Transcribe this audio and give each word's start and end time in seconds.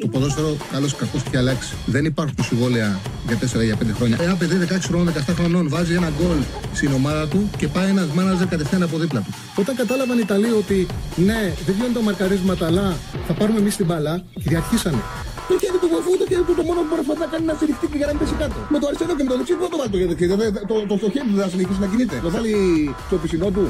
Το 0.00 0.08
ποδόσφαιρο, 0.08 0.56
καλό 0.72 0.86
ή 0.86 0.90
κακό, 0.98 1.16
έχει 1.26 1.36
αλλάξει. 1.36 1.74
Δεν 1.86 2.04
υπάρχουν 2.04 2.36
συμβόλαια 2.42 3.00
για 3.26 3.38
4 3.60 3.64
για 3.64 3.76
5 3.80 3.94
χρόνια. 3.96 4.16
Ένα 4.20 4.36
παιδί 4.36 4.56
16 4.56 4.78
χρόνων, 4.88 5.12
17 5.26 5.32
χρονών 5.38 5.68
βάζει 5.68 5.94
ένα 5.94 6.10
γκολ 6.16 6.38
στην 6.72 6.92
ομάδα 6.92 7.28
του 7.28 7.50
και 7.56 7.68
πάει 7.68 7.88
ένας 7.88 8.06
μάναζερ 8.16 8.46
κατευθείαν 8.46 8.82
από 8.82 8.98
δίπλα 8.98 9.20
του. 9.20 9.32
Όταν 9.56 9.74
κατάλαβαν 9.76 10.18
οι 10.18 10.24
Ιταλοί 10.24 10.50
ότι 10.62 10.86
ναι, 11.16 11.52
δεν 11.66 11.74
γίνονται 11.74 11.92
τα 11.98 12.02
μαρκαρίσματα, 12.02 12.66
αλλά 12.66 12.96
θα 13.26 13.32
πάρουμε 13.32 13.58
εμείς 13.58 13.76
την 13.76 13.86
μπαλά, 13.86 14.14
κυριαρχήσανε. 14.42 15.02
Το 15.48 15.54
χέρι 15.60 15.78
του 15.82 15.88
βοηθού, 15.92 16.12
το 16.22 16.26
χέρι 16.30 16.44
του 16.48 16.54
το 16.60 16.64
μόνο 16.68 16.80
που 16.80 16.88
μπορεί 17.06 17.18
να 17.24 17.28
κάνει 17.32 17.44
να 17.50 17.54
στηριχτεί 17.58 17.86
και 17.90 17.96
για 18.00 18.06
να 18.08 18.12
μην 18.12 18.20
πέσει 18.22 18.34
κάτω. 18.42 18.58
Με 18.72 18.78
το 18.80 18.86
αριστερό 18.88 19.12
και 19.18 19.24
με 19.26 19.30
το 19.32 19.36
δεξί, 19.38 19.52
πού 19.58 19.66
το 19.74 19.78
βάλει 19.80 19.90
το 19.92 20.16
χέρι. 20.18 20.30
Το, 20.32 20.36
το, 20.70 20.74
το, 20.90 20.94
το 21.02 21.08
χέρι 21.14 21.26
του 21.30 21.36
θα 21.42 21.48
συνεχίσει 21.52 21.80
να 21.84 21.88
κινείται. 21.92 22.16
Το 22.26 22.30
βάλει 22.34 22.54
στο 23.06 23.16
πισινό 23.22 23.48
του. 23.54 23.64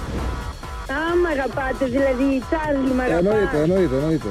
Α, 0.96 0.98
μ' 1.22 1.28
αγαπάτε, 1.34 1.84
δηλαδή, 1.96 2.28
Τσάρλι, 2.46 2.92
μ' 2.98 3.02
αγαπάτε. 3.06 3.28
Εννοείται, 3.30 3.56
εννοείται, 3.64 3.96
εννοείται. 4.00 4.30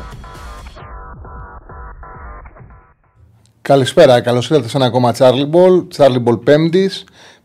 Καλησπέρα, 3.63 4.21
καλώς 4.21 4.49
ήρθατε 4.49 4.67
σε 4.69 4.77
ένα 4.77 4.85
ακόμα 4.85 5.15
Charlie 5.17 5.49
Ball. 5.51 5.87
Charlie 5.95 6.23
Ball 6.23 6.39
5 6.73 6.87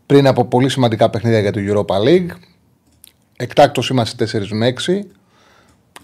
πριν 0.05 0.27
από 0.27 0.45
πολύ 0.45 0.69
σημαντικά 0.69 1.09
παιχνίδια 1.09 1.39
για 1.39 1.51
το 1.51 1.59
Europa 1.67 2.07
League. 2.07 2.29
Εκτάκτο 3.37 3.81
είμαστε 3.91 4.27
4 4.33 4.47
με 4.51 4.73
6. 4.87 4.99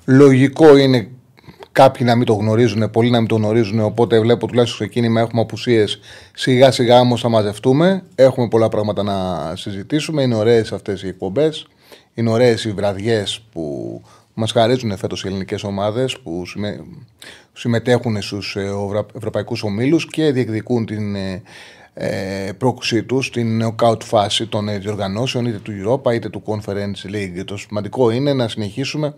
Λογικό 0.06 0.78
είναι 0.78 1.10
κάποιοι 1.72 2.06
να 2.10 2.16
μην 2.16 2.26
το 2.26 2.34
γνωρίζουν, 2.34 2.90
πολλοί 2.92 3.10
να 3.10 3.20
μην 3.20 3.28
το 3.28 3.36
γνωρίζουν. 3.36 3.80
Οπότε 3.80 4.20
βλέπω 4.20 4.48
τουλάχιστον 4.48 4.78
στο 4.78 4.88
ξεκίνημα 4.88 5.22
έχουμε 5.22 5.42
απουσίες. 5.42 6.00
Σιγά 6.34 6.72
σιγά 6.72 7.00
όμως 7.00 7.22
θα 7.22 7.30
μαζευτούμε. 7.30 8.04
Έχουμε 8.16 8.48
πολλά 8.48 8.70
πράγματα 8.70 9.04
να 9.04 9.52
συζητήσουμε. 9.56 10.22
Είναι 10.22 10.36
ωραίες 10.36 10.72
αυτές 10.72 11.04
οι 11.04 11.08
εκπομπές. 11.08 11.68
Είναι 12.14 12.30
ωραίες 12.30 12.64
οι 12.66 12.72
βραδιές 12.72 13.42
που 13.52 14.02
μας 14.34 14.52
χαρίζουν 14.52 14.98
φέτος 14.98 15.24
οι 15.24 15.28
ελληνικές 15.28 15.64
ομάδες 15.64 16.20
που 16.20 16.46
συμμετέχουν 17.56 18.22
στους 18.22 18.56
ε, 18.56 18.72
ευρωπαϊκούς 19.16 19.64
ομίλους 19.64 20.08
και 20.08 20.32
διεκδικούν 20.32 20.86
την 20.86 21.16
ε, 21.16 21.42
ε, 21.94 22.52
πρόκλησή 22.58 23.04
τους 23.04 23.26
στην 23.26 23.64
knockout 23.64 24.04
φάση 24.04 24.48
των 24.48 24.82
διοργανώσεων 24.82 25.46
είτε 25.46 25.58
του 25.58 25.72
Europa 25.84 26.14
είτε 26.14 26.30
του 26.30 26.44
Conference 26.46 27.14
League. 27.14 27.44
Το 27.46 27.58
σημαντικό 27.58 28.10
είναι 28.10 28.34
να 28.34 28.48
συνεχίσουμε, 28.48 29.16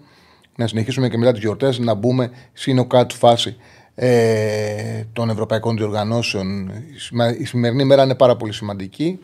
να 0.56 0.68
συνεχίσουμε 0.68 1.10
και 1.10 1.18
μετά 1.18 1.32
τις 1.32 1.42
γιορτές 1.42 1.80
να 1.80 1.94
μπούμε 1.94 2.32
στην 2.54 2.88
knockout 2.88 3.12
φάση 3.14 3.56
ε, 3.96 5.04
των 5.14 5.30
ευρωπαϊκών 5.30 5.78
διοργανώσεων. 5.78 6.72
Η 7.40 7.46
σημερινή 7.46 7.84
μέρα 7.84 8.04
είναι 8.04 8.16
πάρα 8.16 8.36
πολύ 8.36 8.54
σημαντική. 8.54 9.20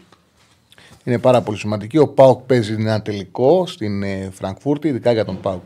Είναι 1.03 1.17
πάρα 1.17 1.41
πολύ 1.41 1.57
σημαντική. 1.57 1.97
Ο 1.97 2.07
Πάουκ 2.07 2.39
παίζει 2.39 2.73
ένα 2.73 3.01
τελικό 3.01 3.65
στην 3.67 4.03
Φραγκφούρτη, 4.31 4.87
ειδικά 4.87 5.11
για 5.11 5.25
τον 5.25 5.39
Πάουκ. 5.41 5.65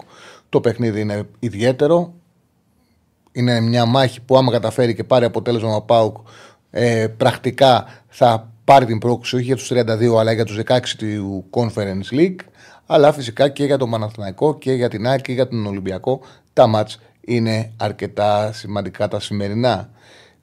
Το 0.50 0.62
παιχνίδι 0.62 1.02
είναι 1.02 1.24
ιδιαίτερο. 1.40 2.14
Είναι 3.38 3.60
μια 3.60 3.86
μάχη 3.86 4.22
που 4.22 4.38
άμα 4.38 4.52
καταφέρει 4.52 4.96
και 4.96 5.04
πάρει 5.04 5.26
αποτέλεσμα 5.26 5.76
ο 5.76 5.82
Πάουκ 5.82 6.18
ε, 6.72 7.08
πρακτικά 7.18 7.86
θα 8.08 8.52
πάρει 8.64 8.86
την 8.86 8.98
πρόκληση 8.98 9.36
όχι 9.36 9.46
για 9.46 9.56
τους 9.56 9.72
32 9.74 10.20
αλλά 10.20 10.32
για 10.32 10.46
τους 10.46 10.60
16 10.68 10.80
του 10.98 11.46
Conference 11.50 12.14
League 12.14 12.40
αλλά 12.86 13.14
φυσικά 13.14 13.50
και 13.50 13.66
για 13.66 13.78
τον 13.78 13.90
Παναθηναϊκό 13.90 14.58
και 14.58 14.72
για 14.72 14.90
την 14.90 15.08
ΑΕΚ 15.08 15.22
και 15.22 15.32
για 15.32 15.48
τον 15.48 15.66
Ολυμπιακό 15.66 16.22
τα 16.54 16.68
μάτς 16.68 17.00
είναι 17.22 17.72
αρκετά 17.78 18.52
σημαντικά 18.54 19.08
τα 19.08 19.20
σημερινά. 19.20 19.90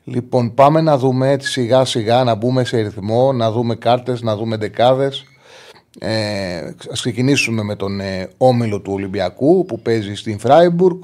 Λοιπόν 0.04 0.54
πάμε 0.54 0.80
να 0.80 0.98
δούμε 0.98 1.30
έτσι 1.30 1.50
σιγά 1.50 1.84
σιγά 1.84 2.24
να 2.24 2.34
μπούμε 2.34 2.64
σε 2.64 2.80
ρυθμό, 2.80 3.32
να 3.32 3.52
δούμε 3.52 3.74
κάρτες, 3.74 4.22
να 4.22 4.36
δούμε 4.36 4.56
δεκάδες. 4.56 5.24
Ε, 5.98 6.70
ας 6.90 7.00
ξεκινήσουμε 7.00 7.62
με 7.62 7.76
τον 7.76 8.00
ε, 8.00 8.28
όμιλο 8.36 8.80
του 8.80 8.92
Ολυμπιακού 8.92 9.64
που 9.64 9.80
παίζει 9.80 10.14
στην 10.14 10.38
Φράιμπουργκ 10.38 10.98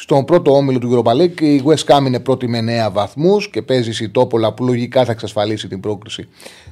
στον 0.00 0.24
πρώτο 0.24 0.56
όμιλο 0.56 0.78
του 0.78 1.02
Europa 1.04 1.12
League 1.12 1.40
η 1.40 1.62
West 1.64 1.84
Ham 1.84 2.06
είναι 2.06 2.20
πρώτη 2.20 2.48
με 2.48 2.86
9 2.88 2.92
βαθμούς 2.92 3.50
και 3.50 3.62
παίζει 3.62 4.04
η 4.04 4.08
Τόπολα 4.08 4.52
που 4.52 4.64
λογικά 4.64 5.04
θα 5.04 5.12
εξασφαλίσει 5.12 5.68
την 5.68 5.80
πρόκριση 5.80 6.28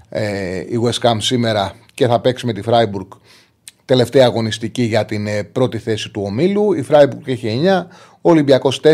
ε, 0.08 0.58
η 0.60 0.80
West 0.84 1.08
Ham 1.08 1.16
σήμερα 1.18 1.72
και 1.94 2.06
θα 2.06 2.20
παίξει 2.20 2.46
με 2.46 2.52
τη 2.52 2.60
Freiburg 2.66 3.06
τελευταία 3.84 4.24
αγωνιστική 4.24 4.82
για 4.82 5.04
την 5.04 5.26
ε, 5.26 5.42
πρώτη 5.42 5.78
θέση 5.78 6.10
του 6.10 6.22
ομίλου. 6.24 6.72
Η 6.72 6.86
Freiburg 6.90 7.24
έχει 7.24 7.60
9, 7.64 7.84
ο 8.20 8.30
Ολυμπιακός 8.30 8.80
4, 8.82 8.88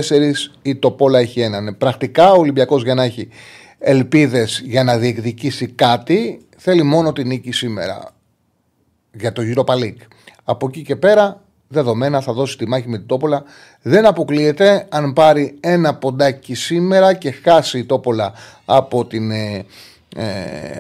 η 0.63 0.77
Τοπόλα 0.77 1.19
έχει 1.19 1.49
1. 1.63 1.67
Ε, 1.67 1.71
πρακτικά 1.71 2.33
ο 2.33 2.39
Ολυμπιακός 2.39 2.83
για 2.83 2.95
να 2.95 3.03
έχει 3.03 3.29
ελπίδες 3.79 4.63
για 4.65 4.85
να 4.85 4.99
διεκδικήσει 4.99 5.67
κάτι 5.67 6.41
θέλει 6.57 6.83
μόνο 6.83 7.13
την 7.13 7.27
νίκη 7.27 7.53
σήμερα 7.53 8.15
για 9.13 9.33
το 9.33 9.43
Europa 9.45 9.75
League. 9.75 10.07
Από 10.45 10.67
εκεί 10.67 10.83
και 10.83 10.97
πέρα 10.97 11.44
δεδομένα 11.75 12.21
θα 12.21 12.33
δώσει 12.33 12.59
τη 12.59 12.69
μάχη 12.69 12.89
με 12.89 12.99
την 12.99 13.07
Τόπολα. 13.07 13.43
Δεν 13.83 14.07
αποκλείεται 14.07 14.87
αν 14.89 15.13
πάρει 15.13 15.57
ένα 15.61 15.95
ποντάκι 15.95 16.55
σήμερα 16.55 17.15
και 17.15 17.31
χάσει 17.31 17.79
η 17.79 17.85
Τόπολα 17.85 18.33
από 18.65 19.05
την, 19.05 19.31
ε, 19.31 19.65
ε 20.17 20.25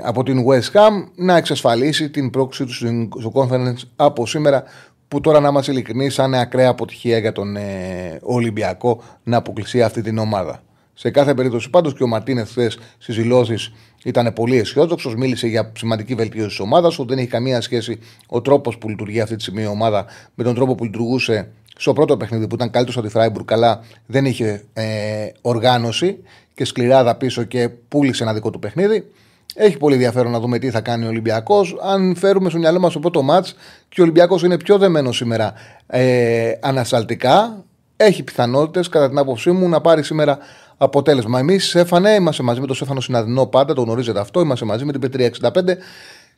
από 0.02 0.22
την 0.22 0.44
West 0.46 0.78
Ham 0.78 1.08
να 1.14 1.36
εξασφαλίσει 1.36 2.10
την 2.10 2.30
πρόκληση 2.30 2.64
του 2.64 3.08
στο 3.20 3.32
conference 3.34 3.88
από 3.96 4.26
σήμερα 4.26 4.64
που 5.08 5.20
τώρα 5.20 5.40
να 5.40 5.48
είμαστε 5.48 5.72
ειλικρινείς 5.72 6.14
θα 6.14 6.24
είναι 6.24 6.40
ακραία 6.40 6.68
αποτυχία 6.68 7.18
για 7.18 7.32
τον 7.32 7.56
ε, 7.56 8.18
Ολυμπιακό 8.22 9.02
να 9.22 9.36
αποκλείσει 9.36 9.82
αυτή 9.82 10.02
την 10.02 10.18
ομάδα. 10.18 10.62
Σε 10.94 11.10
κάθε 11.10 11.34
περίπτωση 11.34 11.70
πάντως 11.70 11.94
και 11.94 12.02
ο 12.02 12.06
Μαρτίνεθ 12.06 12.50
χθες 12.50 12.78
στις 12.98 13.16
δηλώσεις 13.16 13.72
ήταν 14.04 14.32
πολύ 14.32 14.58
αισιόδοξος. 14.58 15.14
Μίλησε 15.14 15.46
για 15.46 15.72
σημαντική 15.76 16.14
βελτίωση 16.14 16.48
της 16.48 16.60
ομάδας, 16.60 16.98
ότι 16.98 17.08
δεν 17.08 17.18
έχει 17.18 17.28
καμία 17.28 17.60
σχέση 17.60 17.98
ο 18.26 18.40
τρόπος 18.40 18.78
που 18.78 18.88
λειτουργεί 18.88 19.20
αυτή 19.20 19.36
τη 19.36 19.42
στιγμή 19.42 19.62
η 19.62 19.66
ομάδα 19.66 20.06
με 20.34 20.44
τον 20.44 20.54
τρόπο 20.54 20.74
που 20.74 20.84
λειτουργούσε 20.84 21.48
στο 21.76 21.92
πρώτο 21.92 22.16
παιχνίδι 22.16 22.46
που 22.46 22.54
ήταν 22.54 22.70
καλύτερος 22.70 22.96
από 22.96 23.06
τη 23.06 23.12
Φράιμπουργκ, 23.12 23.52
αλλά 23.52 23.80
δεν 24.06 24.24
είχε 24.24 24.64
ε, 24.72 25.26
οργάνωση 25.40 26.18
και 26.54 26.64
σκληράδα 26.64 27.14
πίσω 27.14 27.42
και 27.42 27.68
πούλησε 27.68 28.22
ένα 28.22 28.34
δικό 28.34 28.50
του 28.50 28.58
παιχνίδι. 28.58 29.10
Έχει 29.54 29.76
πολύ 29.76 29.94
ενδιαφέρον 29.94 30.32
να 30.32 30.40
δούμε 30.40 30.58
τι 30.58 30.70
θα 30.70 30.80
κάνει 30.80 31.04
ο 31.04 31.08
Ολυμπιακός. 31.08 31.76
Αν 31.82 32.16
φέρουμε 32.16 32.48
στο 32.48 32.58
μυαλό 32.58 32.80
μας 32.80 32.92
το 32.92 32.98
πρώτο 32.98 33.22
μάτς 33.22 33.54
και 33.88 34.00
ο 34.00 34.02
Ολυμπιακός 34.02 34.42
είναι 34.42 34.56
πιο 34.56 34.78
δεμένο 34.78 35.12
σήμερα 35.12 35.52
ε, 35.86 36.52
ανασταλτικά, 36.60 37.64
έχει 37.96 38.22
πιθανότητες, 38.22 38.88
κατά 38.88 39.08
την 39.08 39.18
άποψή 39.18 39.50
μου, 39.50 39.68
να 39.68 39.80
πάρει 39.80 40.02
σήμερα 40.02 40.38
αποτέλεσμα. 40.76 41.38
Εμείς, 41.38 41.68
Στέφανε, 41.68 42.10
είμαστε 42.10 42.42
μαζί 42.42 42.60
με 42.60 42.66
τον 42.66 42.76
Στέφανο 42.76 43.00
Συναδεινό 43.00 43.46
πάντα, 43.46 43.74
το 43.74 43.82
γνωρίζετε 43.82 44.20
αυτό. 44.20 44.40
Είμαστε 44.40 44.64
μαζί 44.64 44.84
με 44.84 44.92
την 44.92 45.00
Πετρία 45.00 45.26
65. 45.26 45.76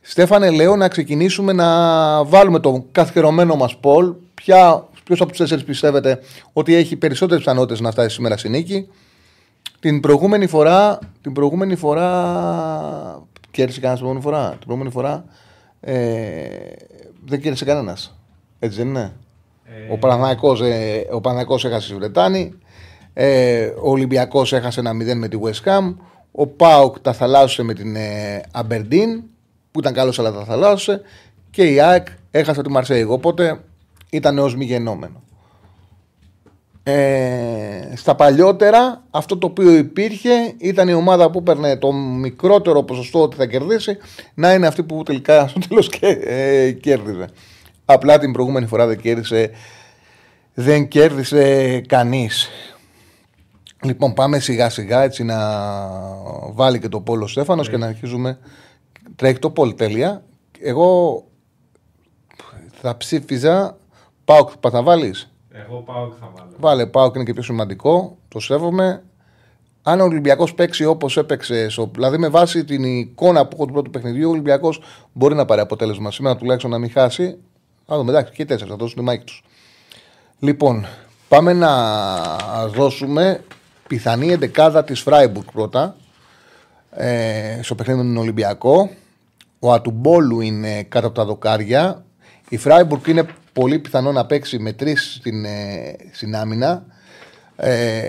Στέφανε, 0.01 0.49
λέω 0.49 0.75
να 0.75 0.87
ξεκινήσουμε 0.87 1.53
να 1.53 2.23
βάλουμε 2.23 2.59
το 2.59 2.85
καθιερωμένο 2.91 3.55
μας 3.55 3.77
πόλ. 3.77 4.15
Ποιος 5.03 5.21
από 5.21 5.29
τους 5.29 5.37
τέσσερις 5.37 5.63
πιστεύετε 5.63 6.19
ότι 6.53 6.75
έχει 6.75 6.95
περισσότερες 6.95 7.43
πιθανότητες 7.43 7.79
να 7.79 7.91
φτάσει 7.91 8.09
σήμερα 8.09 8.37
στη 8.37 8.49
νίκη; 8.49 8.87
Την 9.79 9.99
προηγούμενη 9.99 10.47
φορά. 10.47 10.99
Την 11.21 11.33
προηγούμενη 11.33 11.75
φορά. 11.75 12.07
Κέρδισε 13.51 13.79
κανένας 13.79 13.99
την 13.99 14.09
προηγούμενη 14.09 14.37
φορά; 14.37 14.49
Την 14.49 14.65
προηγούμενη 14.65 14.91
φορά 14.91 15.25
ε, 15.79 16.47
δεν 17.25 17.41
κέρδισε 17.41 17.65
κανένας. 17.65 18.17
Έτσι 18.59 18.77
δεν 18.77 18.87
είναι; 18.87 19.13
Ε... 19.65 19.93
Ο 19.93 19.97
Παναγιακός 21.19 21.61
ε, 21.61 21.69
έχασε 21.69 21.87
στη 21.87 21.95
Βρετάνη. 21.95 22.53
Ε, 23.19 23.65
ο 23.65 23.89
Ολυμπιακός 23.89 24.53
έχασε 24.53 24.79
ένα 24.79 24.91
0 24.91 25.15
με 25.15 25.27
τη 25.27 25.37
West 25.43 25.69
Ham. 25.69 25.95
Ο 26.31 26.47
Πάοκ 26.47 26.99
τα 26.99 27.13
θαλάσσισε 27.13 27.63
με 27.63 27.73
την 27.73 27.95
ε, 27.95 28.41
Αμπερντίν, 28.51 29.23
που 29.71 29.79
ήταν 29.79 29.93
καλός 29.93 30.19
αλλά 30.19 30.31
τα 30.31 30.43
θαλάσσισε. 30.43 31.01
Και 31.49 31.63
η 31.63 31.79
ΑΕΚ 31.79 32.07
έχασε 32.31 32.61
τη 32.61 32.69
Μαρσέη. 32.69 33.03
Οπότε 33.03 33.59
ήταν 34.09 34.39
ως 34.39 34.55
μη 34.55 34.65
γενόμενο. 34.65 35.23
Ε, 36.83 37.95
στα 37.95 38.15
παλιότερα 38.15 39.03
αυτό 39.09 39.37
το 39.37 39.47
οποίο 39.47 39.71
υπήρχε 39.71 40.53
ήταν 40.57 40.87
η 40.87 40.93
ομάδα 40.93 41.31
που 41.31 41.39
έπαιρνε 41.39 41.77
το 41.77 41.91
μικρότερο 41.93 42.83
ποσοστό 42.83 43.21
ότι 43.21 43.35
θα 43.35 43.45
κερδίσει 43.45 43.97
να 44.33 44.53
είναι 44.53 44.67
αυτή 44.67 44.83
που 44.83 45.03
τελικά 45.03 45.47
στο 45.49 45.59
τέλος 45.67 45.89
ε, 45.99 46.71
κέρδιζε. 46.71 47.25
Απλά 47.85 48.17
την 48.19 48.31
προηγούμενη 48.31 48.65
φορά 48.65 48.87
δεν 48.87 48.97
κέρδισε, 48.97 49.51
δεν 50.53 50.87
κέρδισε 50.87 51.79
κανείς. 51.87 52.49
Λοιπόν, 53.83 54.13
πάμε 54.13 54.39
σιγά 54.39 54.69
σιγά 54.69 55.03
έτσι 55.03 55.23
να 55.23 55.37
βάλει 56.51 56.79
και 56.79 56.89
το 56.89 57.01
πόλο 57.01 57.27
Στέφανος 57.27 57.69
και 57.69 57.77
να 57.77 57.87
αρχίζουμε. 57.87 58.39
Τρέχει 59.15 59.39
το 59.39 59.49
πόλο 59.49 59.73
τέλεια. 59.73 60.23
Εγώ 60.59 61.23
θα 62.81 62.97
ψήφιζα. 62.97 63.77
Πάω, 64.25 64.49
θα 64.71 64.83
βάλεις; 64.83 65.31
Εγώ 65.51 65.81
πάω 65.81 66.11
θα 66.19 66.31
βάλω. 66.35 66.51
Βάλε, 66.57 66.85
πάω 66.85 67.11
και 67.11 67.13
είναι 67.15 67.25
και 67.25 67.33
πιο 67.33 67.43
σημαντικό. 67.43 68.17
Το 68.27 68.39
σέβομαι. 68.39 69.03
Αν 69.83 69.99
ο 69.99 70.03
Ολυμπιακός 70.03 70.53
παίξει 70.53 70.85
όπως 70.85 71.17
έπαιξε, 71.17 71.67
δηλαδή 71.91 72.17
με 72.17 72.29
βάση 72.29 72.65
την 72.65 72.83
εικόνα 72.83 73.45
που 73.45 73.55
έχω 73.55 73.65
του 73.65 73.73
πρώτου 73.73 73.89
παιχνιδιού, 73.89 74.27
ο 74.27 74.31
Ολυμπιακός 74.31 74.81
μπορεί 75.13 75.35
να 75.35 75.45
πάρει 75.45 75.61
αποτέλεσμα 75.61 76.11
σήμερα 76.11 76.35
τουλάχιστον 76.35 76.71
να 76.71 76.77
μην 76.77 76.91
χάσει. 76.91 77.37
Θα 77.85 77.97
δούμε, 77.97 78.11
εντάξει, 78.11 78.33
και 78.33 78.41
οι 78.41 78.45
τέσσερα 78.45 78.69
θα 78.69 78.75
δώσουν 78.75 78.95
τη 78.97 79.03
μάχη 79.03 79.23
τους. 79.23 79.43
Λοιπόν, 80.39 80.85
πάμε 81.27 81.53
να 81.53 82.67
δώσουμε 82.67 83.43
πιθανή 83.87 84.31
εντεκάδα 84.31 84.83
της 84.83 84.99
Φράιμπουργκ 85.01 85.45
πρώτα 85.53 85.95
ε, 86.91 87.59
στο 87.61 87.75
παιχνίδι 87.75 87.99
με 87.99 88.05
τον 88.05 88.17
Ολυμπιακό. 88.17 88.89
Ο 89.59 89.73
Ατουμπόλου 89.73 90.41
είναι 90.41 90.83
κάτω 90.83 91.07
από 91.07 91.15
τα 91.15 91.25
δοκάρια. 91.25 92.05
Η 92.49 92.57
Φράιμπουργκ 92.57 93.07
είναι 93.07 93.25
πολύ 93.53 93.79
πιθανό 93.79 94.11
να 94.11 94.25
παίξει 94.25 94.59
με 94.59 94.73
τρεις 94.73 95.15
στην, 95.19 95.45
ε, 95.45 95.95
στην 96.11 96.35
άμυνα. 96.35 96.85
Ε, 97.55 98.07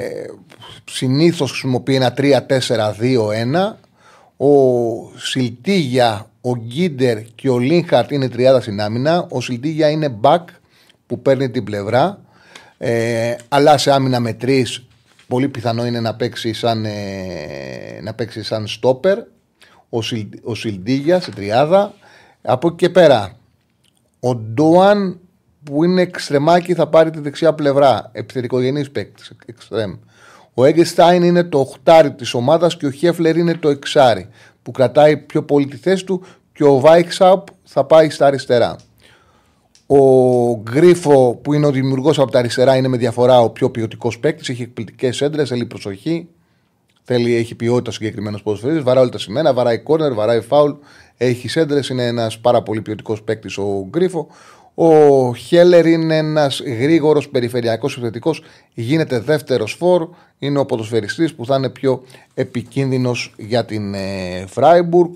Συνήθως 0.85 1.51
χρησιμοποιεί 1.51 1.95
ένα 1.95 2.15
3-4-2-1. 2.17 3.77
Ο 4.37 4.53
Σιλτίγια, 5.17 6.31
ο 6.41 6.57
Γκίντερ 6.57 7.23
και 7.35 7.51
ο 7.51 7.59
Λίνχαρτ 7.59 8.11
είναι 8.11 8.29
τριάδα 8.29 8.61
στην 8.61 8.81
άμυνα. 8.81 9.27
Ο 9.31 9.41
Σιλτίγια 9.41 9.91
είναι 9.91 10.19
back 10.23 10.45
που 11.07 11.23
παίρνει 11.23 11.51
την 11.51 11.65
πλευρά. 11.65 12.21
Ε, 12.79 13.35
αλλά 13.49 13.79
σε 13.79 13.93
άμυνα 13.93 14.21
με 14.21 14.33
τρεις, 14.33 14.88
πολύ 15.29 15.49
πιθανό 15.49 15.87
είναι 15.87 16.01
να 16.01 16.15
παίξει 16.15 16.53
σαν, 16.53 16.85
ε, 16.85 18.01
να 18.03 18.15
παίξει 18.15 18.43
σαν 18.43 18.67
στόπερ. 18.67 19.19
Ο, 19.89 20.03
Σιλ, 20.03 20.29
ο 20.43 20.55
Σιλτίγια 20.55 21.21
σε 21.21 21.31
τριάδα. 21.31 21.95
Από 22.43 22.69
εκεί 22.69 22.77
και 22.77 22.91
πέρα, 22.91 23.37
ο 24.21 24.35
Ντόαν 24.35 25.21
που 25.65 25.85
είναι 25.85 26.03
εξτρεμάκι 26.03 26.75
θα 26.75 26.89
πάρει 26.89 27.11
τη 27.11 27.21
δεξιά 27.21 27.55
πλευρά. 27.55 28.11
Επιθετικογενής 28.13 28.91
παίκτης. 28.91 29.33
Ο 30.55 30.65
Έγκεστάιν 30.65 31.23
είναι 31.23 31.45
το 31.45 31.59
οχτάρι 31.59 32.13
της 32.13 32.35
ομάδας 32.35 32.77
και 32.77 32.87
ο 32.87 32.91
Χέφλερ 32.91 33.37
είναι 33.37 33.55
το 33.55 33.69
εξάρι 33.69 34.29
που 34.63 34.71
κρατάει 34.71 35.17
πιο 35.17 35.43
πολύ 35.43 35.67
τη 35.67 35.77
θέση 35.77 36.05
του 36.05 36.25
και 36.53 36.65
ο 36.65 36.81
Βάιξαπ 36.81 37.47
θα 37.65 37.85
πάει 37.85 38.11
στα 38.11 38.27
αριστερά. 38.27 38.77
Ο 39.91 40.57
Γκρίφο 40.57 41.39
που 41.43 41.53
είναι 41.53 41.67
ο 41.67 41.71
δημιουργός 41.71 42.19
από 42.19 42.31
τα 42.31 42.39
αριστερά 42.39 42.77
είναι 42.77 42.89
με 42.89 42.97
διαφορά 42.97 43.41
ο 43.41 43.51
πιο 43.51 43.71
ποιοτικός 43.71 44.19
παίκτης. 44.19 44.49
Έχει 44.49 44.63
εκπληκτικές 44.63 45.21
έντρες, 45.21 45.49
θέλει 45.49 45.67
προσοχή. 45.67 46.29
Θέλει, 47.03 47.35
έχει 47.35 47.55
ποιότητα 47.55 47.91
συγκεκριμένο 47.91 48.39
ποδοσφαιριστή. 48.43 48.83
Βαράει 48.83 49.03
όλα 49.03 49.11
τα 49.11 49.19
σημαίνα, 49.19 49.53
βαράει 49.55 49.79
κόρνερ, 49.79 50.15
βαράει 50.15 50.41
φάουλ. 50.41 50.73
Έχει 51.17 51.49
σέντρε, 51.49 51.81
είναι 51.91 52.07
ένας 52.07 52.39
πάρα 52.39 52.63
πολύ 52.63 52.81
ποιοτικός 52.81 53.23
παίκτης 53.23 53.59
ο 53.59 53.87
Γκρίφο. 53.89 54.29
Ο 54.75 55.35
Χέλερ 55.35 55.87
είναι 55.87 56.17
ένας 56.17 56.63
γρήγορος 56.81 57.29
περιφερειακός 57.29 57.93
επιθετικός. 57.97 58.43
Γίνεται 58.75 59.21
δεύτερος 59.21 59.73
φόρ. 59.73 60.09
Είναι 60.39 60.59
ο 60.59 60.67
ποδοσφαιριστής 60.67 61.35
που 61.35 61.47
θα 61.47 61.57
είναι 61.57 61.69
πιο 61.69 62.03
επικίνδυνος 62.35 63.35
για 63.37 63.65
την 63.65 63.95
ε, 63.95 64.45
Φράιμπουργκ. 64.47 65.13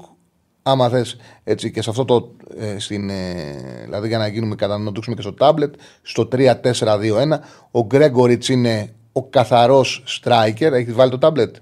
Άμα 0.62 0.88
θες 0.88 1.16
έτσι 1.44 1.70
και 1.70 1.82
σε 1.82 1.90
αυτό 1.90 2.04
το. 2.04 2.32
Ε, 2.58 2.78
στην, 2.78 3.10
ε, 3.10 3.54
δηλαδή 3.84 4.08
για 4.08 4.18
να 4.18 4.26
γίνουμε 4.26 4.54
κατανοητοί 4.54 5.14
και 5.14 5.22
στο 5.22 5.32
τάμπλετ, 5.32 5.74
στο 6.02 6.28
3-4-2-1. 6.32 7.40
Ο 7.70 7.84
Γκρέγκοριτς 7.84 8.48
είναι 8.48 8.94
ο 9.12 9.22
καθαρός 9.22 10.04
striker. 10.06 10.72
Έχεις 10.72 10.94
βάλει 10.94 11.10
το 11.10 11.18
τάμπλετ 11.18 11.56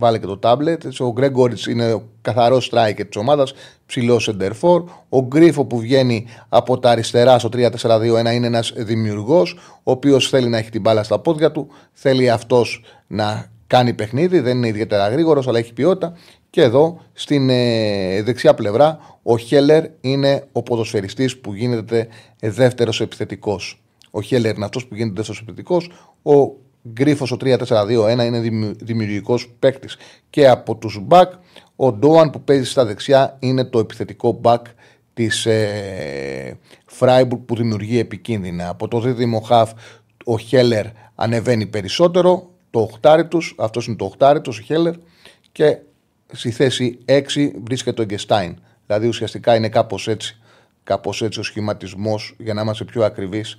βάλε 0.00 0.18
και 0.18 0.26
το 0.26 0.38
τάμπλετ. 0.38 0.82
Ο 1.00 1.12
Γκρέγκοριτς 1.12 1.66
είναι 1.66 1.92
ο 1.92 2.02
καθαρός 2.22 2.70
striker 2.72 3.04
της 3.08 3.16
ομάδας, 3.16 3.52
ψηλός 3.86 4.22
σεντερφόρ. 4.22 4.84
Ο 5.08 5.22
Γκρίφο 5.22 5.64
που 5.64 5.78
βγαίνει 5.78 6.26
από 6.48 6.78
τα 6.78 6.90
αριστερά 6.90 7.38
στο 7.38 7.48
3-4-2-1 7.48 8.32
είναι 8.32 8.46
ένας 8.46 8.72
δημιουργός, 8.76 9.56
ο 9.82 9.90
οποίος 9.90 10.28
θέλει 10.28 10.48
να 10.48 10.58
έχει 10.58 10.70
την 10.70 10.80
μπάλα 10.80 11.02
στα 11.02 11.18
πόδια 11.18 11.52
του. 11.52 11.68
Θέλει 11.92 12.30
αυτός 12.30 12.84
να 13.06 13.50
κάνει 13.66 13.92
παιχνίδι, 13.92 14.40
δεν 14.40 14.56
είναι 14.56 14.68
ιδιαίτερα 14.68 15.08
γρήγορος, 15.08 15.48
αλλά 15.48 15.58
έχει 15.58 15.72
ποιότητα. 15.72 16.12
Και 16.50 16.62
εδώ 16.62 17.00
στην 17.12 17.50
ε, 17.50 18.22
δεξιά 18.22 18.54
πλευρά 18.54 18.98
ο 19.22 19.38
Χέλερ 19.38 19.84
είναι 20.00 20.44
ο 20.52 20.62
ποδοσφαιριστής 20.62 21.38
που 21.38 21.54
γίνεται 21.54 22.08
δεύτερος 22.40 23.00
επιθετικός. 23.00 23.82
Ο 24.10 24.20
Χέλερ 24.20 24.54
είναι 24.54 24.64
αυτός 24.64 24.86
που 24.86 24.94
γίνεται 24.94 25.14
δεύτερος 25.14 25.40
επιθετικός. 25.40 25.90
Ο 26.22 26.52
Γκρίφος 26.88 27.32
ο 27.32 27.36
3-4-2-1 27.40 28.24
είναι 28.24 28.40
δημιουργικός 28.80 29.48
παίκτης. 29.58 29.96
Και 30.30 30.48
από 30.48 30.76
τους 30.76 30.98
μπακ, 31.02 31.32
ο 31.76 31.92
Ντόαν 31.92 32.30
που 32.30 32.42
παίζει 32.42 32.64
στα 32.64 32.84
δεξιά 32.84 33.36
είναι 33.40 33.64
το 33.64 33.78
επιθετικό 33.78 34.32
μπακ 34.32 34.66
της 35.14 35.46
ε, 35.46 36.58
Φράιμπουργκ 36.86 37.42
που 37.42 37.56
δημιουργεί 37.56 37.98
επικίνδυνα. 37.98 38.68
Από 38.68 38.88
το 38.88 39.00
δίδυμο 39.00 39.40
χαφ 39.40 39.72
ο 40.24 40.38
Χέλερ 40.38 40.86
ανεβαίνει 41.14 41.66
περισσότερο. 41.66 42.50
Το 42.70 42.80
οχτάρι 42.80 43.26
τους, 43.28 43.54
αυτός 43.58 43.86
είναι 43.86 43.96
το 43.96 44.04
οχτάρι 44.04 44.40
τους, 44.40 44.58
ο 44.58 44.62
Χέλερ. 44.62 44.94
Και 45.52 45.78
στη 46.32 46.50
θέση 46.50 46.98
6 47.04 47.50
βρίσκεται 47.64 48.02
ο 48.02 48.04
Γκεστάιν. 48.04 48.58
Δηλαδή 48.86 49.08
ουσιαστικά 49.08 49.54
είναι 49.54 49.68
κάπως 49.68 50.08
έτσι. 50.08 50.40
Κάπως 50.84 51.22
έτσι 51.22 51.40
ο 51.40 51.42
σχηματισμός, 51.42 52.34
για 52.38 52.54
να 52.54 52.60
είμαστε 52.62 52.84
πιο 52.84 53.04
ακριβείς, 53.04 53.58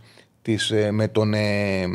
ε, 0.71 0.91
με 0.91 1.07
τον 1.07 1.33
ε, 1.33 1.85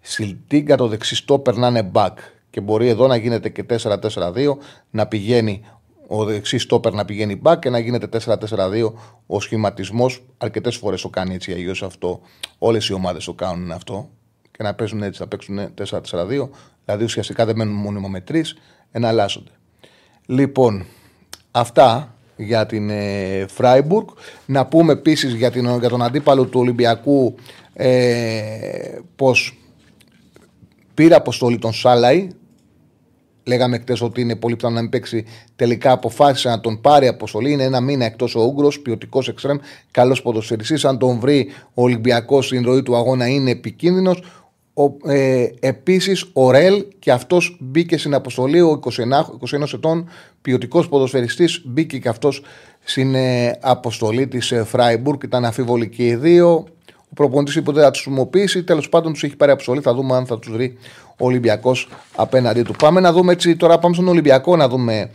Σιλτίγκα 0.00 0.76
το 0.76 0.88
δεξί 0.88 1.14
στόπερ 1.14 1.56
να 1.56 1.68
είναι 1.68 1.90
back. 1.92 2.12
Και 2.50 2.60
μπορεί 2.60 2.88
εδώ 2.88 3.06
να 3.06 3.16
γίνεται 3.16 3.48
και 3.48 3.64
4-4-2, 3.68 4.56
να 4.90 5.06
πηγαίνει 5.06 5.64
ο 6.06 6.24
δεξί 6.24 6.58
στόπερ 6.58 6.92
να 6.92 7.04
πηγαίνει 7.04 7.40
back 7.44 7.56
και 7.58 7.70
να 7.70 7.78
γίνεται 7.78 8.20
4-4-2 8.26 8.92
ο 9.26 9.40
σχηματισμός. 9.40 10.24
Αρκετές 10.36 10.76
φορές 10.76 11.00
το 11.02 11.08
κάνει 11.08 11.34
έτσι 11.34 11.52
αλλιώς 11.52 11.82
αυτό. 11.82 12.20
Όλες 12.58 12.88
οι 12.88 12.92
ομάδες 12.92 13.24
το 13.24 13.34
κάνουν 13.34 13.72
αυτό. 13.72 14.10
Και 14.50 14.62
να 14.62 14.74
παίζουν 14.74 15.02
έτσι, 15.02 15.18
θα 15.18 15.26
παίξουν 15.26 15.58
4-4-2. 15.74 16.48
Δηλαδή 16.84 17.04
ουσιαστικά 17.04 17.44
δεν 17.44 17.56
μένουν 17.56 17.74
μόνιμα 17.74 18.08
με 18.08 18.20
τρεις, 18.20 18.56
εναλλάσσονται. 18.94 19.50
Λοιπόν, 20.26 20.86
αυτά 21.50 22.14
για 22.36 22.66
την 22.66 22.90
ε, 22.90 23.46
Φράιμπουργκ. 23.48 24.06
Να 24.46 24.66
πούμε 24.66 24.92
επίσης 24.92 25.34
για, 25.34 25.48
για 25.80 25.88
τον 25.88 26.02
αντίπαλο 26.02 26.44
του 26.44 26.60
Ολυμπιακού 26.60 27.34
ε, 27.74 28.98
πως 29.16 29.58
Πήρε 30.94 31.14
αποστολή 31.14 31.58
τον 31.58 31.72
Σάλαϊ. 31.72 32.28
Λέγαμε 33.46 33.78
χτες 33.78 34.00
ότι 34.00 34.20
είναι 34.20 34.36
πολύ 34.36 34.56
πιθανό 34.56 34.74
να 34.74 34.80
μην 34.80 34.90
παίξει. 34.90 35.24
Τελικά 35.56 35.92
αποφάσισε 35.92 36.48
να 36.48 36.60
τον 36.60 36.80
πάρει 36.80 37.06
αποστολή. 37.06 37.52
Είναι 37.52 37.62
ένα 37.62 37.80
μήνα 37.80 38.04
εκτός 38.04 38.34
ο 38.34 38.40
Ούγκρο, 38.40 38.72
ποιοτικός 38.82 39.28
εξτρεμ, 39.28 39.58
καλός 39.90 40.22
ποδοσφαιριστής. 40.22 40.84
Αν 40.84 40.98
τον 40.98 41.18
βρει 41.18 41.48
ο 41.74 41.82
Ολυμπιακός 41.82 42.46
στην 42.46 42.64
ροή 42.64 42.82
του 42.82 42.96
αγώνα, 42.96 43.26
είναι 43.26 43.50
επικίνδυνος. 43.50 44.22
Ε, 45.04 45.46
Επίσης, 45.60 46.24
ο 46.32 46.50
Ρελ 46.50 46.84
και 46.98 47.12
αυτός 47.12 47.56
μπήκε 47.60 47.98
στην 47.98 48.14
αποστολή. 48.14 48.60
Ο 48.60 48.80
21, 48.82 49.24
21 49.60 49.72
ετών 49.74 50.08
ποιοτικός 50.42 50.88
ποδοσφαιριστής 50.88 51.62
μπήκε 51.64 51.98
και 51.98 52.08
αυτός 52.08 52.42
στην 52.84 53.14
ε, 53.14 53.58
αποστολή 53.60 54.26
της 54.26 54.52
ε, 54.52 54.64
Φράιμπουργκ. 54.64 55.22
Ήταν 55.22 55.44
αφίβολοι 55.44 55.88
και 55.88 56.06
οι 56.06 56.14
δύο. 56.14 56.66
Ο 56.86 57.14
προπονητής 57.14 57.56
είπε 57.56 57.70
ότι 57.70 57.80
θα 57.80 57.90
τους 57.90 58.02
χρησιμοποιήσει. 58.02 58.64
Τέλος 58.64 58.88
πάντων 58.88 59.12
τους 59.12 59.22
έχει 59.22 59.36
πάρει 59.36 59.52
αποστολή. 59.52 59.80
Θα 59.80 59.94
δούμε 59.94 60.14
αν 60.16 60.26
θα 60.26 60.38
τους 60.38 60.52
βρει 60.52 60.76
ο 61.08 61.26
Ολυμπιακός 61.26 61.88
απέναντί 62.16 62.62
του. 62.62 62.72
Πάμε 62.78 63.00
να 63.00 63.12
δούμε 63.12 63.32
έτσι 63.32 63.56
τώρα. 63.56 63.78
Πάμε 63.78 63.94
στον 63.94 64.08
Ολυμπιακό 64.08 64.56
να 64.56 64.68
δούμε 64.68 65.10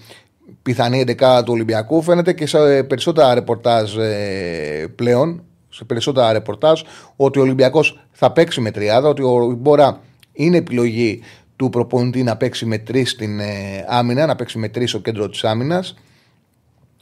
πιθανή 0.62 1.03
11 1.07 1.41
του 1.45 1.53
Ολυμπιακού. 1.53 2.01
Φαίνεται 2.01 2.33
και 2.33 2.45
σε 2.45 2.83
περισσότερα 2.83 3.33
ρεπορτάζ 3.33 3.97
ε, 3.97 4.88
πλέον. 4.95 5.44
Σε 5.79 5.85
περισσότερα 5.85 6.31
ρεπορτάζ 6.31 6.81
ότι 7.15 7.39
ο 7.39 7.41
Ολυμπιακός 7.41 7.99
θα 8.11 8.31
παίξει 8.31 8.61
με 8.61 8.71
τριάδα. 8.71 9.09
Ότι 9.09 9.23
ο 9.23 9.51
Ιμπόρα 9.51 9.99
είναι 10.33 10.57
επιλογή 10.57 11.21
του 11.55 11.69
προπονητή 11.69 12.24
να 12.24 12.38
παίξει 12.38 12.65
με 12.65 12.77
τρεις 12.77 13.12
στην 13.12 13.39
ε, 13.39 13.86
άμυνα, 13.88 14.25
να 14.25 14.36
παίξει 14.36 14.57
με 14.57 14.69
τρεις 14.69 14.89
στο 14.89 15.00
κέντρο 15.00 15.29
της 15.29 15.43
άμυνας. 15.43 15.95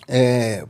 Ε, 0.08 0.62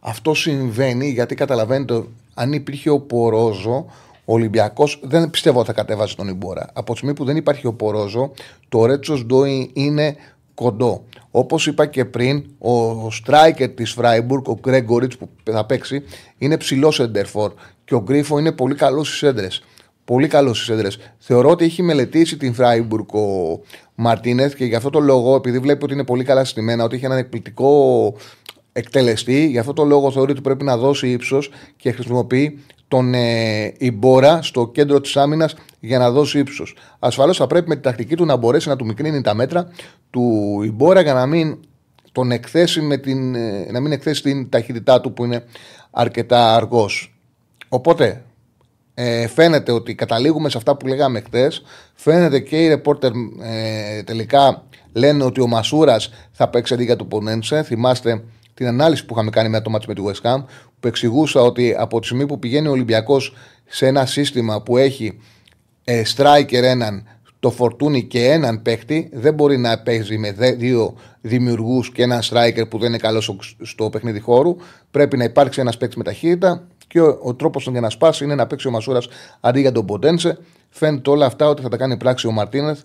αυτό 0.00 0.34
συμβαίνει 0.34 1.08
γιατί 1.08 1.34
καταλαβαίνετε 1.34 2.04
αν 2.34 2.52
υπήρχε 2.52 2.90
ο 2.90 3.00
Πορόζο, 3.00 3.86
ο 4.24 4.32
Ολυμπιακός 4.32 5.00
δεν 5.02 5.30
πιστεύω 5.30 5.58
ότι 5.58 5.66
θα 5.66 5.72
κατέβαζε 5.72 6.16
τον 6.16 6.28
Ιμπόρα. 6.28 6.70
Από 6.72 6.90
τη 6.90 6.96
στιγμή 6.96 7.14
που 7.14 7.24
δεν 7.24 7.36
υπάρχει 7.36 7.66
ο 7.66 7.72
Πορόζο, 7.72 8.32
το 8.68 8.84
Ρέτσος 8.84 9.24
Ντόι 9.24 9.70
είναι 9.72 10.16
κοντό. 10.54 11.04
Όπως 11.36 11.66
είπα 11.66 11.86
και 11.86 12.04
πριν, 12.04 12.44
ο 12.58 13.06
striker 13.06 13.68
της 13.74 13.92
Φράιμπουργκ, 13.92 14.48
ο 14.48 14.58
Γκρέγκοριτ 14.60 15.12
που 15.18 15.28
θα 15.44 15.66
παίξει, 15.66 16.02
είναι 16.38 16.56
ψηλός 16.56 16.94
σεντερφόρ 16.94 17.52
και 17.84 17.94
ο 17.94 18.02
Γκρίφο 18.02 18.38
είναι 18.38 18.52
πολύ 18.52 18.74
καλός 18.74 19.08
στις 19.08 19.22
έντρες. 19.22 19.62
Πολύ 20.04 20.28
καλός 20.28 20.56
στις 20.56 20.68
έντρες. 20.68 20.98
Θεωρώ 21.18 21.50
ότι 21.50 21.64
έχει 21.64 21.82
μελετήσει 21.82 22.36
την 22.36 22.54
Φράιμπουργκ 22.54 23.14
ο 23.14 23.60
Μαρτίνεθ 23.94 24.54
και 24.54 24.64
γι' 24.64 24.74
αυτό 24.74 24.90
το 24.90 25.00
λόγο, 25.00 25.34
επειδή 25.34 25.58
βλέπει 25.58 25.84
ότι 25.84 25.92
είναι 25.92 26.04
πολύ 26.04 26.24
καλά 26.24 26.44
στημένα, 26.44 26.84
ότι 26.84 26.96
έχει 26.96 27.04
έναν 27.04 27.18
εκπληκτικό 27.18 28.14
εκτελεστή. 28.72 29.46
Γι' 29.46 29.58
αυτό 29.58 29.72
το 29.72 29.84
λόγο 29.84 30.10
θεωρεί 30.10 30.30
ότι 30.30 30.40
πρέπει 30.40 30.64
να 30.64 30.76
δώσει 30.76 31.08
ύψος 31.10 31.50
και 31.76 31.92
χρησιμοποιεί 31.92 32.58
τον 32.88 33.14
ε, 33.14 33.74
Ιμπόρα 33.78 34.42
στο 34.42 34.68
κέντρο 34.68 35.00
της 35.00 35.16
άμυνας 35.16 35.54
για 35.80 35.98
να 35.98 36.10
δώσει 36.10 36.38
ύψος. 36.38 36.76
Ασφαλώς 36.98 37.36
θα 37.36 37.46
πρέπει 37.46 37.68
με 37.68 37.74
την 37.74 37.82
τακτική 37.82 38.16
του 38.16 38.24
να 38.24 38.36
μπορέσει 38.36 38.68
να 38.68 38.76
του 38.76 38.84
μικρύνει 38.84 39.20
τα 39.20 39.34
μέτρα 39.34 39.68
του 40.10 40.60
Ιμπόρα 40.64 41.00
για 41.00 41.14
να 41.14 41.26
μην 41.26 41.58
τον 42.12 42.30
εκθέσει 42.30 42.80
με 42.80 42.96
την, 42.96 43.34
ε, 43.34 43.66
να 43.70 43.80
μην 43.80 43.92
εκθέσει 43.92 44.22
την 44.22 44.48
ταχύτητά 44.48 45.00
του 45.00 45.12
που 45.12 45.24
είναι 45.24 45.44
αρκετά 45.90 46.54
αργός. 46.54 47.18
Οπότε 47.68 48.24
ε, 48.94 49.26
φαίνεται 49.26 49.72
ότι 49.72 49.94
καταλήγουμε 49.94 50.48
σε 50.48 50.56
αυτά 50.56 50.76
που 50.76 50.86
λέγαμε 50.86 51.20
χθες. 51.20 51.62
Φαίνεται 51.94 52.40
και 52.40 52.62
οι 52.62 52.68
ρεπόρτερ 52.68 53.10
ε, 53.42 54.02
τελικά 54.02 54.62
λένε 54.92 55.24
ότι 55.24 55.40
ο 55.40 55.46
Μασούρας 55.46 56.10
θα 56.32 56.48
παίξει 56.48 56.74
αντί 56.74 56.84
για 56.84 56.96
το 56.96 57.04
Πονένσε. 57.04 57.62
Θυμάστε 57.62 58.24
την 58.54 58.66
ανάλυση 58.66 59.06
που 59.06 59.14
είχαμε 59.14 59.30
κάνει 59.30 59.48
με 59.48 59.60
το 59.60 59.70
μάτι 59.70 59.86
με 59.88 59.94
τη 59.94 60.02
West 60.06 60.30
Ham, 60.30 60.44
που 60.80 60.88
εξηγούσα 60.88 61.40
ότι 61.40 61.74
από 61.78 62.00
τη 62.00 62.06
στιγμή 62.06 62.26
που 62.26 62.38
πηγαίνει 62.38 62.68
ο 62.68 62.70
Ολυμπιακός 62.70 63.34
σε 63.66 63.86
ένα 63.86 64.06
σύστημα 64.06 64.62
που 64.62 64.76
έχει 64.76 65.18
ε, 65.84 66.02
striker 66.16 66.62
έναν, 66.62 67.06
το 67.40 67.50
φορτούνι 67.50 68.04
και 68.04 68.30
έναν 68.30 68.62
παίχτη, 68.62 69.10
δεν 69.12 69.34
μπορεί 69.34 69.58
να 69.58 69.78
παίζει 69.78 70.18
με 70.18 70.32
δύο 70.56 70.94
δημιουργούς 71.20 71.92
και 71.92 72.02
έναν 72.02 72.20
striker 72.22 72.68
που 72.70 72.78
δεν 72.78 72.88
είναι 72.88 72.98
καλός 72.98 73.36
στο 73.62 73.90
παιχνίδι 73.90 74.20
χώρου. 74.20 74.56
Πρέπει 74.90 75.16
να 75.16 75.24
υπάρξει 75.24 75.60
ένας 75.60 75.76
παίχτη 75.76 75.98
με 75.98 76.04
ταχύτητα 76.04 76.66
και 76.86 77.00
ο, 77.00 77.18
ο 77.22 77.34
τρόπος 77.34 77.68
για 77.70 77.80
να 77.80 77.90
σπάσει 77.90 78.24
είναι 78.24 78.34
να 78.34 78.46
παίξει 78.46 78.68
ο 78.68 78.70
Μασούρας 78.70 79.08
αντί 79.40 79.60
για 79.60 79.72
τον 79.72 79.86
Ποντένσε. 79.86 80.38
Φαίνεται 80.68 81.10
όλα 81.10 81.26
αυτά 81.26 81.48
ότι 81.48 81.62
θα 81.62 81.68
τα 81.68 81.76
κάνει 81.76 81.96
πράξη 81.96 82.26
ο 82.26 82.30
Μαρτίνεθ. 82.30 82.80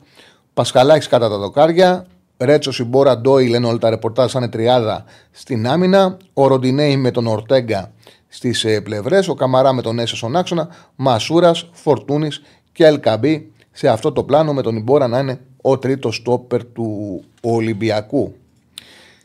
Πασχαλάκης 0.53 1.07
κατά 1.07 1.29
τα 1.29 1.37
δοκάρια. 1.37 2.05
Ρέτσο, 2.39 2.83
Ιμπόρα, 2.83 3.17
Ντόι 3.17 3.47
λένε 3.47 3.67
όλα 3.67 3.77
τα 3.77 3.89
ρεπορτάζ 3.89 4.31
σαν 4.31 4.49
τριάδα 4.49 5.03
στην 5.31 5.67
άμυνα. 5.67 6.17
Ο 6.33 6.47
Ροντινέη 6.47 6.97
με 6.97 7.11
τον 7.11 7.27
Ορτέγκα 7.27 7.91
στις 8.27 8.63
ε, 8.63 8.81
πλευρές. 8.81 9.27
Ο 9.27 9.33
Καμαρά 9.33 9.73
με 9.73 9.81
τον 9.81 9.99
Έσε 9.99 10.15
στον 10.15 10.35
άξονα. 10.35 10.67
Μασούρας, 10.95 11.69
Φορτούνης 11.71 12.41
και 12.71 12.85
Ελκαμπή 12.85 13.51
σε 13.71 13.87
αυτό 13.87 14.11
το 14.11 14.23
πλάνο 14.23 14.53
με 14.53 14.61
τον 14.61 14.75
Ιμπόρα 14.75 15.07
να 15.07 15.19
είναι 15.19 15.39
ο 15.61 15.77
τρίτος 15.77 16.15
στόπερ 16.15 16.65
του 16.65 17.21
Ολυμπιακού. 17.41 18.33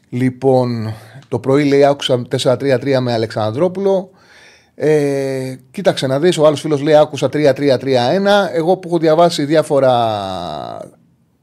Λοιπόν, 0.09 0.95
το 1.29 1.39
πρωί 1.39 1.65
λέει 1.65 1.85
άκουσα 1.85 2.23
4-3-3 2.43 2.99
με 3.01 3.13
Αλεξανδρόπουλο. 3.13 4.11
Ε, 4.75 5.57
κοίταξε 5.71 6.07
να 6.07 6.19
δεις, 6.19 6.39
ο 6.39 6.47
άλλος 6.47 6.61
φίλος 6.61 6.83
λέει 6.83 6.95
άκουσα 6.95 7.29
3-3-3-1. 7.33 8.51
Εγώ 8.53 8.77
που 8.77 8.89
έχω 8.89 8.99
διαβάσει 8.99 9.45
διάφορα, 9.45 9.93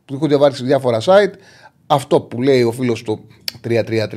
που 0.05 0.13
έχω 0.13 0.27
διαβάσει 0.27 0.63
διάφορα 0.63 0.99
site, 1.05 1.33
αυτό 1.93 2.21
που 2.21 2.41
λέει 2.41 2.63
ο 2.63 2.71
φίλος 2.71 3.03
το 3.03 3.19
3-3-3-1, 3.63 4.07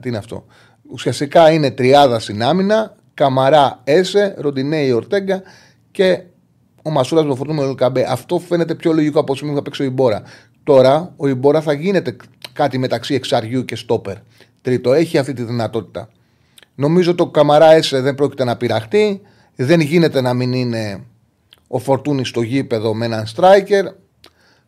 τι 0.00 0.08
είναι 0.08 0.18
αυτό; 0.18 0.44
Ουσιαστικά 0.90 1.50
είναι 1.50 1.70
τριάδα 1.70 2.18
στην 2.18 2.42
άμυνα, 2.42 2.96
Καμαρά, 3.14 3.80
Έσε, 3.84 4.34
Ροντινέη, 4.38 4.92
Ορτέγκα 4.92 5.42
και 5.90 6.22
ο 6.82 6.90
Μασούρας 6.90 7.24
με 7.24 7.34
φορτούμενο 7.34 7.68
Λουκαμπέ. 7.68 8.06
Αυτό 8.08 8.38
φαίνεται 8.38 8.74
πιο 8.74 8.92
λογικό 8.92 9.20
από 9.20 9.32
όσο 9.32 9.54
θα 9.54 9.62
παίξει 9.62 9.82
ο 9.82 9.84
Ιμπόρα. 9.84 10.22
Τώρα 10.64 11.12
ο 11.16 11.28
Ιμπόρα 11.28 11.60
θα 11.60 11.72
γίνεται 11.72 12.16
κάτι 12.52 12.78
μεταξύ 12.78 13.14
εξαριού 13.14 13.64
και 13.64 13.76
στόπερ. 13.76 14.16
Τρίτο, 14.62 14.92
έχει 14.92 15.18
αυτή 15.18 15.32
τη 15.32 15.42
δυνατότητα. 15.42 16.08
Νομίζω 16.74 17.14
το 17.14 17.26
Καμαρά 17.26 17.72
Έσε 17.72 18.00
δεν 18.00 18.14
πρόκειται 18.14 18.44
να 18.44 18.56
πειραχτεί. 18.56 19.20
Δεν 19.56 19.80
γίνεται 19.80 20.20
να 20.20 20.34
μην 20.34 20.52
είναι 20.52 21.04
ο 21.68 21.78
Φορτούνης 21.78 22.28
στο 22.28 22.42
γήπεδο 22.42 22.94
με 22.94 23.04
έναν 23.04 23.26
striker. 23.36 23.84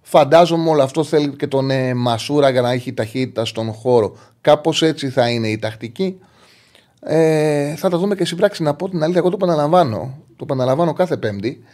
Φαντάζομαι 0.03 0.69
όλο 0.69 0.83
αυτό 0.83 1.05
θέλει 1.05 1.37
και 1.37 1.47
τον 1.47 1.71
ε, 1.71 1.95
Μασούρα 1.95 2.51
για 2.51 2.61
να 2.61 2.71
έχει 2.71 2.93
ταχύτητα 2.93 3.45
στον 3.45 3.73
χώρο. 3.73 4.17
Κάπως 4.41 4.83
έτσι 4.83 5.09
θα 5.09 5.29
είναι 5.29 5.49
η 5.49 5.59
τακτική. 5.59 6.19
Ε, 7.01 7.75
θα 7.77 7.89
τα 7.89 7.99
δούμε 7.99 8.15
και 8.15 8.25
στην 8.25 8.37
πράξη. 8.37 8.63
Να 8.63 8.75
πω 8.75 8.89
την 8.89 9.03
αλήθεια, 9.03 9.21
εγώ 9.21 9.29
το 9.29 9.37
επαναλαμβάνω. 9.41 10.19
Το 10.37 10.45
επαναλαμβάνω 10.45 10.93
κάθε 10.93 11.17
Πέμπτη 11.17 11.65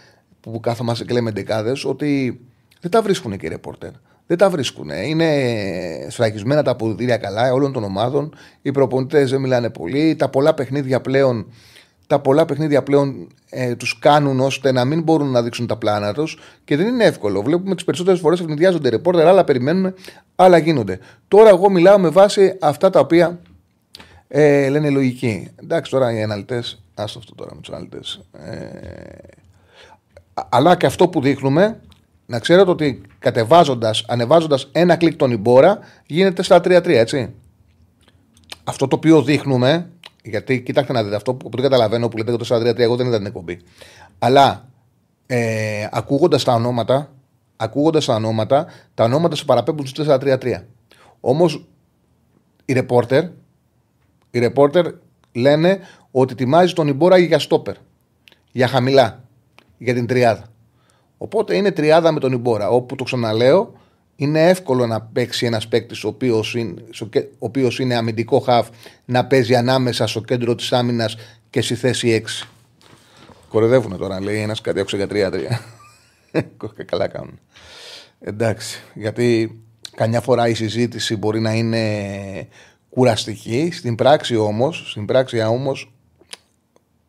που 0.40 0.60
κάθομαστε 0.60 1.04
και 1.04 1.12
λέμε 1.12 1.30
δεκάδε 1.30 1.72
ότι 1.84 2.40
δεν 2.80 2.90
τα 2.90 3.02
βρίσκουν 3.02 3.36
και 3.36 3.46
οι 3.46 3.48
ρεπόρτερ. 3.48 3.90
Δεν 4.26 4.38
τα 4.38 4.50
βρίσκουν. 4.50 4.90
Είναι 4.90 5.26
σφραγισμένα 6.08 6.62
τα 6.62 6.70
αποδητήρια 6.70 7.16
καλά 7.16 7.52
όλων 7.52 7.72
των 7.72 7.84
ομάδων. 7.84 8.34
Οι 8.62 8.72
προπονητές 8.72 9.30
δεν 9.30 9.40
μιλάνε 9.40 9.70
πολύ. 9.70 10.16
Τα 10.16 10.28
πολλά 10.28 10.54
παιχνίδια 10.54 11.00
πλέον, 11.00 11.52
τα 12.08 12.18
πολλά 12.18 12.44
παιχνίδια 12.44 12.82
πλέον 12.82 13.26
ε, 13.50 13.74
τους 13.74 13.98
κάνουν 13.98 14.40
ώστε 14.40 14.72
να 14.72 14.84
μην 14.84 15.02
μπορούν 15.02 15.30
να 15.30 15.42
δείξουν 15.42 15.66
τα 15.66 15.76
πλάνα 15.76 16.12
τους 16.12 16.38
και 16.64 16.76
δεν 16.76 16.86
είναι 16.86 17.04
εύκολο. 17.04 17.42
Βλέπουμε 17.42 17.74
τις 17.74 17.84
περισσότερες 17.84 18.20
φορές 18.20 18.40
ευνηδιάζονται 18.40 18.88
ρεπόρτερ, 18.88 19.26
άλλα 19.26 19.44
περιμένουν, 19.44 19.94
άλλα 20.36 20.58
γίνονται. 20.58 20.98
Τώρα 21.28 21.48
εγώ 21.48 21.70
μιλάω 21.70 21.98
με 21.98 22.08
βάση 22.08 22.56
αυτά 22.60 22.90
τα 22.90 23.00
οποία 23.00 23.40
ε, 24.28 24.68
λένε 24.68 24.90
λογική. 24.90 25.48
Εντάξει, 25.56 25.90
τώρα 25.90 26.12
οι 26.12 26.22
αναλυτές, 26.22 26.82
άστο 26.94 27.18
αυτό 27.18 27.34
τώρα 27.34 27.54
με 27.54 27.60
τους 27.60 27.74
αναλυτές. 27.74 28.20
Ε, 28.32 28.68
αλλά 30.48 30.76
και 30.76 30.86
αυτό 30.86 31.08
που 31.08 31.20
δείχνουμε, 31.20 31.80
να 32.26 32.38
ξέρετε 32.38 32.70
ότι 32.70 33.02
κατεβάζοντας, 33.18 34.04
ανεβάζοντας 34.08 34.68
ένα 34.72 34.96
κλικ 34.96 35.16
τον 35.16 35.30
Ιμπόρα, 35.30 35.78
γίνεται 36.06 36.42
στα 36.42 36.56
3-3, 36.56 36.86
έτσι. 36.86 37.34
Αυτό 38.64 38.88
το 38.88 38.96
οποίο 38.96 39.22
δείχνουμε, 39.22 39.90
γιατί 40.28 40.62
κοιτάξτε 40.62 40.92
να 40.92 41.02
δείτε 41.02 41.16
αυτό 41.16 41.34
που 41.34 41.50
δεν 41.50 41.62
καταλαβαίνω 41.62 42.08
που 42.08 42.16
λέτε 42.16 42.36
το 42.36 42.56
4-3-3, 42.56 42.78
εγώ 42.78 42.96
δεν 42.96 43.06
είδα 43.06 43.16
την 43.16 43.26
εκπομπή. 43.26 43.60
Αλλά 44.18 44.68
ε, 45.26 45.88
ακούγοντας 45.90 46.44
τα 46.44 46.54
ονόματα, 46.54 47.12
ακούγοντας 47.56 48.04
τα 48.04 48.14
ονόματα, 48.14 48.66
τα 48.94 49.04
ονόματα 49.04 49.36
σε 49.36 49.44
παραπέμπουν 49.44 49.86
στο 49.86 50.04
4-3-3. 50.08 50.62
Όμως 51.20 51.66
οι 52.64 52.72
ρεπόρτερ, 52.72 53.24
οι 54.30 54.38
ρεπόρτερ 54.38 54.86
λένε 55.32 55.78
ότι 56.10 56.32
ετοιμάζει 56.32 56.72
τον 56.72 56.88
Ιμπόρα 56.88 57.18
για 57.18 57.38
στόπερ. 57.38 57.74
Για 58.52 58.68
χαμηλά 58.68 59.22
για 59.78 59.94
την 59.94 60.06
τριάδα. 60.06 60.44
Οπότε 61.18 61.56
είναι 61.56 61.70
τριάδα 61.70 62.12
με 62.12 62.20
τον 62.20 62.32
Ιμπόρα. 62.32 62.68
Όπου 62.68 62.96
το 62.96 63.04
ξαναλέω, 63.04 63.72
είναι 64.20 64.48
εύκολο 64.48 64.86
να 64.86 65.00
παίξει 65.00 65.46
ένας 65.46 65.68
παίκτης 65.68 66.04
ο 66.04 66.08
οποίος 66.08 66.54
είναι, 66.54 66.82
είναι 67.78 67.94
αμυντικό 67.94 68.38
χαφ 68.38 68.68
να 69.04 69.26
παίζει 69.26 69.54
ανάμεσα 69.54 70.06
στο 70.06 70.20
κέντρο 70.20 70.54
της 70.54 70.72
άμυνας 70.72 71.16
και 71.50 71.60
στη 71.60 71.74
θέση 71.74 72.24
6. 72.42 72.46
Κορεδεύουν 73.48 73.98
τώρα, 73.98 74.20
λέει 74.20 74.40
ένας 74.40 74.60
κάτι 74.60 74.80
έξω 74.80 74.96
για 74.96 75.06
3-3. 75.10 75.42
Καλά 76.90 77.08
κάνουν. 77.08 77.38
Εντάξει, 78.20 78.82
γιατί 78.94 79.58
καμιά 79.94 80.20
φορά 80.20 80.48
η 80.48 80.54
συζήτηση 80.54 81.16
μπορεί 81.16 81.40
να 81.40 81.52
είναι 81.52 82.48
κουραστική. 82.90 83.70
Στην 83.72 83.94
πράξη 83.94 84.36
όμως, 84.36 84.90
στην 84.90 85.06
πράξη 85.06 85.40
όμως 85.40 85.92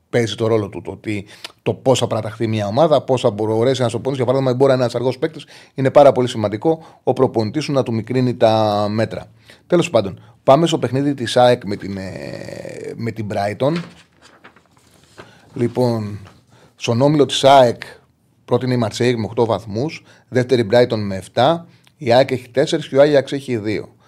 παίζει 0.09 0.35
το 0.35 0.47
ρόλο 0.47 0.69
του. 0.69 0.81
Το, 0.81 0.91
ότι, 0.91 1.25
το 1.61 1.73
πώ 1.73 1.95
θα 1.95 2.07
παραταχθεί 2.07 2.47
μια 2.47 2.67
ομάδα, 2.67 3.01
πώ 3.01 3.17
θα 3.17 3.29
μπορέσει 3.31 3.81
να 3.81 3.89
σου 3.89 4.01
Για 4.05 4.25
παράδειγμα, 4.25 4.53
μπορεί 4.53 4.67
να 4.67 4.73
είναι 4.73 4.81
ένας 4.81 4.95
αργός 4.95 5.17
παίκτης, 5.17 5.45
είναι 5.73 5.91
πάρα 5.91 6.11
πολύ 6.11 6.27
σημαντικό 6.27 6.83
ο 7.03 7.13
προπονητής 7.13 7.63
σου 7.63 7.71
να 7.71 7.83
του 7.83 7.93
μικρύνει 7.93 8.35
τα 8.35 8.85
μέτρα. 8.89 9.31
Τέλος 9.67 9.89
πάντων, 9.89 10.21
πάμε 10.43 10.67
στο 10.67 10.79
παιχνίδι 10.79 11.13
της 11.13 11.37
ΑΕΚ 11.37 11.63
με 11.65 11.75
την, 11.75 11.97
ε, 11.97 12.93
με 12.95 13.11
την 13.11 13.27
Brighton. 13.31 13.73
Λοιπόν, 15.53 16.19
στον 16.75 17.01
όμιλο 17.01 17.25
της 17.25 17.43
ΑΕΚ 17.43 17.81
πρώτη 18.45 18.65
είναι 18.65 18.73
η 18.73 18.77
Μαρσέιγ 18.77 19.17
με 19.17 19.29
8 19.35 19.45
βαθμούς, 19.45 20.03
δεύτερη 20.29 20.67
Brighton 20.71 20.97
με 20.97 21.23
7, 21.33 21.65
η 21.97 22.13
ΑΕΚ 22.13 22.31
έχει 22.31 22.51
4 22.55 22.87
και 22.89 22.97
ο 22.97 23.01
Άγιαξ 23.01 23.31
έχει 23.31 23.61
2 23.65 23.98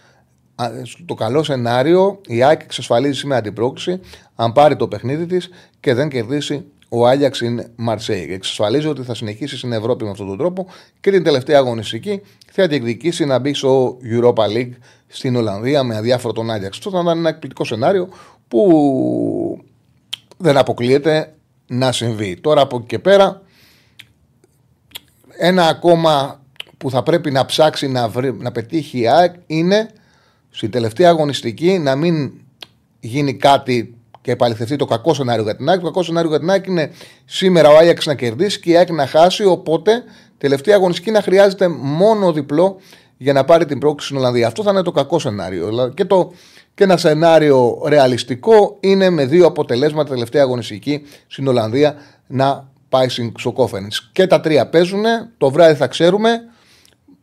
το 1.06 1.14
καλό 1.14 1.44
σενάριο, 1.44 2.22
η 2.28 2.44
ΑΕΚ 2.44 2.62
εξασφαλίζει 2.62 3.20
σήμερα 3.20 3.42
την 3.42 3.54
πρόκληση 3.54 4.00
αν 4.36 4.52
πάρει 4.52 4.76
το 4.76 4.88
παιχνίδι 4.88 5.26
της 5.26 5.50
και 5.80 5.94
δεν 5.94 6.10
κερδίσει 6.10 6.66
ο 6.90 7.08
Άγιαξ 7.08 7.38
στην 7.38 7.66
Μαρσέη. 7.76 8.34
Εξασφαλίζει 8.34 8.88
ότι 8.88 9.04
θα 9.04 9.16
συνεχίσει 9.16 9.58
στην 9.58 9.72
Ευρώπη 9.72 10.04
με 10.04 10.10
αυτόν 10.10 10.28
τον 10.28 10.38
τρόπο 10.38 10.68
και 11.00 11.12
την 11.12 11.24
τελευταία 11.24 11.58
αγωνιστική 11.58 12.22
θα 12.52 12.68
διεκδικήσει 12.68 13.26
να 13.26 13.40
μπει 13.40 13.54
στο 13.54 13.98
Europa 14.04 14.46
League 14.46 14.72
στην 15.08 15.36
Ολλανδία 15.36 15.84
με 15.84 15.96
αδιάφορο 15.96 16.34
τον 16.34 16.52
Άγιαξ. 16.52 16.78
Αυτό 16.78 16.90
θα 16.90 17.00
ήταν 17.02 17.18
ένα 17.18 17.30
εκπληκτικό 17.30 17.64
σενάριο 17.64 18.10
που 18.48 19.64
δεν 20.38 20.58
αποκλείεται 20.58 21.34
να 21.68 21.92
συμβεί. 21.92 22.40
Τώρα 22.42 22.62
από 22.62 22.78
εκεί 22.78 22.86
και 22.86 23.00
πέρα, 23.00 23.42
ένα 25.38 25.68
ακόμα 25.68 26.42
που 26.78 26.90
θα 26.90 27.04
πρέπει 27.04 27.32
να 27.32 27.46
ψάξει 27.46 27.88
να, 27.88 28.08
βρει, 28.08 28.34
να 28.34 28.52
πετύχει 28.52 29.00
η 29.00 29.08
ΑΕΚ 29.08 29.34
είναι 29.48 29.90
στην 30.52 30.72
τελευταία 30.72 31.10
αγωνιστική 31.10 31.80
να 31.80 31.96
μην 31.96 32.32
γίνει 33.00 33.34
κάτι 33.34 33.96
και 34.22 34.32
επαληθευτεί 34.32 34.76
το 34.76 34.86
κακό 34.86 35.14
σενάριο 35.14 35.44
για 35.44 35.56
την 35.56 35.70
ΑΕΚ. 35.70 35.80
Το 35.80 35.86
κακό 35.86 36.04
σενάριο 36.04 36.30
για 36.30 36.40
την 36.40 36.50
ΑΕΚ 36.50 36.66
είναι 36.66 36.92
σήμερα 37.26 37.70
ο 37.70 37.78
Άγιαξ 37.78 38.06
να 38.06 38.16
κερδίσει 38.16 38.60
και 38.60 38.72
η 38.72 38.78
ΑΕΚ 38.78 38.90
να 38.90 39.08
χάσει. 39.08 39.44
Οπότε 39.44 40.04
τελευταία 40.38 40.76
αγωνιστική 40.76 41.12
να 41.12 41.22
χρειάζεται 41.22 41.68
μόνο 41.68 42.34
διπλό 42.34 42.80
για 43.18 43.34
να 43.34 43.44
πάρει 43.44 43.66
την 43.66 43.80
πρόκληση 43.80 44.08
στην 44.08 44.18
Ολλανδία. 44.20 44.48
Αυτό 44.48 44.64
θα 44.64 44.72
είναι 44.72 44.82
το 44.82 44.92
κακό 44.92 45.20
σενάριο. 45.20 45.92
Και, 45.96 46.06
το, 46.06 46.32
και 46.74 46.84
ένα 46.84 46.98
σενάριο 46.98 47.82
ρεαλιστικό 47.86 48.78
είναι 48.80 49.10
με 49.10 49.26
δύο 49.26 49.46
αποτελέσματα 49.46 50.10
τελευταία 50.10 50.42
αγωνιστική 50.42 51.02
στην 51.28 51.48
Ολλανδία 51.48 51.96
να 52.28 52.70
πάει 52.90 53.08
στο 53.38 53.52
κόφενς. 53.52 54.10
Και 54.12 54.28
τα 54.28 54.40
τρία 54.40 54.68
παίζουν. 54.68 55.04
Το 55.38 55.50
βράδυ 55.50 55.76
θα 55.76 55.88
ξέρουμε. 55.88 56.42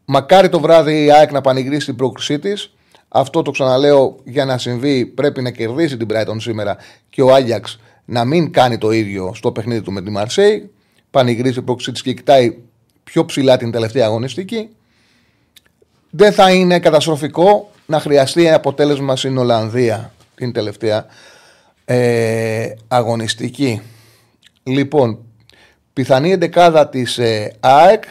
Μακάρι 0.04 0.48
το 0.48 0.60
βράδυ 0.60 1.04
η 1.04 1.12
ΑΕΚ 1.12 1.32
να 1.32 1.40
πανηγυρίσει 1.40 1.86
την 1.86 1.96
πρόκλησή 1.96 2.38
της 2.38 2.72
αυτό 3.08 3.42
το 3.42 3.50
ξαναλέω 3.50 4.16
για 4.24 4.44
να 4.44 4.58
συμβεί 4.58 5.06
πρέπει 5.06 5.42
να 5.42 5.50
κερδίσει 5.50 5.96
την 5.96 6.06
Brighton 6.10 6.36
σήμερα 6.36 6.76
και 7.10 7.22
ο 7.22 7.34
Άγιαξ 7.34 7.78
να 8.04 8.24
μην 8.24 8.52
κάνει 8.52 8.78
το 8.78 8.90
ίδιο 8.90 9.32
στο 9.34 9.52
παιχνίδι 9.52 9.82
του 9.82 9.92
με 9.92 10.02
τη 10.02 10.10
Μαρσέη. 10.10 10.70
Πανηγυρίζει 11.10 11.62
πρόξη 11.62 11.92
τη 11.92 12.02
και 12.02 12.12
κοιτάει 12.12 12.58
πιο 13.04 13.24
ψηλά 13.24 13.56
την 13.56 13.70
τελευταία 13.70 14.06
αγωνιστική. 14.06 14.68
Δεν 16.10 16.32
θα 16.32 16.52
είναι 16.52 16.78
καταστροφικό 16.78 17.70
να 17.86 18.00
χρειαστεί 18.00 18.50
αποτέλεσμα 18.50 19.16
στην 19.16 19.38
Ολλανδία 19.38 20.12
την 20.34 20.52
τελευταία 20.52 21.06
ε, 21.84 22.74
αγωνιστική. 22.88 23.82
Λοιπόν, 24.62 25.18
πιθανή 25.92 26.32
εντεκάδα 26.32 26.88
της 26.88 27.18
ε, 27.18 27.56
ΑΕΚ 27.60 28.04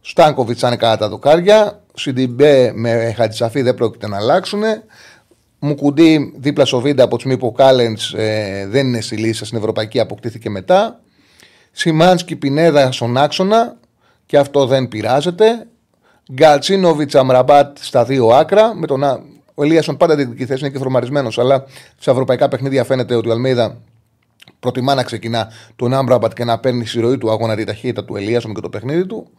Στάνκοβιτς 0.00 0.60
θα 0.60 0.66
είναι 0.66 0.76
κατά 0.76 0.96
τα 0.96 1.08
δοκάρια. 1.08 1.81
Σιντιμπέ 1.94 2.72
με 2.74 3.14
Χατζησαφή 3.16 3.62
δεν 3.62 3.74
πρόκειται 3.74 4.08
να 4.08 4.16
αλλάξουν. 4.16 4.62
Μουκουντή 5.58 6.34
δίπλα 6.36 6.64
στο 6.64 6.80
βίντεο 6.80 7.04
από 7.04 7.18
τους 7.18 7.36
που 7.36 7.52
Κάλεντς 7.52 8.12
ε, 8.12 8.66
δεν 8.70 8.86
είναι 8.86 9.00
στη 9.00 9.16
λίστα 9.16 9.44
στην 9.44 9.58
Ευρωπαϊκή, 9.58 10.00
αποκτήθηκε 10.00 10.50
μετά. 10.50 11.00
Σιμάνσκι 11.72 12.36
Πινέδα 12.36 12.92
στον 12.92 13.16
άξονα 13.16 13.76
και 14.26 14.38
αυτό 14.38 14.66
δεν 14.66 14.88
πειράζεται. 14.88 15.66
Γκαλτσίνοβιτς 16.32 17.14
Αμραμπάτ 17.14 17.76
στα 17.80 18.04
δύο 18.04 18.28
άκρα. 18.28 18.74
Με 18.74 18.86
τον, 18.86 19.02
ο 19.54 19.62
Ελίασον 19.62 19.96
πάντα 19.96 20.16
την 20.16 20.46
θέση 20.46 20.60
είναι 20.60 20.72
και 20.72 20.78
φορμαρισμένος, 20.78 21.38
αλλά 21.38 21.64
σε 21.98 22.10
ευρωπαϊκά 22.10 22.48
παιχνίδια 22.48 22.84
φαίνεται 22.84 23.14
ότι 23.14 23.28
ο 23.28 23.32
Αλμίδα 23.32 23.80
προτιμά 24.60 24.94
να 24.94 25.02
ξεκινά 25.02 25.52
τον 25.76 25.94
Αμραμπάτ 25.94 26.32
και 26.32 26.44
να 26.44 26.58
παίρνει 26.58 26.86
στη 26.86 27.00
ροή 27.00 27.18
του 27.18 27.30
αγώνα 27.30 27.56
τη 27.56 27.64
ταχύτητα 27.64 28.04
του 28.04 28.16
Ελίασον 28.16 28.54
και 28.54 28.60
το 28.60 28.68
παιχνίδι 28.68 29.06
του. 29.06 29.30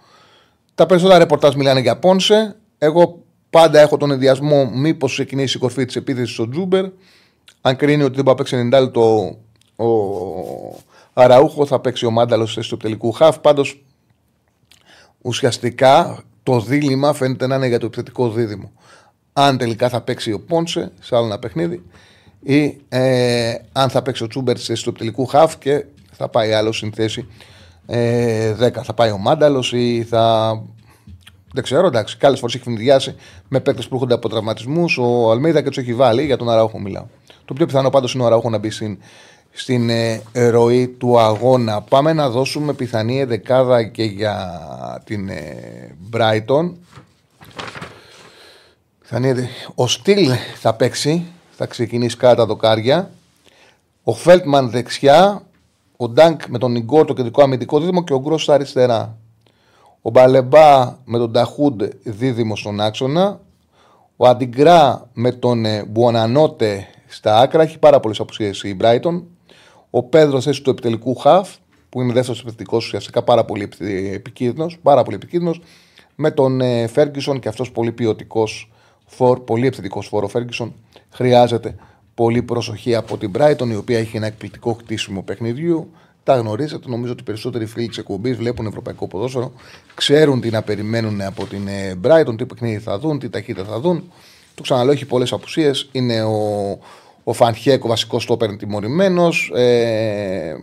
Τα 0.75 0.86
περισσότερα 0.86 1.20
ρεπορτάζ 1.20 1.56
μιλάνε 1.56 1.80
για 1.80 1.98
Πόνσε. 2.00 2.56
Εγώ 2.77 3.24
πάντα 3.50 3.80
έχω 3.80 3.98
τον 3.98 4.12
ενδοιασμό 4.12 4.70
μήπως 4.74 5.12
ξεκινήσει 5.12 5.58
η 5.58 5.60
κορφή 5.60 5.86
της 5.86 5.96
επίθεσης 5.96 6.34
στο 6.34 6.50
Ζούμπερ. 6.50 6.86
Αν 7.62 7.75
κρίνει 7.75 8.03
ότι 8.03 8.15
δεν 8.15 8.24
μπορεί 8.24 8.38
να 8.38 8.44
παίξει 8.44 8.70
90λεπτο 8.74 9.38
ο 9.75 10.82
Αραούχο, 11.13 11.65
θα 11.65 11.80
παίξει 11.80 12.06
ο 12.06 12.12
Μάνταλος 12.12 12.58
στο 12.62 12.77
τελικού 12.77 13.12
χαφ. 13.12 13.39
Πάντως 13.39 13.84
ουσιαστικά 15.22 16.24
το 16.44 16.60
δίλημα 16.60 17.13
φαίνεται 17.13 17.48
να 17.48 17.56
είναι 17.56 17.68
για 17.68 17.80
το 17.80 17.86
επιθετικό 17.86 18.30
δίδυμο. 18.30 18.72
Αν 19.34 19.58
τελικά 19.58 19.89
θα 19.89 20.01
παίξει 20.01 20.32
ο 20.32 20.39
Πόνσε 20.39 20.92
σε 21.00 21.15
άλλο 21.15 21.25
ένα 21.25 21.39
παιχνίδι 21.39 21.84
ή 22.39 22.77
ε, 22.89 23.56
αν 23.72 23.89
θα 23.89 24.01
παίξει 24.01 24.24
ο 24.24 24.27
Τσούμπερ 24.27 24.58
στο 24.58 24.92
τελικού 24.92 25.25
χαφ 25.25 25.58
και 25.58 25.86
θα 26.12 26.30
πάει 26.30 26.53
άλλο 26.53 26.72
στην 26.72 26.94
θέση 26.94 27.27
ε, 27.86 28.56
10. 28.60 28.72
Θα 28.84 28.94
πάει 28.94 29.12
ο 29.12 29.18
Μάνταλος 29.18 29.74
ή 29.74 30.06
θα. 30.10 30.54
Δεν 31.54 31.63
ξέρω, 31.63 31.88
εντάξει. 31.88 32.18
Κάλε 32.18 32.36
φορές 32.36 32.56
έχει 32.56 32.63
φινδιάσει 32.63 33.16
με 33.48 33.60
παίκτες 33.60 33.88
που 33.88 33.94
έρχονται 33.94 34.13
από 34.13 34.30
τραυματισμούς. 34.30 34.98
Ο 34.98 35.32
Αλμίδα 35.32 35.62
και 35.62 35.70
του 35.70 35.80
έχει 35.80 35.94
βάλει. 35.94 36.25
Για 36.25 36.38
τον 36.38 36.50
Αραούχο 36.50 36.80
μιλάω. 36.80 37.06
Το 37.46 37.54
πιο 37.54 37.66
πιθανό 37.66 37.90
πάντως 37.90 38.13
είναι 38.13 38.24
ο 38.24 38.25
Αραούχο 38.25 38.50
να 38.50 38.58
μπει 38.58 38.70
στην, 38.70 38.98
στην 39.52 39.90
ε, 39.90 40.22
ροή 40.34 40.88
του 40.88 41.20
αγώνα. 41.20 41.82
Πάμε 41.82 42.13
να 42.13 42.30
δώσουμε 42.30 42.74
πιθανή 42.74 43.24
δεκάδα 43.24 43.84
και 43.84 44.04
για 44.04 44.62
την 45.06 45.30
ε, 45.30 45.96
Brighton. 46.13 46.72
Ο 49.75 49.88
Στυλ 49.88 50.30
θα 50.60 50.74
παίξει, 50.74 51.25
θα 51.52 51.66
ξεκινήσει 51.66 52.18
κάτω 52.18 52.36
τα 52.36 52.46
δοκάρια. 52.46 53.10
Ο 54.04 54.13
Φέλτμαν 54.13 54.70
δεξιά, 54.70 55.42
ο 56.03 56.10
Ντάνκ 56.10 56.41
με 56.48 56.57
τον 56.57 56.75
Ιγκόρ 56.75 57.05
το 57.05 57.13
κεντρικό 57.13 57.43
αμυντικό 57.43 57.79
δίδυμο 57.79 58.03
και 58.03 58.13
ο 58.13 58.19
Γκρός 58.19 58.43
στα 58.43 58.53
αριστερά. 58.53 59.17
Ο 60.01 60.10
Μπαλεμπά 60.10 60.98
με 61.05 61.17
τον 61.17 61.31
Ταχούντ 61.31 61.83
δίδυμο 62.03 62.55
στον 62.55 62.79
άξονα. 62.79 63.39
Ο 64.17 64.27
Αντιγκρά 64.27 65.10
με 65.13 65.31
τον 65.31 65.65
ε, 65.65 65.86
Μπουανανότε 65.86 66.88
στα 67.07 67.39
άκρα. 67.39 67.63
Έχει 67.63 67.79
πάρα 67.79 68.00
πολλές 68.00 68.19
απουσίες 68.19 68.63
η 68.63 68.75
Μπράιτον. 68.75 69.24
Ο 69.89 70.03
Πέδρος 70.03 70.43
θέση 70.43 70.62
του 70.62 70.69
επιτελικού 70.69 71.15
χαφ, 71.15 71.55
που 71.89 72.01
είναι 72.01 72.13
δεύτερος 72.13 72.39
επιθετικός 72.41 72.86
ουσιαστικά 72.86 73.24
πάρα 73.24 73.45
πολύ 73.45 73.69
επικίνδυνος. 74.13 74.79
Πάρα 74.83 75.03
πολύ 75.03 75.15
επικίνδυνος. 75.15 75.62
Με 76.15 76.31
τον 76.31 76.62
Φέργκισον 76.88 77.39
και 77.39 77.48
αυτός 77.48 77.72
πολύ 77.72 77.91
ποιοτικός 77.91 78.72
φορ, 79.05 79.39
πολύ 79.39 79.67
επιθετικός 79.67 80.07
φόρ. 80.07 80.24
Ο 80.24 80.27
Φέργκισον 80.27 80.74
χρειάζεται 81.10 81.75
πολύ 82.15 82.41
προσοχή 82.41 82.96
από 82.96 83.17
την 83.17 83.32
Brighton, 83.38 83.67
η 83.70 83.75
οποία 83.75 84.00
έχει 84.00 84.17
ένα 84.17 84.25
εκπληκτικό 84.25 84.74
χτίσιμο 84.74 85.22
παιχνιδιού. 85.22 85.89
Τα 86.24 86.36
γνωρίζετε. 86.36 86.89
Νομίζω 86.89 87.12
ότι 87.12 87.22
οι 87.22 87.25
περισσότεροι 87.25 87.65
φίλοι 87.65 87.88
της 87.88 87.98
εκπομπής 87.98 88.36
βλέπουν 88.36 88.65
ευρωπαϊκό 88.65 89.08
ποδόσφαιρο, 89.08 89.51
ξέρουν 89.93 90.41
τι 90.41 90.50
να 90.50 90.62
περιμένουν 90.62 91.22
από 91.22 91.46
την 91.46 91.67
ε, 91.67 92.00
Brighton, 92.03 92.38
τι 92.38 92.46
παιχνίδι 92.46 92.79
θα 92.79 93.00
δουν, 93.00 93.20
τι 93.20 93.29
ταχύτητα 93.29 93.63
θα 93.63 93.79
δουν. 93.79 94.12
Το 94.55 94.62
ξαναλέω, 94.62 94.93
έχει 94.93 95.05
πολλές 95.05 95.32
απουσίες. 95.32 95.89
Είναι 95.91 96.24
ο, 96.24 96.39
ο 97.24 97.34
Φαν 97.34 97.53
Χέκε, 97.53 97.84
ο 97.84 97.88
βασικός 97.88 98.24
στόπερ 98.24 98.55
τιμωρημένος. 98.55 99.51
Ε, 99.55 100.55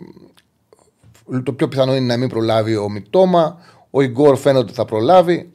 το 1.45 1.53
πιο 1.53 1.69
πιθανό 1.69 1.97
είναι 1.97 2.07
να 2.07 2.17
μην 2.17 2.29
προλάβει 2.29 2.77
ο 2.77 2.89
Μιτόμα. 2.89 3.59
Ο 3.91 4.01
Ιγκόρ 4.03 4.37
φαίνεται 4.37 4.65
ότι 4.65 4.73
θα 4.73 4.85
προλάβει. 4.85 5.53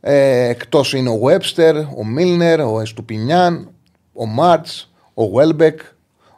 Ε, 0.00 0.48
Εκτός 0.48 0.92
είναι 0.92 1.08
ο 1.08 1.18
Γουέμπστερ, 1.18 1.76
ο 1.76 2.04
Μίλνερ, 2.04 2.60
ο 2.60 2.80
Εστουπινιάν, 2.80 3.70
ο 4.12 4.26
Μαρτς, 4.26 4.66
ο 5.14 5.28
Βέλμπεκ. 5.28 5.80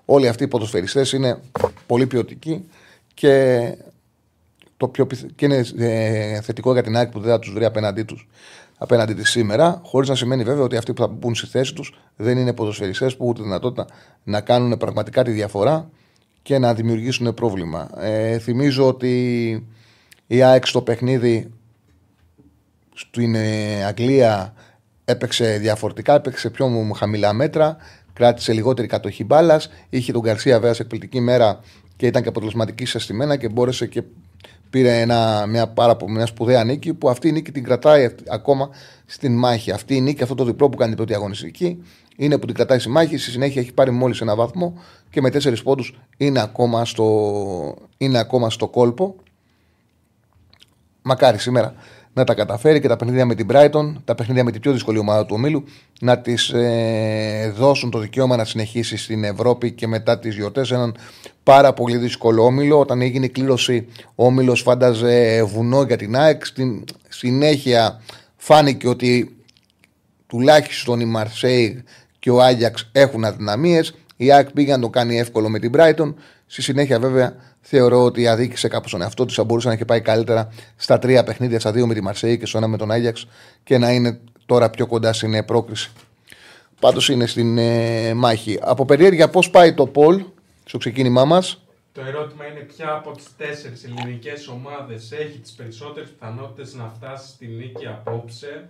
Όλοι 0.04 0.28
αυτοί 0.28 0.44
οι 0.44 0.48
ποδοσφαιριστές 0.48 1.12
είναι 1.12 1.40
πολύ 1.86 2.06
ποιοτικοί 2.06 2.64
και, 3.14 3.76
το 4.76 4.88
πιο 4.88 5.06
και 5.34 5.44
είναι 5.44 5.64
ε, 5.78 6.40
θετικό 6.40 6.72
για 6.72 6.82
την 6.82 6.96
ΑΕΚ 6.96 7.10
που 7.10 7.20
δεν 7.20 7.30
θα 7.30 7.38
τους 7.38 7.52
βρει 7.52 7.64
απέναντί 7.64 8.02
τους 8.02 8.28
απέναντι 8.78 9.14
της 9.14 9.30
σήμερα, 9.30 9.80
χωρίς 9.84 10.08
να 10.08 10.14
σημαίνει 10.14 10.44
βέβαια 10.44 10.64
ότι 10.64 10.76
αυτοί 10.76 10.92
που 10.92 11.02
θα 11.02 11.08
μπουν 11.08 11.34
στη 11.34 11.46
θέση 11.46 11.74
τους 11.74 11.98
δεν 12.16 12.38
είναι 12.38 12.52
ποδοσφαιριστές 12.52 13.16
που 13.16 13.22
έχουν 13.22 13.34
τη 13.34 13.42
δυνατότητα 13.42 13.86
να 14.24 14.40
κάνουν 14.40 14.76
πραγματικά 14.76 15.24
τη 15.24 15.30
διαφορά 15.30 15.90
και 16.42 16.58
να 16.58 16.74
δημιουργήσουν 16.74 17.34
πρόβλημα. 17.34 17.88
Ε, 18.00 18.38
θυμίζω 18.38 18.86
ότι 18.86 19.66
η 20.26 20.42
ΑΕΚ 20.42 20.66
στο 20.66 20.82
παιχνίδι 20.82 21.50
στην 22.94 23.34
ε, 23.34 23.84
Αγγλία 23.84 24.54
έπαιξε 25.04 25.58
διαφορετικά, 25.58 26.14
έπαιξε 26.14 26.50
πιο 26.50 26.92
χαμηλά 26.96 27.32
μέτρα, 27.32 27.76
κράτησε 28.14 28.52
λιγότερη 28.52 28.88
κατοχή 28.88 29.24
μπάλας. 29.24 29.68
Είχε 29.88 30.12
τον 30.12 30.22
Καρσία 30.22 30.54
βέβαια 30.54 30.74
σε 30.74 30.82
εκπληκτική 30.82 31.20
μέρα 31.20 31.60
και 31.96 32.06
ήταν 32.06 32.22
και 32.22 32.28
αποτελεσματική 32.28 32.86
σε 32.86 32.98
στημένα 32.98 33.36
και 33.36 33.48
μπόρεσε 33.48 33.86
και 33.86 34.02
πήρε 34.70 35.00
ένα, 35.00 35.46
μια, 35.46 35.68
πάρα, 35.68 35.96
μια 36.08 36.26
σπουδαία 36.26 36.64
νίκη 36.64 36.94
που 36.94 37.08
αυτή 37.08 37.28
η 37.28 37.32
νίκη 37.32 37.52
την 37.52 37.64
κρατάει 37.64 38.14
ακόμα 38.28 38.70
στην 39.06 39.38
μάχη. 39.38 39.70
Αυτή 39.70 39.96
η 39.96 40.00
νίκη, 40.00 40.22
αυτό 40.22 40.34
το 40.34 40.44
διπλό 40.44 40.68
που 40.68 40.76
κάνει 40.76 40.88
την 40.88 40.96
πρώτη 40.96 41.14
αγωνιστική, 41.14 41.82
είναι 42.16 42.38
που 42.38 42.46
την 42.46 42.54
κρατάει 42.54 42.78
στη 42.78 42.88
μάχη. 42.88 43.16
Στη 43.16 43.30
συνέχεια 43.30 43.60
έχει 43.60 43.72
πάρει 43.72 43.90
μόλις 43.90 44.20
ένα 44.20 44.34
βαθμό 44.34 44.78
και 45.10 45.20
με 45.20 45.30
τέσσερις 45.30 45.62
πόντους 45.62 45.98
είναι, 46.16 46.40
ακόμα 46.40 46.84
στο, 46.84 47.76
είναι 47.96 48.18
ακόμα 48.18 48.50
στο 48.50 48.68
κόλπο. 48.68 49.16
Μακάρι 51.02 51.38
σήμερα 51.38 51.74
να 52.14 52.24
τα 52.24 52.34
καταφέρει 52.34 52.80
και 52.80 52.88
τα 52.88 52.96
παιχνίδια 52.96 53.26
με 53.26 53.34
την 53.34 53.46
Brighton, 53.50 53.94
τα 54.04 54.14
παιχνίδια 54.14 54.44
με 54.44 54.50
την 54.50 54.60
πιο 54.60 54.72
δύσκολη 54.72 54.98
ομάδα 54.98 55.26
του 55.26 55.34
ομίλου, 55.38 55.64
να 56.00 56.18
τη 56.18 56.34
ε, 56.52 57.50
δώσουν 57.50 57.90
το 57.90 57.98
δικαίωμα 57.98 58.36
να 58.36 58.44
συνεχίσει 58.44 58.96
στην 58.96 59.24
Ευρώπη 59.24 59.72
και 59.72 59.86
μετά 59.86 60.18
τις 60.18 60.34
γιορτές. 60.34 60.70
Έναν 60.70 60.96
πάρα 61.42 61.72
πολύ 61.72 61.96
δύσκολο 61.96 62.44
όμιλο. 62.44 62.78
Όταν 62.78 63.00
έγινε 63.00 63.24
η 63.24 63.28
κλήρωση, 63.28 63.86
ο 64.14 64.26
όμιλος 64.26 64.60
φάνταζε 64.60 65.42
βουνό 65.42 65.82
για 65.82 65.96
την 65.96 66.16
ΑΕΚ. 66.16 66.44
Στην 66.44 66.84
συνέχεια 67.08 68.00
φάνηκε 68.36 68.88
ότι 68.88 69.36
τουλάχιστον 70.26 71.00
η 71.00 71.04
Μαρσέιγ 71.04 71.78
και 72.18 72.30
ο 72.30 72.42
Άγιαξ 72.42 72.88
έχουν 72.92 73.24
αδυναμίες. 73.24 73.94
Η 74.16 74.32
ΑΕΚ 74.32 74.50
πήγε 74.50 74.72
να 74.72 74.80
το 74.80 74.88
κάνει 74.88 75.18
εύκολο 75.18 75.48
με 75.48 75.58
την 75.58 75.72
Brighton. 75.76 76.14
Στη 76.54 76.62
συνέχεια, 76.62 77.00
βέβαια, 77.00 77.36
θεωρώ 77.60 78.04
ότι 78.04 78.28
αδίκησε 78.28 78.68
κάπως 78.68 78.90
τον 78.90 79.02
εαυτό 79.02 79.24
της. 79.24 79.34
Θα 79.34 79.44
μπορούσε 79.44 79.68
να 79.68 79.74
έχει 79.74 79.84
πάει 79.84 80.00
καλύτερα 80.00 80.48
στα 80.76 80.98
τρία 80.98 81.24
παιχνίδια, 81.24 81.60
στα 81.60 81.72
δύο 81.72 81.86
με 81.86 81.94
τη 81.94 82.00
Μαρσέη 82.00 82.38
και 82.38 82.46
στο 82.46 82.58
ένα 82.58 82.68
με 82.68 82.76
τον 82.76 82.90
Άγιαξ 82.90 83.26
και 83.64 83.78
να 83.78 83.92
είναι 83.92 84.20
τώρα 84.46 84.70
πιο 84.70 84.86
κοντά 84.86 85.12
στην 85.12 85.44
πρόκριση. 85.44 85.90
Πάντως 86.80 87.08
είναι 87.08 87.26
στην 87.26 87.58
ε, 87.58 88.14
μάχη. 88.14 88.58
Από 88.60 88.84
περιέργεια, 88.84 89.30
πώς 89.30 89.50
πάει 89.50 89.74
το 89.74 89.86
Πολ 89.86 90.24
στο 90.64 90.78
ξεκίνημά 90.78 91.24
μας; 91.24 91.62
Το 91.92 92.00
ερώτημα 92.00 92.46
είναι 92.46 92.60
ποια 92.60 92.92
από 92.92 93.10
τις 93.10 93.26
τέσσερις 93.36 93.84
ελληνικές 93.84 94.48
ομάδες 94.48 95.12
έχει 95.12 95.38
τις 95.38 95.52
περισσότερες 95.52 96.08
πιθανότητες 96.08 96.74
να 96.74 96.92
φτάσει 96.96 97.28
στη 97.28 97.46
νίκη 97.46 97.86
απόψε 97.86 98.68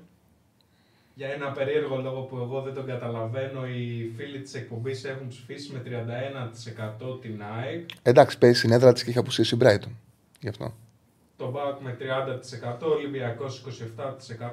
για 1.15 1.29
ένα 1.29 1.51
περίεργο 1.51 1.97
λόγο 1.97 2.21
που 2.21 2.37
εγώ 2.37 2.61
δεν 2.61 2.75
τον 2.75 2.87
καταλαβαίνω, 2.87 3.67
οι 3.67 4.13
φίλοι 4.17 4.41
της 4.41 4.55
εκπομπής 4.55 5.05
έχουν 5.05 5.29
ψηφίσει 5.29 5.73
με 5.73 5.83
31% 7.17 7.21
την 7.21 7.43
ΑΕΚ. 7.59 7.89
Εντάξει, 8.03 8.39
παίζει 8.39 8.59
στην 8.59 8.73
έδρα 8.73 8.93
της 8.93 9.05
και 9.05 9.11
έχει 9.11 9.19
αποσύσει 9.19 9.55
η 9.55 9.59
Brighton. 9.63 9.93
Γι' 10.41 10.49
αυτό. 10.49 10.75
Το 11.37 11.51
Μπάουκ 11.51 11.81
με 11.81 11.97
30%, 12.01 12.87
Ολυμπιακός 12.97 13.65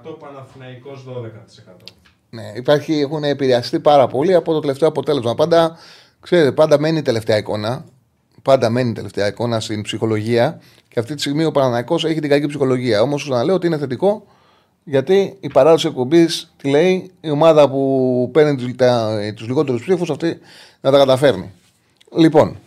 27%, 0.09 0.15
Παναθηναϊκός 0.19 1.05
12%. 1.07 1.93
Ναι, 2.29 2.51
υπάρχει, 2.55 2.99
έχουν 2.99 3.23
επηρεαστεί 3.23 3.79
πάρα 3.79 4.07
πολύ 4.07 4.33
από 4.33 4.53
το 4.53 4.59
τελευταίο 4.59 4.87
αποτέλεσμα. 4.87 5.35
Πάντα, 5.35 5.77
ξέρετε, 6.19 6.51
πάντα 6.51 6.79
μένει 6.79 6.97
η 6.97 7.01
τελευταία 7.01 7.37
εικόνα. 7.37 7.85
Πάντα 8.41 8.69
μένει 8.69 8.89
η 8.89 8.93
τελευταία 8.93 9.27
εικόνα 9.27 9.59
στην 9.59 9.81
ψυχολογία. 9.81 10.61
Και 10.87 10.99
αυτή 10.99 11.13
τη 11.13 11.19
στιγμή 11.19 11.45
ο 11.45 11.51
Παναναναϊκός 11.51 12.05
έχει 12.05 12.19
την 12.19 12.29
κακή 12.29 12.45
ψυχολογία. 12.45 13.01
Όμως, 13.01 13.27
να 13.27 13.43
λέω 13.43 13.55
ότι 13.55 13.67
είναι 13.67 13.77
θετικό 13.77 14.25
γιατί 14.83 15.37
η 15.39 15.47
παράδοση 15.47 15.87
εκπομπής 15.87 16.53
τη 16.57 16.69
λέει 16.69 17.11
η 17.21 17.29
ομάδα 17.29 17.69
που 17.69 18.29
παίρνει 18.33 18.55
τους 19.35 19.47
λιγότερους 19.47 19.81
ψήφους 19.81 20.09
αυτή 20.09 20.39
να 20.81 20.91
τα 20.91 20.97
καταφέρνει. 20.97 21.51
Λοιπόν, 22.17 22.57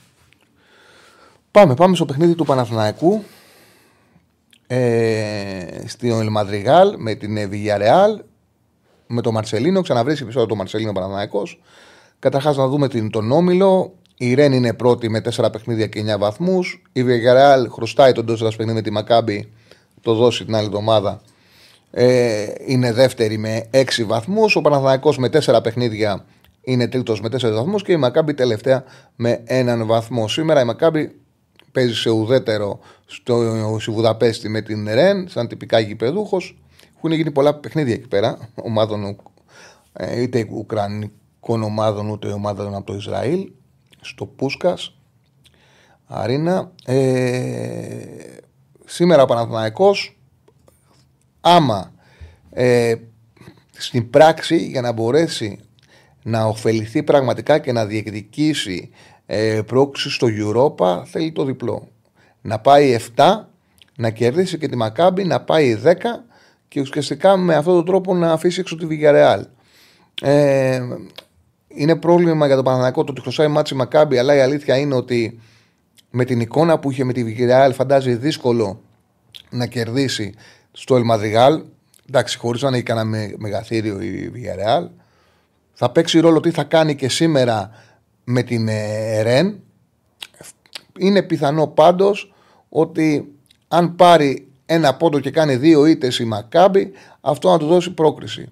πάμε, 1.50 1.74
πάμε 1.74 1.94
στο 1.94 2.04
παιχνίδι 2.04 2.34
του 2.34 2.44
Παναθηναϊκού 2.44 3.22
ε, 4.66 5.82
στην 5.86 6.10
Ελμαδριγάλ 6.10 6.94
με 6.98 7.14
την 7.14 7.36
Villarreal 7.50 8.24
με 9.06 9.20
τον 9.20 9.32
Μαρσελίνο. 9.32 9.82
Ξαναβρίσκει 9.82 10.22
επεισόδιο 10.22 10.48
το 10.48 10.54
Μαρσελίνο 10.54 10.92
Παναθηναϊκός. 10.92 11.60
Καταρχάς 12.18 12.56
να 12.56 12.66
δούμε 12.68 12.88
την, 12.88 13.10
τον 13.10 13.32
Όμιλο. 13.32 13.94
Η 14.16 14.34
Ρεν 14.34 14.52
είναι 14.52 14.74
πρώτη 14.74 15.08
με 15.08 15.20
4 15.36 15.52
παιχνίδια 15.52 15.86
και 15.86 16.14
9 16.14 16.18
βαθμούς. 16.18 16.82
Η 16.92 17.04
Villarreal 17.06 17.66
χρωστάει 17.70 18.12
τον 18.12 18.26
τόσο 18.26 18.44
παιχνίδι 18.44 18.72
με 18.72 18.82
τη 18.82 18.90
Μακάμπη. 18.90 19.52
Το 20.00 20.14
δώσει 20.14 20.44
την 20.44 20.54
άλλη 20.54 20.66
εβδομάδα 20.66 21.20
ε, 21.96 22.46
είναι 22.66 22.92
δεύτερη 22.92 23.38
με 23.38 23.68
6 23.70 23.84
βαθμούς. 24.06 24.56
Ο 24.56 24.60
Παναθηναϊκός 24.60 25.18
με 25.18 25.28
4 25.32 25.60
παιχνίδια 25.62 26.24
είναι 26.60 26.88
τρίτος 26.88 27.20
με 27.20 27.28
4 27.28 27.40
βαθμούς 27.40 27.82
και 27.82 27.92
η 27.92 27.96
Μακάμπη 27.96 28.34
τελευταία 28.34 28.84
με 29.16 29.42
έναν 29.44 29.86
βαθμό. 29.86 30.28
Σήμερα 30.28 30.60
η 30.60 30.64
Μακάμπη 30.64 31.14
παίζει 31.72 31.94
σε 31.94 32.10
ουδέτερο 32.10 32.78
στο, 33.06 33.76
στη 33.80 33.90
Βουδαπέστη 33.90 34.48
με 34.48 34.60
την 34.60 34.88
Ρεν, 34.88 35.28
σαν 35.28 35.48
τυπικά 35.48 35.78
γηπεδούχος. 35.78 36.58
Έχουν 36.96 37.12
γίνει 37.12 37.30
πολλά 37.30 37.54
παιχνίδια 37.54 37.94
εκεί 37.94 38.08
πέρα, 38.08 38.38
ομάδων, 38.54 39.16
ε, 39.92 40.22
είτε 40.22 40.46
ουκρανικών 40.50 41.62
ομάδων, 41.62 42.10
ούτε 42.10 42.28
ομάδων 42.28 42.74
από 42.74 42.86
το 42.86 42.94
Ισραήλ, 42.94 43.50
στο 44.00 44.26
Πούσκας. 44.26 44.94
Αρίνα. 46.06 46.72
Ε, 46.84 46.96
σήμερα 48.84 49.22
ο 49.22 49.26
Παναθηναϊκός 49.26 50.13
άμα 51.44 51.92
ε, 52.50 52.94
στην 53.70 54.10
πράξη 54.10 54.56
για 54.56 54.80
να 54.80 54.92
μπορέσει 54.92 55.58
να 56.22 56.44
ωφεληθεί 56.44 57.02
πραγματικά 57.02 57.58
και 57.58 57.72
να 57.72 57.86
διεκδικήσει 57.86 58.90
ε, 59.26 59.60
πρόξη 59.66 60.10
στο 60.10 60.26
Europa 60.30 61.02
θέλει 61.06 61.32
το 61.32 61.44
διπλό. 61.44 61.88
Να 62.40 62.58
πάει 62.58 62.96
7, 63.16 63.40
να 63.96 64.10
κερδίσει 64.10 64.58
και 64.58 64.68
τη 64.68 64.76
Μακάμπη, 64.76 65.24
να 65.24 65.40
πάει 65.40 65.80
10 65.84 65.92
και 66.68 66.80
ουσιαστικά 66.80 67.36
με 67.36 67.54
αυτόν 67.54 67.74
τον 67.74 67.84
τρόπο 67.84 68.14
να 68.14 68.32
αφήσει 68.32 68.60
έξω 68.60 68.76
τη 68.76 68.86
Βιγιαρεάλ. 68.86 69.46
Ε, 70.22 70.80
είναι 71.68 71.96
πρόβλημα 71.96 72.46
για 72.46 72.54
τον 72.54 72.64
Παναθηναϊκό 72.64 73.04
το 73.04 73.12
ότι 73.12 73.20
χρωστάει 73.20 73.48
ματς 73.48 73.74
η 73.74 73.79
Μακάμπι, 73.79 74.18
αλλά 74.18 74.34
η 74.34 74.40
αλήθεια 74.40 74.76
είναι 74.76 74.94
ότι 74.94 75.40
με 76.10 76.24
την 76.24 76.40
εικόνα 76.40 76.78
που 76.78 76.90
είχε 76.90 77.04
με 77.04 77.12
τη 77.12 77.24
Βιγιαρεάλ 77.24 77.72
φαντάζει 77.72 78.14
δύσκολο 78.14 78.80
να 79.50 79.66
κερδίσει 79.66 80.34
στο 80.76 80.96
Ελ 80.96 81.08
Μαδριγάλ. 81.08 81.62
Εντάξει, 82.08 82.38
χωρίς 82.38 82.62
να 82.62 82.68
έχει 82.68 82.82
κανένα 82.82 83.28
μεγαθήριο 83.36 84.00
η 84.00 84.32
Villarreal. 84.34 84.88
Θα 85.72 85.90
παίξει 85.90 86.20
ρόλο 86.20 86.40
τι 86.40 86.50
θα 86.50 86.64
κάνει 86.64 86.94
και 86.94 87.08
σήμερα 87.08 87.70
με 88.24 88.42
την 88.42 88.68
ε, 88.68 89.22
Ρεν. 89.22 89.60
Είναι 90.98 91.22
πιθανό 91.22 91.66
πάντως 91.66 92.32
ότι 92.68 93.34
αν 93.68 93.94
πάρει 93.96 94.48
ένα 94.66 94.94
πόντο 94.94 95.20
και 95.20 95.30
κάνει 95.30 95.56
δύο 95.56 95.86
ήττες 95.86 96.18
η 96.18 96.24
Μακάμπι, 96.24 96.92
αυτό 97.20 97.50
να 97.50 97.58
του 97.58 97.66
δώσει 97.66 97.90
πρόκριση. 97.90 98.48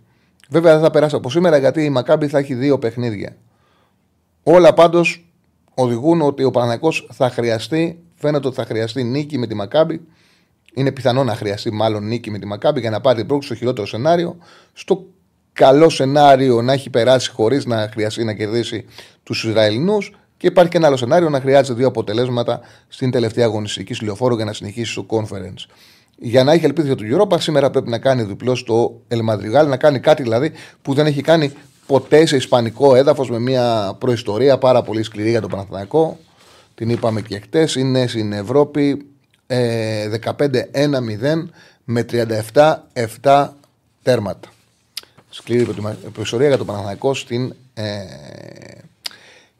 Βέβαια 0.48 0.72
δεν 0.72 0.82
θα 0.82 0.90
περάσει 0.90 1.14
από 1.14 1.30
σήμερα 1.30 1.56
γιατί 1.56 1.84
η 1.84 1.90
Μακάμπη 1.90 2.28
θα 2.28 2.38
έχει 2.38 2.54
δύο 2.54 2.78
παιχνίδια. 2.78 3.36
Όλα 4.42 4.74
πάντως 4.74 5.24
οδηγούν 5.74 6.20
ότι 6.20 6.44
ο 6.44 6.50
Παναγιακός 6.50 7.08
θα 7.12 7.30
χρειαστεί, 7.30 7.98
φαίνεται 8.14 8.46
ότι 8.46 8.56
θα 8.56 8.64
χρειαστεί 8.64 9.04
νίκη 9.04 9.38
με 9.38 9.46
τη 9.46 9.54
Μακάμπη 9.54 10.06
είναι 10.74 10.92
πιθανό 10.92 11.24
να 11.24 11.34
χρειαστεί 11.34 11.72
μάλλον 11.72 12.06
νίκη 12.06 12.30
με 12.30 12.38
τη 12.38 12.46
Μακάμπη 12.46 12.80
για 12.80 12.90
να 12.90 13.00
πάρει 13.00 13.16
την 13.16 13.26
πρόκληση 13.26 13.52
στο 13.52 13.58
χειρότερο 13.58 13.86
σενάριο. 13.86 14.36
Στο 14.72 15.04
καλό 15.52 15.88
σενάριο 15.88 16.62
να 16.62 16.72
έχει 16.72 16.90
περάσει 16.90 17.30
χωρίς 17.30 17.66
να 17.66 17.88
χρειαστεί 17.92 18.24
να 18.24 18.34
κερδίσει 18.34 18.84
τους 19.22 19.44
Ισραηλινούς. 19.44 20.12
Και 20.36 20.46
υπάρχει 20.46 20.70
και 20.70 20.76
ένα 20.76 20.86
άλλο 20.86 20.96
σενάριο 20.96 21.28
να 21.28 21.40
χρειάζεται 21.40 21.78
δύο 21.78 21.86
αποτελέσματα 21.86 22.60
στην 22.88 23.10
τελευταία 23.10 23.44
αγωνιστική 23.44 24.04
λεωφόρο 24.04 24.34
για 24.34 24.44
να 24.44 24.52
συνεχίσει 24.52 24.92
στο 24.92 25.06
conference. 25.08 25.66
Για 26.18 26.44
να 26.44 26.52
έχει 26.52 26.64
ελπίδα 26.64 26.94
για 26.94 26.96
το 26.96 27.26
Europa, 27.28 27.40
σήμερα 27.40 27.70
πρέπει 27.70 27.90
να 27.90 27.98
κάνει 27.98 28.22
διπλό 28.22 28.54
στο 28.54 29.00
Ελμαδριγάλ, 29.08 29.68
να 29.68 29.76
κάνει 29.76 30.00
κάτι 30.00 30.22
δηλαδή 30.22 30.52
που 30.82 30.94
δεν 30.94 31.06
έχει 31.06 31.22
κάνει 31.22 31.52
ποτέ 31.86 32.26
σε 32.26 32.36
ισπανικό 32.36 32.94
έδαφος 32.94 33.30
με 33.30 33.38
μια 33.38 33.96
προϊστορία 33.98 34.58
πάρα 34.58 34.82
πολύ 34.82 35.02
σκληρή 35.02 35.30
για 35.30 35.40
τον 35.40 35.50
Παναθηναϊκό. 35.50 36.18
Την 36.74 36.90
είπαμε 36.90 37.20
και 37.20 37.38
χτες. 37.38 37.74
Είναι 37.74 38.06
στην 38.06 38.32
Ευρώπη 38.32 39.06
15-1-0 40.36 41.44
με 41.84 42.04
37-7 43.22 43.48
τέρματα. 44.02 44.48
Σκληρή 45.30 45.74
προϊστορία 46.12 46.48
για 46.48 46.56
τον 46.56 46.66
Παναθηναϊκό 46.66 47.14
στην 47.14 47.54
ε, 47.74 48.04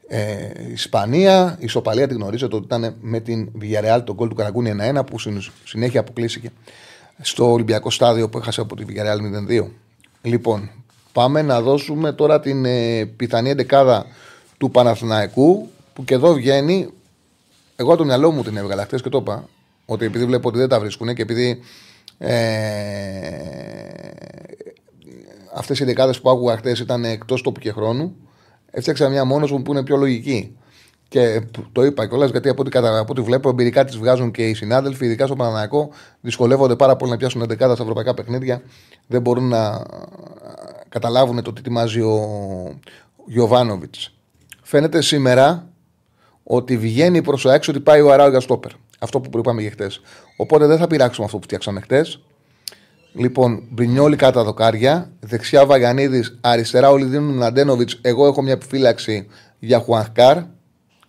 ε, 0.07 0.51
Ισπανία. 0.71 1.55
Η 1.59 1.63
Ισοπαλία 1.63 2.07
την 2.07 2.17
γνωρίζετε 2.17 2.55
ότι 2.55 2.65
ήταν 2.65 2.95
με 3.01 3.19
την 3.19 3.51
Villarreal 3.61 4.01
τον 4.03 4.15
κόλ 4.15 4.27
του 4.27 4.35
Καραγκούνη 4.35 4.75
1-1 4.95 5.01
που 5.05 5.17
συνέχεια 5.63 5.99
αποκλείστηκε 5.99 6.49
στο 7.21 7.51
Ολυμπιακό 7.51 7.89
στάδιο 7.89 8.29
που 8.29 8.37
έχασε 8.37 8.61
από 8.61 8.75
τη 8.75 8.85
Villarreal 8.87 9.61
0-2. 9.61 9.67
Λοιπόν, 10.21 10.69
πάμε 11.11 11.41
να 11.41 11.61
δώσουμε 11.61 12.11
τώρα 12.11 12.39
την 12.39 12.65
ε, 12.65 13.05
πιθανή 13.05 13.49
εντεκάδα 13.49 14.05
του 14.57 14.71
Παναθηναϊκού 14.71 15.69
που 15.93 16.03
και 16.03 16.13
εδώ 16.13 16.33
βγαίνει. 16.33 16.89
Εγώ 17.75 17.95
το 17.95 18.05
μυαλό 18.05 18.31
μου 18.31 18.43
την 18.43 18.57
έβγαλα 18.57 18.83
χθες 18.83 19.01
και 19.01 19.09
το 19.09 19.17
είπα 19.17 19.47
ότι 19.85 20.05
επειδή 20.05 20.25
βλέπω 20.25 20.47
ότι 20.47 20.57
δεν 20.57 20.69
τα 20.69 20.79
βρίσκουν 20.79 21.13
και 21.13 21.21
επειδή 21.21 21.59
ε, 22.17 22.33
αυτές 25.53 25.79
οι 25.79 25.83
δεκάδες 25.83 26.21
που 26.21 26.29
άκουγα 26.29 26.57
χθε 26.57 26.75
ήταν 26.81 27.05
εκτός 27.05 27.41
τόπου 27.41 27.59
και 27.59 27.71
χρόνου, 27.71 28.15
έφτιαξα 28.71 29.09
μια 29.09 29.25
μόνος 29.25 29.51
μου 29.51 29.61
που 29.61 29.71
είναι 29.71 29.83
πιο 29.83 29.97
λογική. 29.97 30.57
Και 31.07 31.41
το 31.71 31.83
είπα 31.83 32.07
κιόλας 32.07 32.29
γιατί 32.29 32.49
από 32.49 32.61
ό,τι, 32.61 32.77
από 32.77 33.05
ό,τι 33.11 33.21
βλέπω 33.21 33.49
εμπειρικά 33.49 33.85
τις 33.85 33.97
βγάζουν 33.97 34.31
και 34.31 34.49
οι 34.49 34.53
συνάδελφοι, 34.53 35.05
ειδικά 35.05 35.25
στο 35.25 35.35
Παναναναϊκό, 35.35 35.89
δυσκολεύονται 36.21 36.75
πάρα 36.75 36.95
πολύ 36.95 37.11
να 37.11 37.17
πιάσουν 37.17 37.41
11 37.41 37.53
στα 37.55 37.71
ευρωπαϊκά 37.71 38.13
παιχνίδια. 38.13 38.61
Δεν 39.07 39.21
μπορούν 39.21 39.47
να 39.47 39.83
καταλάβουν 40.89 41.43
το 41.43 41.53
τι 41.53 41.59
ετοιμάζει 41.59 42.01
ο 42.01 42.19
Γιωβάνοβιτς. 43.25 44.13
Φαίνεται 44.61 45.01
σήμερα 45.01 45.67
ότι 46.43 46.77
βγαίνει 46.77 47.21
προς 47.21 47.41
το 47.41 47.49
έξω 47.49 47.71
ότι 47.71 47.79
πάει 47.79 48.01
ο 48.01 48.11
Αράου 48.11 48.29
για 48.29 48.39
στόπερ. 48.39 48.71
Αυτό 49.03 49.19
που 49.19 49.37
είπαμε 49.37 49.61
για 49.61 49.71
χτες. 49.71 50.01
Οπότε 50.37 50.65
δεν 50.65 50.77
θα 50.77 50.87
πειράξουμε 50.87 51.25
αυτό 51.25 51.37
που 51.37 51.43
φτιάξαμε 51.43 51.79
χτες. 51.79 52.19
Λοιπόν, 53.13 53.63
Μπρινιόλι 53.69 54.15
κάτω 54.15 54.39
τα 54.39 54.43
δοκάρια. 54.43 55.11
Δεξιά 55.19 55.65
Βαγανίδη, 55.65 56.23
αριστερά 56.41 56.89
όλοι 56.89 57.05
δίνουν 57.05 57.35
Μλαντένοβιτς. 57.35 57.99
Εγώ 58.01 58.27
έχω 58.27 58.41
μια 58.41 58.53
επιφύλαξη 58.53 59.27
για 59.59 59.79
Χουανκάρ. 59.79 60.37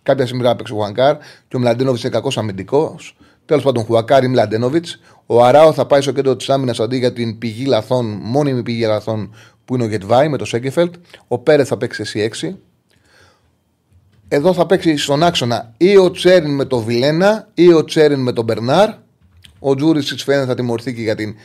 Κάποια 0.03 0.25
στιγμή 0.25 0.43
θα 0.43 0.55
παίξει 0.55 0.73
ο 0.73 0.75
Χουανκάρ 0.75 1.17
και 1.47 1.55
ο 1.55 1.59
Μλαντένοβιτς 1.59 2.03
είναι 2.03 2.13
κακός 2.13 2.37
αμυντικός. 2.37 3.17
Τέλος 3.45 3.63
πάντων, 3.63 3.83
Χουανκάρ 3.83 4.23
ή 4.23 4.27
Μλαντένοβιτς. 4.27 4.99
Ο 5.25 5.43
Αράο 5.43 5.73
θα 5.73 5.85
πάει 5.85 6.01
στο 6.01 6.11
κέντρο 6.11 6.35
της 6.35 6.49
άμυνας 6.49 6.79
αντί 6.79 6.97
για 6.97 7.13
την 7.13 7.37
πηγή 7.37 7.65
λαθών, 7.65 8.19
μόνιμη 8.21 8.63
πηγή 8.63 8.85
λαθών 8.85 9.35
που 9.65 9.75
είναι 9.75 9.83
ο 9.83 9.87
Γεντβάι 9.87 10.29
με 10.29 10.37
το 10.37 10.45
Σένκεφελντ. 10.45 10.93
Ο 11.27 11.37
Πέρεθ 11.37 11.63
θα 11.63 11.77
παίξει 11.77 12.01
εσύ 12.01 12.19
6 12.19 12.55
εδώ 14.27 14.53
θα 14.53 14.65
παίξει 14.65 14.97
στον 14.97 15.23
άξονα 15.23 15.73
ή 15.77 15.97
ο 15.97 16.11
Τσέριν 16.11 16.55
με 16.55 16.65
τον 16.65 16.83
Βιλένα 16.83 17.47
ή 17.53 17.73
ο 17.73 17.83
Τσέριν 17.83 18.19
με 18.19 18.33
τον 18.33 18.43
Μπερνάρ. 18.43 18.89
Ο 19.59 19.75
Τζούρισιτς 19.75 20.19
φαίνεται 20.19 20.45
θα 20.45 20.55
τιμωρηθεί 20.55 20.93
και 20.93 21.01
για 21.01 21.15
την 21.15 21.35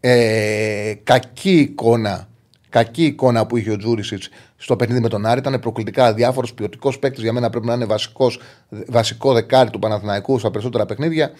ε, 0.00 0.94
κακή 1.04 1.58
εικόνα 1.58 2.28
κακή 2.68 3.04
εικόνα 3.04 3.46
που 3.46 3.56
είχε 3.56 3.70
ο 3.70 3.76
Τζούρισιτ 3.76 4.22
στο 4.56 4.76
παιχνίδι 4.76 5.00
με 5.00 5.08
τον 5.08 5.26
Άρη. 5.26 5.38
Ήταν 5.38 5.60
προκλητικά 5.60 6.04
αδιάφορο 6.04 6.46
ποιοτικός 6.54 6.98
παίκτης. 6.98 7.22
Για 7.22 7.32
μένα 7.32 7.50
πρέπει 7.50 7.66
να 7.66 7.74
είναι 7.74 7.84
βασικός, 7.84 8.40
βασικό 8.68 9.32
δεκάρι 9.32 9.70
του 9.70 9.78
Παναθηναϊκού 9.78 10.38
στα 10.38 10.50
περισσότερα 10.50 10.86
παιχνίδια. 10.86 11.30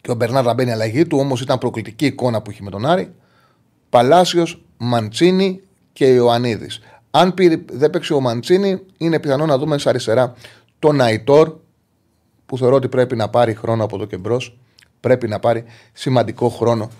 Και 0.00 0.10
ο 0.10 0.14
Μπερνάρ 0.14 0.42
θα 0.46 0.54
μπαίνει 0.54 0.70
αλλαγή 0.70 1.06
του, 1.06 1.18
όμως 1.18 1.40
ήταν 1.40 1.58
προκλητική 1.58 2.06
εικόνα 2.06 2.42
που 2.42 2.50
είχε 2.50 2.62
με 2.62 2.70
τον 2.70 2.86
Άρη. 2.86 3.14
Παλάσιος, 3.88 4.62
Μαντσίνη 4.76 5.60
και 5.92 6.06
Ιωαννίδης. 6.06 6.80
Αν 7.16 7.34
δεν 7.72 7.90
παίξει 7.90 8.12
ο 8.12 8.20
Μαντσίνη, 8.20 8.80
είναι 8.96 9.18
πιθανό 9.18 9.46
να 9.46 9.58
δούμε 9.58 9.78
σε 9.78 9.88
αριστερά 9.88 10.34
τον 10.78 11.00
Αϊτόρ, 11.00 11.54
που 12.46 12.58
θεωρώ 12.58 12.76
ότι 12.76 12.88
πρέπει 12.88 13.16
να 13.16 13.28
πάρει 13.28 13.54
χρόνο 13.54 13.84
από 13.84 13.96
εδώ 13.96 14.04
και 14.04 14.16
μπρος. 14.16 14.58
Πρέπει 15.00 15.28
να 15.28 15.38
πάρει 15.38 15.64
σημαντικό 15.92 16.48
χρόνο 16.48 16.90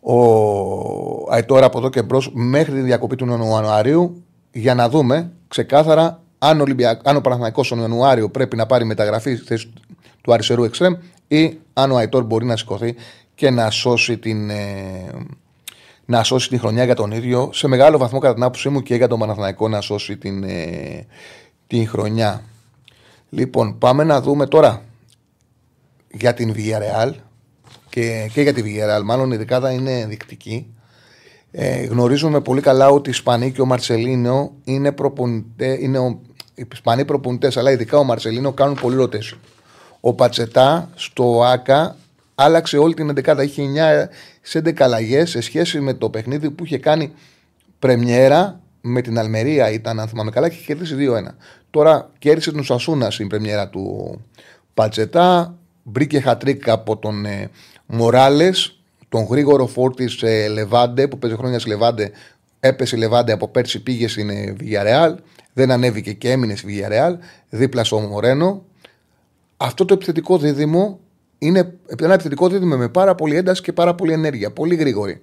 ο 0.00 1.32
Αϊτόρ 1.32 1.62
από 1.62 1.78
εδώ 1.78 1.88
και 1.88 2.02
μπρος 2.02 2.30
μέχρι 2.34 2.72
τη 2.72 2.80
διακοπή 2.80 3.16
του 3.16 3.26
Ιανουαρίου 3.26 4.22
για 4.52 4.74
να 4.74 4.88
δούμε 4.88 5.32
ξεκάθαρα 5.48 6.22
αν, 6.38 6.64
αν 7.04 7.16
ο 7.16 7.20
Παναθηναϊκός 7.20 7.68
τον 7.68 7.78
Ιανουάριο 7.78 8.30
πρέπει 8.30 8.56
να 8.56 8.66
πάρει 8.66 8.84
μεταγραφή 8.84 9.34
στη 9.34 9.44
θέση 9.44 9.72
του 10.20 10.32
αριστερού 10.32 10.64
εξτρέμ 10.64 10.94
ή 11.28 11.58
αν 11.72 11.90
ο 11.90 11.96
Αϊτόρ 11.96 12.24
μπορεί 12.24 12.44
να 12.44 12.56
σηκωθεί 12.56 12.94
και 13.34 13.50
να 13.50 13.70
σώσει 13.70 14.18
την, 14.18 14.50
ε, 14.50 15.10
να 16.04 16.22
σώσει 16.22 16.48
τη 16.48 16.58
χρονιά 16.58 16.84
για 16.84 16.94
τον 16.94 17.10
ίδιο. 17.10 17.50
Σε 17.52 17.66
μεγάλο 17.66 17.98
βαθμό, 17.98 18.18
κατά 18.18 18.34
την 18.34 18.42
άποψή 18.42 18.68
μου, 18.68 18.82
και 18.82 18.94
για 18.94 19.08
τον 19.08 19.18
Παναθηναϊκό 19.18 19.68
να 19.68 19.80
σώσει 19.80 20.16
την, 20.16 20.44
ε, 20.44 21.06
την 21.66 21.88
χρονιά. 21.88 22.42
Λοιπόν, 23.30 23.78
πάμε 23.78 24.04
να 24.04 24.20
δούμε 24.20 24.46
τώρα 24.46 24.82
για 26.12 26.34
την 26.34 26.54
Villarreal 26.56 27.12
και, 27.88 28.30
και 28.32 28.42
για 28.42 28.52
τη 28.52 28.62
Villarreal. 28.64 29.02
Μάλλον 29.04 29.30
η 29.30 29.36
δεκάδα 29.36 29.70
είναι 29.70 30.00
ενδεικτική. 30.00 30.66
Ε, 31.50 31.84
γνωρίζουμε 31.84 32.40
πολύ 32.40 32.60
καλά 32.60 32.88
ότι 32.88 33.08
οι 33.08 33.12
Ισπανοί 33.12 33.52
και 33.52 33.60
ο 33.60 33.66
Μαρσελίνο 33.66 34.52
είναι, 34.64 34.92
προπονητέ, 34.92 35.78
είναι 35.80 35.98
ο, 35.98 36.20
οι 36.54 36.66
Ισπανοί 36.72 37.04
προπονητές, 37.04 37.56
αλλά 37.56 37.70
ειδικά 37.70 37.98
ο 37.98 38.04
Μαρσελίνο 38.04 38.52
κάνουν 38.52 38.78
πολύ 38.80 38.96
ρωτέ. 38.96 39.18
Ο 40.00 40.14
Πατσετά 40.14 40.90
στο 40.94 41.42
ΑΚΑ 41.44 41.96
άλλαξε 42.34 42.78
όλη 42.78 42.94
την 42.94 43.12
11. 43.24 43.42
Είχε 43.42 43.62
9 43.62 44.08
σε 44.42 44.58
11 44.58 44.80
αλλαγέ 44.80 45.24
σε 45.24 45.40
σχέση 45.40 45.80
με 45.80 45.94
το 45.94 46.10
παιχνίδι 46.10 46.50
που 46.50 46.64
είχε 46.64 46.78
κάνει 46.78 47.12
πρεμιέρα 47.78 48.60
με 48.80 49.00
την 49.00 49.18
Αλμερία. 49.18 49.70
Ήταν, 49.70 50.00
αν 50.00 50.08
θυμάμαι 50.08 50.30
καλά, 50.30 50.48
και 50.48 50.54
είχε 50.54 50.64
κερδίσει 50.64 50.96
2-1. 50.98 51.34
Τώρα 51.70 52.10
κέρδισε 52.18 52.52
τον 52.52 52.64
Σασούνα 52.64 53.10
στην 53.10 53.28
πρεμιέρα 53.28 53.68
του 53.68 54.18
Πατσετά. 54.74 55.56
Μπρήκε 55.82 56.20
χατρίκ 56.20 56.68
από 56.68 56.96
τον 56.96 57.24
ε, 57.24 57.50
Μοράλες, 57.86 58.80
τον 59.08 59.24
γρήγορο 59.24 59.66
φόρτης 59.66 60.22
ε, 60.22 60.48
Λεβάντε 60.48 61.08
που 61.08 61.18
παίζει 61.18 61.36
χρόνια 61.36 61.58
στη 61.58 61.68
Λεβάντε. 61.68 62.10
Έπεσε 62.60 62.96
η 62.96 62.98
Λεβάντε 62.98 63.32
από 63.32 63.48
πέρσι, 63.48 63.82
πήγε 63.82 64.08
στην 64.08 64.30
ε, 64.30 64.56
Villarreal. 64.60 65.14
Δεν 65.52 65.70
ανέβηκε 65.70 66.12
και 66.12 66.30
έμεινε 66.30 66.56
στη 66.56 66.66
Villarreal. 66.68 67.16
Δίπλα 67.48 67.84
στο 67.84 67.98
Μορένο. 67.98 68.64
Αυτό 69.56 69.84
το 69.84 69.94
επιθετικό 69.94 70.38
δίδυμο 70.38 71.00
είναι 71.46 71.78
ένα 71.98 72.12
επιθετικό 72.12 72.48
δίδυμο 72.48 72.76
με 72.76 72.88
πάρα 72.88 73.14
πολύ 73.14 73.36
ένταση 73.36 73.62
και 73.62 73.72
πάρα 73.72 73.94
πολύ 73.94 74.12
ενέργεια. 74.12 74.52
Πολύ 74.52 74.74
γρήγορη. 74.74 75.20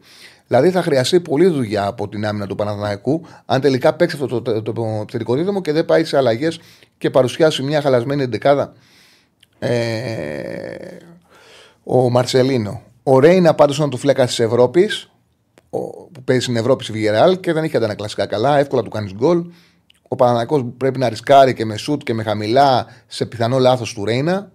Δηλαδή 0.48 0.70
θα 0.70 0.82
χρειαστεί 0.82 1.20
πολλή 1.20 1.48
δουλειά 1.48 1.86
από 1.86 2.10
την 2.10 2.26
άμυνα 2.26 2.48
του 2.48 2.56
Παναθηναϊκού 2.56 3.26
αν 3.46 3.62
τελικά 3.62 3.94
παίξει 3.94 4.18
αυτό 4.22 4.42
το, 4.42 4.62
το, 4.62 4.74
το, 4.74 5.00
επιθετικό 5.02 5.36
δίδυμο 5.36 5.62
και 5.62 5.72
δεν 5.72 5.86
πάει 5.86 6.04
σε 6.04 6.18
αλλαγές 6.18 6.60
και 6.98 7.10
παρουσιάσει 7.10 7.64
μια 7.64 7.82
χαλασμένη 7.82 8.24
εντεκάδα 8.24 8.74
Ε, 9.60 9.70
ο 11.84 12.10
Μαρσελίνο. 12.10 12.82
Ο 13.04 13.20
Ρέινα 13.20 13.54
πάντως 13.54 13.78
ήταν 13.78 13.90
του 13.90 13.98
φλέκας 13.98 14.28
της 14.28 14.40
Ευρώπης, 14.40 15.12
που 15.70 16.24
παίζει 16.26 16.44
στην 16.44 16.56
Ευρώπη 16.56 16.84
στη 16.84 16.94
Βιγερεάλ 16.94 17.40
και 17.40 17.54
δεν 17.54 17.64
είχε 17.64 17.78
αντανακλαστικά 17.78 18.26
καλά. 18.26 18.58
Εύκολα 18.58 18.82
του 18.82 18.90
κάνεις 18.90 19.14
γκολ. 19.14 19.46
Ο 20.08 20.16
Παναναναϊκό 20.16 20.64
πρέπει 20.64 21.00
να 21.00 21.10
ρισκάρει 21.10 21.54
και 21.54 21.66
με 21.66 21.78
σουτ 21.78 22.04
και 22.04 22.14
με 22.14 22.24
χαμηλά 22.24 22.86
σε 23.08 23.26
πιθανό 23.26 23.60
λάθος 23.60 23.94
του 23.94 24.06
Ρέινα. 24.06 24.52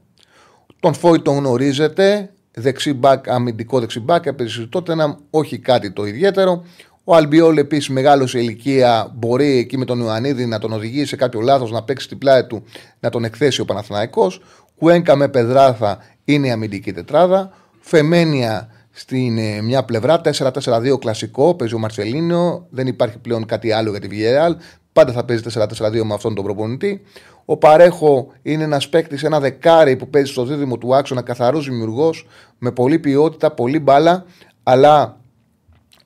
Τον 0.85 0.94
Φόη 0.94 1.20
τον 1.20 1.37
γνωρίζετε. 1.37 2.31
Δεξί 2.55 2.92
μπακ, 2.92 3.29
αμυντικό 3.29 3.81
δεξί 3.81 4.01
μπακ. 4.01 4.25
τότε 4.68 4.94
να 4.94 5.18
όχι 5.31 5.59
κάτι 5.59 5.90
το 5.92 6.07
ιδιαίτερο. 6.07 6.64
Ο 7.05 7.14
Αλμπιόλ 7.14 7.57
επίσης 7.57 7.88
μεγάλο 7.88 8.27
σε 8.27 8.38
ηλικία 8.38 9.12
μπορεί 9.14 9.59
εκεί 9.59 9.79
με 9.79 9.85
τον 9.85 10.01
Ιωαννίδη 10.01 10.47
να 10.47 10.59
τον 10.59 10.73
οδηγήσει 10.73 11.07
σε 11.07 11.16
κάποιο 11.16 11.40
λάθος, 11.40 11.70
να 11.70 11.83
παίξει 11.83 12.09
την 12.09 12.18
πλάτη 12.18 12.49
του, 12.49 12.64
να 13.01 13.11
τον 13.11 13.25
εκθέσει 13.25 13.61
ο 13.61 13.64
Παναθηναϊκός. 13.64 14.40
Κουένκα 14.79 15.16
με 15.16 15.29
πεδράθα 15.29 15.99
είναι 16.25 16.47
η 16.47 16.51
αμυντική 16.51 16.92
τετράδα. 16.92 17.53
Φεμένια 17.81 18.68
στην 18.90 19.38
ε, 19.38 19.62
μια 19.62 19.85
πλευρά, 19.85 20.20
4-4-2 20.25 20.99
κλασικό, 20.99 21.55
παίζει 21.55 21.75
ο 21.75 21.79
Μαρσελίνο. 21.79 22.66
Δεν 22.70 22.87
υπάρχει 22.87 23.18
πλέον 23.18 23.47
κάτι 23.47 23.73
άλλο 23.73 23.90
για 23.90 24.01
τη 24.01 24.09
Villarreal. 24.11 24.55
Πάντα 24.94 25.12
θα 25.12 25.24
παίζει 25.24 25.42
4-4-2 25.54 26.02
με 26.04 26.14
αυτόν 26.14 26.35
τον 26.35 26.44
προπονητή. 26.44 27.02
Ο 27.44 27.57
Παρέχο 27.57 28.33
είναι 28.42 28.64
ένας 28.64 28.88
παίκτης, 28.88 29.22
ένα 29.22 29.40
δεκάρι 29.40 29.96
που 29.96 30.09
παίζει 30.09 30.33
στο 30.33 30.44
δίδυμο 30.44 30.78
του 30.78 30.94
άξονα, 30.94 31.22
καθαρός 31.22 31.64
δημιουργός, 31.64 32.26
με 32.59 32.72
πολλή 32.72 32.98
ποιότητα, 32.98 33.50
πολύ 33.50 33.78
μπάλα, 33.78 34.24
αλλά 34.62 35.20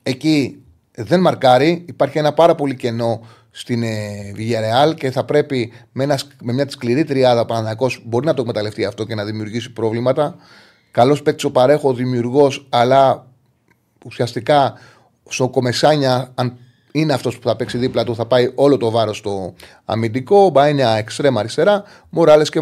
εκεί 0.03 0.63
δεν 0.95 1.21
μαρκάρει. 1.21 1.85
Υπάρχει 1.89 2.19
ένα 2.19 2.33
πάρα 2.33 2.55
πολύ 2.55 2.77
κενό 2.77 3.21
στην 3.51 3.83
ε, 3.83 4.33
Villarreal 4.37 4.95
και 4.95 5.11
θα 5.11 5.25
πρέπει 5.25 5.73
με, 5.93 6.05
ένας, 6.05 6.29
με 6.43 6.53
μια 6.53 6.69
σκληρή 6.69 7.05
τριάδα 7.05 7.47
Παναθυνακό 7.47 7.91
μπορεί 8.05 8.27
να 8.27 8.35
το 8.35 8.41
εκμεταλλευτεί 8.41 8.85
αυτό 8.85 9.05
και 9.05 9.15
να 9.15 9.25
δημιουργήσει 9.25 9.73
προβλήματα. 9.73 10.37
Καλός 10.91 11.23
παίκτης 11.23 11.45
ο 11.45 11.51
Παρέχο, 11.51 11.93
δημιουργός, 11.95 12.67
αλλά 12.69 13.27
ουσιαστικά 14.05 14.75
στο 15.29 15.49
Κομεσάνια, 15.49 16.33
αν 16.35 16.59
είναι 16.93 17.13
αυτός 17.13 17.39
που 17.39 17.49
θα 17.49 17.57
παίξει 17.57 17.79
δίπλα 17.79 18.05
του, 18.05 18.15
θα 18.15 18.27
πάει 18.27 18.53
όλο 18.55 18.77
το 18.77 18.91
βάρος 18.91 19.17
στο 19.17 19.55
αμυντικό. 19.85 20.51
Μπάινια 20.51 20.91
εξτρέμα 20.91 21.41
αριστερά, 21.41 21.83
Μοράλες 22.11 22.51
και, 22.51 22.61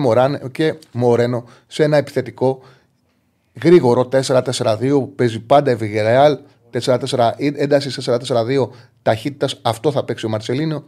και 0.53 0.75
Μορένο 0.93 1.45
σε 1.67 1.83
ένα 1.85 1.97
επιθετικό 1.97 2.63
γρήγορο 3.63 4.09
4-4-2 4.13 4.79
που 4.91 5.15
παίζει 5.15 5.41
πάντα 5.41 5.71
η 5.71 5.77
Villarreal 5.81 6.37
4-4, 6.85 7.31
ένταση 7.37 8.03
4-4-2 8.05 8.69
ταχύτητας. 9.03 9.59
Αυτό 9.63 9.93
θα 9.93 10.05
παίξει 10.05 10.27
ο 10.27 10.29
Μαρσελίνο. 10.29 10.85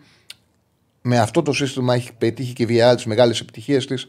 Με 1.02 1.18
αυτό 1.18 1.42
το 1.42 1.52
σύστημα 1.52 1.94
έχει 1.94 2.10
πετύχει 2.18 2.52
και 2.52 2.62
η 2.62 2.66
Βιάλ 2.66 2.94
τις 2.94 3.04
μεγάλες 3.04 3.40
επιτυχίες 3.40 3.86
της. 3.86 4.06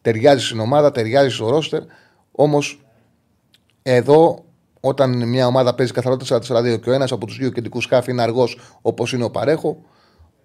Ταιριάζει 0.00 0.44
στην 0.44 0.60
ομάδα, 0.60 0.92
ταιριάζει 0.92 1.34
στο 1.34 1.48
ρόστερ. 1.48 1.82
Όμως 2.32 2.80
εδώ, 3.82 4.44
όταν 4.84 5.28
μια 5.28 5.46
ομάδα 5.46 5.74
παίζει 5.74 5.92
καθαρό 5.92 6.16
4-4-2 6.28 6.80
και 6.80 6.90
ο 6.90 6.92
ένας 6.92 7.12
από 7.12 7.26
τους 7.26 7.36
δύο 7.36 7.50
κεντρικούς 7.50 7.86
χάφ 7.86 8.06
είναι 8.06 8.22
αργός 8.22 8.58
όπως 8.82 9.12
είναι 9.12 9.24
ο 9.24 9.30
Παρέχο, 9.30 9.82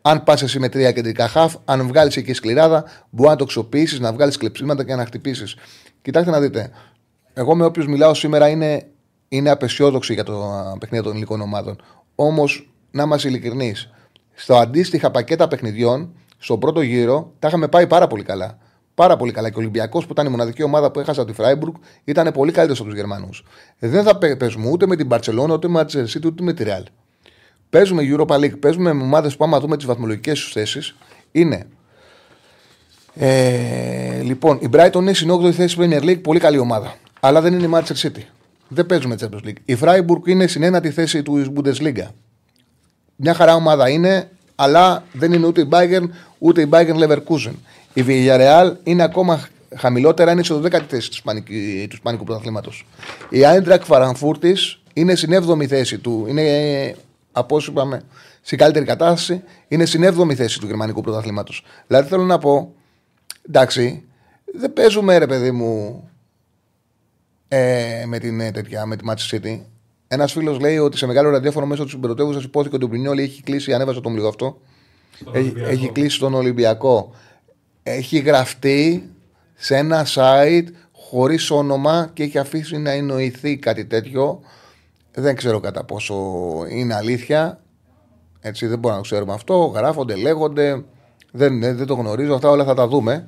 αν 0.02 0.24
πας 0.24 0.40
σε 0.40 0.48
συμμετρία 0.48 0.92
κεντρικά 0.92 1.28
χάφ, 1.28 1.56
αν 1.66 1.88
βγάλεις 1.88 2.18
εκεί 2.18 2.34
σκληράδα, 2.34 2.86
μπορεί 3.10 3.30
να 3.30 3.36
το 3.36 3.44
αξιοποιήσεις, 3.44 4.00
να 4.00 4.14
βγάλεις 4.14 4.38
κλεψίματα 4.38 4.84
και 4.84 4.96
να 4.96 5.06
χτυπήσεις. 5.06 5.56
Κοιτάξτε 6.02 6.32
να 6.32 6.40
δείτε. 6.40 6.72
Εγώ 7.34 7.56
με 7.56 7.66
όποιους 7.66 7.88
μιλάω 7.88 8.14
σήμερα 8.14 8.48
είναι 8.48 8.88
είναι 9.28 9.50
απεσιόδοξη 9.50 10.14
για 10.14 10.24
το 10.24 10.34
παιχνίδι 10.80 11.04
των 11.04 11.12
ελληνικών 11.12 11.42
ομάδων. 11.42 11.82
Όμως, 12.16 12.70
να 12.92 13.04
είμαστε 13.04 13.28
ειλικρινείς, 13.28 13.90
στο 14.34 14.56
αντίστοιχα 14.56 15.12
πακέτα 15.12 15.48
παιχνιδιών, 15.48 16.16
στον 16.38 16.60
πρώτο 16.60 16.82
γύρο, 16.82 17.34
τα 17.40 17.48
είχαμε 17.48 17.68
πάει 17.68 17.88
πάρα 17.88 18.08
πολύ 18.08 18.24
καλά. 18.24 18.58
Πάρα 18.98 19.18
πολύ 19.18 19.32
καλά. 19.32 19.50
Και 19.50 19.56
ο 19.56 19.60
Ολυμπιακός, 19.60 20.06
που 20.06 20.12
ήταν 20.12 20.26
η 20.26 20.30
μοναδική 20.30 20.64
ομάδα 20.64 20.92
που 20.92 21.00
έχασα 21.00 21.22
από 21.22 21.30
τη 21.30 21.36
Φράιμπουργκ, 21.36 21.74
ήταν 22.04 22.32
πολύ 22.32 22.52
καλύτερος 22.52 22.80
από 22.80 22.90
τους 22.90 22.98
Γερμανούς. 22.98 23.44
Δεν 23.80 24.04
θα 24.04 24.18
παίζουμε 24.18 24.70
ούτε 24.70 24.88
με 24.88 24.96
την 24.96 25.08
Παρσελόνα, 25.08 25.54
ούτε 25.54 25.68
με 25.68 25.86
τη 25.86 26.00
City, 26.00 26.26
ούτε 26.26 26.44
με 26.44 26.54
τη 26.54 26.64
Real. 26.68 26.84
Παίζουμε 27.70 28.04
Europa 28.12 28.36
League, 28.36 28.60
παίζουμε 28.60 28.94
με 28.94 29.04
ομάδες 29.04 29.36
που 29.38 29.44
άμα 29.44 29.60
δούμε 29.60 29.78
τις 29.78 29.86
βαθμολογικές 29.86 30.40
τους 30.40 30.52
θέσεις, 30.52 30.96
είναι. 31.32 31.68
Ε, 33.16 34.22
λοιπόν, 34.22 34.58
η 34.62 34.70
Brighton 34.72 34.96
είναι 34.96 35.14
στην 35.14 35.32
8η 35.32 35.52
θέση 35.52 35.78
Premier 35.80 36.02
League, 36.02 36.22
πολύ 36.22 36.40
καλή 36.40 36.58
ομάδα. 36.58 36.96
Αλλά 37.20 37.42
δεν 37.42 37.54
είναι 37.54 37.66
η 37.66 37.70
Manchester 37.74 38.08
City. 38.08 38.22
Δεν 38.68 38.86
παίζουμε 38.86 39.16
Champions 39.20 39.48
League. 39.48 39.62
Η 39.66 39.78
Freiburg 39.82 40.28
είναι 40.28 40.48
στην 40.48 40.64
ένατη 40.64 40.92
θέση 40.92 41.24
του 41.24 41.54
Bundesliga. 41.56 42.08
Μια 43.16 43.34
χαρά 43.34 43.56
ομάδα 43.56 43.90
είναι, 43.90 44.30
αλλά 44.60 45.04
δεν 45.14 45.34
είναι 45.34 45.46
ούτε 45.46 45.62
η 45.62 45.68
Bayern 45.72 46.10
ούτε 46.38 46.62
η 46.62 46.70
Bayern 46.72 46.98
Leverkusen. 47.04 47.54
Η 47.94 48.04
Villarreal 48.08 48.74
είναι 48.84 49.04
ακόμα 49.04 49.48
χαμηλότερα, 49.76 50.32
είναι 50.32 50.44
στο 50.44 50.62
10η 50.64 50.82
θέση 50.88 51.10
του 51.10 51.96
Ισπανικού 51.96 52.24
πρωταθλήματος. 52.24 52.86
Η 53.30 53.40
Eintracht 53.44 53.82
Φαρανφούρτη 53.84 54.56
είναι 54.94 55.16
στην 55.16 55.44
7η 55.44 55.66
θέση 55.66 55.98
του. 55.98 56.26
Είναι, 56.28 56.96
από 57.32 57.56
όσο 57.56 57.72
είπαμε, 57.72 58.02
σε 58.42 58.56
καλύτερη 58.56 58.86
κατάσταση. 58.86 59.44
Είναι 59.68 59.86
στην 59.86 60.04
7η 60.04 60.34
θέση 60.34 60.60
του 60.60 60.66
Γερμανικού 60.66 61.02
πρωταθλήματος. 61.02 61.64
Δηλαδή 61.88 62.10
θέλω 62.10 62.24
να 62.24 62.38
πω, 62.38 62.74
εντάξει, 63.48 64.04
δεν 64.54 64.74
παίζουμε 64.74 65.18
ρε 65.18 65.28
παιδί 65.28 65.52
μου 65.52 66.04
ε, 67.48 68.04
με, 68.06 68.20
την, 68.20 68.40
ε, 68.40 68.52
τέτοια, 68.52 68.86
με 68.86 68.96
τη 68.96 69.06
Match 69.10 69.36
City. 69.36 69.60
Ένας 70.08 70.32
φίλος 70.32 70.60
λέει 70.60 70.78
ότι 70.78 70.98
σε 70.98 71.06
μεγάλο 71.06 71.30
ραδιόφωνο 71.30 71.66
μέσω 71.66 71.86
τη 71.86 71.98
πρωτεύουσα 71.98 72.42
υπόθηκε 72.44 72.76
ότι 72.76 72.86
ο 72.86 72.88
Μπρινιόλη 72.88 73.22
έχει 73.22 73.44
κλείσει, 73.44 73.74
ανέβασε 73.74 74.02
τον 74.02 74.14
λίγο 74.14 74.28
αυτό. 74.28 74.60
Έχει, 75.32 75.54
έχει 75.58 75.90
κλείσει 75.90 76.20
τον 76.20 76.34
Ολυμπιακό. 76.34 77.12
Έχει 77.84 78.18
γραφτεί 78.18 79.10
σε 79.56 79.76
ένα 79.76 80.06
site 80.16 80.68
χωρίς 80.92 81.52
όνομα 81.52 82.10
και 82.14 82.24
έχει 82.24 82.38
αφήσει 82.38 82.78
να 82.78 82.92
εννοηθεί 82.92 83.58
κάτι 83.58 83.86
τέτοιο. 83.86 84.40
Δεν 85.14 85.36
ξέρω 85.36 85.60
κατά 85.60 85.84
πόσο 85.84 86.16
είναι 86.70 86.96
αλήθεια. 86.96 87.62
Έτσι 88.40 88.68
δεν 88.68 88.80
μπορούμε 88.80 89.00
να 89.00 89.06
ξέρουμε 89.06 89.34
αυτό. 89.34 89.66
Γράφονται, 89.76 90.16
λέγονται. 90.16 90.84
Δεν, 91.32 91.60
δεν 91.60 91.86
το 91.86 91.94
γνωρίζω. 91.94 92.34
Αυτά 92.34 92.50
όλα 92.50 92.64
θα 92.64 92.74
τα 92.74 92.88
δούμε. 92.88 93.28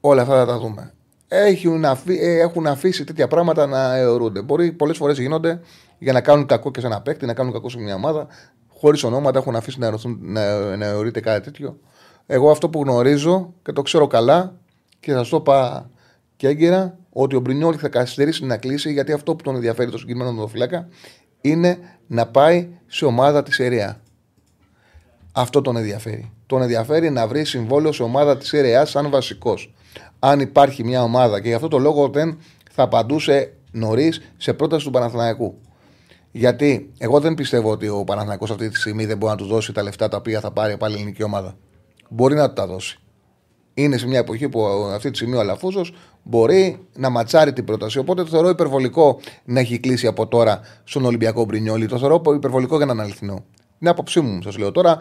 Όλα 0.00 0.22
αυτά 0.22 0.34
θα 0.34 0.46
τα 0.46 0.58
δούμε 0.58 0.92
έχουν, 1.32 1.84
αφή, 1.84 2.18
ε, 2.20 2.38
έχουν 2.38 2.66
αφήσει 2.66 3.04
τέτοια 3.04 3.28
πράγματα 3.28 3.66
να 3.66 3.96
αιωρούνται. 3.96 4.42
Μπορεί 4.42 4.72
πολλές 4.72 4.96
φορές 4.96 5.18
γίνονται 5.18 5.60
για 5.98 6.12
να 6.12 6.20
κάνουν 6.20 6.46
κακό 6.46 6.70
και 6.70 6.80
σε 6.80 6.86
ένα 6.86 7.00
παίκτη, 7.00 7.26
να 7.26 7.34
κάνουν 7.34 7.52
κακό 7.52 7.68
σε 7.68 7.78
μια 7.78 7.94
ομάδα. 7.94 8.26
Χωρίς 8.68 9.04
ονόματα 9.04 9.38
έχουν 9.38 9.56
αφήσει 9.56 9.78
να, 9.78 9.90
να, 10.20 10.76
να 10.76 10.86
αιωρείται 10.86 11.20
κάτι 11.20 11.44
τέτοιο. 11.44 11.78
Εγώ 12.26 12.50
αυτό 12.50 12.68
που 12.68 12.82
γνωρίζω 12.82 13.54
και 13.62 13.72
το 13.72 13.82
ξέρω 13.82 14.06
καλά 14.06 14.56
και 15.00 15.12
θα 15.12 15.26
το 15.28 15.36
είπα 15.36 15.90
και 16.36 16.48
έγκαιρα 16.48 16.98
ότι 17.10 17.36
ο 17.36 17.40
Μπρινιόλ 17.40 17.74
θα 17.78 17.88
καθυστερήσει 17.88 18.44
να 18.44 18.56
κλείσει 18.56 18.92
γιατί 18.92 19.12
αυτό 19.12 19.34
που 19.34 19.42
τον 19.42 19.54
ενδιαφέρει 19.54 19.90
το 19.90 19.98
συγκεκριμένο 19.98 20.32
νοδοφυλάκα 20.32 20.88
είναι 21.40 21.78
να 22.06 22.26
πάει 22.26 22.68
σε 22.86 23.04
ομάδα 23.04 23.42
της 23.42 23.58
ΕΡΕΑ. 23.58 24.00
Αυτό 25.32 25.62
τον 25.62 25.76
ενδιαφέρει. 25.76 26.32
Τον 26.46 26.62
ενδιαφέρει 26.62 27.10
να 27.10 27.26
βρει 27.26 27.44
συμβόλαιο 27.44 27.92
σε 27.92 28.02
ομάδα 28.02 28.36
της 28.36 28.52
ΕΡΕΑ 28.52 28.84
σαν 28.84 29.10
βασικός 29.10 29.74
αν 30.20 30.40
υπάρχει 30.40 30.84
μια 30.84 31.02
ομάδα 31.02 31.40
και 31.40 31.48
γι' 31.48 31.54
αυτό 31.54 31.68
το 31.68 31.78
λόγο 31.78 32.08
δεν 32.08 32.38
θα 32.70 32.82
απαντούσε 32.82 33.52
νωρίς 33.72 34.20
σε 34.36 34.52
πρόταση 34.52 34.84
του 34.84 34.90
Παναθηναϊκού. 34.90 35.58
Γιατί 36.32 36.90
εγώ 36.98 37.20
δεν 37.20 37.34
πιστεύω 37.34 37.70
ότι 37.70 37.88
ο 37.88 38.04
Παναθηναϊκός 38.04 38.50
αυτή 38.50 38.68
τη 38.68 38.78
στιγμή 38.78 39.06
δεν 39.06 39.16
μπορεί 39.16 39.32
να 39.32 39.38
του 39.38 39.46
δώσει 39.46 39.72
τα 39.72 39.82
λεφτά 39.82 40.08
τα 40.08 40.16
οποία 40.16 40.40
θα 40.40 40.50
πάρει 40.50 40.76
πάλι 40.76 40.94
η 40.94 40.96
ελληνική 40.96 41.22
ομάδα. 41.22 41.56
Μπορεί 42.08 42.34
να 42.34 42.48
του 42.48 42.52
τα 42.52 42.66
δώσει. 42.66 42.98
Είναι 43.74 43.96
σε 43.96 44.06
μια 44.06 44.18
εποχή 44.18 44.48
που 44.48 44.64
αυτή 44.94 45.10
τη 45.10 45.16
στιγμή 45.16 45.36
ο 45.36 45.40
Αλαφούζος 45.40 45.94
μπορεί 46.22 46.86
να 46.96 47.10
ματσάρει 47.10 47.52
την 47.52 47.64
πρόταση. 47.64 47.98
Οπότε 47.98 48.22
το 48.22 48.28
θεωρώ 48.28 48.48
υπερβολικό 48.48 49.20
να 49.44 49.60
έχει 49.60 49.78
κλείσει 49.78 50.06
από 50.06 50.26
τώρα 50.26 50.60
στον 50.84 51.04
Ολυμπιακό 51.04 51.44
Μπρινιόλι. 51.44 51.86
Το 51.86 51.98
θεωρώ 51.98 52.22
υπερβολικό 52.34 52.76
για 52.76 52.86
να 52.86 52.92
είναι 52.92 53.02
αληθινό. 53.02 53.44
Είναι 53.78 53.90
άποψή 53.90 54.20
μου, 54.20 54.42
σας 54.42 54.58
λέω 54.58 54.72
τώρα, 54.72 54.98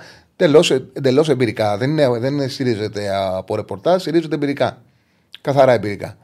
εντελώς 0.94 1.30
εμπειρικά. 1.30 1.78
Δεν, 1.78 1.90
είναι, 1.90 2.20
δεν 2.20 2.50
στηρίζεται 2.50 3.10
από 3.36 3.56
ρεπορτάζ, 3.56 4.02
στηρίζεται 4.02 4.36
εμπειρικά. 4.36 4.82
Καθαρά 5.42 5.72
εμπειρικά. 5.72 6.18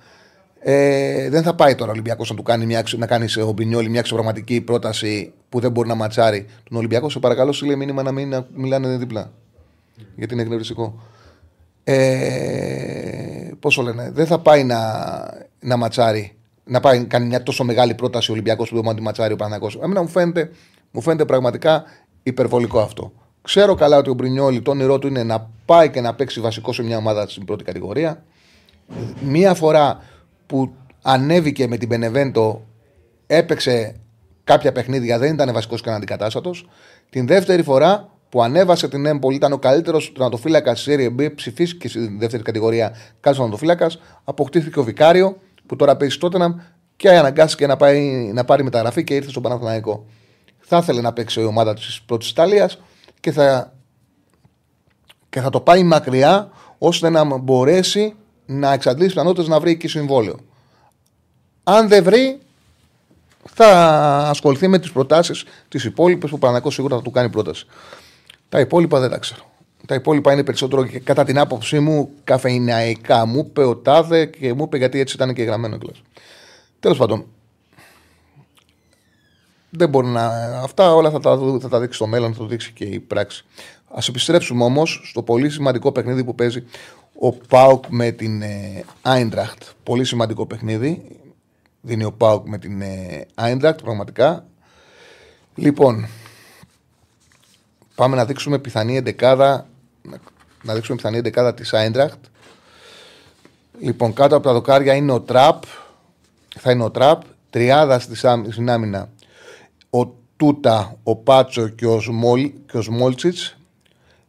Ε, 0.59 1.29
δεν 1.29 1.43
θα 1.43 1.55
πάει 1.55 1.75
τώρα 1.75 1.89
ο 1.89 1.93
Ολυμπιακός 1.93 2.29
να 2.29 2.35
του 2.35 2.43
κάνει, 2.43 2.65
μια, 2.65 2.83
να 2.97 3.07
κάνει 3.07 3.27
σε 3.27 3.41
Ομπινιόλη 3.41 3.89
μια 3.89 4.01
ξεπραγματική 4.01 4.61
πρόταση 4.61 5.33
που 5.49 5.59
δεν 5.59 5.71
μπορεί 5.71 5.87
να 5.87 5.95
ματσάρει 5.95 6.45
τον 6.69 6.77
Ολυμπιακό. 6.77 7.09
Σε 7.09 7.19
παρακαλώ, 7.19 7.51
σου 7.51 7.65
λέει 7.65 7.75
μήνυμα 7.75 8.03
να 8.03 8.11
μην 8.11 8.45
μιλάνε 8.55 8.97
δίπλα. 8.97 9.31
Γιατί 10.15 10.33
είναι 10.33 10.41
εκνευριστικό. 10.41 10.99
Ε, 11.83 13.51
πόσο 13.59 13.81
λένε, 13.81 14.11
δεν 14.13 14.25
θα 14.25 14.39
πάει 14.39 14.63
να, 14.63 14.79
να 15.59 15.77
ματσάρει, 15.77 16.35
να 16.63 16.79
πάει 16.79 16.99
να 16.99 17.05
κάνει 17.05 17.25
μια 17.25 17.43
τόσο 17.43 17.63
μεγάλη 17.63 17.93
πρόταση 17.93 18.29
ο 18.31 18.33
Ολυμπιακός 18.33 18.69
που 18.69 18.75
δεν 18.75 18.83
μπορεί 18.83 18.95
να 18.95 19.01
τη 19.01 19.07
ματσάρει 19.07 19.33
ο 19.33 19.35
Παναγό. 19.35 19.69
Εμένα 19.83 20.01
μου 20.01 20.07
φαίνεται, 20.07 20.51
μου 20.91 21.01
φαίνεται 21.01 21.25
πραγματικά 21.25 21.83
υπερβολικό 22.23 22.79
αυτό. 22.79 23.11
Ξέρω 23.41 23.75
καλά 23.75 23.97
ότι 23.97 24.09
ο 24.09 24.13
Μπρινιόλη 24.13 24.61
το 24.61 24.71
όνειρό 24.71 24.99
του 24.99 25.07
είναι 25.07 25.23
να 25.23 25.49
πάει 25.65 25.89
και 25.89 26.01
να 26.01 26.15
παίξει 26.15 26.39
βασικό 26.39 26.73
σε 26.73 26.83
μια 26.83 26.97
ομάδα 26.97 27.29
στην 27.29 27.45
πρώτη 27.45 27.63
κατηγορία. 27.63 28.23
Μία 29.21 29.53
φορά 29.53 30.03
που 30.45 30.73
ανέβηκε 31.01 31.67
με 31.67 31.77
την 31.77 31.89
Πενεβέντο, 31.89 32.65
έπαιξε 33.27 33.95
κάποια 34.43 34.71
παιχνίδια, 34.71 35.19
δεν 35.19 35.33
ήταν 35.33 35.53
βασικός 35.53 35.81
και 35.81 35.89
αντικατάστατος. 35.89 36.67
Την 37.09 37.27
δεύτερη 37.27 37.63
φορά 37.63 38.09
που 38.29 38.43
ανέβασε 38.43 38.87
την 38.87 39.05
Έμπολη, 39.05 39.35
ήταν 39.35 39.51
ο 39.51 39.57
καλύτερος 39.57 40.11
τερματοφύλακα 40.11 40.73
τη 40.73 40.83
Serie 40.85 41.19
B, 41.19 41.35
ψηφίστηκε 41.35 41.87
στη 41.87 42.17
δεύτερη 42.19 42.43
κατηγορία 42.43 42.89
κάτω 43.19 43.35
τερματοφύλακα. 43.37 43.91
Αποκτήθηκε 44.23 44.79
ο 44.79 44.83
Βικάριο, 44.83 45.37
που 45.65 45.75
τώρα 45.75 45.95
παίζει 45.95 46.15
στο 46.15 46.29
Τότεναμ 46.29 46.55
και 46.95 47.09
αναγκάστηκε 47.09 47.67
να, 47.67 47.77
πάει, 47.77 48.31
να 48.33 48.45
πάρει 48.45 48.63
μεταγραφή 48.63 49.03
και 49.03 49.15
ήρθε 49.15 49.29
στο 49.29 49.41
Παναθηναϊκό. 49.41 50.05
Θα 50.59 50.77
ήθελε 50.77 51.01
να 51.01 51.13
παίξει 51.13 51.41
η 51.41 51.43
ομάδα 51.43 51.73
της 51.73 52.01
πρώτης 52.05 52.29
Ιταλίας 52.29 52.81
και 53.19 53.31
θα, 53.31 53.73
και 55.29 55.41
θα 55.41 55.49
το 55.49 55.61
πάει 55.61 55.83
μακριά 55.83 56.49
ώστε 56.77 57.09
να 57.09 57.37
μπορέσει 57.37 58.15
να 58.45 58.73
εξαντλήσει 58.73 59.09
πιθανότητες 59.09 59.47
να 59.47 59.59
βρει 59.59 59.71
εκεί 59.71 59.87
συμβόλαιο. 59.87 60.35
Αν 61.63 61.87
δεν 61.87 62.03
βρει, 62.03 62.39
θα 63.53 63.67
ασχοληθεί 64.29 64.67
με 64.67 64.79
τις 64.79 64.91
προτάσεις 64.91 65.43
τι 65.67 65.87
υπόλοιπε 65.87 66.27
που 66.27 66.39
ο 66.63 66.69
σίγουρα 66.69 66.95
θα 66.95 67.01
του 67.01 67.11
κάνει 67.11 67.29
πρόταση. 67.29 67.65
Τα 68.49 68.59
υπόλοιπα 68.59 68.99
δεν 68.99 69.09
τα 69.09 69.17
ξέρω. 69.17 69.41
Τα 69.87 69.95
υπόλοιπα 69.95 70.33
είναι 70.33 70.43
περισσότερο 70.43 70.85
και 70.85 70.99
κατά 70.99 71.23
την 71.23 71.37
άποψή 71.37 71.79
μου 71.79 72.09
καφεϊναϊκά. 72.23 73.25
Μου 73.25 73.45
είπε 73.47 73.63
ο 73.63 73.75
Τάδε 73.75 74.25
και 74.25 74.53
μου 74.53 74.63
είπε 74.63 74.77
γιατί 74.77 74.99
έτσι 74.99 75.15
ήταν 75.15 75.33
και 75.33 75.43
γραμμένο 75.43 75.77
κλασ. 75.77 76.01
Τέλος 76.79 76.97
πάντων. 76.97 77.25
Δεν 79.69 79.89
μπορεί 79.89 80.07
να. 80.07 80.25
Αυτά 80.63 80.93
όλα 80.93 81.09
θα 81.09 81.19
τα, 81.19 81.39
θα 81.61 81.69
τα 81.69 81.79
δείξει 81.79 81.95
στο 81.95 82.07
μέλλον, 82.07 82.33
θα 82.33 82.39
το 82.39 82.45
δείξει 82.45 82.71
και 82.71 82.83
η 82.83 82.99
πράξη. 82.99 83.45
Α 83.89 83.99
επιστρέψουμε 84.09 84.63
όμως 84.63 85.01
στο 85.09 85.21
πολύ 85.21 85.49
σημαντικό 85.49 85.91
παιχνίδι 85.91 86.23
που 86.23 86.35
παίζει 86.35 86.63
ο 87.19 87.31
Πάουκ 87.31 87.85
με 87.89 88.11
την 88.11 88.43
Άιντραχτ. 89.01 89.63
Πολύ 89.83 90.05
σημαντικό 90.05 90.45
παιχνίδι. 90.45 91.19
Δίνει 91.81 92.03
ο 92.03 92.11
Πάουκ 92.11 92.47
με 92.47 92.57
την 92.57 92.83
Άιντραχτ, 93.35 93.81
πραγματικά. 93.81 94.45
Λοιπόν, 95.55 96.07
πάμε 97.95 98.15
να 98.15 98.25
δείξουμε 98.25 98.59
πιθανή 98.59 98.97
εντεκάδα. 98.97 99.67
Να 100.63 100.73
δείξουμε 100.73 100.97
πιθανή 100.97 101.17
εντεκάδα 101.17 101.53
της 101.53 101.73
Άιντραχτ. 101.73 102.25
Λοιπόν, 103.79 104.13
κάτω 104.13 104.35
από 104.35 104.45
τα 104.45 104.53
δοκάρια 104.53 104.93
είναι 104.93 105.11
ο 105.11 105.21
Τραπ. 105.21 105.63
Θα 106.59 106.71
είναι 106.71 106.83
ο 106.83 106.91
Τραπ. 106.91 107.21
Τριάδα 107.49 107.99
στην 108.49 108.69
άμυνα. 108.69 109.09
Ο 109.89 110.05
Τούτα, 110.37 110.97
ο 111.03 111.15
Πάτσο 111.15 111.67
και 111.67 111.85
ο, 111.85 111.99
Σμόλ, 111.99 112.51
και 112.67 112.77
ο 112.77 112.81
Σμόλτσιτς. 112.81 113.57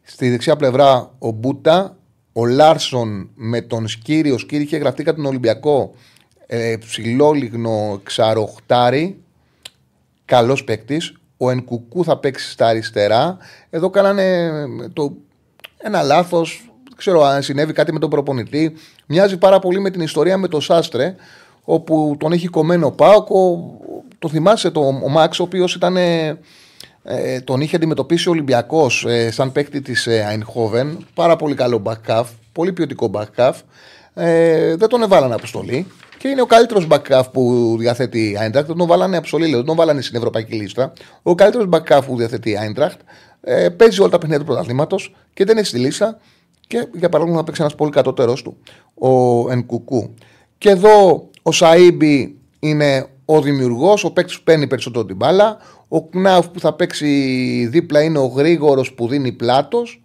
Στη 0.03 0.31
δεξιά 0.31 0.57
πλευρά 0.57 1.11
ο 1.19 1.31
Μπούτα, 1.31 1.97
ο 2.39 2.47
Λάρσον 2.47 3.31
με 3.35 3.61
τον 3.61 3.89
Σκύρι. 3.89 4.31
Ο 4.31 4.39
Σκύρι 4.39 4.63
είχε 4.63 4.77
γραφτεί 4.77 5.03
κατά 5.03 5.17
τον 5.17 5.27
Ολυμπιακό. 5.27 5.95
Ε, 6.47 6.77
ψηλόλιγνο 6.77 8.01
ξαροχτάρι. 8.03 9.23
Καλός 10.25 10.65
παίκτης. 10.65 11.15
Ο 11.37 11.51
Ενκουκού 11.51 12.05
θα 12.05 12.19
παίξει 12.19 12.51
στα 12.51 12.67
αριστερά. 12.67 13.37
Εδώ 13.71 13.91
κάνανε 13.91 14.51
το, 14.93 15.17
ένα 15.79 16.03
λάθος. 16.03 16.71
Ξέρω 16.97 17.23
αν 17.23 17.43
συνέβη 17.43 17.73
κάτι 17.73 17.93
με 17.93 17.99
τον 17.99 18.11
προπονητή. 18.11 18.73
Μοιάζει 19.07 19.37
πάρα 19.37 19.59
πολύ 19.59 19.81
με 19.81 19.91
την 19.91 20.01
ιστορία 20.01 20.39
με 20.39 20.49
το 20.49 20.61
Σάστρε, 20.61 21.15
όπου 21.65 22.17
τον 22.19 22.33
έχει 22.33 22.49
κομμένο 22.49 22.87
ο 22.87 22.93
Πάοκο. 22.93 23.71
Το 24.19 24.29
θυμάσαι 24.29 24.71
το, 24.71 24.81
ο 24.81 25.09
Μάξ, 25.09 25.39
ο 25.39 25.43
οποίος 25.43 25.75
ήταν 25.75 25.97
ε, 27.09 27.41
τον 27.41 27.61
είχε 27.61 27.77
αντιμετωπίσει 27.77 28.29
ο 28.29 28.31
Ολυμπιακός 28.31 29.05
ε, 29.09 29.31
σαν 29.31 29.53
παίκτη 29.53 29.81
της 29.81 30.07
Αϊνχόβεν. 30.07 30.89
Ε, 30.89 30.97
Πάρα 31.15 31.37
πολύ 31.37 31.55
καλό 31.55 31.83
back 31.85 32.25
πολύ 32.53 32.73
ποιοτικό 32.73 33.11
back 33.15 33.51
Ε, 34.15 34.77
δεν 34.77 34.89
τον 34.89 35.03
έβαλαν 35.03 35.33
αποστολή 35.33 35.87
και 36.19 36.29
είναι 36.29 36.41
ο 36.41 36.47
καλύτερος 36.47 36.87
back 36.91 37.23
που 37.33 37.75
διαθέτει 37.79 38.19
η 38.19 38.39
Eintracht. 38.41 38.65
Δεν 38.67 38.77
τον 38.77 38.87
βάλανε 38.87 39.17
αποστολή, 39.17 39.55
δεν 39.55 39.65
τον 39.65 39.77
βάλανε 39.77 40.01
στην 40.01 40.17
ευρωπαϊκή 40.17 40.55
λίστα. 40.55 40.93
Ο 41.23 41.35
καλύτερος 41.35 41.69
back 41.71 42.01
που 42.07 42.17
διαθέτει 42.17 42.51
η 42.51 42.57
Eintracht. 42.61 42.99
Ε, 43.41 43.69
παίζει 43.69 44.01
όλα 44.01 44.11
τα 44.11 44.19
παιχνίδια 44.19 44.45
του 44.45 44.51
πρωταθλήματος 44.51 45.15
και 45.35 45.45
δεν 45.45 45.57
έχει 45.57 45.67
στη 45.67 45.79
λίστα. 45.79 46.19
Και 46.67 46.89
για 46.95 47.09
παράδειγμα, 47.09 47.39
θα 47.39 47.45
παίξει 47.45 47.63
ένας 47.63 47.75
πολύ 47.75 47.91
κατώτερος 47.91 48.43
του, 48.43 48.57
ο 48.95 49.11
Ενκουκού. 49.51 50.15
Και 50.59 50.71
εδώ 50.71 51.29
ο 51.43 51.51
Σαΐμπι 51.53 52.35
είναι 52.59 53.07
ο 53.29 53.41
δημιουργός, 53.41 54.05
ο 54.05 54.13
παίκτης 54.13 54.37
που 54.37 54.45
παίρνει 54.45 54.67
περισσότερο 54.67 55.05
την 55.05 55.17
μπάλα. 55.17 55.59
Ο 55.89 56.09
Κνάουφ 56.09 56.49
που 56.49 56.61
θα 56.61 56.75
παίξει 56.75 57.67
δίπλα 57.71 58.03
είναι 58.03 58.19
ο 58.19 58.27
γρήγορος 58.27 58.95
που 58.95 59.09
δίνει 59.09 59.33
πλάτος. 59.33 60.03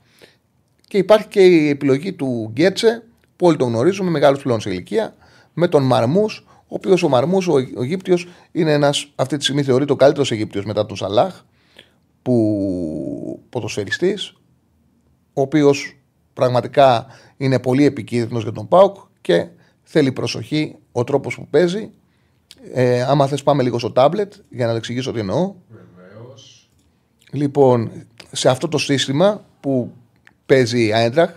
Και 0.88 0.98
υπάρχει 0.98 1.28
και 1.28 1.46
η 1.46 1.70
επιλογή 1.70 2.14
του 2.14 2.50
Γκέτσε, 2.52 3.04
που 3.36 3.46
όλοι 3.48 3.58
τον 3.58 3.68
γνωρίζουμε, 3.68 4.10
μεγάλος 4.10 4.42
πλέον 4.42 4.60
σε 4.60 4.70
ηλικία, 4.70 5.16
με 5.54 5.68
τον 5.68 5.84
Μαρμούς, 5.84 6.46
ο 6.48 6.76
οποίος 6.76 7.04
ο 7.04 7.10
Μαρμούς, 7.10 7.48
ο, 7.48 7.54
ο 7.54 7.82
Αιγύπτιος, 7.82 8.28
είναι 8.52 8.74
ένας 8.74 9.12
αυτή 9.16 9.38
τη 9.38 9.44
στιγμή 9.44 9.64
θεωρείται 9.64 9.92
ο 9.92 9.96
καλύτερος 9.96 10.32
Αιγύπτιος 10.32 10.66
μετά 10.66 10.86
τον 10.86 10.98
Σαλάχ, 10.98 11.42
που 12.22 13.44
ποδοσφαιριστής, 13.50 14.34
ο 15.34 15.42
οποίος 15.42 15.98
πραγματικά 16.34 17.06
είναι 17.38 17.60
πολύ 17.60 17.86
επικίνδυνος 17.86 18.44
για 18.44 18.52
τον 18.52 18.68
Πάουκ 18.68 18.96
και 19.22 19.48
θέλει 19.84 20.12
προσοχή 20.12 20.76
ο 20.92 21.04
τρόπος 21.04 21.36
που 21.36 21.48
παίζει 21.50 21.92
ε, 22.74 23.02
άμα 23.02 23.28
θες 23.28 23.44
πάμε 23.44 23.64
λίγο 23.64 23.80
στο 23.80 23.92
τάμπλετ 23.92 24.34
για 24.50 24.66
να 24.66 24.72
το 24.72 24.78
εξηγήσω 24.78 25.12
τι 25.12 25.20
εννοώ. 25.20 25.54
Βεβαίως. 25.70 26.70
Λοιπόν, 27.32 27.92
σε 28.32 28.50
αυτό 28.50 28.68
το 28.68 28.78
σύστημα 28.78 29.46
που 29.60 29.92
παίζει 30.46 30.86
η 30.86 30.94
Άιντραχ 30.94 31.32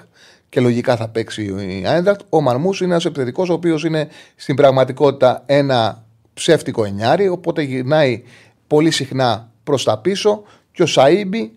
και 0.49 0.61
λογικά 0.61 0.97
θα 0.97 1.09
παίξει 1.09 1.45
η 1.81 1.87
Άιντραχ, 1.87 2.17
ο 2.29 2.41
Μαρμούς 2.41 2.81
είναι 2.81 2.91
ένας 2.91 3.05
επιθετικός 3.05 3.49
ο 3.49 3.53
οποίος 3.53 3.85
είναι 3.85 4.09
στην 4.37 4.57
πραγματικότητα 4.57 5.43
ένα 5.47 6.05
ψεύτικο 6.35 6.85
εννιάρι, 6.85 7.29
οπότε 7.29 7.63
γυρνάει 7.63 8.23
πολύ 8.67 8.91
συχνά 8.91 9.53
προς 9.65 9.85
τα 9.85 9.99
πίσω 9.99 10.43
και 10.73 10.83
ο 10.83 10.87
Σαΐμπι 10.89 11.51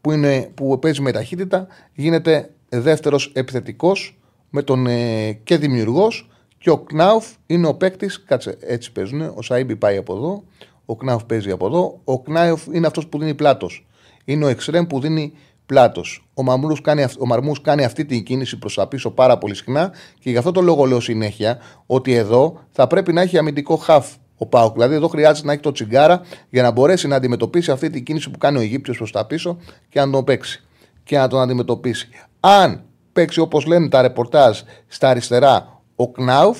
που, 0.00 0.12
είναι, 0.12 0.50
που 0.54 0.78
παίζει 0.78 1.00
με 1.00 1.12
ταχύτητα 1.12 1.66
γίνεται 1.94 2.50
δεύτερος 2.68 3.32
επιθετικός 3.34 4.18
με 4.50 4.62
τον 4.62 4.86
ε, 4.86 5.32
και 5.32 5.56
δημιουργός 5.56 6.28
και 6.66 6.72
ο 6.72 6.78
Κνάουφ 6.78 7.26
είναι 7.46 7.66
ο 7.66 7.74
παίκτης. 7.74 8.22
Κάτσε, 8.22 8.56
έτσι 8.60 8.92
παίζουν. 8.92 9.20
Ο 9.20 9.38
Σαΐμπι 9.48 9.78
πάει 9.78 9.96
από 9.96 10.14
εδώ. 10.14 10.44
Ο 10.84 10.96
Κνάουφ 10.96 11.24
παίζει 11.24 11.50
από 11.50 11.66
εδώ. 11.66 12.00
Ο 12.04 12.22
Κνάουφ 12.22 12.66
είναι 12.72 12.86
αυτός 12.86 13.06
που 13.06 13.18
δίνει 13.18 13.34
πλάτος. 13.34 13.86
Είναι 14.24 14.44
ο 14.44 14.48
Εξρέμ 14.48 14.86
που 14.86 15.00
δίνει 15.00 15.32
πλάτος. 15.66 16.28
Ο, 16.34 16.42
κάνει, 16.82 17.04
ο 17.18 17.26
Μαρμού 17.26 17.52
κάνει 17.62 17.84
αυτή 17.84 18.04
την 18.04 18.24
κίνηση 18.24 18.58
προς 18.58 18.74
τα 18.74 18.86
πίσω 18.86 19.10
πάρα 19.10 19.38
πολύ 19.38 19.54
συχνά 19.54 19.92
και 20.18 20.30
γι' 20.30 20.36
αυτό 20.36 20.52
το 20.52 20.60
λόγο 20.60 20.84
λέω 20.84 21.00
συνέχεια 21.00 21.58
ότι 21.86 22.14
εδώ 22.14 22.60
θα 22.70 22.86
πρέπει 22.86 23.12
να 23.12 23.20
έχει 23.20 23.38
αμυντικό 23.38 23.76
χαφ 23.76 24.14
ο 24.36 24.46
Πάουκ. 24.46 24.72
Δηλαδή 24.72 24.94
εδώ 24.94 25.08
χρειάζεται 25.08 25.46
να 25.46 25.52
έχει 25.52 25.62
το 25.62 25.72
τσιγκάρα 25.72 26.20
για 26.50 26.62
να 26.62 26.70
μπορέσει 26.70 27.08
να 27.08 27.16
αντιμετωπίσει 27.16 27.70
αυτή 27.70 27.90
την 27.90 28.04
κίνηση 28.04 28.30
που 28.30 28.38
κάνει 28.38 28.58
ο 28.58 28.60
Αιγύπτιος 28.60 28.96
προς 28.96 29.12
τα 29.12 29.26
πίσω 29.26 29.58
και 29.88 30.00
να 30.00 30.10
τον 30.10 30.24
παίξει 30.24 30.64
και 31.04 31.18
να 31.18 31.28
τον 31.28 31.40
αντιμετωπίσει. 31.40 32.08
Αν 32.40 32.82
παίξει 33.12 33.40
όπως 33.40 33.66
λένε 33.66 33.88
τα 33.88 34.02
ρεπορτάζ 34.02 34.60
στα 34.86 35.08
αριστερά 35.08 35.75
ο 35.96 36.10
Κνάουφ 36.10 36.58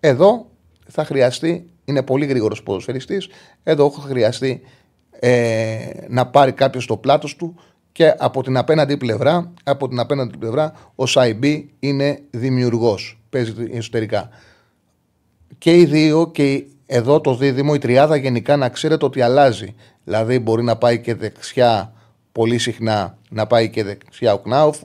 εδώ 0.00 0.46
θα 0.86 1.04
χρειαστεί, 1.04 1.70
είναι 1.84 2.02
πολύ 2.02 2.26
γρήγορος 2.26 2.62
ποδοσφαιριστής, 2.62 3.28
εδώ 3.62 3.90
θα 3.90 4.00
χρειαστεί 4.00 4.60
ε, 5.10 5.78
να 6.08 6.26
πάρει 6.26 6.52
κάποιος 6.52 6.86
το 6.86 6.96
πλάτος 6.96 7.36
του 7.36 7.54
και 7.92 8.14
από 8.18 8.42
την 8.42 8.56
απέναντι 8.56 8.96
πλευρά, 8.96 9.52
από 9.64 9.88
την 9.88 9.98
απέναντι 9.98 10.36
πλευρά 10.36 10.72
ο 10.94 11.06
Σαϊμπή 11.06 11.70
είναι 11.78 12.22
δημιουργός. 12.30 13.20
Παίζει 13.30 13.52
εσωτερικά. 13.72 14.28
Και 15.58 15.76
οι 15.76 15.84
δύο 15.84 16.30
και 16.30 16.64
εδώ 16.86 17.20
το 17.20 17.34
δίδυμο, 17.34 17.72
η 17.74 17.78
τριάδα 17.78 18.16
γενικά 18.16 18.56
να 18.56 18.68
ξέρετε 18.68 19.04
ότι 19.04 19.20
αλλάζει. 19.20 19.74
Δηλαδή 20.04 20.38
μπορεί 20.38 20.62
να 20.62 20.76
πάει 20.76 21.00
και 21.00 21.14
δεξιά 21.14 21.92
πολύ 22.32 22.58
συχνά, 22.58 23.18
να 23.30 23.46
πάει 23.46 23.70
και 23.70 23.84
δεξιά 23.84 24.32
ο 24.32 24.38
Κνάουφ, 24.38 24.78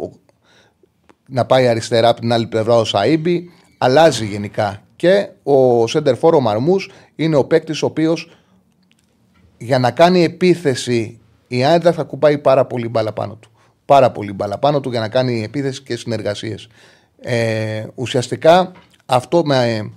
να 1.27 1.45
πάει 1.45 1.67
αριστερά 1.67 2.09
από 2.09 2.19
την 2.19 2.33
άλλη 2.33 2.47
πλευρά 2.47 2.75
ο 2.75 2.83
Σαΐμπι, 2.83 3.39
αλλάζει 3.77 4.25
γενικά. 4.25 4.81
Και 4.95 5.29
ο 5.43 5.87
Σέντερφορ, 5.87 6.35
ο 6.35 6.39
Μαρμού, 6.39 6.75
είναι 7.15 7.35
ο 7.35 7.45
παίκτης 7.45 7.81
ο 7.81 7.85
οποίος 7.85 8.37
για 9.57 9.79
να 9.79 9.91
κάνει 9.91 10.23
επίθεση 10.23 11.19
η 11.47 11.63
Άιντα 11.63 11.93
θα 11.93 12.03
κουπάει 12.03 12.37
πάρα 12.37 12.65
πολύ 12.65 12.87
μπάλα 12.87 13.13
πάνω 13.13 13.35
του. 13.35 13.49
Πάρα 13.85 14.11
πολύ 14.11 14.33
μπάλα 14.33 14.57
πάνω 14.57 14.79
του 14.79 14.89
για 14.89 14.99
να 14.99 15.09
κάνει 15.09 15.43
επίθεση 15.43 15.81
και 15.83 15.95
συνεργασίες. 15.95 16.67
Ε, 17.21 17.85
ουσιαστικά 17.95 18.71
αυτό 19.05 19.45
με, 19.45 19.91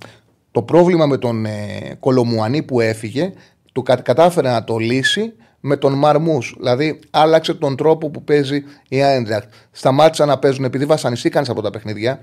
το 0.51 0.61
πρόβλημα 0.61 1.05
με 1.05 1.17
τον 1.17 1.45
ε, 1.45 1.95
Κολομουανί 1.99 2.63
που 2.63 2.79
έφυγε 2.79 3.33
του 3.73 3.83
κατάφερε 3.83 4.49
να 4.49 4.63
το 4.63 4.77
λύσει 4.77 5.33
με 5.59 5.77
τον 5.77 5.93
Μαρμούς. 5.93 6.55
Δηλαδή 6.57 6.99
άλλαξε 7.09 7.53
τον 7.53 7.75
τρόπο 7.75 8.09
που 8.09 8.23
παίζει 8.23 8.63
η 8.89 9.03
Άιντραχτ. 9.03 9.53
Σταμάτησαν 9.71 10.27
να 10.27 10.39
παίζουν 10.39 10.63
επειδή 10.63 10.85
βασανιστήκαν 10.85 11.45
σε 11.45 11.51
από 11.51 11.61
τα 11.61 11.69
παιχνίδια. 11.69 12.19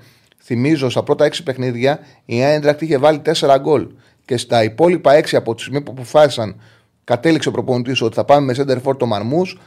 Θυμίζω 0.46 0.90
στα 0.90 1.02
πρώτα 1.02 1.24
έξι 1.24 1.42
παιχνίδια 1.42 1.98
η 2.24 2.42
Άιντρακτ 2.42 2.82
είχε 2.82 2.98
βάλει 2.98 3.22
4 3.40 3.56
γκολ. 3.60 3.86
Και 4.24 4.36
στα 4.36 4.62
υπόλοιπα 4.62 5.12
έξι 5.14 5.36
από 5.36 5.54
τη 5.54 5.60
στιγμή 5.60 5.80
που 5.80 5.92
αποφάσισαν, 5.92 6.60
κατέληξε 7.04 7.48
ο 7.48 7.52
προπονητής 7.52 8.02
ότι 8.02 8.14
θα 8.14 8.24
πάμε 8.24 8.54
με 8.54 8.54
center 8.58 8.82
for 8.82 8.98
το 8.98 9.06
Μαρμούς. 9.06 9.58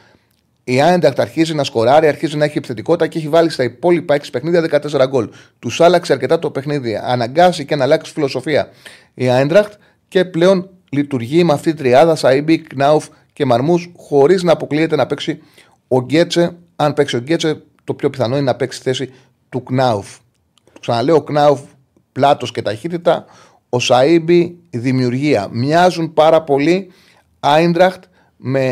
Η 0.63 0.81
Άιντρακτ 0.81 1.19
αρχίζει 1.19 1.53
να 1.53 1.63
σκοράρει, 1.63 2.07
αρχίζει 2.07 2.37
να 2.37 2.45
έχει 2.45 2.57
επιθετικότητα 2.57 3.07
και 3.07 3.17
έχει 3.17 3.27
βάλει 3.29 3.49
στα 3.49 3.63
υπόλοιπα 3.63 4.13
έξι 4.13 4.29
παιχνίδια 4.31 4.81
14 4.81 5.07
γκολ. 5.07 5.29
Τους 5.59 5.81
άλλαξε 5.81 6.13
αρκετά 6.13 6.39
το 6.39 6.51
παιχνίδι. 6.51 6.99
Αναγκάστηκε 7.03 7.75
να 7.75 7.83
αλλάξει 7.83 8.11
φιλοσοφία 8.11 8.69
η 9.13 9.29
Άιντρακτ 9.29 9.73
και 10.07 10.25
πλέον 10.25 10.69
λειτουργεί 10.89 11.43
με 11.43 11.53
αυτή 11.53 11.71
τη 11.71 11.77
τριάδα 11.77 12.15
Σαΐμπι, 12.15 12.57
Κνάουφ 12.57 13.07
και 13.33 13.45
Μαρμούς 13.45 13.91
χωρίς 13.97 14.43
να 14.43 14.51
αποκλείεται 14.51 14.95
να 14.95 15.05
παίξει 15.05 15.41
Ο 15.87 16.01
Γκέτσε, 16.01 16.55
αν 16.75 16.93
παίξει 16.93 17.15
ο 17.15 17.19
Γκέτσε, 17.19 17.61
το 17.83 17.93
πιο 17.93 18.09
πιθανό 18.09 18.35
είναι 18.35 18.45
να 18.45 18.55
παίξει 18.55 18.79
στη 18.79 18.89
θέση 18.89 19.13
του 19.49 19.63
Κνάουφ. 19.63 20.17
Ξαναλέω, 20.79 21.15
ο 21.15 21.21
Κνάουφ 21.21 21.59
πλάτος 22.11 22.51
και 22.51 22.61
ταχύτητα. 22.61 23.25
Ο 23.69 23.77
Σαΐμπι 23.81 24.53
δημιουργία. 24.69 25.47
Μοιάζουν 25.51 26.13
πάρα 26.13 26.41
πολύ 26.43 26.91
Άιντραχτ 27.39 28.03
με 28.37 28.65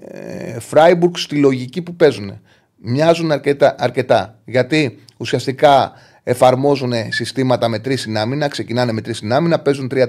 ε, 0.00 0.60
Φράιμπουργκ 0.60 1.14
στη 1.16 1.36
λογική 1.36 1.82
που 1.82 1.96
παίζουν. 1.96 2.40
Μοιάζουν 2.76 3.32
αρκετά, 3.32 3.74
αρκετά. 3.78 4.38
Γιατί 4.44 4.98
ουσιαστικά 5.16 5.92
εφαρμόζουν 6.22 6.92
συστήματα 7.08 7.68
με 7.68 7.78
τρεις 7.78 8.00
συνάμυνα, 8.00 8.48
ξεκινάνε 8.48 8.92
με 8.92 9.00
τρεις 9.00 9.16
συνάμυνα, 9.16 9.58
παίζουν 9.58 9.90
3-4-2-1 9.94 10.04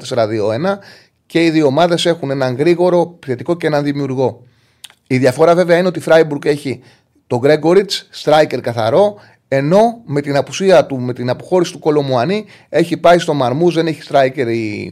και 1.25 1.45
οι 1.45 1.49
δύο 1.49 1.65
ομάδες 1.65 2.05
έχουν 2.05 2.31
έναν 2.31 2.55
γρήγορο 2.55 3.11
επιθετικό 3.15 3.55
και 3.57 3.67
έναν 3.67 3.83
δημιουργό. 3.83 4.43
Η 5.07 5.17
διαφορά 5.17 5.55
βέβαια 5.55 5.77
είναι 5.77 5.87
ότι 5.87 5.99
η 5.99 6.01
Φράιμπουργκ 6.01 6.45
έχει 6.45 6.81
τον 7.27 7.39
Γκρέγκοριτ, 7.39 7.91
striker 8.23 8.59
καθαρό, 8.61 9.15
ενώ 9.47 10.01
με 10.05 10.21
την 10.21 10.35
απουσία 10.35 10.85
του, 10.85 10.99
με 10.99 11.13
την 11.13 11.29
αποχώρηση 11.29 11.71
του 11.71 11.79
Κολομουανί 11.79 12.45
έχει 12.69 12.97
πάει 12.97 13.19
στο 13.19 13.33
Μαρμούς, 13.33 13.73
δεν 13.73 13.87
έχει 13.87 14.01
striker 14.09 14.47
η, 14.47 14.83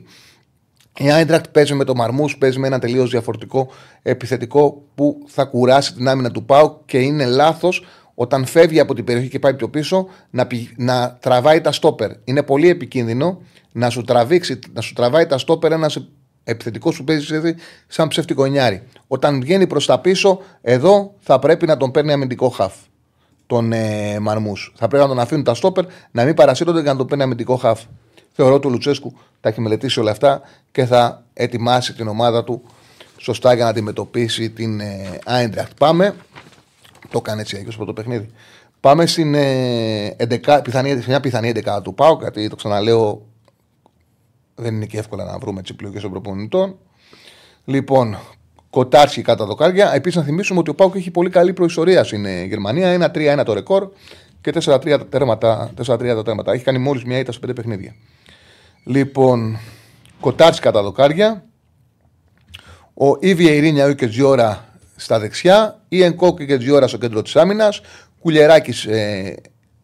η 0.98 1.12
Άιντρακτ 1.12 1.48
παίζει 1.48 1.74
με 1.74 1.84
το 1.84 1.96
Μαρμούς, 1.96 2.38
παίζει 2.38 2.60
με 2.60 2.68
ένα 2.68 2.80
τελείως 2.80 3.10
διαφορετικό 3.10 3.72
επιθετικό 4.02 4.84
που 4.96 5.18
θα 5.28 5.44
κουράσει 5.44 5.94
την 5.94 6.08
άμυνα 6.08 6.32
του 6.32 6.46
Πάου 6.46 6.82
και 6.86 7.00
είναι 7.00 7.26
λάθος 7.26 7.86
όταν 8.14 8.46
φεύγει 8.46 8.80
από 8.80 8.94
την 8.94 9.04
περιοχή 9.04 9.30
και 9.30 9.40
πάει 9.40 9.54
πιο 9.54 9.70
πίσω 9.70 10.08
να, 10.30 10.48
να 10.78 11.18
τραβάει 11.22 11.62
τα 11.62 11.72
στόπερ. 11.72 12.12
Είναι 12.24 12.44
πολύ 12.44 12.70
επικίνδυνο 12.70 13.42
να 13.72 13.90
σου, 13.90 14.02
τραβήξει, 14.02 14.60
να 14.74 14.82
σου 14.82 14.94
τραβάει 14.94 15.26
τα 15.26 15.38
στόπερ 15.38 15.72
ένας 15.72 16.08
επιθετικός 16.44 16.98
που 16.98 17.04
παίζει 17.04 17.56
σαν 17.88 18.08
ψεύτικο 18.08 18.46
νιάρι. 18.46 18.84
Όταν 19.08 19.42
βγαίνει 19.42 19.68
προς 19.68 19.86
τα 19.86 20.00
πίσω, 20.00 20.40
εδώ 20.62 21.16
θα 21.20 21.40
πρέπει 21.40 21.66
να 21.66 21.78
τον 21.78 21.92
παίρνει 21.92 22.12
αμυντικό 22.12 22.50
χαφ. 22.50 22.74
Τον 23.48 23.72
ε, 23.74 24.20
Μαρμούς. 24.20 24.74
Θα 24.76 24.88
πρέπει 24.88 25.04
να 25.04 25.10
τον 25.10 25.20
αφήνουν 25.20 25.44
τα 25.44 25.54
στόπερ 25.54 25.86
να 26.12 26.24
μην 26.24 26.34
παρασύρονται 26.34 26.82
και 26.82 26.88
να 26.88 26.96
τον 26.96 27.08
παίρνει 27.08 27.24
αμυντικό 27.24 27.56
χαφ. 27.56 27.84
Θεωρώ 28.32 28.54
ότι 28.54 28.68
ο 28.68 28.70
Λουτσέσκου 28.70 29.14
τα 29.42 29.50
έχει 29.50 29.62
μελετήσει 29.62 30.00
όλα 30.00 30.12
αυτά 30.12 30.42
και 30.72 30.86
θα 30.86 31.24
ετοιμάσει 31.34 31.94
την 31.94 32.08
ομάδα 32.08 32.44
του 32.44 32.62
σωστά 33.18 33.54
για 33.54 33.64
να 33.64 33.70
αντιμετωπίσει 33.70 34.50
την 34.50 34.80
ε, 34.80 35.20
Πάμε. 35.78 36.16
Το 37.10 37.18
έκανε 37.18 37.42
έτσι 37.42 37.56
αγιο 37.56 37.72
από 37.76 37.86
το 37.86 37.94
παιχνίδι. 37.94 38.30
Πάμε 38.80 39.06
στην 39.06 39.36
ε, 39.36 40.16
11, 40.20 40.60
πιθανή, 40.64 41.04
μια 41.08 41.20
πιθανή 41.20 41.52
11 41.56 41.80
του 41.84 41.94
Πάου, 41.94 42.18
γιατί 42.22 42.50
το 42.50 42.56
ξαναλέω 42.56 43.26
δεν 44.56 44.76
είναι 44.76 44.86
και 44.86 44.98
εύκολα 44.98 45.24
να 45.24 45.38
βρούμε 45.38 45.62
τι 45.62 45.72
επιλογέ 45.72 46.00
των 46.00 46.12
προπονητών. 46.12 46.78
Λοιπόν, 47.66 48.18
Κοτάρσκι 48.76 49.22
κατά 49.22 49.46
δοκάρια. 49.46 49.94
Επίσης, 49.94 50.18
να 50.18 50.24
θυμίσουμε 50.24 50.60
ότι 50.60 50.70
ο 50.70 50.76
Πάουκ 50.76 50.96
έχει 50.96 51.12
πολύ 51.12 51.30
καλή 51.30 51.54
προϊστορία 51.54 52.04
στην 52.04 52.26
ε, 52.26 52.44
Γερμανία. 52.44 53.12
1-3-1 53.14 53.42
το 53.46 53.54
ρεκόρ 53.54 53.90
και 54.42 54.52
4-3 54.64 54.80
τα 54.84 55.08
τέρματα. 55.08 55.72
4-3 55.86 55.98
τα 55.98 56.24
τέρματα. 56.24 56.52
Έχει 56.52 56.64
κάνει 56.64 56.78
μόλις 56.78 57.04
μια 57.04 57.20
ήττα 57.20 57.32
σε 57.32 57.40
πέντε 57.40 57.54
παιχνίδια. 57.54 57.96
Λοιπόν, 58.84 59.60
Κοτάρσκι 60.20 60.62
κατά 60.62 60.82
δοκάρια. 60.82 61.46
Ο 62.94 63.18
Ήβια 63.20 63.54
Ειρήνια 63.54 63.94
και 63.94 64.08
Τζιώρα 64.08 64.66
στα 64.96 65.20
δεξιά. 65.20 65.80
Η 65.88 66.04
Ενκόκ 66.04 66.44
και 66.44 66.58
Τζιώρα 66.58 66.88
στο 66.88 66.98
κέντρο 66.98 67.22
της 67.22 67.36
άμυνας. 67.36 67.82
Κουλιεράκης 68.20 68.86
ε, 68.86 69.36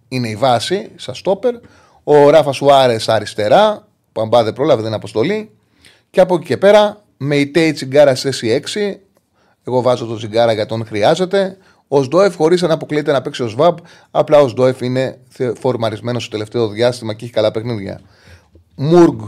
είναι 0.08 0.28
η 0.28 0.36
βάση, 0.36 0.90
σαν 0.96 1.16
στόπερ. 1.16 1.56
Ο 2.04 2.30
Ράφα 2.30 2.52
Σουάρες 2.52 3.10
αριστερά. 3.10 3.88
Παμπά 4.12 4.44
δεν 4.44 4.54
πρόλαβε, 4.54 4.82
δεν 4.82 4.94
αποστολή. 4.94 5.52
Και 6.10 6.20
από 6.20 6.36
εκεί 6.36 6.46
και 6.46 6.58
πέρα, 6.58 7.01
με 7.24 7.36
η 7.36 7.48
Τέι 7.48 7.72
Τσιγκάρα 7.72 8.16
σε 8.16 8.30
6. 8.74 8.96
Εγώ 9.64 9.82
βάζω 9.82 10.06
το 10.06 10.16
Τσιγκάρα 10.16 10.54
γιατί 10.54 10.70
τον 10.70 10.86
χρειάζεται. 10.86 11.58
Ο 11.88 12.04
Σντόεφ, 12.04 12.36
χωρίς 12.36 12.62
να 12.62 12.74
αποκλείεται 12.74 13.12
να 13.12 13.22
παίξει 13.22 13.44
ο 13.44 13.48
Σβάμπ, 13.48 13.78
απλά 14.12 14.40
ο 14.40 14.48
Σντόεφ 14.48 14.82
είναι 14.82 15.20
φορμαρισμένος 15.60 16.22
στο 16.22 16.32
τελευταίο 16.32 16.68
διάστημα 16.68 17.14
και 17.14 17.24
έχει 17.26 17.34
καλά 17.34 17.52
παιχνίδια. 17.52 18.02
Μουργκ 18.76 19.20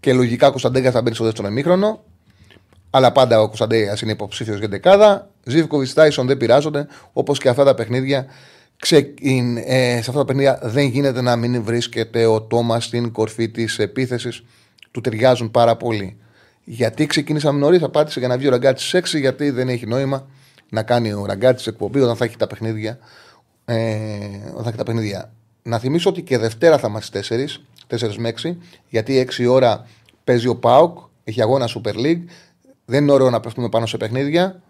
και 0.00 0.12
λογικά 0.12 0.50
Κωνσταντέγκα 0.50 0.90
θα 0.90 1.02
μπει 1.02 1.14
στο 1.14 1.24
δεύτερο 1.24 1.48
εμίχρονο. 1.48 2.04
Αλλά 2.90 3.12
πάντα 3.12 3.40
ο 3.40 3.46
Κωνσταντέγκα 3.46 3.96
είναι 4.02 4.12
υποψήφιος 4.12 4.58
για 4.58 4.68
δεκάδα. 4.68 5.30
Ζήβκοβιτ 5.44 5.88
Τάισον 5.94 6.26
δεν 6.26 6.36
πειράζονται, 6.36 6.86
όπως 7.12 7.38
και 7.38 7.48
αυτά 7.48 7.64
τα 7.64 7.74
παιχνίδια 7.74 8.26
Ξε, 8.78 9.14
ε, 9.64 9.92
σε 9.92 10.10
αυτά 10.10 10.12
τα 10.12 10.24
παιχνίδια 10.24 10.58
δεν 10.62 10.86
γίνεται 10.86 11.20
να 11.20 11.36
μην 11.36 11.62
βρίσκεται 11.62 12.26
ο 12.26 12.42
Τόμας 12.42 12.84
στην 12.84 13.12
κορφή 13.12 13.48
της 13.48 13.78
επίθεσης. 13.78 14.44
Του 14.90 15.00
ταιριάζουν 15.00 15.50
πάρα 15.50 15.76
πολύ. 15.76 16.16
Γιατί 16.70 17.06
ξεκίνησαμε 17.06 17.58
νωρίς, 17.58 17.82
απάντησε 17.82 18.18
για 18.18 18.28
να 18.28 18.36
βγει 18.36 18.46
ο 18.46 18.50
ραγκάτη 18.50 18.82
6, 18.92 19.02
γιατί 19.04 19.50
δεν 19.50 19.68
έχει 19.68 19.86
νόημα 19.86 20.26
να 20.68 20.82
κάνει 20.82 21.12
ο 21.12 21.24
ραγκάτη 21.26 21.62
εκπομπή 21.66 22.00
όταν 22.00 22.16
θα 22.16 22.24
έχει 22.24 22.36
τα 22.36 22.46
παιχνίδια. 22.46 22.98
Ε, 23.64 23.76
όταν 24.50 24.62
θα 24.62 24.68
έχει 24.68 24.76
τα 24.76 24.82
παιχνίδια. 24.82 25.32
Να 25.62 25.78
θυμίσω 25.78 26.10
ότι 26.10 26.22
και 26.22 26.38
Δευτέρα 26.38 26.78
θα 26.78 26.88
είμαστε 26.88 27.22
4, 27.88 27.96
4 27.98 28.14
με 28.16 28.32
6, 28.42 28.56
γιατί 28.88 29.28
6 29.38 29.46
ώρα 29.50 29.86
παίζει 30.24 30.48
ο 30.48 30.56
Πάοκ, 30.56 30.98
έχει 31.24 31.42
αγώνα 31.42 31.68
Super 31.68 31.94
League. 31.94 32.22
Δεν 32.84 33.02
είναι 33.02 33.12
ωραίο 33.12 33.30
να 33.30 33.40
πέφτουμε 33.40 33.68
πάνω 33.68 33.86
σε 33.86 33.96
παιχνίδια. 33.96 34.62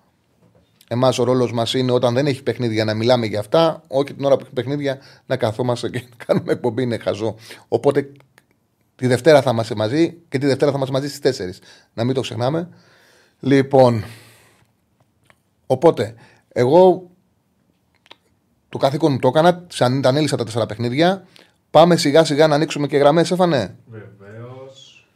Εμάς 0.88 1.18
ο 1.18 1.24
ρόλος 1.24 1.52
μας 1.52 1.74
είναι 1.74 1.92
όταν 1.92 2.14
δεν 2.14 2.26
έχει 2.26 2.42
παιχνίδια 2.42 2.84
να 2.84 2.94
μιλάμε 2.94 3.26
για 3.26 3.40
αυτά, 3.40 3.82
όχι 3.88 4.14
την 4.14 4.24
ώρα 4.24 4.36
που 4.36 4.42
έχει 4.44 4.54
παιχνίδια 4.54 4.98
να 5.26 5.36
καθόμαστε 5.36 5.88
και 5.88 6.02
να 6.10 6.24
κάνουμε 6.24 6.52
εκπομπή, 6.52 6.82
είναι 6.82 6.98
χαζό. 6.98 7.34
Οπότε 7.68 8.12
τη 8.98 9.06
Δευτέρα 9.06 9.42
θα 9.42 9.50
είμαστε 9.50 9.74
μαζί 9.74 10.16
και 10.28 10.38
τη 10.38 10.46
Δευτέρα 10.46 10.70
θα 10.70 10.76
είμαστε 10.76 10.94
μαζί 10.94 11.08
στις 11.08 11.40
4. 11.40 11.44
Να 11.94 12.04
μην 12.04 12.14
το 12.14 12.20
ξεχνάμε. 12.20 12.68
Λοιπόν, 13.40 14.04
οπότε 15.66 16.14
εγώ 16.52 17.10
το 18.68 18.78
καθήκον 18.78 19.12
μου 19.12 19.18
το 19.18 19.28
έκανα, 19.28 19.64
σαν 19.68 20.02
τα 20.02 20.08
ανέλησα 20.08 20.36
τα 20.36 20.44
τέσσερα 20.44 20.66
παιχνίδια. 20.66 21.26
Πάμε 21.70 21.96
σιγά 21.96 22.24
σιγά 22.24 22.46
να 22.46 22.54
ανοίξουμε 22.54 22.86
και 22.86 22.96
γραμμές, 22.96 23.30
έφανε; 23.30 23.76
Βεβαίως. 23.86 25.06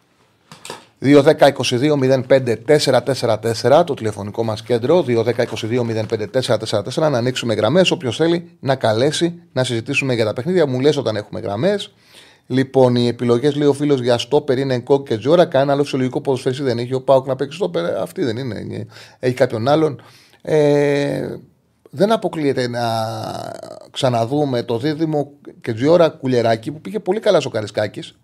2-10-22-05-444 1.03 3.83
το 3.87 3.95
τηλεφωνικό 3.95 4.43
μας 4.43 4.63
κέντρο. 4.63 5.05
2-10-22-05-444 5.09 6.95
να 6.95 7.07
ανοίξουμε 7.07 7.55
γραμμές. 7.55 7.91
Όποιο 7.91 8.13
θέλει 8.13 8.51
να 8.61 8.77
καλέσει 8.77 9.43
να 9.53 9.65
συζητήσουμε 9.65 10.15
για 10.15 10.25
τα 10.25 10.33
παιχνίδια. 10.33 10.67
Μου 10.67 10.81
λες 10.81 10.97
όταν 10.97 11.17
έχουμε 11.17 11.41
γραμμές. 11.41 11.93
Λοιπόν, 12.53 12.97
οι 12.97 13.07
επιλογές 13.07 13.55
λέει 13.55 13.69
ο 13.69 13.73
φίλος 13.73 14.01
για 14.01 14.19
στόπερ 14.19 14.59
είναι 14.59 14.79
Κόκ 14.79 15.09
και 15.09 15.17
Τζόρα. 15.17 15.45
Κανένα 15.45 15.73
άλλο 15.73 15.85
συλλογικό 15.85 16.21
ποδοσφαίρι 16.21 16.63
δεν 16.63 16.79
έχει. 16.79 16.95
Ο 16.95 17.01
Πάουκ 17.01 17.27
να 17.27 17.37
παίξει 17.37 17.57
στόπερ. 17.57 17.97
Αυτή 17.97 18.25
δεν 18.25 18.37
είναι. 18.37 18.87
Έχει 19.19 19.35
κάποιον 19.35 19.69
άλλον. 19.69 20.03
Ε, 20.43 21.37
δεν 21.91 22.13
αποκλείεται 22.13 22.69
να 22.69 22.81
ξαναδούμε 23.91 24.63
το 24.63 24.79
δίδυμο 24.79 25.31
και 25.61 25.73
Τζιώρα 25.73 26.09
Κουλεράκη 26.09 26.71
που 26.73 26.81
πήγε 26.81 26.99
πολύ 26.99 27.21
καλά 27.21 27.41
στο 27.41 27.49
Καρισκάκης. 27.49 28.15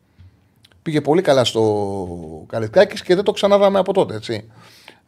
Πήγε 0.82 1.00
πολύ 1.00 1.22
καλά 1.22 1.44
στο 1.44 2.44
Καρισκάκης 2.48 3.02
και 3.02 3.14
δεν 3.14 3.24
το 3.24 3.32
ξαναδάμε 3.32 3.78
από 3.78 3.92
τότε. 3.92 4.14
Έτσι. 4.14 4.50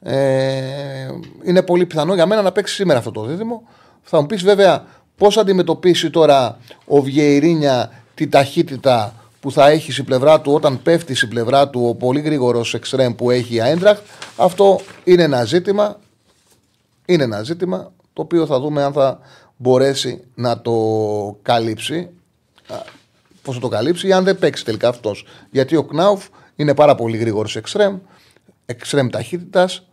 Ε, 0.03 1.09
είναι 1.45 1.63
πολύ 1.63 1.87
πιθανό 1.87 2.15
για 2.15 2.27
μένα 2.27 2.43
να 2.43 2.53
παίξει 2.53 2.75
σήμερα 2.75 2.99
αυτό 2.99 3.11
το 3.11 3.25
δίδυμο. 3.25 3.63
Θα 4.03 4.21
μου 4.21 4.27
πεις 4.27 4.43
βέβαια 4.43 4.85
πώς 5.17 5.37
αντιμετωπίσει 5.37 6.11
τώρα 6.11 6.59
ο 6.87 7.01
Βιεϊρίνια 7.01 8.00
τη 8.21 8.29
ταχύτητα 8.29 9.15
που 9.41 9.53
θα 9.53 9.69
έχει 9.69 9.93
στην 9.93 10.05
πλευρά 10.05 10.41
του 10.41 10.53
όταν 10.53 10.83
πέφτει 10.83 11.15
στην 11.15 11.29
πλευρά 11.29 11.69
του 11.69 11.87
ο 11.89 11.95
πολύ 11.95 12.21
γρήγορος 12.21 12.75
εξτρέμ 12.75 13.15
που 13.15 13.31
έχει 13.31 13.55
η 13.55 13.61
Άιντραχτ. 13.61 14.03
Αυτό 14.37 14.81
είναι 15.05 15.23
ένα 15.23 15.45
ζήτημα. 15.45 15.99
Είναι 17.07 17.23
ένα 17.23 17.43
ζήτημα 17.43 17.93
το 18.13 18.23
οποίο 18.23 18.47
θα 18.47 18.61
δούμε 18.61 18.83
αν 18.83 18.93
θα 18.93 19.19
μπορέσει 19.57 20.25
να 20.35 20.61
το 20.61 20.75
καλύψει. 21.43 22.09
Πώς 23.43 23.55
θα 23.55 23.61
το 23.61 23.69
καλύψει, 23.69 24.07
ή 24.07 24.13
αν 24.13 24.25
δεν 24.25 24.39
παίξει 24.39 24.65
τελικά 24.65 24.89
αυτός. 24.89 25.27
Γιατί 25.51 25.77
ο 25.77 25.85
Κνάουφ 25.85 26.27
είναι 26.57 26.75
πάρα 26.75 26.95
πολύ 26.95 27.17
γρήγορος 27.17 27.57
εξτρέμ, 27.57 27.99
εξτρέμ 28.67 29.09
ταχύτητας, 29.09 29.87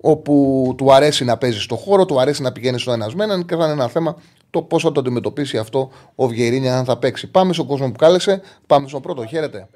όπου 0.00 0.74
του 0.76 0.92
αρέσει 0.92 1.24
να 1.24 1.36
παίζει 1.36 1.60
στο 1.60 1.76
χώρο, 1.76 2.04
του 2.04 2.20
αρέσει 2.20 2.42
να 2.42 2.52
πηγαίνει 2.52 2.78
στο 2.78 2.92
ένας 2.92 3.14
με 3.14 3.24
έναν 3.24 3.46
και 3.46 3.56
θα 3.56 3.64
είναι 3.64 3.72
ένα 3.72 3.88
θέμα 3.88 4.16
το 4.54 4.62
πώς 4.62 4.82
θα 4.82 4.92
το 4.92 5.00
αντιμετωπίσει 5.00 5.58
αυτό 5.58 5.90
ο 6.14 6.26
Βιερίνια 6.26 6.78
αν 6.78 6.84
θα 6.84 6.98
παίξει. 6.98 7.30
Πάμε 7.30 7.52
στον 7.52 7.66
κόσμο 7.66 7.86
που 7.86 7.96
κάλεσε. 7.98 8.42
Πάμε 8.66 8.88
στον 8.88 9.02
πρώτο. 9.02 9.26
Χαίρετε. 9.26 9.68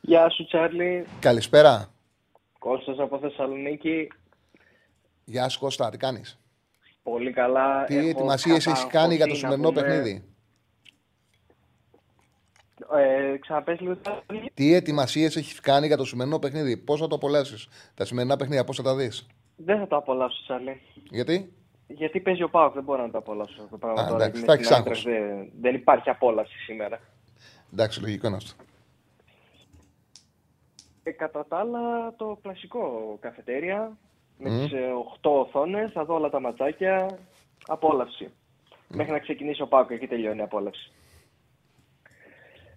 Γεια 0.00 0.30
σου, 0.30 0.46
Τσάρλι. 0.46 1.06
Καλησπέρα. 1.20 1.92
Κώστας 2.58 2.98
από 2.98 3.18
Θεσσαλονίκη. 3.18 4.08
Γεια 5.24 5.48
σου, 5.48 5.58
Κώστα. 5.58 5.90
Τι 5.90 5.96
κάνεις; 5.96 6.38
Πολύ 7.02 7.32
καλά. 7.32 7.84
Τι 7.84 8.08
ετοιμασίες 8.08 8.66
έχεις 8.66 8.86
κάνει 8.86 9.14
για 9.14 9.26
το 9.26 9.34
σημερινό 9.34 9.68
πούμε... 9.68 9.80
παιχνίδι; 9.80 10.24
Ε, 12.94 13.36
ξαναπες 13.38 13.80
λίγο. 13.80 13.96
Τι 14.54 14.74
ετοιμασίες 14.74 15.36
έχεις 15.36 15.60
κάνει 15.60 15.86
για 15.86 15.96
το 15.96 16.04
σημερινό 16.04 16.38
παιχνίδι; 16.38 16.76
Πώς 16.76 17.00
θα 17.00 17.06
το 17.06 17.14
απολαύσεις; 17.14 17.68
Τα 17.94 18.04
σημερινά 18.04 18.36
παιχνίδια, 18.36 18.64
πώς 18.64 18.76
θα 18.76 18.82
τα 18.82 18.94
δεις; 18.96 19.26
Δεν 19.56 19.78
θα 19.78 19.86
το 19.86 19.96
απολαύσω, 19.96 20.42
Τσάρλι. 20.42 20.80
Γιατί; 21.10 21.52
Γιατί 21.96 22.20
παίζει 22.20 22.42
ο 22.42 22.48
Πάοκ, 22.48 22.74
δεν 22.74 22.82
μπορώ 22.82 23.02
να 23.02 23.10
το 23.10 23.18
απολαύσω 23.18 23.54
αυτό 23.62 23.68
το 23.70 23.78
πράγμα. 23.78 24.02
Α, 24.02 24.06
τώρα. 24.06 24.24
εντάξει, 24.24 24.40
Με 24.40 24.46
θα 24.46 24.52
την 24.52 24.62
έχεις 24.62 24.76
Άιντραχτ 24.76 25.02
δεν, 25.02 25.50
δεν 25.60 25.74
υπάρχει 25.74 26.10
απόλαυση 26.10 26.58
σήμερα. 26.58 27.00
Εντάξει, 27.72 28.00
λογικό 28.00 28.26
είναι 28.26 28.36
αυτό. 28.36 28.52
Ε, 31.02 31.10
κατά 31.10 31.46
τα 31.48 31.58
άλλα, 31.58 32.14
το 32.16 32.38
κλασικό 32.42 33.16
καφετέρια. 33.20 33.96
Με 34.38 34.48
τις 34.48 34.72
8 35.20 35.30
οθόνες, 35.30 35.92
θα 35.92 36.04
δω 36.04 36.14
όλα 36.14 36.30
τα 36.30 36.40
ματσάκια. 36.40 37.18
Απόλαυση. 37.66 38.32
Μέχρι 38.88 39.12
να 39.12 39.18
ξεκινήσει 39.18 39.62
ο 39.62 39.66
Πάκο, 39.66 39.94
εκεί 39.94 40.06
τελειώνει 40.06 40.38
η 40.38 40.42
απόλαυση. 40.42 40.92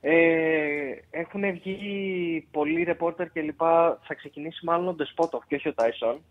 Ε, 0.01 0.95
έχουν 1.09 1.51
βγει 1.51 2.47
πολλοί 2.51 2.83
ρεπόρτερ 2.83 3.31
και 3.31 3.41
λοιπά. 3.41 3.99
Θα 4.03 4.13
ξεκινήσει 4.13 4.65
μάλλον 4.65 4.87
ο 4.87 4.93
Ντεσπότοφ 4.93 5.45
και 5.47 5.55
όχι 5.55 5.67
ο 5.67 5.73
Τάισον. 5.73 6.21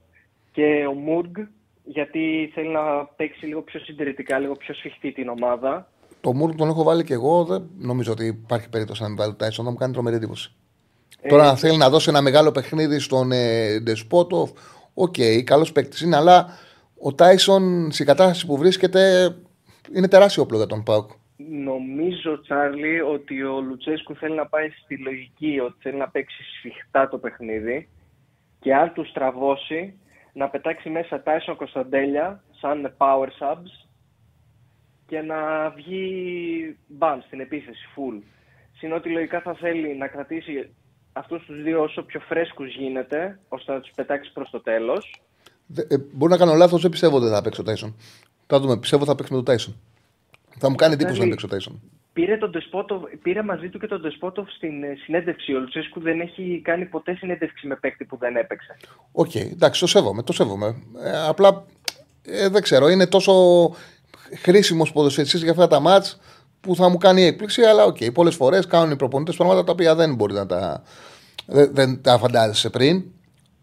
Και 0.53 0.87
ο 0.87 0.93
Μουργκ, 0.93 1.37
γιατί 1.85 2.51
θέλει 2.55 2.68
να 2.68 3.05
παίξει 3.05 3.47
λίγο 3.47 3.62
πιο 3.62 3.80
συντηρητικά, 3.80 4.39
λίγο 4.39 4.53
πιο 4.55 4.74
σφιχτή 4.74 5.12
την 5.12 5.28
ομάδα. 5.28 5.89
Τον 6.20 6.33
Μουργκ 6.33 6.57
τον 6.57 6.68
έχω 6.68 6.82
βάλει 6.82 7.05
και 7.05 7.12
εγώ. 7.12 7.45
Δεν 7.45 7.70
νομίζω 7.78 8.12
ότι 8.12 8.26
υπάρχει 8.26 8.68
περίπτωση 8.68 9.03
να 9.03 9.09
μην 9.09 9.16
βάλει 9.16 9.30
τον 9.30 9.39
Τάισον. 9.39 9.64
Θα 9.64 9.70
μου 9.70 9.76
κάνει 9.76 9.93
τρομερή 9.93 10.16
εντύπωση. 10.16 10.55
Ε, 11.20 11.28
Τώρα, 11.28 11.49
αν 11.49 11.57
θέλει 11.57 11.76
να 11.76 11.91
δώσει 11.91 12.09
ένα 12.09 12.22
μεγάλο 12.22 12.53
παιχνίδι 12.53 12.99
στον 12.99 13.32
ε, 13.32 13.80
Ντεσπότοφ, 13.80 14.51
οκ, 14.95 15.14
καλός 15.45 15.72
παίκτης 15.72 16.01
είναι, 16.01 16.16
αλλά 16.16 16.47
ο 16.99 17.14
Τάισον 17.14 17.93
στην 17.93 18.07
κατάσταση 18.07 18.47
που 18.47 18.57
βρίσκεται 18.57 19.35
είναι 19.95 20.09
τεράστιο 20.09 20.43
όπλο 20.43 20.57
για 20.57 20.66
τον 20.66 20.82
Πάουκ. 20.82 21.11
Νομίζω, 21.37 22.41
Τσάρλι, 22.41 23.01
ότι 23.01 23.43
ο 23.43 23.61
Λουτσέσκου 23.61 24.14
θέλει 24.14 24.35
να 24.35 24.47
πάει 24.47 24.70
στη 24.70 24.97
λογική 24.97 25.61
ότι 25.61 25.74
θέλει 25.80 25.97
να 25.97 26.09
παίξει 26.09 26.43
σφιχτά 26.43 27.09
το 27.09 27.18
παιχνίδι 27.18 27.89
και 28.61 28.74
αν 28.74 28.93
του 28.93 29.07
στραβώσει 29.07 29.95
να 30.35 30.49
πετάξει 30.49 30.89
μέσα 30.91 31.22
Τάισον 31.22 31.57
Κωνσταντέλια 31.57 32.43
σαν 32.61 32.95
power 32.99 33.28
subs 33.41 33.89
και 35.07 35.20
να 35.20 35.70
βγει 35.70 36.76
μπαμ 36.87 37.20
στην 37.26 37.41
επίθεση 37.41 37.85
full. 37.97 38.22
Συν 38.76 38.93
ότι 38.93 39.11
λογικά 39.11 39.41
θα 39.41 39.55
θέλει 39.55 39.97
να 39.97 40.09
κρατήσει 40.09 40.74
αυτούς 41.12 41.45
τους 41.45 41.62
δύο 41.62 41.82
όσο 41.82 42.03
πιο 42.03 42.20
φρέσκους 42.20 42.74
γίνεται 42.76 43.39
ώστε 43.49 43.72
να 43.72 43.80
τους 43.80 43.91
πετάξει 43.95 44.32
προς 44.32 44.51
το 44.51 44.61
τέλος. 44.61 45.20
Δε- 45.66 45.82
ε, 45.89 45.97
μπορεί 46.12 46.32
να 46.32 46.39
κάνω 46.39 46.55
λάθος, 46.55 46.82
δεν 46.82 46.91
πιστεύω 46.91 47.16
ότι 47.16 47.28
θα 47.28 47.43
παίξει 47.43 47.61
ο 47.61 47.64
Τάισον. 47.64 47.95
Θα 48.47 48.61
δούμε, 48.61 48.78
πιστεύω 48.78 49.05
θα 49.05 49.14
παίξει 49.14 49.32
με 49.32 49.39
τον 49.39 49.47
Τάισον. 49.55 49.74
Θα 50.59 50.70
μου 50.70 50.74
κάνει 50.74 50.93
εντύπωση 50.95 51.18
να 51.18 51.24
Δηλαδή- 51.24 51.30
παίξει 51.30 51.47
ο 51.47 51.49
Τάισον. 51.49 51.80
Πήρε, 52.15 52.37
τον 52.37 52.51
Ντεσπότοφ, 52.51 53.03
πήρε 53.23 53.43
μαζί 53.43 53.69
του 53.69 53.79
και 53.79 53.87
τον 53.87 54.01
Ντεσπότοφ 54.01 54.51
στην 54.51 54.83
ε, 54.83 54.97
συνέντευξη. 55.05 55.55
Ο 55.55 55.59
Λουτσέσκου 55.59 56.01
δεν 56.01 56.21
έχει 56.21 56.61
κάνει 56.65 56.85
ποτέ 56.85 57.15
συνέντευξη 57.15 57.67
με 57.67 57.77
παίκτη 57.77 58.05
που 58.05 58.17
δεν 58.17 58.37
έπαιξε. 58.37 58.77
Οκ, 59.12 59.35
εντάξει, 59.35 59.81
το 59.81 59.87
σέβομαι, 59.87 60.23
το 60.23 60.33
σέβομαι. 60.33 60.67
Ε, 61.05 61.27
απλά 61.29 61.65
ε, 62.23 62.49
δεν 62.49 62.62
ξέρω, 62.62 62.89
είναι 62.89 63.07
τόσο 63.07 63.33
χρήσιμος 64.43 64.93
ποδοσφαιριστής 64.93 65.43
για 65.43 65.51
αυτά 65.51 65.67
τα 65.67 65.81
μάτς 65.81 66.21
που 66.61 66.75
θα 66.75 66.89
μου 66.89 66.97
κάνει 66.97 67.23
έκπληξη, 67.23 67.62
αλλά 67.62 67.85
οκ, 67.85 67.97
πολλές 68.15 68.35
φορές 68.35 68.67
κάνουν 68.67 68.91
οι 68.91 68.97
προπονητές 68.97 69.37
πράγματα 69.37 69.65
τα 69.65 69.73
οποία 69.73 69.95
δεν 69.95 70.15
μπορεί 70.15 70.35
να 70.35 70.47
τα. 70.47 70.83
Δεν, 71.47 71.71
δεν 71.75 72.03
τα 72.03 72.19
φαντάζεσαι 72.19 72.71
πριν. 72.71 73.05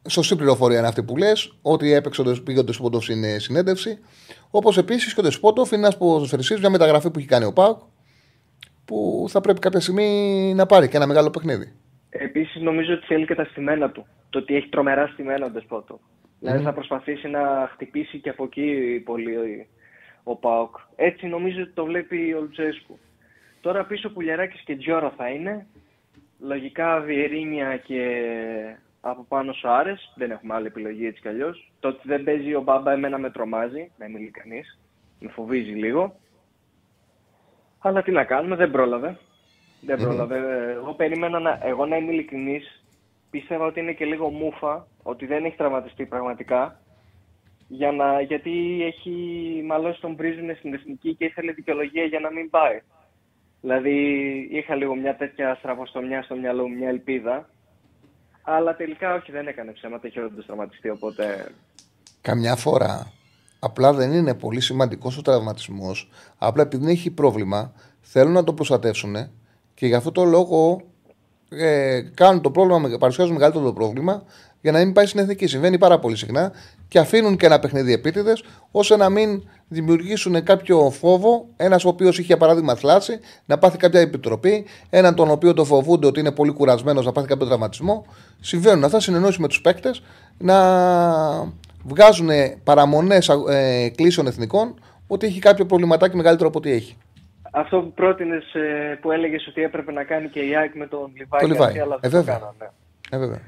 Σωστή 0.09 0.35
πληροφορία 0.35 0.77
είναι 0.77 0.87
αυτή 0.87 1.03
που 1.03 1.17
λες, 1.17 1.53
ότι 1.61 1.93
έπαιξε 1.93 2.21
ο 2.21 2.41
πήγε 2.43 2.59
ο 2.59 2.63
Ντεσπότοφ 2.63 3.03
στην 3.03 3.23
ε, 3.23 3.39
συνέντευξη. 3.39 3.99
Όπως 4.49 4.77
επίσης 4.77 5.13
και 5.13 5.19
ο 5.19 5.23
Ντεσπότοφ 5.23 5.71
είναι 5.71 5.81
ένας 5.81 5.97
ποδοσφαιριστής, 5.97 6.59
μια 6.59 6.69
μεταγραφή 6.69 7.09
που 7.09 7.19
έχει 7.19 7.27
κάνει 7.27 7.45
ο 7.45 7.53
Πάουκ, 7.53 7.79
που 8.85 9.25
θα 9.29 9.41
πρέπει 9.41 9.59
κάποια 9.59 9.79
στιγμή 9.79 10.53
να 10.55 10.65
πάρει 10.65 10.87
και 10.87 10.97
ένα 10.97 11.07
μεγάλο 11.07 11.29
παιχνίδι. 11.29 11.73
Επίσης, 12.09 12.61
νομίζω 12.61 12.93
ότι 12.93 13.05
θέλει 13.05 13.25
και 13.25 13.35
τα 13.35 13.43
στημένα 13.43 13.89
του. 13.89 14.05
Το 14.29 14.39
ότι 14.39 14.55
έχει 14.55 14.67
τρομερά 14.67 15.07
στημένα 15.07 15.45
ο 15.45 15.49
Ντεσπότοφ. 15.49 15.99
Δηλαδή 16.39 16.63
θα 16.63 16.73
προσπαθήσει 16.73 17.27
να 17.27 17.69
χτυπήσει 17.73 18.19
και 18.19 18.29
από 18.29 18.43
εκεί 18.43 19.01
πολύ 19.05 19.35
ο, 19.37 19.43
ο 20.23 20.35
Πάοκ. 20.35 20.75
Έτσι 20.95 21.27
νομίζω 21.27 21.61
ότι 21.61 21.71
το 21.71 21.85
βλέπει 21.85 22.33
ο 22.33 22.39
Λουτσέσκου. 22.39 22.99
Τώρα 23.61 23.85
πίσω 23.85 24.09
Πουλιαράκης 24.09 24.61
και 24.61 24.75
Τζιόρα 24.75 25.13
θα 25.17 25.29
είναι. 25.29 25.65
Λογικά 26.39 26.99
Βιερίνια 26.99 27.77
και 27.77 28.01
από 29.01 29.25
πάνω 29.27 29.53
Σοάρες. 29.53 30.13
Δεν 30.15 30.31
έχουμε 30.31 30.53
άλλη 30.53 30.67
επιλογή 30.67 31.05
έτσι 31.05 31.21
κι 31.21 31.27
αλλιώς. 31.27 31.71
Το 31.79 31.87
ότι 31.87 32.07
δεν 32.07 32.23
παίζει 32.23 32.55
ο 32.55 32.61
Μπάμπα 32.61 32.91
εμένα 32.91 33.17
με 33.17 33.29
τρομάζει, 33.29 33.91
να 33.97 34.05
είμαι 34.05 34.19
ειλικρινής. 34.19 34.79
Με 35.19 35.29
φοβίζει 35.29 35.71
λίγο. 35.71 36.15
Αλλά 37.81 38.03
τι 38.03 38.11
να 38.11 38.23
κάνουμε, 38.23 38.55
δεν 38.55 38.71
πρόλαβε. 38.71 39.17
Δεν 39.81 39.97
πρόλαβε. 39.97 40.37
Εγώ 40.71 40.93
περίμενα 40.93 41.39
να, 41.39 41.59
εγώ 41.63 41.85
να 41.85 41.97
είμαι 41.97 42.11
ειλικρινής. 42.11 42.83
Πίστευα 43.29 43.65
ότι 43.65 43.79
είναι 43.79 43.93
και 43.93 44.05
λίγο 44.05 44.29
μούφα, 44.29 44.87
ότι 45.03 45.25
δεν 45.25 45.45
έχει 45.45 45.55
τραυματιστεί 45.55 46.05
πραγματικά. 46.05 46.79
Για 47.67 47.91
να, 47.91 48.21
γιατί 48.21 48.83
έχει 48.83 49.13
μαλώσει 49.65 50.01
τον 50.01 50.15
πρίζουνε 50.15 50.53
στην 50.53 50.73
εθνική 50.73 51.15
και 51.15 51.25
ήθελε 51.25 51.51
δικαιολογία 51.51 52.03
για 52.03 52.19
να 52.19 52.31
μην 52.31 52.49
πάει. 52.49 52.81
Δηλαδή 53.61 53.97
είχα 54.51 54.75
λίγο 54.75 54.95
μια 54.95 55.15
τέτοια 55.15 55.55
στραβοστομιά 55.55 56.23
στο 56.23 56.35
μυαλό 56.35 56.67
μου, 56.67 56.75
μια 56.75 56.89
ελπίδα. 56.89 57.49
Αλλά 58.41 58.75
τελικά 58.75 59.13
όχι, 59.13 59.31
δεν 59.31 59.47
έκανε 59.47 59.71
ψέματα, 59.71 60.07
είχε 60.07 60.21
όντως 60.21 60.45
τραυματιστεί, 60.45 60.89
οπότε... 60.89 61.51
Καμιά 62.21 62.55
φορά 62.55 63.11
απλά 63.63 63.93
δεν 63.93 64.11
είναι 64.11 64.33
πολύ 64.33 64.61
σημαντικός 64.61 65.17
ο 65.17 65.21
τραυματισμός. 65.21 66.09
Απλά 66.37 66.61
επειδή 66.61 66.91
έχει 66.91 67.11
πρόβλημα, 67.11 67.71
θέλουν 68.01 68.31
να 68.31 68.43
το 68.43 68.53
προστατεύσουν 68.53 69.15
και 69.73 69.87
γι' 69.87 69.93
αυτό 69.93 70.11
το 70.11 70.23
λόγο 70.23 70.81
ε, 71.49 72.01
κάνουν 72.13 72.41
το 72.41 72.51
πρόβλημα, 72.51 72.97
παρουσιάζουν 72.97 73.33
μεγαλύτερο 73.33 73.65
το 73.65 73.73
πρόβλημα 73.73 74.23
για 74.61 74.71
να 74.71 74.79
μην 74.79 74.93
πάει 74.93 75.05
στην 75.05 75.19
εθνική. 75.19 75.47
Συμβαίνει 75.47 75.77
πάρα 75.77 75.99
πολύ 75.99 76.15
συχνά 76.15 76.51
και 76.87 76.99
αφήνουν 76.99 77.37
και 77.37 77.45
ένα 77.45 77.59
παιχνίδι 77.59 77.93
επίτηδες 77.93 78.43
ώστε 78.71 78.97
να 78.97 79.09
μην 79.09 79.43
δημιουργήσουν 79.67 80.43
κάποιο 80.43 80.89
φόβο. 80.89 81.47
Ένας 81.57 81.85
ο 81.85 81.87
οποίος 81.87 82.17
είχε 82.17 82.27
για 82.27 82.37
παράδειγμα 82.37 82.75
θλάση 82.75 83.19
να 83.45 83.57
πάθει 83.57 83.77
κάποια 83.77 83.99
επιτροπή, 83.99 84.65
έναν 84.89 85.15
τον 85.15 85.29
οποίο 85.29 85.53
το 85.53 85.65
φοβούνται 85.65 86.07
ότι 86.07 86.19
είναι 86.19 86.31
πολύ 86.31 86.51
κουρασμένος 86.51 87.05
να 87.05 87.11
πάθει 87.11 87.27
κάποιο 87.27 87.45
τραυματισμό. 87.45 88.05
Συμβαίνουν 88.39 88.83
αυτά 88.83 88.99
συνεννόηση 88.99 89.41
με 89.41 89.47
τους 89.47 89.61
παίκτες 89.61 90.01
να 90.37 90.55
βγάζουν 91.83 92.29
παραμονές 92.63 93.29
ε, 93.49 93.89
κλήσεων 93.95 94.27
εθνικών 94.27 94.79
ότι 95.07 95.25
έχει 95.25 95.39
κάποιο 95.39 95.65
προβληματάκι 95.65 96.15
μεγαλύτερο 96.15 96.49
από 96.49 96.57
ό,τι 96.57 96.71
έχει. 96.71 96.97
Αυτό 97.51 97.81
που 97.81 97.93
πρότεινες, 97.93 98.43
που 99.01 99.11
έλεγες 99.11 99.47
ότι 99.47 99.61
έπρεπε 99.63 99.91
να 99.91 100.03
κάνει 100.03 100.27
και 100.27 100.39
η 100.39 100.55
ΑΕΚ 100.55 100.75
με 100.75 100.87
τον 100.87 101.11
Λιβάη, 101.17 101.41
Το 101.41 101.47
Λιβάη. 101.47 101.73
και 101.73 101.81
αλλά 101.81 101.95
Ε, 102.01 102.09
δεν 102.09 102.11
το 102.11 102.17
βέβαια. 102.17 102.33
κάνανε. 102.33 102.71
Ε, 103.09 103.17
βέβαια. 103.17 103.39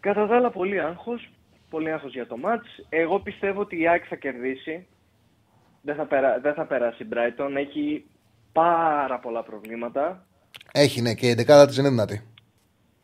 Κατά 0.00 0.26
τα 0.26 0.36
άλλα, 0.36 0.50
πολύ 0.50 0.80
άγχος. 0.80 1.30
Πολύ 1.70 1.90
άγχος 1.92 2.12
για 2.12 2.26
το 2.26 2.36
μάτς. 2.36 2.66
Εγώ 2.88 3.20
πιστεύω 3.20 3.60
ότι 3.60 3.80
η 3.80 3.88
ΑΕΚ 3.88 4.04
θα 4.08 4.16
κερδίσει. 4.16 4.86
Δεν 5.82 5.94
θα, 5.94 6.04
περά... 6.06 6.38
δεν 6.42 6.54
θα 6.54 6.64
περάσει 6.66 7.02
η 7.02 7.06
Brighton. 7.12 7.50
Έχει 7.56 8.04
πάρα 8.52 9.18
πολλά 9.18 9.42
προβλήματα. 9.42 10.26
Έχει, 10.72 11.00
ναι, 11.00 11.14
και 11.14 11.26
η 11.26 11.30
εντεκάδα 11.30 11.66
της 11.66 11.76
είναι 11.76 11.88
δυνατή. 11.88 12.22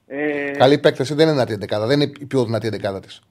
Ε, 0.07 0.51
Καλή 0.51 0.79
παίκτες 0.79 1.09
δεν 1.09 1.19
είναι 1.19 1.31
δυνατή 1.33 1.51
η 1.51 1.55
εντεκάδα. 1.55 1.87
Δεν 1.87 2.01
είναι 2.01 2.13
η 2.21 2.25
πιο 2.27 2.45
δυνατή 2.45 2.67
εντεκάδα 2.67 3.01
της. 3.01 3.23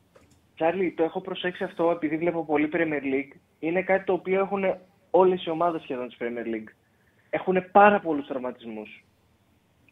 Τσάρλι, 0.60 0.93
το 0.97 1.03
έχω 1.03 1.22
προσέξει 1.22 1.64
αυτό 1.64 1.89
επειδή 1.91 2.18
βλέπω 2.18 2.45
πολύ 2.45 2.70
Premier 2.74 3.03
League. 3.14 3.38
Είναι 3.60 3.82
κάτι 3.82 4.03
το 4.03 4.14
οποίο 4.14 4.39
έχουν 4.39 4.64
όλες 5.10 5.45
οι 5.45 5.49
ομάδες 5.49 5.82
σχεδόν 5.82 6.07
της 6.07 6.18
Premier 6.20 6.55
League. 6.55 6.74
Έχουν 7.30 7.72
πάρα 7.72 7.99
πολλούς 7.99 8.28
τραυματισμούς. 8.28 9.03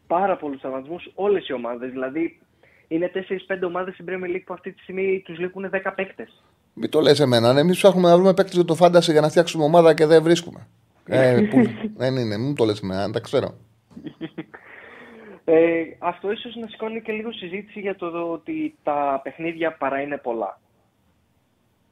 Πάρα 0.08 0.38
πολλούς 0.38 0.60
τραυματισμούς 0.62 1.12
όλες 1.16 1.48
οι 1.48 1.54
ομάδες. 1.54 1.92
Δηλαδή 1.92 2.40
είναι 2.88 3.12
4-5 3.14 3.66
ομάδες 3.66 3.94
στην 3.94 4.06
Premier 4.10 4.36
League 4.36 4.44
που 4.46 4.54
αυτή 4.54 4.72
τη 4.72 4.82
στιγμή 4.82 5.22
τους 5.26 5.40
λείπουν 5.40 5.70
10 5.70 5.94
παίκτες. 5.96 6.44
Μην 6.74 6.90
το 6.90 7.02
λες 7.02 7.20
εμένα. 7.20 7.60
Εμείς 7.60 7.78
ψάχνουμε 7.78 8.08
να 8.10 8.16
βρούμε 8.16 8.34
παίκτες 8.34 8.56
για 8.56 8.66
το 8.66 8.76
φάνταση 8.76 9.12
για 9.12 9.22
να 9.22 9.30
φτιάξουμε 9.30 9.64
ομάδα 9.64 9.94
και 9.94 10.06
δεν 10.06 10.24
βρίσκουμε. 10.24 10.68
Ε, 11.06 11.42
που, 11.50 11.58
δεν 11.96 12.16
είναι, 12.16 12.38
μην 12.38 12.56
το 12.56 12.66
λες 12.66 12.82
εμένα, 12.82 13.12
τα 13.12 13.20
ξέρω. 13.20 13.58
Ε, 15.50 15.84
αυτό 16.00 16.32
ίσως 16.32 16.56
να 16.56 16.68
σηκώνει 16.68 17.02
και 17.02 17.12
λίγο 17.12 17.32
συζήτηση 17.32 17.80
για 17.80 17.96
το 17.96 18.32
ότι 18.32 18.76
τα 18.84 19.20
παιχνίδια 19.24 19.72
παρά 19.72 20.02
είναι 20.02 20.18
πολλά. 20.18 20.60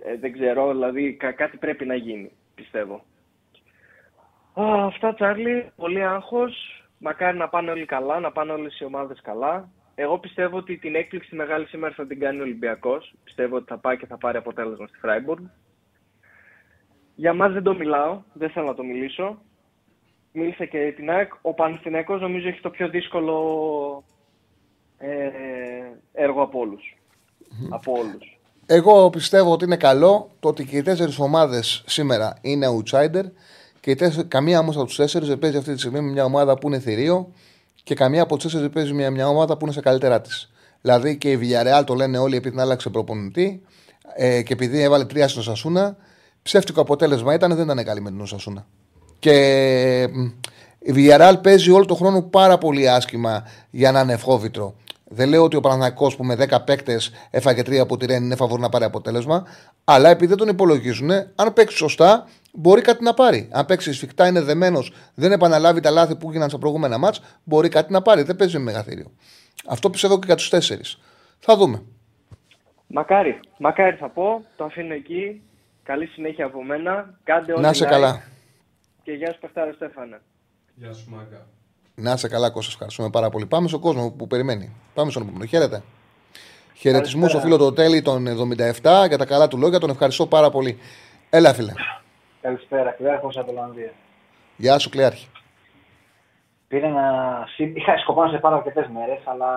Ε, 0.04 0.18
δεν 0.18 0.32
ξέρω, 0.32 0.72
δηλαδή 0.72 1.14
κα- 1.14 1.32
κάτι 1.32 1.58
πρέπει 1.58 1.86
να 1.86 1.96
γίνει, 1.96 2.32
πιστεύω. 2.56 3.04
Α, 4.54 4.86
αυτά, 4.86 5.14
Τσάρλι, 5.14 5.72
πολύ 5.76 6.04
άγχος. 6.04 6.84
Μακάρι 7.00 7.38
να 7.38 7.50
πάνε 7.50 7.72
όλοι 7.72 7.86
καλά, 7.86 8.20
να 8.20 8.32
πάνε 8.32 8.52
όλες 8.52 8.80
οι 8.80 8.84
ομάδες 8.86 9.22
καλά. 9.22 9.70
Εγώ 9.96 10.20
πιστεύω 10.20 10.58
ότι 10.58 10.78
την 10.78 10.96
έκπληξη 10.96 11.30
τη 11.30 11.36
μεγάλη 11.36 11.66
σήμερα 11.66 11.94
θα 11.94 12.08
την 12.08 12.20
κάνει 12.20 12.40
ο 12.40 12.44
Ολυμπιακός. 12.44 13.14
Πιστεύω 13.24 13.56
ότι 13.56 13.66
θα 13.68 13.78
πάει 13.78 13.98
και 13.98 14.06
θα 14.06 14.18
πάρει 14.18 14.38
αποτέλεσμα 14.38 14.88
στη 14.88 14.98
Φράιμπουργκ. 14.98 15.44
Για 17.16 17.34
μας 17.34 17.54
δεν 17.54 17.64
το 17.64 17.76
μιλάω, 17.76 18.22
δεν 18.34 18.50
θέλω 18.50 18.66
να 18.66 18.76
το 18.76 18.84
μιλήσω. 18.84 19.42
Μίλησα 20.38 20.66
και 20.66 20.94
την 20.96 21.10
ΑΕΚ. 21.10 21.32
Ο 21.42 21.54
Παναθηναϊκός 21.54 22.22
νομίζω 22.22 22.48
έχει 22.48 22.62
το 22.62 22.70
πιο 22.70 22.90
δύσκολο 22.90 24.04
ε, 24.98 25.08
έργο 26.14 26.42
από 26.42 26.60
όλους. 26.60 26.98
Από 27.70 27.92
όλους. 27.92 28.40
Εγώ 28.66 29.10
πιστεύω 29.10 29.52
ότι 29.52 29.66
είναι 29.66 29.78
καλό 29.78 30.30
το 30.40 30.48
ότι 30.48 30.66
και 30.66 30.78
οι 30.78 30.82
τέσσερις 30.82 31.20
ομάδες 31.20 31.84
σήμερα 31.88 32.38
είναι 32.42 32.68
outsider 32.68 33.24
και 33.80 33.92
οι 33.92 33.96
τέσσερις, 33.96 34.28
καμία 34.28 34.60
όμως 34.60 34.76
από 34.76 34.86
τους 34.86 34.96
τέσσερις 34.96 35.28
δεν 35.28 35.40
παίζει 35.40 35.58
αυτή 35.58 35.74
τη 35.74 35.80
στιγμή 35.80 36.02
με 36.02 36.12
μια 36.12 36.24
ομάδα 36.24 36.58
που 36.58 36.68
είναι 36.68 36.80
θηρίο 36.80 37.32
και 37.84 37.96
καμία 37.96 38.22
από 38.22 38.34
τους 38.36 38.44
τέσσερις 38.44 38.66
δεν 38.66 38.74
παίζει 38.74 38.94
με 38.94 39.10
μια 39.10 39.28
ομάδα 39.28 39.58
που 39.58 39.66
είναι 39.66 39.74
σε 39.74 39.82
καλύτερά 39.82 40.22
της. 40.22 40.52
Δηλαδή 40.82 41.18
και 41.18 41.32
η 41.32 41.40
Villarreal 41.42 41.84
το 41.86 41.94
λένε 41.94 42.18
όλοι 42.18 42.36
επειδή 42.36 42.50
την 42.50 42.60
άλλαξε 42.60 42.90
προπονητή 42.90 43.62
ε, 44.16 44.42
και 44.42 44.54
επειδή 44.54 44.82
έβαλε 44.82 45.06
τρία 45.06 45.28
στην 45.28 45.42
Σασούνα. 45.42 45.98
Ψεύτικο 46.42 46.82
αποτέλεσμα 46.82 47.34
ήταν, 47.34 47.56
δεν 47.56 47.64
ήταν 47.70 47.86
καλή 47.86 48.02
με 48.02 48.10
την 48.10 48.22
Οσασούνα. 48.22 48.66
Και 49.20 50.08
μ, 50.12 50.26
η 50.80 50.94
Villarreal 50.96 51.34
παίζει 51.44 51.72
όλο 51.72 51.86
τον 51.86 51.98
χρόνο 51.98 52.22
πάρα 52.22 52.58
πολύ 52.58 52.90
άσχημα 52.90 53.48
για 53.70 53.92
να 53.92 54.00
είναι 54.00 54.14
ευχόβητρο. 54.14 54.76
Δεν 55.08 55.30
λέω 55.30 55.44
ότι 55.44 55.56
ο 55.56 55.60
Παναθηναϊκός 55.60 56.16
που 56.16 56.24
με 56.24 56.36
10 56.50 56.58
παίκτες 56.66 57.12
έφαγε 57.30 57.62
3 57.62 57.76
από 57.78 57.98
τη 57.98 58.06
Ρεν 58.06 58.24
είναι 58.24 58.36
φαβόρ 58.36 58.60
να 58.60 58.70
πάρει 58.70 58.84
αποτέλεσμα. 58.84 59.46
Αλλά 59.84 60.10
επειδή 60.10 60.28
δεν 60.28 60.38
τον 60.38 60.48
υπολογίζουν, 60.48 61.12
αν 61.36 61.54
παίξει 61.54 61.78
σωστά, 61.78 62.28
μπορεί 62.54 62.82
κάτι 62.82 63.04
να 63.04 63.14
πάρει. 63.14 63.50
Αν 63.52 63.66
παίξει 63.66 63.94
σφιχτά, 63.94 64.28
είναι 64.28 64.42
δεμένος, 64.42 64.94
δεν 65.14 65.32
επαναλάβει 65.32 65.80
τα 65.80 65.90
λάθη 65.90 66.16
που 66.16 66.30
έγιναν 66.30 66.50
στα 66.50 66.58
προηγούμενα 66.58 66.98
μάτς, 66.98 67.22
μπορεί 67.44 67.70
κάτι 67.70 67.92
να 67.92 68.02
πάρει. 68.02 68.22
Δεν 68.24 68.36
παίζει 68.36 68.58
με 68.58 68.64
μεγαθύριο. 68.64 69.12
Αυτό 69.68 69.90
πιστεύω 69.90 70.16
και 70.20 70.26
για 70.26 70.36
τους 70.36 70.50
τέσσερις. 70.50 71.00
Θα 71.40 71.58
δούμε. 71.58 71.82
Μακάρι. 72.88 73.40
Μακάρι 73.58 73.96
θα 73.96 74.10
πω. 74.10 74.44
Το 74.56 74.64
αφήνω 74.64 74.94
εκεί. 74.94 75.42
Καλή 75.84 76.06
συνέχεια 76.06 76.46
από 76.46 76.64
μένα. 76.64 77.20
Κάντε 77.24 77.52
ό,τι 77.52 77.62
Να 77.62 77.70
είσαι 77.70 77.86
like. 77.86 77.90
καλά. 77.90 78.22
Και 79.06 79.12
γεια 79.12 79.32
σου 79.34 79.40
Πεχτάρα 79.40 79.72
Στέφανα. 79.74 80.20
Γεια 80.76 80.94
σου 80.94 81.10
Μάγκα. 81.10 81.46
Να 81.96 82.12
είσαι 82.12 82.28
καλά, 82.28 82.50
Κώστας. 82.50 82.74
Ευχαριστούμε 82.74 83.10
πάρα 83.10 83.30
πολύ. 83.30 83.46
Πάμε 83.46 83.68
στον 83.68 83.80
κόσμο 83.80 84.12
που 84.12 84.28
περιμένει. 84.28 84.72
Πάμε 84.94 85.12
στον 85.12 85.24
επόμενο. 85.24 85.46
Χαίρετε. 85.46 85.84
Χαιρετισμού 86.74 87.28
στο 87.28 87.40
φίλο 87.40 87.58
του 87.58 87.74
Τέλη 87.74 88.02
των 88.02 88.28
77 88.28 89.06
για 89.08 89.18
τα 89.18 89.26
καλά 89.26 89.48
του 89.48 89.58
λόγια. 89.58 89.80
Τον 89.80 89.90
ευχαριστώ 89.90 90.28
πάρα 90.28 90.50
πολύ. 90.50 90.78
Έλα, 91.30 91.54
φίλε. 91.54 91.72
Καλησπέρα, 92.42 92.92
Κλέαρχος 92.92 93.38
από 93.38 93.52
Ολλανδία. 93.52 93.92
Γεια 94.58 94.80
σου, 94.80 94.90
Κλέαρχη. 94.90 95.28
Πήρα 96.68 96.90
να. 96.90 97.04
συ- 97.56 97.78
Είχα 97.78 97.98
σκοπό 97.98 98.24
να 98.24 98.30
σε 98.32 98.38
πάρω 98.38 98.56
αρκετές 98.56 98.88
μέρες, 98.94 99.20
αλλά 99.26 99.50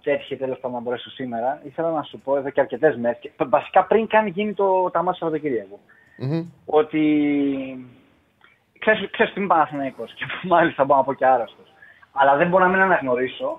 και 0.00 0.10
έτυχε 0.10 0.36
τέλος 0.36 0.58
πάντων 0.58 0.76
να 0.76 0.82
μπορέσω 0.82 1.10
σήμερα. 1.10 1.60
Ήθελα 1.64 1.90
να 1.90 2.02
σου 2.02 2.18
πω 2.18 2.36
εδώ 2.36 2.50
και 2.50 2.60
αρκετές 2.60 2.96
μέρες, 2.96 3.18
βασικά 3.48 3.84
πριν 3.84 4.06
καν 4.06 4.26
γίνει 4.26 4.52
το 4.54 4.90
ταμά 4.92 5.12
Σαββατοκύριακο, 5.12 5.78
Μμμ. 6.18 6.44
ότι. 6.66 7.00
Ξέρεις, 8.82 9.10
ξέρεις 9.10 9.30
ότι 9.30 9.40
είμαι 9.40 9.48
Παναθηναϊκός 9.48 10.14
και 10.14 10.24
μάλιστα 10.52 10.84
μπορώ 10.84 10.98
να 10.98 11.04
πω 11.04 11.14
και 11.14 11.26
άρρωστος. 11.26 11.72
Αλλά 12.12 12.36
δεν 12.36 12.48
μπορώ 12.48 12.64
να 12.64 12.70
μην 12.70 12.80
αναγνωρίσω 12.80 13.58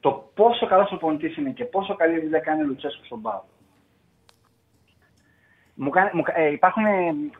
το 0.00 0.30
πόσο 0.34 0.66
καλός 0.66 0.88
προπονητής 0.88 1.36
είναι 1.36 1.50
και 1.50 1.64
πόσο 1.64 1.94
καλή 1.94 2.20
δουλειά 2.20 2.38
κάνει 2.38 2.62
ο 2.62 2.64
Λουτσέσκου 2.64 3.04
στον 3.04 3.22
Πάο. 3.22 3.42
Μου 5.74 5.90
κάνει, 5.90 6.10
μου, 6.12 6.22
ε, 6.34 6.50
υπάρχουν 6.50 6.84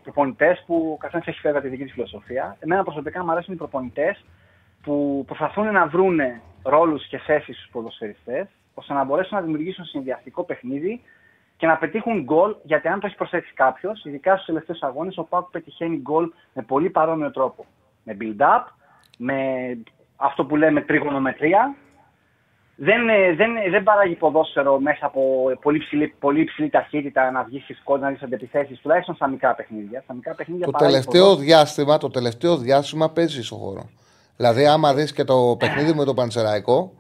προπονητές 0.03 0.65
που 0.67 0.91
ο 0.93 0.97
καθένας 0.97 1.27
έχει 1.27 1.41
βέβαια 1.43 1.61
τη 1.61 1.69
δική 1.69 1.85
του 1.85 1.93
φιλοσοφία. 1.93 2.57
Εμένα 2.61 2.83
προσωπικά 2.83 3.25
μου 3.25 3.31
αρέσουν 3.31 3.55
οι 3.55 3.57
προπονητές 3.57 4.25
που 4.83 5.25
προσπαθούν 5.27 5.73
να 5.73 5.87
βρουν 5.87 6.21
ρόλους 6.63 7.07
και 7.07 7.19
θέσεις 7.19 7.57
στους 7.57 7.71
ποδοσφαιριστές 7.73 8.49
ώστε 8.75 8.93
να 8.93 9.05
μπορέσουν 9.05 9.37
να 9.37 9.43
δημιουργήσουν 9.43 9.85
συνδυαστικό 9.85 10.45
παιχνίδι 10.45 11.03
και 11.57 11.67
να 11.67 11.77
πετύχουν 11.77 12.23
γκολ. 12.23 12.55
Γιατί 12.63 12.89
αν 12.89 13.01
το 13.01 13.07
έχει 13.07 13.17
προσέξει 13.17 13.53
κάποιος, 13.55 14.05
ειδικά 14.05 14.33
στους 14.33 14.47
τελευταίους 14.47 14.83
αγώνες, 14.83 15.19
ο 15.19 15.23
Πάουκ 15.25 15.51
πετυχαίνει 15.51 15.97
γκολ 15.97 16.33
με 16.53 16.63
πολύ 16.63 16.91
παρόμοιο 16.91 17.31
τρόπο. 17.31 17.65
Με 18.03 18.17
build-up, 18.21 18.65
με 19.19 19.37
αυτό 20.17 20.45
που 20.45 20.57
λέμε 20.57 20.81
τριγωνομετρία, 20.81 21.75
δεν, 22.77 23.09
ε, 23.09 23.35
δεν, 23.35 23.51
δεν 23.71 23.83
παράγει 23.83 24.15
ποδόσφαιρο 24.15 24.81
μέσα 24.81 25.07
από 25.07 25.23
πολύ 25.63 25.79
ψηλή, 25.79 26.15
πολύ 26.19 26.45
ψηλή 26.45 26.71
ταχύτητα 26.71 27.31
να 27.31 27.43
βγεις 27.43 27.63
στις 27.63 27.81
κόντρε, 27.85 28.05
να 28.07 28.13
δεις 28.13 28.23
αντιπιθέσεις, 28.23 28.81
τουλάχιστον 28.81 29.15
στα 29.15 29.29
μικρά 29.29 29.55
παιχνίδια. 29.55 30.01
Στα 30.01 30.15
μικρά 30.15 30.35
παιχνίδια 30.35 30.65
Το 30.65 30.71
παράγει 30.71 30.93
τελευταίο, 30.93 31.23
ποδόσφαιρο. 31.23 31.47
διάστημα, 31.47 31.99
το 31.99 32.11
τελευταίο 32.11 32.57
διάστημα 32.57 33.11
παίζεις 33.11 33.47
στον 33.47 33.59
χώρο. 33.59 33.89
Δηλαδή, 34.37 34.67
άμα 34.67 34.95
δεις 34.95 35.13
και 35.13 35.25
το 35.25 35.57
παιχνίδι 35.59 35.95
με 35.95 36.05
τον 36.05 36.15
Πανσεραϊκό 36.15 36.93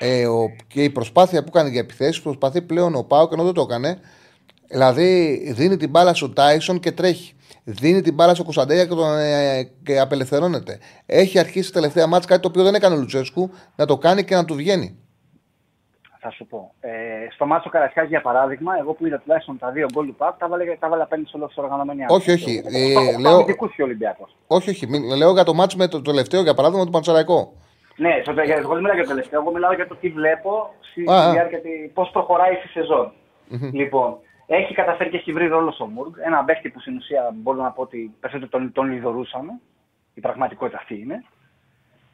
ε, 0.00 0.26
ο, 0.26 0.46
και 0.68 0.82
η 0.84 0.90
προσπάθεια 0.90 1.44
που 1.44 1.50
κάνει 1.50 1.70
για 1.70 1.80
επιθέσεις, 1.80 2.22
προσπαθεί 2.22 2.62
πλέον 2.62 2.94
ο 2.94 3.02
Πάο 3.02 3.28
ενώ 3.32 3.44
δεν 3.44 3.52
το 3.54 3.60
έκανε. 3.62 3.98
Δηλαδή, 4.68 5.38
δίνει 5.56 5.76
την 5.76 5.90
μπάλα 5.90 6.14
στον 6.14 6.34
Τάισον 6.34 6.80
και 6.80 6.92
τρέχει. 6.92 7.32
Δίνει 7.64 8.00
την 8.00 8.14
μπάλα 8.14 8.32
στον 8.32 8.44
Κωνσταντέλια 8.44 8.84
και, 8.86 8.94
τον, 8.94 9.18
ε, 9.18 9.62
και 9.82 9.98
απελευθερώνεται. 10.00 10.78
Έχει 11.06 11.38
αρχίσει 11.38 11.72
τελευταία 11.72 12.06
μάτια 12.06 12.28
κάτι 12.28 12.42
το 12.42 12.48
οποίο 12.48 12.62
δεν 12.62 12.74
έκανε 12.74 12.94
ο 12.94 12.98
Λουτσέσκου 12.98 13.50
να 13.76 13.86
το 13.86 13.98
κάνει 13.98 14.24
και 14.24 14.34
να 14.34 14.44
του 14.44 14.54
βγαίνει. 14.54 14.98
Θα 16.22 16.30
σου 16.30 16.46
πω. 16.46 16.74
Ε, 16.80 16.90
στο 17.34 17.46
μάτσο 17.46 17.68
Καρασιάς, 17.68 18.08
για 18.08 18.20
παράδειγμα, 18.20 18.72
εγώ 18.80 18.92
που 18.92 19.06
είδα 19.06 19.18
τουλάχιστον 19.18 19.58
τα 19.58 19.70
δύο 19.70 19.86
γκολ 19.92 20.06
του 20.06 20.14
Παπ, 20.14 20.38
τα 20.38 20.48
βάλε, 20.48 20.76
τα 20.80 20.88
βάλε 20.88 21.02
απέναντι 21.02 21.28
σε 21.28 21.36
όλο 21.36 21.48
στο 21.52 21.62
οργανωμένη 21.62 22.04
Όχι, 22.08 22.30
άμυνα. 22.30 22.46
όχι. 22.46 22.58
Οχτώ- 22.58 22.78
Ε, 22.78 22.96
οχτώ 23.08 23.20
λέω- 23.20 23.34
αμυντικούς 23.34 23.70
είχε 23.72 23.82
ο 23.82 23.84
Ολυμπιακός. 23.84 24.36
Όχι, 24.46 24.70
όχι. 24.70 24.86
Μη- 24.86 25.16
Λέω 25.16 25.32
για 25.32 25.44
το 25.44 25.54
μάτσο 25.54 25.76
με 25.76 25.88
το 25.88 26.02
τελευταίο, 26.02 26.42
για 26.42 26.54
παράδειγμα, 26.54 26.84
του 26.84 26.90
Πανσεραϊκό. 26.90 27.52
Ναι, 28.00 28.20
στο, 28.22 28.32
για, 28.32 28.56
εγώ 28.56 28.72
δεν 28.72 28.80
μιλάω 28.82 28.94
για 28.94 29.02
το 29.04 29.08
τελευταίο. 29.14 29.40
Εγώ 29.40 29.52
μιλάω 29.52 29.72
για 29.72 29.86
το 29.86 29.96
τι 29.96 30.08
βλέπω 30.08 30.74
στη, 30.80 31.00
Α, 31.10 31.18
στη 31.20 31.28
α. 31.28 31.32
διάρκεια 31.32 31.60
πώς 31.94 32.10
προχωράει 32.10 32.54
στη 32.54 32.68
σεζόν. 32.68 33.12
Λοιπόν, 33.72 34.16
έχει 34.46 34.74
καταφέρει 34.74 35.10
και 35.10 35.16
έχει 35.16 35.32
βρει 35.32 35.46
ρόλο 35.46 35.70
στο 35.72 35.86
Μουργκ. 35.86 36.12
Ένα 36.24 36.44
παίχτη 36.44 36.68
που 36.70 36.80
στην 36.80 36.96
ουσία 36.96 37.30
μπορώ 37.34 37.62
να 37.62 37.70
πω 37.70 37.82
ότι 37.82 38.14
περισσότερο 38.20 38.50
τον, 38.50 38.72
τον 38.72 38.92
λιδωρούσαμε. 38.92 39.52
Η 40.14 40.20
πραγματικότητα 40.20 40.76
αυτή 40.78 41.00
είναι. 41.00 41.24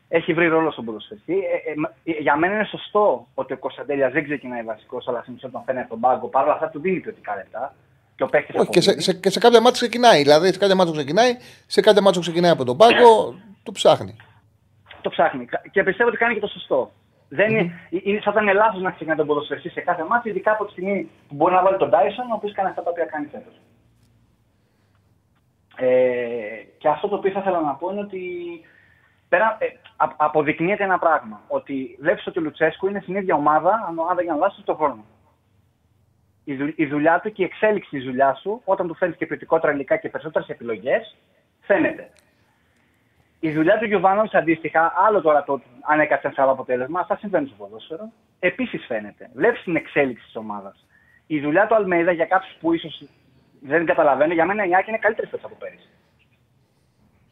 Έχει 0.08 0.32
βρει 0.34 0.46
ρόλο 0.46 0.70
στον 0.70 0.84
ποδοσφαιριστή. 0.84 1.32
Ε, 1.32 1.70
ε, 1.70 1.74
μα- 1.76 1.92
ε, 2.04 2.12
για 2.12 2.36
μένα 2.36 2.54
είναι 2.54 2.64
σωστό 2.64 3.26
ότι 3.34 3.52
ο 3.52 3.58
Κωνσταντέλιας 3.58 4.12
δεν 4.12 4.24
ξεκινάει 4.24 4.62
βασικός, 4.62 5.08
αλλά 5.08 5.20
στην 5.22 5.34
ουσία 5.34 5.50
τον 5.50 5.62
φέρνει 5.64 5.80
από 5.80 5.90
τον 5.90 6.00
πάγκο. 6.00 6.26
Παρ' 6.28 6.44
όλα 6.44 6.52
αυτά 6.52 6.68
του 6.68 6.80
δίνει 6.80 7.00
ποιοτικά 7.00 7.34
λεπτά. 7.36 7.74
Και 8.16 8.22
ο 8.22 8.26
παίχτη 8.26 8.58
Όχι, 8.58 8.68
και 8.70 8.80
σε, 8.80 9.00
σε, 9.00 9.12
και 9.14 9.30
σε 9.30 9.38
κάποια 9.38 9.60
μάτια 9.60 9.72
ξεκινάει. 9.80 10.22
Δηλαδή, 10.22 10.52
σε 10.52 10.58
κάποια 10.58 10.74
μάτια 10.74 10.92
ξεκινάει, 10.92 11.36
σε 11.66 11.80
κάποια 11.80 12.02
μάτια 12.02 12.20
ξεκινάει 12.20 12.50
από 12.50 12.64
τον 12.64 12.76
πάγκο, 12.76 13.34
του 13.64 13.72
ψάχνει. 13.72 14.16
Το 15.08 15.14
ψάχνει. 15.14 15.44
Και 15.70 15.82
πιστεύω 15.82 16.08
ότι 16.08 16.18
κάνει 16.18 16.34
και 16.34 16.40
το 16.40 16.46
σωστό. 16.46 16.90
Δεν 17.28 17.50
είναι, 17.50 17.72
είναι, 17.90 18.20
θα 18.20 18.30
ήταν 18.30 18.54
λάθος 18.54 18.82
να 18.82 18.90
ξεκινάει 18.90 19.16
τον 19.16 19.26
ποδοσφαιριστή 19.26 19.68
σε 19.68 19.80
κάθε 19.80 20.04
μάτι, 20.04 20.28
ειδικά 20.28 20.52
από 20.52 20.64
τη 20.64 20.70
στιγμή 20.70 21.10
που 21.28 21.34
μπορεί 21.34 21.54
να 21.54 21.62
βάλει 21.62 21.76
τον 21.76 21.90
Τάισον, 21.90 22.30
ο 22.30 22.34
οποίος 22.34 22.52
κάνει 22.52 22.68
αυτά 22.68 22.82
τα 22.82 22.90
οποία 22.90 23.04
κάνει 23.04 23.26
φέτος. 23.26 23.60
Ε, 25.76 25.88
και 26.78 26.88
αυτό 26.88 27.08
το 27.08 27.16
οποίο 27.16 27.30
θα 27.30 27.40
ήθελα 27.40 27.60
να 27.60 27.74
πω 27.74 27.90
είναι 27.90 28.00
ότι 28.00 28.20
πέρα, 29.28 29.56
ε, 29.60 29.66
α- 29.96 30.16
αποδεικνύεται 30.16 30.84
ένα 30.84 30.98
πράγμα. 30.98 31.40
Ότι 31.48 31.96
βλέπεις 32.00 32.26
ότι 32.26 32.38
ο 32.38 32.42
Λουτσέσκου 32.42 32.88
είναι 32.88 33.00
στην 33.00 33.16
ίδια 33.16 33.34
ομάδα, 33.34 33.84
αν 33.88 33.98
ομάδα 33.98 34.22
για 34.22 34.32
να 34.32 34.36
αλλάξει 34.36 34.62
τον 34.62 34.76
χρόνο. 34.76 35.04
Η, 36.44 36.54
δου, 36.54 36.72
η 36.76 36.86
δουλειά 36.86 37.20
του 37.20 37.32
και 37.32 37.42
η 37.42 37.44
εξέλιξη 37.44 37.90
της 37.90 38.04
δουλειάς 38.04 38.40
σου, 38.40 38.60
όταν 38.64 38.86
του 38.86 38.94
φέρνει 38.94 39.14
και 39.14 39.26
ποιοτικότερα 39.26 39.72
υλικά 39.72 39.96
και 39.96 40.08
περισσότερες 40.08 40.48
επιλογές, 40.48 41.16
φαίνεται. 41.60 42.10
Η 43.46 43.52
δουλειά 43.52 43.78
του 43.78 43.84
Γιωβάνοβιτς 43.86 44.34
αντίστοιχα, 44.34 44.92
άλλο 45.06 45.20
τώρα 45.20 45.44
το 45.44 45.60
αν 45.80 46.00
έκατσε 46.00 46.26
ένα 46.26 46.42
άλλο 46.42 46.52
αποτέλεσμα, 46.52 47.00
αυτά 47.00 47.16
συμβαίνουν 47.16 47.48
στο 47.48 47.56
ποδόσφαιρο. 47.56 48.12
Επίσης 48.38 48.84
φαίνεται. 48.86 49.30
Βλέπεις 49.34 49.62
την 49.62 49.76
εξέλιξη 49.76 50.24
της 50.24 50.36
ομάδας. 50.36 50.86
Η 51.26 51.40
δουλειά 51.40 51.66
του 51.66 51.74
Αλμέιδα 51.74 52.12
για 52.12 52.24
κάποιους 52.24 52.56
που 52.60 52.72
ίσως 52.72 53.02
δεν 53.60 53.86
καταλαβαίνουν, 53.86 54.32
για 54.32 54.44
μένα 54.46 54.64
η 54.66 54.74
Άκη 54.74 54.88
είναι 54.88 54.98
καλύτερη 54.98 55.26
φέτο 55.26 55.46
από 55.46 55.56
πέρυσι. 55.58 55.88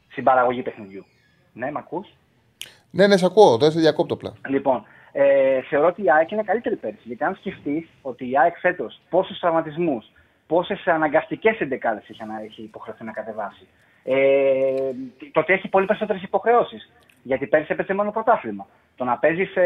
Στην 0.08 0.24
παραγωγή 0.24 0.62
παιχνιδιού. 0.62 1.04
Ναι, 1.52 1.70
με 1.70 1.78
ακούς; 1.78 2.08
Ναι, 2.90 3.06
ναι, 3.06 3.16
σε 3.16 3.26
ακούω, 3.26 3.56
δεν 3.56 3.70
σε 3.70 3.80
διακόπτω 3.80 4.16
πλέον. 4.16 4.36
Λοιπόν, 4.48 4.84
ε, 5.12 5.60
θεωρώ 5.62 5.86
ότι 5.86 6.02
η 6.02 6.10
ΑΕΚ 6.10 6.30
είναι 6.30 6.42
καλύτερη 6.42 6.76
πέρυσι. 6.76 7.02
Γιατί 7.04 7.24
αν 7.24 7.34
σκεφτείς 7.34 7.88
ότι 8.02 8.30
η 8.30 8.38
ΑΕΚ 8.38 8.56
φέτος 8.58 9.00
πόσους 9.10 9.38
τραυματισμούς, 9.38 10.06
πόσες 10.46 10.86
αναγκαστικές 10.86 11.60
εντεκάδες 11.60 12.08
έχει, 12.08 12.22
ανα- 12.22 12.42
έχει 12.42 12.62
υποχρεωθεί 12.62 13.04
να 13.04 13.12
κατεβάσει. 13.12 13.66
Ε, 14.04 14.90
το 15.32 15.40
ότι 15.40 15.52
έχει 15.52 15.68
πολύ 15.68 15.86
περισσότερες 15.86 16.22
υποχρεώσεις. 16.22 16.92
Γιατί 17.22 17.46
πέρυσι 17.46 17.72
έπαιζε 17.72 17.94
μόνο 17.94 18.10
πρωτάθλημα. 18.10 18.66
Το 18.96 19.04
να 19.04 19.18
παίζεις 19.18 19.50
σε 19.50 19.60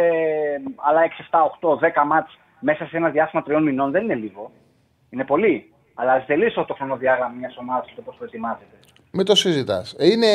άλλα 0.76 1.00
6, 1.02 1.28
7, 1.30 1.44
8, 1.60 1.78
10 1.78 2.04
μάτς 2.06 2.38
μέσα 2.60 2.86
σε 2.86 2.96
ένα 2.96 3.08
διάστημα 3.08 3.42
τριών 3.42 3.62
μηνών 3.62 3.90
δεν 3.90 4.02
είναι 4.02 4.14
λίγο. 4.14 4.50
Είναι 5.10 5.24
πολύ. 5.24 5.72
Αλλά 5.94 6.24
τελείωσε 6.24 6.64
το 6.66 6.74
χρονοδιάγραμμα 6.74 7.34
μιας 7.38 7.56
ομάδας 7.56 7.86
και 7.86 7.92
το 7.96 8.02
πώς 8.02 8.16
προετοιμάζεται. 8.16 8.76
Μην 9.12 9.24
το 9.24 9.34
συζητάς. 9.34 9.96
Είναι 9.98 10.26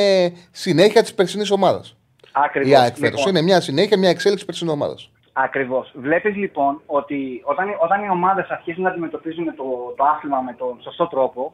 συνέχεια 0.51 1.01
της 1.01 1.13
περσινής 1.13 1.51
ομάδας. 1.51 1.97
Ακριβώς. 2.31 2.71
Η 2.71 2.75
ΑΕΚ 2.75 2.95
φέτος. 2.95 3.25
Είναι 3.25 3.41
μια 3.41 3.61
συνέχεια, 3.61 3.97
μια 3.97 4.09
εξέλιξη 4.09 4.45
περσινής 4.45 4.73
ομάδας. 4.73 5.11
Ακριβώς. 5.33 5.91
Βλέπεις 5.95 6.35
λοιπόν 6.35 6.81
ότι 6.85 7.41
όταν, 7.43 7.67
όταν 7.81 8.03
οι 8.03 8.09
ομάδες 8.09 8.49
αρχίζουν 8.49 8.83
να 8.83 8.89
αντιμετωπίζουν 8.89 9.45
το, 9.55 9.93
το 9.97 10.03
άθλημα 10.03 10.39
με 10.39 10.53
τον 10.53 10.81
σωστό 10.81 11.07
τρόπο 11.07 11.53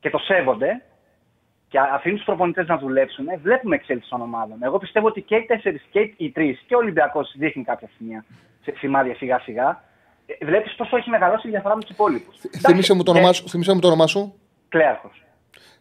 και 0.00 0.10
το 0.10 0.18
σέβονται 0.18 0.82
και 1.68 1.78
αφήνουν 1.94 2.16
τους 2.16 2.26
προπονητές 2.26 2.66
να 2.66 2.78
δουλέψουν, 2.78 3.24
βλέπουμε 3.42 3.74
εξέλιξη 3.74 4.10
των 4.10 4.20
ομάδων. 4.20 4.56
Εγώ 4.62 4.78
πιστεύω 4.78 5.06
ότι 5.06 5.20
και 5.22 5.36
οι 5.36 5.44
τέσσερις 5.46 5.82
και 5.90 6.12
οι 6.16 6.30
τρεις 6.30 6.62
και 6.66 6.74
ο 6.74 6.78
Ολυμπιακός 6.78 7.34
δείχνει 7.38 7.64
κάποια 7.64 7.88
σημεία, 7.96 8.24
σε- 8.62 8.74
σημάδια 8.76 9.14
σιγά 9.14 9.38
σιγά. 9.38 9.82
Βλέπεις 10.42 10.74
πόσο 10.74 10.96
έχει 10.96 11.10
μεγαλώσει 11.10 11.46
η 11.48 11.50
διαφορά 11.50 11.74
με 11.76 11.80
τους 11.80 11.90
υπόλοιπους. 11.90 12.36
Θύμησε 12.66 12.94
μου 12.94 13.02
το 13.02 13.10
όνομά 13.10 13.32
σου. 13.32 13.48
θύμισε 13.48 13.72
μου 13.74 13.80
το 13.80 13.86
όνομά 13.86 14.06
σου; 14.06 14.34
Κλέαρχος. 14.68 15.22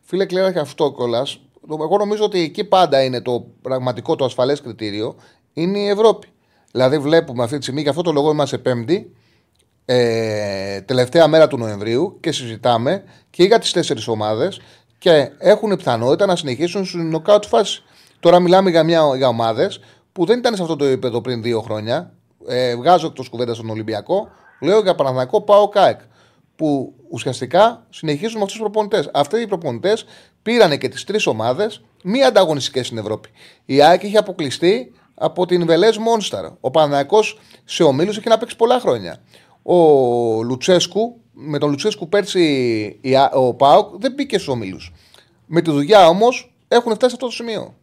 Φίλε 0.02 0.26
Κλέρα, 0.26 0.54
και 0.54 0.60
αυτό 0.60 0.92
κιόλας. 0.92 1.40
Εγώ 1.70 1.98
νομίζω 1.98 2.24
ότι 2.24 2.40
εκεί 2.40 2.66
πάντα 2.68 3.04
είναι 3.04 3.22
το 3.22 3.46
πραγματικό, 3.62 4.16
το 4.16 4.26
ασφαλές 4.26 4.62
κριτήριο. 4.62 5.16
Είναι 5.54 5.78
η 5.80 5.88
Ευρώπη. 5.88 6.28
Δηλαδή, 6.72 6.98
βλέπουμε 7.00 7.44
αυτή 7.44 7.56
τη 7.58 7.62
στιγμή, 7.62 7.84
και 7.84 7.90
αυτό 7.90 8.02
το 8.02 8.12
λόγο 8.12 8.32
είμαστε 8.32 8.58
Πέμπτη, 8.58 9.16
ε, 9.86 10.82
τελευταία 10.82 11.28
μέρα 11.28 11.48
του 11.48 11.58
Νοεμβρίου 11.58 12.18
και 12.20 12.32
συζητάμε 12.32 13.04
και 13.30 13.44
για 13.44 13.60
τις 13.60 13.72
τέσσερις 13.72 14.08
ομάδες 14.08 14.62
και 15.06 15.32
έχουν 15.38 15.76
πιθανότητα 15.76 16.26
να 16.26 16.36
συνεχίσουν 16.36 16.86
στην 16.86 17.10
νοκάουτ 17.10 17.46
φάση. 17.46 17.84
Τώρα 18.20 18.40
μιλάμε 18.40 18.70
για, 18.70 18.84
μια, 18.84 19.02
για 19.16 19.28
ομάδες 19.28 19.80
που 20.12 20.26
δεν 20.26 20.38
ήταν 20.38 20.56
σε 20.56 20.62
αυτό 20.62 20.76
το 20.76 20.86
επίπεδο 20.86 21.22
πριν 21.22 21.42
δύο 21.42 21.62
χρόνια. 21.62 22.14
Ε, 22.48 22.76
βγάζω 22.76 23.08
εκτός 23.08 23.30
κουβέντας 23.30 23.56
στον 23.56 23.70
Ολυμπιακό. 23.70 24.30
Λέω 24.62 24.80
για 24.80 24.96
Παναθηναϊκό 24.96 25.42
πάω 25.42 25.70
ΚΑΕΚ. 25.70 26.00
Που 26.56 26.94
ουσιαστικά 27.10 27.86
συνεχίζουν 27.90 28.38
με 28.38 28.44
αυτούς 28.44 28.52
τους 28.52 28.62
προπονητές. 28.62 29.10
Αυτοί 29.14 29.42
οι 29.42 29.48
προπονητές 29.48 30.06
πήραν 30.42 30.78
και 30.78 30.88
τις 30.88 31.04
τρεις 31.04 31.28
ομάδες 31.28 31.82
μη 32.04 32.24
ανταγωνιστικές 32.24 32.86
στην 32.86 32.98
Ευρώπη. 32.98 33.30
Η 33.66 33.82
ΑΕΚ 33.82 34.04
είχε 34.04 34.18
αποκλειστεί 34.18 34.94
από 35.16 35.46
την 35.46 35.66
Βελές 35.66 35.98
Μόνσταρ. 35.98 36.46
Ο 36.60 36.72
Παναναϊκό 36.72 37.20
σε 37.66 37.84
ομίλους 37.84 38.18
έχει 38.18 38.30
να 38.30 38.38
παίξει 38.38 38.56
πολλά 38.56 38.80
χρόνια. 38.80 39.18
Ο 39.64 39.76
Λουτσέσκου, 40.44 41.22
με 41.38 41.58
τον 41.58 41.70
Λουτσέσκου 41.70 42.10
πέρσι 42.10 42.42
η 43.02 43.16
Α- 43.16 43.32
ο 43.34 43.54
Πάοκ 43.54 43.96
δεν 43.98 44.14
μπήκε 44.14 44.36
στους 44.38 44.48
ομίλους. 44.54 44.92
Με 45.46 45.62
τη 45.62 45.72
δουλειά 45.72 46.08
όμως 46.08 46.54
έχουν 46.68 46.94
φτάσει 46.94 47.10
σε 47.10 47.16
αυτό 47.16 47.26
το 47.26 47.32
σημείο. 47.32 47.74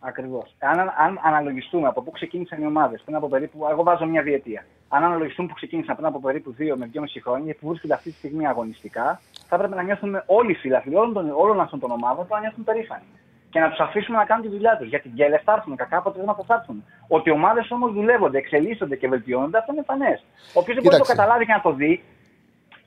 Ακριβώς. 0.00 0.54
Αν, 0.58 0.78
αν 0.78 1.20
αναλογιστούμε 1.24 1.86
από 1.88 2.02
πού 2.02 2.10
ξεκίνησαν 2.10 2.62
οι 2.62 2.66
ομάδες 2.66 3.02
πριν 3.04 3.16
από 3.16 3.28
περίπου. 3.28 3.66
Εγώ 3.70 3.82
βάζω 3.82 4.04
μια 4.06 4.22
διετία. 4.22 4.66
Αν 4.88 5.04
αναλογιστούμε 5.04 5.48
που 5.48 5.54
ξεκίνησαν 5.54 5.94
πριν 5.94 6.06
από 6.06 6.20
περίπου 6.20 6.54
2 6.58 6.76
με 6.76 6.90
2,5 6.94 7.20
χρόνια 7.22 7.52
και 7.52 7.58
που 7.60 7.68
βρίσκονται 7.68 7.94
αυτή 7.94 8.10
τη 8.10 8.16
στιγμή 8.16 8.46
αγωνιστικά, 8.46 9.20
θα 9.48 9.54
έπρεπε 9.56 9.74
να 9.74 9.82
νιώθουμε 9.82 10.22
όλοι 10.26 10.50
οι 10.50 10.54
φίλαθλοι 10.54 10.94
όλων, 10.94 11.12
των, 11.12 11.30
όλων 11.36 11.60
αυτών 11.60 11.80
των 11.80 11.90
ομάδων 11.90 12.26
που 12.26 12.34
να 12.34 12.40
νιώθουν 12.40 12.64
περήφανοι. 12.64 13.02
Και 13.50 13.60
να 13.60 13.68
τους 13.70 13.78
αφήσουμε 13.80 14.16
να 14.18 14.24
κάνουν 14.24 14.44
τη 14.44 14.50
δουλειά 14.50 14.76
τους. 14.76 14.88
Γιατί 14.88 15.08
γκέλε 15.08 15.38
θα 15.44 15.52
έρθουν, 15.52 15.76
κακά 15.76 15.96
αποτελέσματα 15.96 16.42
θα 16.46 16.54
έρθουν. 16.54 16.84
Ότι 17.08 17.28
οι 17.28 17.32
ομάδες 17.32 17.70
όμως 17.70 17.92
δουλεύονται, 17.92 18.38
εξελίσσονται 18.38 18.96
και 18.96 19.08
βελτιώνονται, 19.08 19.58
αυτό 19.58 19.72
είναι 19.72 19.84
εμφανέ. 19.88 20.20
Όποιο 20.52 20.74
δεν 20.74 20.82
μπορεί 20.82 20.94
να 20.96 21.00
το 21.00 21.06
Κοίταξε. 21.06 21.12
καταλάβει 21.14 21.46
και 21.46 21.52
να 21.52 21.60
το 21.60 21.72
δει, 21.72 22.04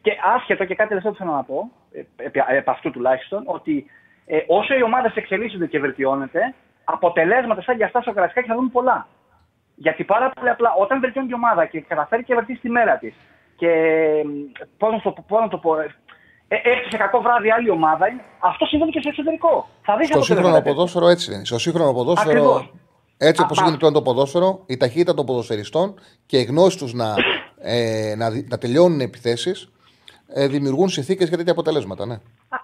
και 0.02 0.12
άσχετο 0.36 0.66
και 0.66 0.76
κάτι 0.76 0.88
τελευταίο 0.90 1.12
που 1.12 1.18
θέλω 1.18 1.32
να 1.32 1.44
πω, 1.44 1.72
ε, 1.92 2.02
επί, 2.26 2.40
επ' 2.48 2.70
αυτού 2.70 2.92
τουλάχιστον, 2.92 3.44
ότι 3.46 3.86
ε, 4.26 4.38
όσο 4.48 4.74
οι 4.78 4.84
ομάδες 4.84 5.16
εξελίσσονται 5.16 5.68
και 5.68 5.80
βελτιώνεται, 5.80 6.54
αποτελέσματα 6.84 7.62
σαν 7.62 7.78
και 7.78 7.84
αυτά 7.84 8.02
στο 8.02 8.14
Καρασκάκι 8.14 8.48
θα 8.48 8.56
δούμε 8.56 8.70
πολλά. 8.72 9.08
Γιατί 9.76 10.04
πάρα 10.04 10.30
πολύ 10.30 10.50
απλά 10.50 10.70
όταν 10.80 11.00
βελτιώνει 11.00 11.28
η 11.32 11.34
ομάδα 11.34 11.66
και 11.66 11.82
καταφέρει 11.82 12.24
και 12.24 12.36
βελτιώσει 12.36 12.62
τη 12.62 12.70
μέρα 12.70 12.98
της 12.98 13.14
και 13.56 13.72
πώς 14.78 14.92
να 14.94 15.02
το, 15.02 15.16
πώς 15.28 15.42
να 15.42 15.48
το 15.48 15.58
πω, 15.58 15.80
ε, 15.80 16.56
έρθει 16.64 16.90
σε 16.90 16.98
κακό 16.98 17.22
βράδυ 17.22 17.52
άλλη 17.52 17.70
ομάδα, 17.70 18.06
αυτό 18.40 18.66
συμβαίνει 18.66 18.92
και 18.92 19.00
στο 19.00 19.10
εξωτερικό. 19.10 19.68
Θα 19.82 19.98
δεις 19.98 20.08
Στο 20.08 20.22
σύγχρονο 20.24 20.62
ποδόσφαιρο 20.62 21.08
έτσι 21.08 21.34
είναι. 21.34 21.46
Στο 21.46 21.60
σύγχρονο 21.60 21.94
ποδόσφαιρο, 21.94 22.30
Ακριβώς. 22.32 22.74
έτσι 23.18 23.42
Α, 23.42 23.46
όπω 23.46 23.54
μα- 23.56 23.62
γίνεται 23.62 23.78
πλέον 23.80 23.94
το 23.94 24.02
ποδόσφαιρο, 24.02 24.64
η 24.66 24.78
ταχύτητα 24.78 25.14
των 25.14 25.26
ποδοσφαιριστών 25.26 25.94
και 26.26 26.38
η 26.38 26.44
γνώση 26.44 26.78
τους 26.78 26.94
να, 26.94 27.14
ε, 27.62 28.14
να, 28.18 28.30
δι- 28.32 28.50
να 28.50 28.58
τελειώνουν 28.58 29.00
επιθέσεις 29.00 29.72
ε, 30.34 30.48
δημιουργούν 30.48 30.90
συνθήκες 30.90 31.28
για 31.28 31.38
τέτοια 31.38 31.52
αποτελέσματα. 31.52 32.06
Ναι. 32.06 32.18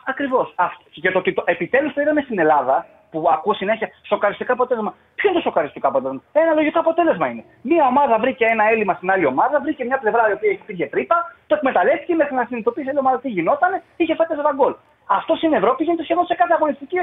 Ακριβώς. 0.06 0.56
Και 0.92 1.12
το 1.12 1.18
ότι 1.18 1.34
το, 1.34 1.44
επιτέλους 1.46 1.94
το 1.94 2.02
είδαμε 2.02 2.22
στην 2.22 2.40
Ελλάδα, 2.40 2.88
που 3.12 3.30
ακούω 3.36 3.54
συνέχεια 3.54 3.88
σοκαριστικά 4.12 4.54
αποτέλεσμα. 4.54 4.92
Ποιο 5.16 5.30
είναι 5.30 5.38
το 5.40 5.44
σοκαριστικό 5.50 5.88
αποτέλεσμα; 5.88 6.24
Ένα 6.32 6.54
λογικό 6.60 6.80
αποτέλεσμα 6.80 7.28
είναι. 7.32 7.44
Μία 7.62 7.84
ομάδα 7.88 8.16
βρήκε 8.24 8.46
ένα 8.46 8.64
έλλειμμα 8.72 8.94
στην 9.00 9.12
άλλη 9.14 9.26
ομάδα, 9.34 9.56
βρήκε 9.66 9.84
μια 9.90 9.98
πλευρά 10.04 10.30
η 10.30 10.34
οποία 10.38 10.58
πήγε 10.66 10.86
τρύπα, 10.94 11.18
το 11.48 11.56
εκμεταλλεύτηκε 11.56 12.14
μέχρι 12.22 12.36
να 12.40 12.44
συνειδητοποιήσει 12.48 12.88
η 12.88 12.90
άλλη 12.90 13.00
ομάδα 13.06 13.18
τι 13.24 13.30
γινόταν, 13.30 13.72
είχε 13.98 14.16
φάει 14.16 14.28
4 14.52 14.56
γκολ. 14.58 14.74
Αυτό 15.18 15.36
στην 15.36 15.54
Ευρώπη 15.60 15.84
γίνεται 15.84 16.04
σχεδόν 16.04 16.26
σε 16.26 16.36
κάθε 16.42 16.54
αγωνιστική 16.58 17.00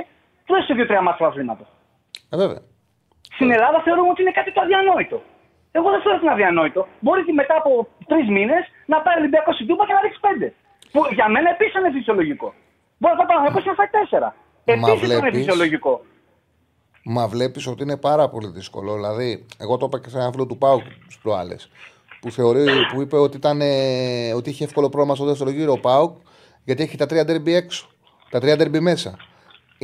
τουλάχιστον 0.46 0.76
2-3 0.76 1.02
μάτια 1.06 1.20
του 1.20 1.26
αθλήματος. 1.30 1.68
Ε, 2.32 2.36
βέβαια. 2.42 2.60
Στην 3.36 3.50
Ελλάδα 3.56 3.78
θεωρούμε 3.86 4.10
ότι 4.14 4.22
είναι 4.22 4.34
κάτι 4.38 4.50
το 4.52 4.60
αδιανόητο. 4.60 5.18
Εγώ 5.76 5.86
δεν 5.92 6.00
θεωρώ 6.02 6.16
ότι 6.18 6.24
είναι 6.26 6.34
αδιανόητο. 6.36 6.80
Μπορείς 7.02 7.24
και 7.28 7.32
μετά 7.40 7.54
από 7.62 7.70
τρεις 8.10 8.26
μήνες 8.36 8.62
να 8.92 8.96
πάρει 9.04 9.16
ο 9.18 9.20
Ολυμπιακός 9.22 9.54
στην 9.54 9.66
Τούμπα 9.68 9.82
και 9.86 9.94
να 9.96 10.00
ρίξεις 10.04 10.20
πέντε. 10.26 10.46
Που 10.92 11.00
για 11.18 11.26
μένα 11.34 11.48
επίσης 11.54 11.74
είναι 11.78 11.90
φυσιολογικό. 11.98 12.48
Μπορεί 12.98 13.14
να 13.14 13.18
πάει 13.26 13.28
πάνω 13.36 13.60
να 13.70 13.74
φάει 13.80 13.90
τέσσερα. 13.98 14.28
Μα 14.66 14.72
Επίσης 14.72 14.92
είναι 14.92 15.16
βλέπεις- 15.18 15.38
φυσιολογικό. 15.38 15.92
Μα 17.04 17.24
βλέπεις 17.28 17.66
ότι 17.66 17.82
είναι 17.82 17.96
πάρα 17.96 18.28
πολύ 18.28 18.48
δύσκολο. 18.48 18.94
Δηλαδή, 18.94 19.46
εγώ 19.58 19.76
το 19.76 19.84
είπα 19.88 19.98
και 20.00 20.08
σε 20.08 20.18
ένα 20.18 20.30
φίλο 20.30 20.46
του 20.46 20.58
Πάου 20.58 20.78
τι 21.08 21.16
προάλλε. 21.22 21.56
Που, 22.20 22.30
θεωρεί, 22.30 22.64
που 22.92 23.00
είπε 23.00 23.16
ότι, 23.16 23.36
ήταν, 23.36 23.60
ε, 23.60 24.32
ότι 24.34 24.50
είχε 24.50 24.64
εύκολο 24.64 24.88
πρόγραμμα 24.88 25.14
στο 25.14 25.24
δεύτερο 25.24 25.50
γύρο 25.50 25.72
ο 25.72 25.78
Πάουκ 25.80 26.16
γιατί 26.64 26.82
έχει 26.82 26.96
τα 26.96 27.06
τρία 27.06 27.24
ντέρμπι 27.24 27.54
έξω. 27.54 27.88
Τα 28.30 28.40
τρία 28.40 28.56
ντέρμπι 28.56 28.80
μέσα. 28.80 29.16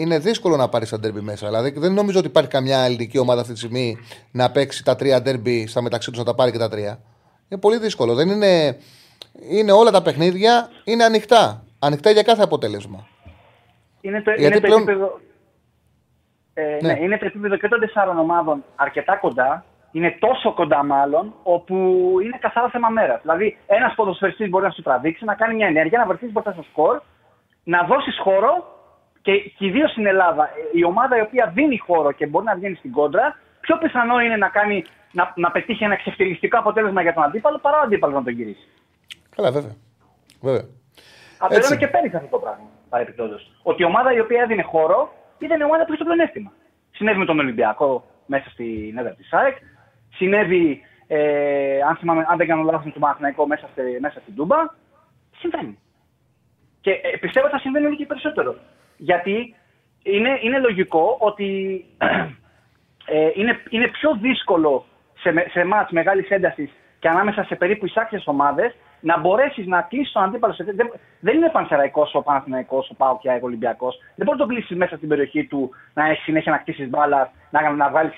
Είναι 0.01 0.19
δύσκολο 0.19 0.57
να 0.57 0.69
πάρεις 0.69 0.89
τα 0.89 0.99
ντέρμπι 0.99 1.21
μέσα. 1.21 1.47
Δηλαδή, 1.47 1.71
δεν 1.79 1.93
νομίζω 1.93 2.19
ότι 2.19 2.29
υπάρχει 2.29 2.51
καμιά 2.51 2.79
ελληνική 2.79 3.19
ομάδα 3.19 3.41
αυτή 3.41 3.53
τη 3.53 3.59
στιγμή 3.59 3.97
να 4.31 4.51
παίξει 4.51 4.85
τα 4.85 4.97
τρία 4.97 5.23
ντέρμπι 5.23 5.67
στα 5.67 5.83
μεταξύ 5.83 6.11
τους 6.11 6.19
να 6.19 6.25
τα 6.25 6.35
πάρει 6.35 6.51
και 6.53 6.59
τα 6.59 6.69
τρία. 6.69 6.99
Είναι 7.49 7.61
πολύ 7.61 7.79
δύσκολο. 7.79 8.15
Δεν 8.15 8.29
είναι, 8.29 8.77
είναι 9.51 9.73
όλα 9.73 9.91
τα 9.91 10.03
παιχνίδια 10.03 10.69
είναι 10.85 11.05
ανοιχτά. 11.05 11.63
Ανοιχτά 11.79 12.11
για 12.11 12.23
κάθε 12.23 12.43
αποτέλεσμα. 12.43 13.07
Είναι 14.01 14.23
το, 14.23 14.31
Γιατί 14.31 14.45
είναι 14.45 14.55
το 14.55 14.61
πλέον- 14.61 14.81
επίπεδο. 14.83 15.21
Ε, 16.55 16.79
Ναι. 16.83 16.93
ναι. 16.93 16.99
είναι 17.01 17.19
το 17.19 17.25
επίπεδο 17.27 17.57
και 17.57 17.69
των 17.69 17.81
τεσσάρων 17.81 18.19
ομάδων 18.19 18.65
αρκετά 18.77 19.17
κοντά. 19.17 19.65
Είναι 19.93 20.17
τόσο 20.21 20.55
κοντά 20.55 20.85
μάλλον, 20.85 21.35
όπου 21.43 21.75
είναι 22.25 22.39
καθαρά 22.41 22.69
θέμα 22.71 22.89
μέρα. 22.89 23.19
Δηλαδή, 23.23 23.59
ένας 23.67 23.95
ποδοσφαιριστής 23.95 24.49
μπορεί 24.49 24.65
να 24.65 24.71
σου 24.71 24.83
τραβήξει, 24.83 25.25
να 25.25 25.35
κάνει 25.35 25.55
μια 25.55 25.67
ενέργεια, 25.67 25.99
να 25.99 26.07
βρεθείς 26.07 26.33
μπροστά 26.33 26.53
στο 26.53 26.63
σκορ, 26.63 27.01
να 27.65 27.83
δώσεις 27.83 28.19
χώρο 28.23 28.78
και, 29.23 29.33
και 29.57 29.67
ιδίω 29.67 29.89
στην 29.89 30.07
Ελλάδα, 30.07 30.45
ε, 30.45 30.79
η 30.79 30.85
ομάδα 30.85 31.17
η 31.17 31.21
οποία 31.21 31.53
δίνει 31.55 31.79
χώρο 31.79 32.13
και 32.13 32.27
μπορεί 32.27 32.45
να 32.45 32.55
βγαίνει 32.55 32.75
στην 32.75 32.93
κόντρα, 32.93 33.39
πιο 33.61 33.79
πιθανό 33.79 34.21
είναι 34.21 34.37
να, 34.37 34.49
κάνει, 34.49 34.85
να, 35.13 35.33
να 35.37 35.51
πετύχει 35.51 35.85
ένα 35.85 35.97
ξεφτυλιστικό 35.97 36.59
αποτέλεσμα 36.59 37.03
για 37.03 37.15
τον 37.15 37.23
αντίπαλο 37.23 37.59
παρά 37.59 37.79
ο 37.79 37.81
αντίπαλος 37.81 38.17
να 38.17 38.23
τον 38.23 38.33
γυρίσει. 38.33 38.69
Καλά, 39.37 39.51
βέβαια. 39.51 39.75
βέβαια. 40.41 40.67
Αυτό 41.39 41.57
Έτσι. 41.57 41.59
είδαμε 41.59 41.77
και 41.77 41.87
πέρυσι 41.87 42.17
αυτό 42.17 42.29
το 42.29 42.39
πράγμα. 42.39 42.67
Παρεπιπτόντω. 42.89 43.37
Ότι 43.63 43.83
η 43.83 43.85
ομάδα 43.85 44.13
η 44.13 44.21
οποία 44.21 44.43
έδινε 44.43 44.63
χώρο 44.63 45.13
ήταν 45.39 45.61
η 45.61 45.65
ομάδα 45.65 45.85
που 45.85 45.93
είχε 45.93 46.03
το 46.05 46.05
πλεονέκτημα. 46.05 46.53
Συνέβη 46.91 47.19
με 47.19 47.25
τον 47.25 47.39
Ολυμπιακό 47.39 48.05
μέσα 48.27 48.51
στην 48.51 48.99
έδρα 48.99 49.13
της 49.13 49.29
ΣΑΕΚ. 49.29 49.57
Συνέβη, 50.15 50.81
ε, 51.07 51.81
αν, 51.89 51.97
θυμάμαι, 51.97 52.25
αν 52.29 52.37
δεν 52.37 52.47
κάνω 52.47 52.63
λάθος, 52.63 52.85
με 52.85 52.91
τον 52.91 53.01
Παναθηναϊκό 53.01 53.47
μέσα, 53.47 53.69
στη, 53.73 53.83
μέσα 54.01 54.21
στην 54.21 54.35
Τούμπα. 54.35 54.57
Συμβαίνει. 55.39 55.79
Και 56.81 56.91
ε, 56.91 57.17
πιστεύω 57.21 57.47
ότι 57.47 57.55
θα 57.55 57.61
συμβαίνει 57.61 57.87
όλο 57.87 57.97
και 57.97 58.07
περισσότερο. 58.07 58.57
Γιατί 58.99 59.55
είναι, 60.03 60.39
είναι 60.43 60.59
λογικό 60.59 61.17
ότι 61.21 61.85
ε, 63.15 63.31
είναι, 63.35 63.63
είναι 63.71 63.89
πιο 63.89 64.19
δύσκολο 64.21 64.85
σε, 65.19 65.33
με- 65.33 65.47
σε 65.51 65.65
μάτς 65.65 65.91
μεγάλης 65.91 66.29
έντασης 66.29 66.71
και 66.99 67.09
ανάμεσα 67.09 67.45
σε 67.45 67.55
περίπου 67.55 67.87
εισάξιες 67.87 68.27
ομάδες 68.27 68.75
να 69.01 69.19
μπορέσεις 69.19 69.67
να 69.67 69.83
κλείσεις 69.83 70.13
τον 70.13 70.23
αντίπαλο. 70.23 70.53
Σε, 70.53 70.65
δεν, 70.65 70.93
δεν 71.21 71.37
είναι 71.37 71.49
πανσεραϊκός 71.49 72.15
ο 72.15 72.23
Παναθηναϊκός, 72.23 72.91
ο 72.91 72.95
Πάο 72.95 73.19
και 73.19 73.29
ο 73.29 73.39
Ολυμπιακός. 73.43 73.97
Δεν 74.15 74.27
μπορεί 74.27 74.39
να 74.39 74.47
τον 74.47 74.55
κλείσεις 74.55 74.77
μέσα 74.77 74.97
στην 74.97 75.09
περιοχή 75.09 75.45
του, 75.45 75.71
να 75.95 76.07
έχεις 76.09 76.25
συνέχεια 76.25 76.53
να 76.53 76.59
κτίσει 76.59 76.85
μπάλα, 76.85 77.31
να, 77.51 77.71
να 77.71 77.89
βγάλεις 77.89 78.15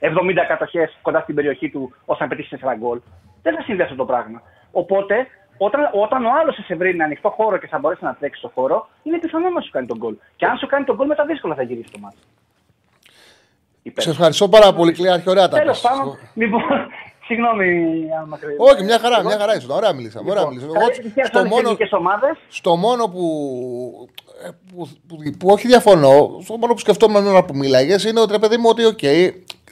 70 0.00 0.44
κατοχές 0.48 0.98
κοντά 1.02 1.20
στην 1.20 1.34
περιοχή 1.34 1.70
του 1.70 1.94
ώστε 2.04 2.22
να 2.22 2.28
πετύχεις 2.28 2.60
4 2.64 2.74
γκολ. 2.78 3.00
Δεν 3.42 3.54
θα 3.54 3.62
συμβεί 3.62 3.82
αυτό 3.82 3.94
το 3.94 4.04
πράγμα. 4.04 4.42
Οπότε, 4.72 5.26
όταν, 5.66 5.80
όταν 6.04 6.24
ο 6.24 6.30
άλλος 6.40 6.54
σε 6.66 6.74
βρει 6.74 6.94
με 6.96 7.04
ανοιχτό 7.04 7.28
χώρο 7.36 7.56
και 7.56 7.66
θα 7.66 7.78
μπορέσει 7.78 8.04
να 8.04 8.14
τρέξει 8.14 8.38
στο 8.38 8.50
χώρο, 8.54 8.88
είναι 9.02 9.18
πιθανό 9.18 9.48
να 9.50 9.60
σου 9.60 9.70
κάνει 9.70 9.86
τον 9.86 9.98
γκολ. 9.98 10.14
Και 10.36 10.46
αν 10.46 10.56
σου 10.56 10.66
κάνει 10.66 10.84
τον 10.84 10.96
γκολ, 10.96 11.06
μετά 11.06 11.24
δύσκολα 11.24 11.54
θα 11.54 11.62
γυρίσει 11.62 11.90
το 11.92 11.98
ματς. 11.98 12.16
Σε 13.96 14.10
ευχαριστώ 14.10 14.48
πάρα 14.48 14.72
πολύ, 14.72 14.92
Κλέαρχε. 14.92 15.28
Ωραία 15.30 15.48
τα 15.48 15.58
Τέλος 15.58 15.80
πες. 15.80 15.90
πάντων, 15.90 16.18
λοιπόν, 16.34 16.62
συγγνώμη 17.26 17.66
αν 18.20 18.28
μακρύ. 18.28 18.54
Όχι, 18.58 18.82
μια 18.84 18.98
χαρά, 18.98 19.22
μια 19.22 19.38
χαρά 19.38 19.56
ήσουν. 19.56 19.70
Ωραία 19.70 19.92
μιλήσαμε. 19.92 20.30
Ωραία 20.30 20.42
Λοιπόν, 20.42 20.54
μιλήσαμε. 20.56 20.78
καλή 20.78 20.84
Εγώ 20.90 20.94
επιτυχία 21.00 21.24
στο 21.24 21.38
στις 21.38 21.50
μόνο, 21.50 21.62
εθνικές 21.68 21.92
ομάδες. 21.92 22.36
στο 22.48 22.76
μόνο 22.76 23.08
που, 23.08 23.24
ε, 24.46 24.48
που, 24.74 24.88
που, 25.08 25.16
που 25.38 25.48
όχι 25.48 25.66
διαφωνώ, 25.66 26.38
στο 26.42 26.56
μόνο 26.56 26.72
που 26.72 26.78
σκεφτόμουν 26.78 27.26
ώρα 27.26 27.44
που 27.44 27.56
μίλαγε 27.56 28.08
είναι 28.08 28.20
ότι 28.20 28.32
ρε 28.32 28.38
παιδί 28.38 28.56
μου 28.56 28.68
ότι 28.68 28.84
οκ, 28.84 29.00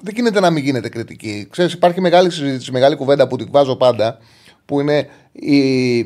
δεν 0.03 0.15
γίνεται 0.15 0.41
να 0.41 0.51
μην 0.51 0.65
γίνεται 0.65 0.89
κριτική. 0.89 1.49
Ξέρεις, 1.51 1.73
υπάρχει 1.73 2.01
μεγάλη 2.01 2.31
συζήτηση, 2.31 2.73
μεγάλη 2.73 2.97
κουβέντα 2.97 3.29
που 3.29 3.37
την 3.37 3.49
βάζω 3.51 3.77
πάντα, 3.77 4.19
που 4.71 4.81
είναι 4.81 5.09
η, 5.33 5.99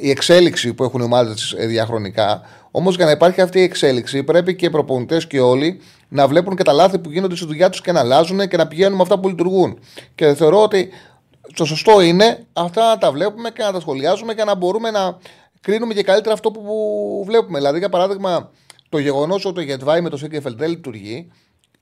η 0.00 0.10
εξέλιξη 0.10 0.74
που 0.74 0.84
έχουν 0.84 1.00
οι 1.00 1.04
ομάδες 1.04 1.54
διαχρονικά. 1.58 2.42
Όμως 2.70 2.96
για 2.96 3.04
να 3.04 3.10
υπάρχει 3.10 3.40
αυτή 3.40 3.58
η 3.58 3.62
εξέλιξη, 3.62 4.22
πρέπει 4.22 4.56
και 4.56 4.66
οι 4.66 4.70
προπονητές 4.70 5.26
και 5.26 5.40
όλοι 5.40 5.80
να 6.08 6.28
βλέπουν 6.28 6.56
και 6.56 6.62
τα 6.62 6.72
λάθη 6.72 6.98
που 6.98 7.10
γίνονται 7.10 7.36
στη 7.36 7.46
δουλειά 7.46 7.70
τους 7.70 7.80
και 7.80 7.92
να 7.92 8.00
αλλάζουν 8.00 8.48
και 8.48 8.56
να 8.56 8.66
πηγαίνουν 8.66 8.96
με 8.96 9.02
αυτά 9.02 9.18
που 9.18 9.28
λειτουργούν. 9.28 9.78
Και 10.14 10.34
θεωρώ 10.34 10.62
ότι 10.62 10.88
το 11.54 11.64
σωστό 11.64 12.00
είναι 12.00 12.46
αυτά 12.52 12.88
να 12.88 12.98
τα 12.98 13.12
βλέπουμε 13.12 13.50
και 13.50 13.62
να 13.62 13.72
τα 13.72 13.80
σχολιάζουμε 13.80 14.34
και 14.34 14.44
να 14.44 14.54
μπορούμε 14.54 14.90
να 14.90 15.18
κρίνουμε 15.60 15.94
και 15.94 16.02
καλύτερα 16.02 16.34
αυτό 16.34 16.50
που 16.50 16.62
που 16.62 17.22
βλέπουμε. 17.26 17.58
Δηλαδή, 17.58 17.78
για 17.78 17.88
παράδειγμα, 17.88 18.50
το 18.88 18.98
γεγονός 18.98 19.44
ότι 19.44 19.60
ο 19.60 19.62
Γετβάη 19.62 20.00
με 20.00 20.08
το 20.08 20.16
Σέγκεφελ 20.16 20.54
δεν 20.56 20.68
λειτουργεί, 20.68 21.32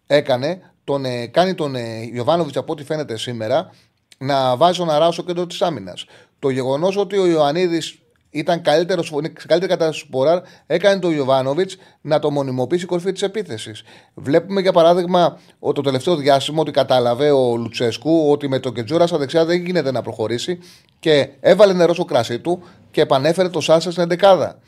έκανε, 0.07 0.61
τον, 0.85 1.05
ε, 1.05 1.27
κάνει 1.27 1.55
τον 1.55 1.75
ε, 1.75 2.11
Ιωβάνοβιτς 2.13 2.57
από 2.57 2.73
ό,τι 2.73 2.85
φαίνεται 2.85 3.17
σήμερα 3.17 3.71
να 4.19 4.57
βάζει 4.57 4.79
τον 4.79 4.91
Αράο 4.91 5.13
στο 5.13 5.23
κέντρο 5.23 5.47
της 5.47 5.63
άμυνας. 5.63 6.05
Το 6.39 6.49
γεγονός 6.51 6.97
ότι 6.97 7.19
ο 7.19 7.27
Ιωαννίδης 7.27 7.99
ήταν 8.31 8.63
καλύτερος, 8.63 9.07
σε 9.39 9.47
καλύτερη 9.47 9.73
κατάσταση 9.73 10.05
του 10.05 10.11
Ποράρ, 10.11 10.41
έκανε 10.67 11.01
τον 11.01 11.17
Ιωβάνοβιτς 11.17 11.77
να 12.01 12.19
το 12.19 12.31
μονιμοποιήσει 12.31 12.87
κορφή 12.87 13.13
της 13.13 13.23
επίθεσης. 13.23 13.83
Βλέπουμε 14.15 14.61
για 14.61 14.73
παράδειγμα 14.73 15.39
ότι 15.59 15.75
το 15.75 15.81
τελευταίο 15.81 16.17
διάστημα 16.17 16.61
ότι 16.61 16.71
κατάλαβε 16.71 17.31
ο 17.31 17.57
Λουτσέσκου 17.57 18.31
ότι 18.31 18.49
με 18.49 18.59
τον 18.59 18.75
Κετζούρα 18.75 19.07
στα 19.07 19.19
δεξιά 19.19 19.45
δεν 19.45 19.65
γίνεται 19.65 19.91
να 19.91 20.03
προχωρήσει 20.03 20.59
και 20.99 21.29
έβαλε 21.41 21.73
νερό 21.73 21.95
στο 21.95 22.05
κρασί 22.05 22.39
του 22.39 22.63
και 22.91 23.01
επανέφερε 23.01 23.49
το 23.49 23.61
Σάσα 23.61 23.91
στην 23.91 24.03
εντεκάδα. 24.03 24.59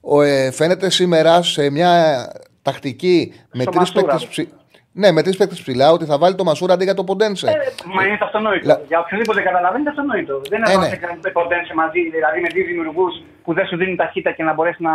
Ο, 0.00 0.20
ε, 0.20 0.50
φαίνεται 0.50 0.90
σήμερα 0.90 1.42
σε 1.42 1.70
μια 1.70 2.32
τακτική 2.62 3.32
με 3.52 3.62
Στο 3.62 3.70
τρεις 3.70 3.92
Μασούρα. 3.92 4.06
παίκτες 4.06 4.28
ψη... 4.28 4.48
ναι, 4.92 5.12
με 5.12 5.22
τρεις 5.22 5.36
παίκτες 5.36 5.60
ψηλά 5.60 5.92
ότι 5.92 6.04
θα 6.04 6.18
βάλει 6.18 6.34
το 6.34 6.44
Μασούρα 6.44 6.72
αντί 6.74 6.84
για 6.84 6.94
το 6.94 7.04
Ποντένσε. 7.04 7.46
Ε, 7.48 7.52
μα 7.94 8.06
είναι 8.06 8.18
αυτονόητο. 8.22 8.66
Λα- 8.66 8.80
Για 8.88 8.98
οποιοδήποτε 9.00 9.40
καταλαβαίνει, 9.40 9.80
είναι 9.80 9.90
αυτονόητο. 9.90 10.40
Δεν 10.48 10.62
Ε, 10.62 10.72
είναι 10.72 10.82
να 10.82 10.88
ναι. 10.88 10.96
κάνει 10.96 11.20
ποντένσε 11.32 11.74
μαζί, 11.74 12.10
δηλαδή 12.10 12.40
με 12.40 12.48
δύο 12.54 12.64
δημιουργούς 12.64 13.14
που 13.44 13.54
δεν 13.54 13.66
σου 13.66 13.76
δίνουν 13.76 13.96
ταχύτητα 13.96 14.32
και 14.36 14.42
να 14.42 14.52
μπορέσει 14.54 14.82
να, 14.82 14.94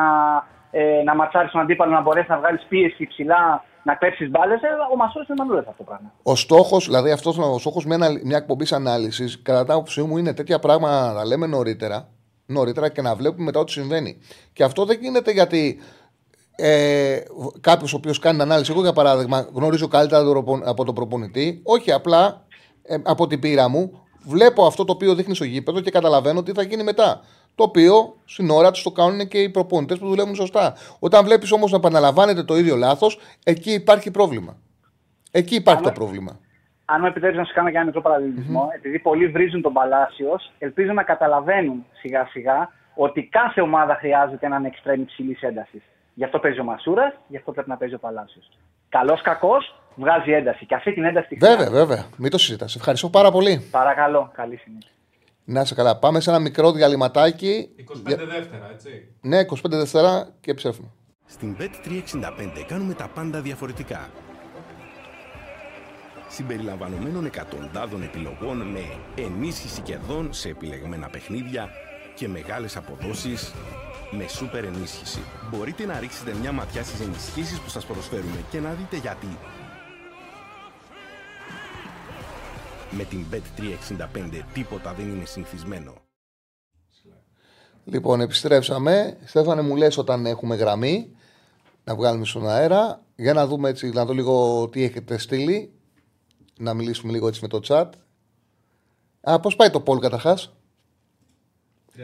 ε, 0.72 1.04
να 1.08 1.16
ματσάρεις 1.16 1.52
τον 1.52 1.62
αντίπαλο, 1.62 1.92
να 1.92 2.02
μπορέσει 2.02 2.28
να 2.30 2.38
βγάλεις 2.38 2.66
πίεση 2.70 3.08
ψηλά 3.08 3.64
να 3.84 3.96
πέψει 3.98 4.30
μπάλες, 4.30 4.62
ε, 4.62 4.68
ο 4.94 4.96
Μασούρα 4.96 5.26
είναι 5.30 5.38
μανούλας 5.40 5.66
αυτό 5.68 5.78
το 5.78 5.84
πράγμα. 5.84 6.12
Ο 6.24 6.36
στόχος, 6.36 6.86
δηλαδή 6.86 7.12
αυτός 7.12 7.38
ο 7.38 7.58
στόχος 7.60 7.86
με 7.86 7.96
ένα, 7.96 8.08
μια 8.24 8.38
εκπομπή 8.38 8.66
ανάλυσης, 8.72 9.42
κατά 9.42 9.64
την 9.64 9.72
άποψή 9.74 10.02
μου, 10.02 10.18
είναι 10.18 10.34
τέτοια 10.34 10.60
πράγματα 10.60 11.08
να 11.08 11.14
τα 11.14 11.26
λέμε 11.26 11.46
νωρίτερα, 11.48 12.08
νωρίτερα 12.46 12.90
και 12.90 13.02
να 13.02 13.16
βλέπουμε 13.16 13.44
μετά 13.44 13.60
ό,τι 13.60 13.72
συμβαίνει. 13.72 14.18
Και 14.54 14.64
αυτό 14.64 14.86
δεν 14.86 14.98
γίνεται 15.02 15.32
γιατί 15.32 15.80
ε, 16.56 17.20
κάποιος 17.62 17.94
ο 17.94 17.98
οποίος 17.98 18.20
κάνει 18.20 18.42
ανάλυση, 18.42 18.72
εγώ 18.72 18.82
για 18.82 18.94
παράδειγμα, 18.94 19.50
γνωρίζω 19.54 19.88
καλύτερα 19.88 20.24
από 20.66 20.86
τον 20.86 20.96
προπονητή, 20.96 21.62
όχι 21.64 21.92
απλά 21.92 22.46
ε, 22.84 22.98
από 23.04 23.28
την 23.28 23.40
πείρα 23.40 23.70
μου, 23.70 24.06
βλέπω 24.26 24.66
αυτό 24.66 24.86
το 24.86 24.92
οποίο 24.92 25.16
δείχνει 25.16 25.36
στο 25.36 25.44
γήπεδο 25.44 25.82
και 25.82 25.92
καταλαβαίνω 25.92 26.44
τι 26.44 26.52
θα 26.52 26.62
γίνει 26.62 26.84
μετά. 26.84 27.22
Το 27.56 27.64
οποίο 27.64 28.16
στην 28.26 28.50
ώρα 28.50 28.72
τους 28.72 28.84
το 28.84 28.92
κάνουν 28.92 29.28
και 29.28 29.42
οι 29.42 29.50
προπονητές 29.50 29.98
που 29.98 30.08
δουλεύουν 30.08 30.36
σωστά. 30.36 30.74
Όταν 31.00 31.26
βλέπεις 31.26 31.52
όμως 31.52 31.72
να 31.72 31.78
επαναλαμβάνεται 31.78 32.44
το 32.44 32.58
ίδιο 32.58 32.76
λάθος, 32.76 33.20
εκεί 33.44 33.72
υπάρχει 33.72 34.12
πρόβλημα. 34.12 34.58
Εκεί 35.32 35.56
υπάρχει 35.56 35.84
το 35.84 35.92
πρόβλημα. 35.92 36.40
Αν 36.86 36.98
μου 37.02 37.08
επιτρέπει 37.08 37.38
να 37.38 37.44
σου 37.44 37.54
κάνω 37.54 37.70
και 37.70 37.76
ένα 37.76 37.86
μικρό 37.86 38.02
παραλληλισμό, 38.02 38.68
mm-hmm. 38.68 38.76
επειδή 38.76 39.00
πολλοί 39.00 39.28
βρίζουν 39.28 39.62
τον 39.62 39.74
Παλάσιος, 39.74 40.52
ελπίζω 40.58 40.94
να 40.94 41.04
καταλαβαίνουν 41.04 41.86
σιγά 42.00 42.28
σιγά 42.32 42.72
ότι 42.96 43.24
κάθε 43.24 43.62
ομάδα 43.62 43.96
χρειάζεται 43.96 44.46
έναν 44.46 44.66
εξτρέμ 44.66 45.02
υψηλή 45.02 45.38
έντασης. 45.42 45.82
Γι' 46.18 46.24
αυτό 46.24 46.40
παίζει 46.40 46.60
ο 46.60 46.64
Μασούρας, 46.64 47.14
γι' 47.28 47.38
αυτό 47.38 47.52
πρέπει 47.52 47.70
να 47.70 47.78
παίζει 47.78 47.94
ο 47.94 48.00
Παλάσιος. 48.00 48.50
Καλός 48.90 49.22
κακός 49.22 49.76
βγάζει 49.96 50.32
ένταση. 50.32 50.66
Και 50.66 50.76
αυτή 50.76 50.94
την 50.94 51.04
ένταση 51.04 51.28
τη 51.28 51.36
Βέβαια, 51.36 51.70
βέβαια. 51.70 52.06
Μην 52.18 52.32
το 52.32 52.38
συζητάς. 52.38 52.76
Ευχαριστώ 52.76 53.10
πάρα 53.10 53.32
πολύ. 53.32 53.68
Παρακαλώ. 53.72 54.32
Καλή 54.34 54.58
συνέχεια. 54.58 54.90
Να 55.44 55.62
είσαι 55.62 55.76
καλά. 55.76 55.98
Πάμε 55.98 56.20
σε 56.20 56.30
ένα 56.30 56.40
μικρό 56.40 56.72
διαλυματάκι. 56.72 57.70
25 57.78 58.26
δεύτερα, 58.28 58.70
έτσι. 58.72 59.16
Ναι, 59.22 59.40
25 59.40 59.46
δεύτερα 59.70 60.28
και 60.42 60.54
ψεύουμε. 60.54 60.88
Στην 61.26 61.58
Bet365 61.60 62.66
κάνουμε 62.68 62.94
τα 62.94 63.10
πάντα 63.14 63.42
διαφορετικά. 63.42 64.10
Συμπεριλαμβανομένων 66.28 67.26
εκατοντάδων 67.26 68.04
επιλογών 68.04 68.58
με 68.58 68.84
ενίσχυση 69.16 69.82
κερδών 69.82 70.34
σε 70.34 70.50
επιλεγμένα 70.50 71.10
παιχνίδια 71.10 71.70
και 72.16 72.28
μεγάλες 72.28 72.78
αποδόσεις 72.78 73.54
με 74.12 74.28
σούπερ 74.28 74.64
ενίσχυση. 74.64 75.20
Μπορείτε 75.50 75.86
να 75.86 76.00
ρίξετε 76.00 76.34
μια 76.34 76.52
ματιά 76.52 76.84
στις 76.84 77.00
ενισχύσεις 77.00 77.60
που 77.60 77.70
σας 77.70 77.86
προσφέρουμε 77.86 78.44
και 78.52 78.60
να 78.60 78.74
δείτε 78.74 78.98
γιατί. 78.98 79.38
Με 82.92 83.04
την 83.04 83.26
Bet365 83.32 84.42
τίποτα 84.54 84.94
δεν 84.94 85.10
είναι 85.10 85.26
συνηθισμένο. 85.26 85.94
Λοιπόν, 87.86 88.22
επιστρέψαμε. 88.22 89.18
Στέφανε, 89.26 89.62
μου 89.62 89.76
λες 89.76 89.98
όταν 89.98 90.26
έχουμε 90.26 90.56
γραμμή 90.56 91.16
να 91.84 91.96
βγάλουμε 91.96 92.26
στον 92.26 92.50
αέρα 92.50 93.02
για 93.16 93.34
να 93.34 93.48
δούμε 93.48 93.70
έτσι, 93.70 93.90
να 93.90 94.06
δω 94.06 94.14
λίγο 94.14 94.68
τι 94.70 94.84
έχετε 94.84 95.18
στείλει. 95.18 95.74
Να 96.58 96.74
μιλήσουμε 96.74 97.12
λίγο 97.12 97.28
έτσι 97.28 97.40
με 97.42 97.48
το 97.48 97.60
chat. 97.68 97.90
Α, 99.22 99.40
πώς 99.40 99.56
πάει 99.56 99.70
το 99.70 99.80
poll 99.82 100.00
καταρχάς; 100.00 100.55
31% 101.96 102.00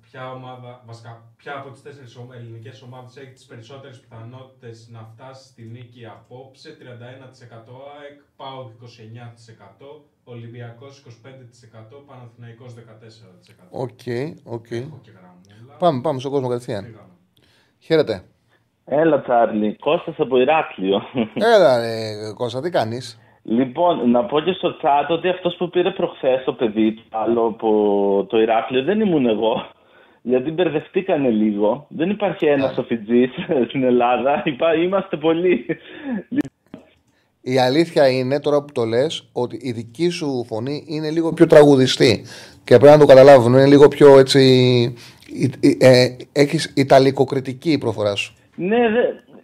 ποια, 0.00 0.32
ομάδα, 0.32 0.82
βασικά, 0.86 1.22
ποια 1.36 1.58
από 1.58 1.70
τις 1.70 1.82
τέσσερις 1.82 2.18
ελληνικές 2.34 2.82
ομάδες 2.82 3.16
έχει 3.16 3.32
τις 3.32 3.44
περισσότερες 3.44 4.00
πιθανότητες 4.00 4.88
να 4.92 5.02
φτάσει 5.12 5.48
στη 5.48 5.62
νίκη 5.62 6.06
απόψε. 6.06 6.76
31% 6.80 6.82
ΑΕΚ, 7.98 8.18
ΠΑΟΚ 8.36 8.70
29%, 8.70 10.04
Ολυμπιακός 10.24 10.98
25%, 10.98 12.04
Παναθηναϊκός 12.06 12.74
14%. 12.74 13.68
OK, 13.70 13.88
okay, 14.04 14.34
OK. 14.44 14.66
Okay. 14.70 14.88
Πάμε, 15.78 16.00
πάμε 16.00 16.18
στον 16.18 16.30
κόσμο 16.32 16.48
κατευθείαν. 16.48 17.00
Χαίρετε. 17.78 18.24
Έλα 18.84 19.20
Τσάρλι, 19.22 19.76
Κώστας 19.76 20.14
από 20.18 20.40
Ηράκλειο. 20.40 21.00
Έλα 21.34 21.78
ρε 21.78 22.32
Κώστα, 22.34 22.60
τι 22.60 22.70
κάνεις; 22.70 23.18
Λοιπόν, 23.50 24.10
να 24.10 24.24
πω 24.24 24.40
και 24.40 24.52
στο 24.52 24.76
chat 24.82 25.06
ότι 25.08 25.28
αυτός 25.28 25.54
που 25.56 25.68
πήρε 25.68 25.90
προχθές 25.90 26.44
το 26.44 26.52
παιδί 26.52 26.92
του 26.92 27.02
άλλο 27.10 27.46
από 27.46 28.26
το 28.28 28.40
Ηράκλειο 28.40 28.82
δεν 28.82 29.00
ήμουν 29.00 29.26
εγώ. 29.26 29.66
Γιατί 30.22 30.50
μπερδευτήκανε 30.50 31.28
λίγο. 31.28 31.86
Δεν 31.88 32.10
υπάρχει 32.10 32.46
ένας 32.46 32.74
σοφιτζή 32.74 33.30
στην 33.68 33.82
Ελλάδα. 33.82 34.42
Είμαστε 34.84 35.16
πολλοί. 35.16 35.66
Η 37.40 37.58
αλήθεια 37.58 38.08
είναι, 38.08 38.40
τώρα 38.40 38.62
που 38.62 38.72
το 38.72 38.84
λες, 38.84 39.28
ότι 39.32 39.58
η 39.62 39.72
δική 39.72 40.08
σου 40.08 40.44
φωνή 40.48 40.84
είναι 40.86 41.10
λίγο 41.10 41.32
πιο 41.32 41.46
τραγουδιστή. 41.46 42.24
Και 42.64 42.76
πρέπει 42.76 42.92
να 42.92 42.98
το 42.98 43.06
καταλάβουν. 43.06 43.52
Είναι 43.52 43.66
λίγο 43.66 43.88
πιο 43.88 44.18
έτσι. 44.18 44.40
Ε, 45.60 45.88
ε, 45.88 46.16
έχεις 46.32 46.72
ιταλικοκριτική 46.76 47.70
η 47.70 47.78
προφορά 47.78 48.14
σου. 48.14 48.34
Ναι, 48.54 48.76
δε, 48.76 49.02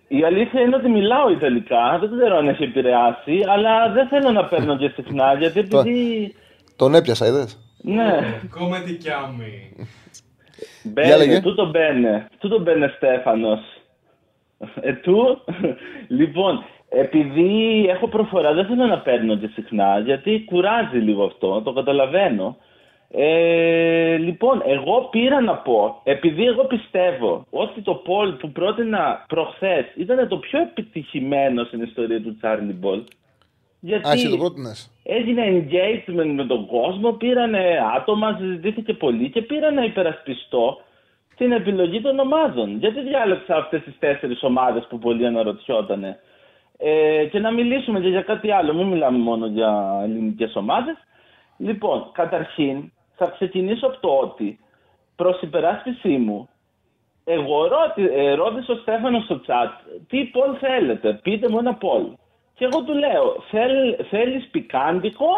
η 0.09 0.24
αλήθεια 0.24 0.61
είναι 0.61 0.76
ότι 0.76 0.88
μιλάω 0.88 1.30
Ιταλικά. 1.30 1.98
Δεν 2.00 2.11
ξέρω 2.16 2.36
αν 2.36 2.48
έχει 2.48 2.62
επηρεάσει, 2.62 3.40
αλλά 3.46 3.92
δεν 3.92 4.09
θέλω 4.09 4.30
να 4.30 4.44
παίρνω 4.44 4.76
και 4.76 4.88
συχνά 4.88 5.34
γιατί 5.34 5.59
επειδή. 5.59 6.34
Τον 6.76 6.94
έπιασα, 6.94 7.26
είδες; 7.26 7.59
Ναι. 7.82 8.18
Come 8.59 8.88
ti 8.88 8.94
chiami. 9.05 9.84
Bene, 10.85 11.41
tutto 11.41 11.66
bene. 11.70 12.28
Tutto 12.39 12.59
bene 12.59 12.93
Στέφανος. 12.96 13.61
Ε, 14.80 14.92
του. 14.92 15.44
λοιπόν, 16.18 16.64
επειδή 16.88 17.84
έχω 17.88 18.09
προφορά, 18.09 18.52
δεν 18.52 18.66
θέλω 18.66 18.86
να 18.86 18.98
παίρνω 18.98 19.36
και 19.36 19.50
συχνά, 19.55 19.98
γιατί 19.98 20.44
κουράζει 20.46 20.98
λίγο 20.98 21.24
αυτό, 21.24 21.62
το 21.62 21.72
καταλαβαίνω. 21.72 22.57
Ε, 23.11 24.16
λοιπόν, 24.16 24.62
εγώ 24.66 25.09
πήρα 25.11 25.40
να 25.40 25.55
πω, 25.57 26.00
επειδή 26.05 26.44
εγώ 26.44 26.64
πιστεύω 26.64 27.46
ότι 27.50 27.80
το 27.80 27.94
poll 27.95 28.32
που 28.32 28.50
πρότεινα 28.52 29.24
προχθές 29.28 29.84
ήταν 29.96 30.28
το 30.28 30.36
πιο 30.36 30.61
επιτυχημένο 30.61 31.64
στην 31.64 31.82
ιστορία 31.82 32.22
του 32.22 32.36
Τσάρλι 32.36 32.72
Μπολ. 32.72 33.02
Γιατί 33.80 34.26
Α, 34.26 34.30
το 34.30 34.36
πρότεινες. 34.36 34.90
έγινε 35.02 35.42
engagement 35.46 36.32
με 36.34 36.44
τον 36.44 36.66
κόσμο, 36.66 37.12
πήρανε 37.12 37.78
άτομα, 37.96 38.36
συζητήθηκε 38.40 38.92
πολύ 38.94 39.30
και 39.30 39.42
πήρα 39.42 39.70
να 39.70 39.84
υπερασπιστώ 39.84 40.80
την 41.36 41.52
επιλογή 41.52 42.00
των 42.00 42.18
ομάδων. 42.18 42.76
Γιατί 42.78 43.00
διάλεξα 43.00 43.57
αυτές 43.57 43.82
τις 43.82 43.98
τέσσερις 43.98 44.42
ομάδες 44.42 44.86
που 44.88 44.98
πολλοί 44.98 45.26
αναρωτιότανε; 45.26 46.18
Ε, 46.78 47.24
και 47.24 47.38
να 47.38 47.50
μιλήσουμε 47.52 48.00
και 48.00 48.09
για 48.09 48.22
κάτι 48.22 48.50
άλλο, 48.50 48.74
μην 48.74 48.86
μιλάμε 48.86 49.18
μόνο 49.18 49.46
για 49.46 50.00
ελληνικές 50.02 50.57
ομάδες. 50.57 50.96
Λοιπόν, 51.59 52.11
καταρχήν, 52.12 52.92
θα 53.17 53.27
ξεκινήσω 53.27 53.87
από 53.87 54.01
το 54.01 54.09
ότι 54.09 54.59
προς 55.17 55.41
υπεράσπιση 55.41 56.17
μου, 56.17 56.49
εγώ 57.25 57.67
ρώτη, 57.67 58.09
ε, 58.12 58.35
ρώτησα 58.35 58.73
ο 58.73 58.77
Στέφανος 58.77 59.25
στο 59.25 59.41
chat 59.47 60.01
τι 60.09 60.25
πόλ 60.25 60.57
θέλετε, 60.61 61.21
πείτε 61.23 61.49
μου 61.49 61.59
ένα 61.59 61.75
πόλ. 61.75 62.12
Και 62.55 62.65
εγώ 62.65 62.83
του 62.83 62.93
λέω, 62.93 63.45
Θέλ, 63.51 63.97
θέλεις 64.11 64.49
πικάντικο 64.49 65.31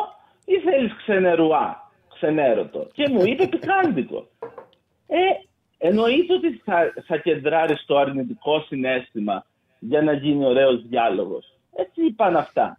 ή 0.45 0.59
θέλεις 0.59 0.97
ξενερουά, 0.97 1.91
ξενέρωτο; 2.14 2.87
Και 2.93 3.09
μου 3.09 3.24
είπε 3.24 3.47
πικάντικο. 3.47 4.27
Ε, 5.07 5.18
εννοείται 5.79 6.35
ότι 6.35 6.61
θα, 6.64 6.93
θα 7.07 7.16
κεντράρεις 7.16 7.85
το 7.87 7.97
αρνητικό 7.97 8.61
συνέστημα 8.61 9.45
για 9.79 10.03
να 10.03 10.12
γίνει 10.12 10.45
ωραίος 10.45 10.83
διάλογος. 10.87 11.53
Έτσι 11.77 12.05
είπαν 12.05 12.37
αυτά. 12.37 12.79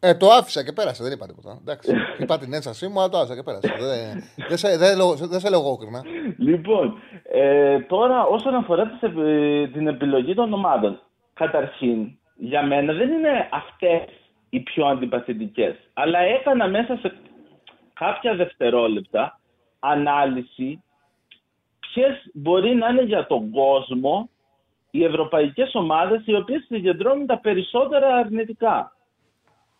Ε, 0.00 0.14
το 0.14 0.26
άφησα 0.28 0.64
και 0.64 0.72
πέρασε, 0.72 1.02
δεν 1.02 1.12
είπα 1.12 1.26
τίποτα. 1.26 1.58
Εντάξει. 1.60 1.92
είπα 2.22 2.38
την 2.38 2.52
ένστασή 2.52 2.88
μου, 2.88 3.00
αλλά 3.00 3.08
το 3.08 3.18
άφησα 3.18 3.34
και 3.34 3.42
πέρασε. 3.42 3.76
δεν, 3.78 4.22
δεν, 4.48 4.56
σε, 4.56 4.76
δεν, 4.76 4.98
δεν 5.28 5.40
σε 5.40 5.50
λέω 5.50 5.78
Λοιπόν, 6.38 6.98
ε, 7.32 7.80
τώρα 7.80 8.24
όσον 8.24 8.54
αφορά 8.54 8.98
την 9.72 9.86
επιλογή 9.86 10.34
των 10.34 10.52
ομάδων. 10.52 11.00
Καταρχήν, 11.34 12.18
για 12.36 12.62
μένα 12.62 12.92
δεν 12.92 13.10
είναι 13.10 13.48
αυτές 13.52 14.02
οι 14.48 14.60
πιο 14.60 14.86
αντιπαθητικές. 14.86 15.76
Αλλά 15.92 16.18
έκανα 16.18 16.68
μέσα 16.68 16.96
σε 16.96 17.14
κάποια 17.94 18.34
δευτερόλεπτα 18.34 19.40
ανάλυση 19.78 20.82
ποιες 21.80 22.30
μπορεί 22.34 22.74
να 22.74 22.88
είναι 22.88 23.02
για 23.02 23.26
τον 23.26 23.50
κόσμο 23.50 24.30
οι 24.90 25.04
ευρωπαϊκές 25.04 25.74
ομάδες 25.74 26.22
οι 26.24 26.34
οποίες 26.34 26.64
συγκεντρώνουν 26.68 27.26
τα 27.26 27.38
περισσότερα 27.38 28.14
αρνητικά. 28.14 28.92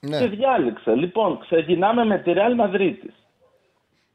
Ναι. 0.00 0.18
Και 0.18 0.26
διάλεξα. 0.26 0.94
Λοιπόν, 0.94 1.38
ξεκινάμε 1.38 2.04
με 2.04 2.18
τη 2.18 2.32
Real 2.34 2.60
Madrid. 2.60 2.96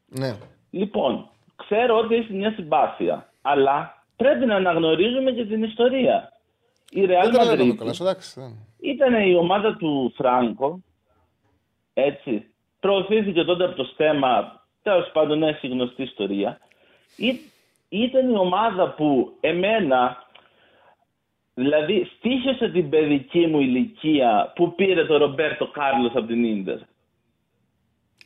Ναι. 0.06 0.38
Λοιπόν, 0.70 1.30
ξέρω 1.56 1.98
ότι 1.98 2.16
έχει 2.16 2.34
μια 2.34 2.52
συμπάθεια, 2.52 3.30
αλλά 3.42 4.04
πρέπει 4.16 4.46
να 4.46 4.56
αναγνωρίζουμε 4.56 5.32
και 5.32 5.46
την 5.46 5.64
ιστορία. 5.64 6.32
Η 6.90 7.06
Real 7.08 7.36
Madrid 7.36 7.76
ήταν 8.80 9.14
η 9.14 9.36
ομάδα 9.36 9.76
του 9.76 10.14
Φράγκο, 10.16 10.80
έτσι. 11.94 12.50
Προωθήθηκε 12.80 13.44
τότε 13.44 13.66
από 13.66 13.76
το 13.76 13.84
στέμα, 13.84 14.62
τέλος 14.82 15.10
πάντων 15.14 15.44
έχει 15.44 15.68
γνωστή 15.68 16.04
ιστορία. 16.04 16.60
Ήταν 17.90 18.30
η 18.30 18.38
ομάδα 18.38 18.90
που 18.90 19.38
εμένα 19.40 20.25
Δηλαδή, 21.58 22.12
στήχησε 22.18 22.70
την 22.70 22.90
παιδική 22.90 23.48
μου 23.48 23.60
ηλικία 23.60 24.52
που 24.56 24.76
πήρε 24.76 25.06
το 25.06 25.18
Ρομπέρτο 25.18 25.68
Κάρλος 25.68 26.12
από 26.16 26.26
την 26.28 26.64
ντερ. 26.64 26.80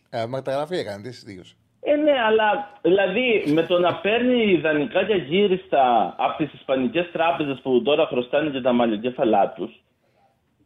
Ε, 0.09 0.25
γραφή 0.45 0.75
έκανε, 0.75 1.01
τι 1.01 1.13
στήχησε. 1.13 1.55
Ε, 1.81 1.95
ναι, 1.95 2.11
αλλά 2.27 2.79
δηλαδή 2.81 3.43
με 3.47 3.63
το 3.63 3.79
να 3.79 3.95
παίρνει 3.95 4.51
ιδανικά 4.51 5.05
και 5.05 5.13
γύριστα 5.13 6.15
από 6.17 6.43
τις 6.43 6.53
Ισπανικές 6.53 7.11
τράπεζες 7.11 7.59
που 7.61 7.81
τώρα 7.81 8.07
χρωστάνε 8.07 8.49
και 8.49 8.61
τα 8.61 8.73
μαλλιοκέφαλά 8.73 9.53
τους 9.53 9.83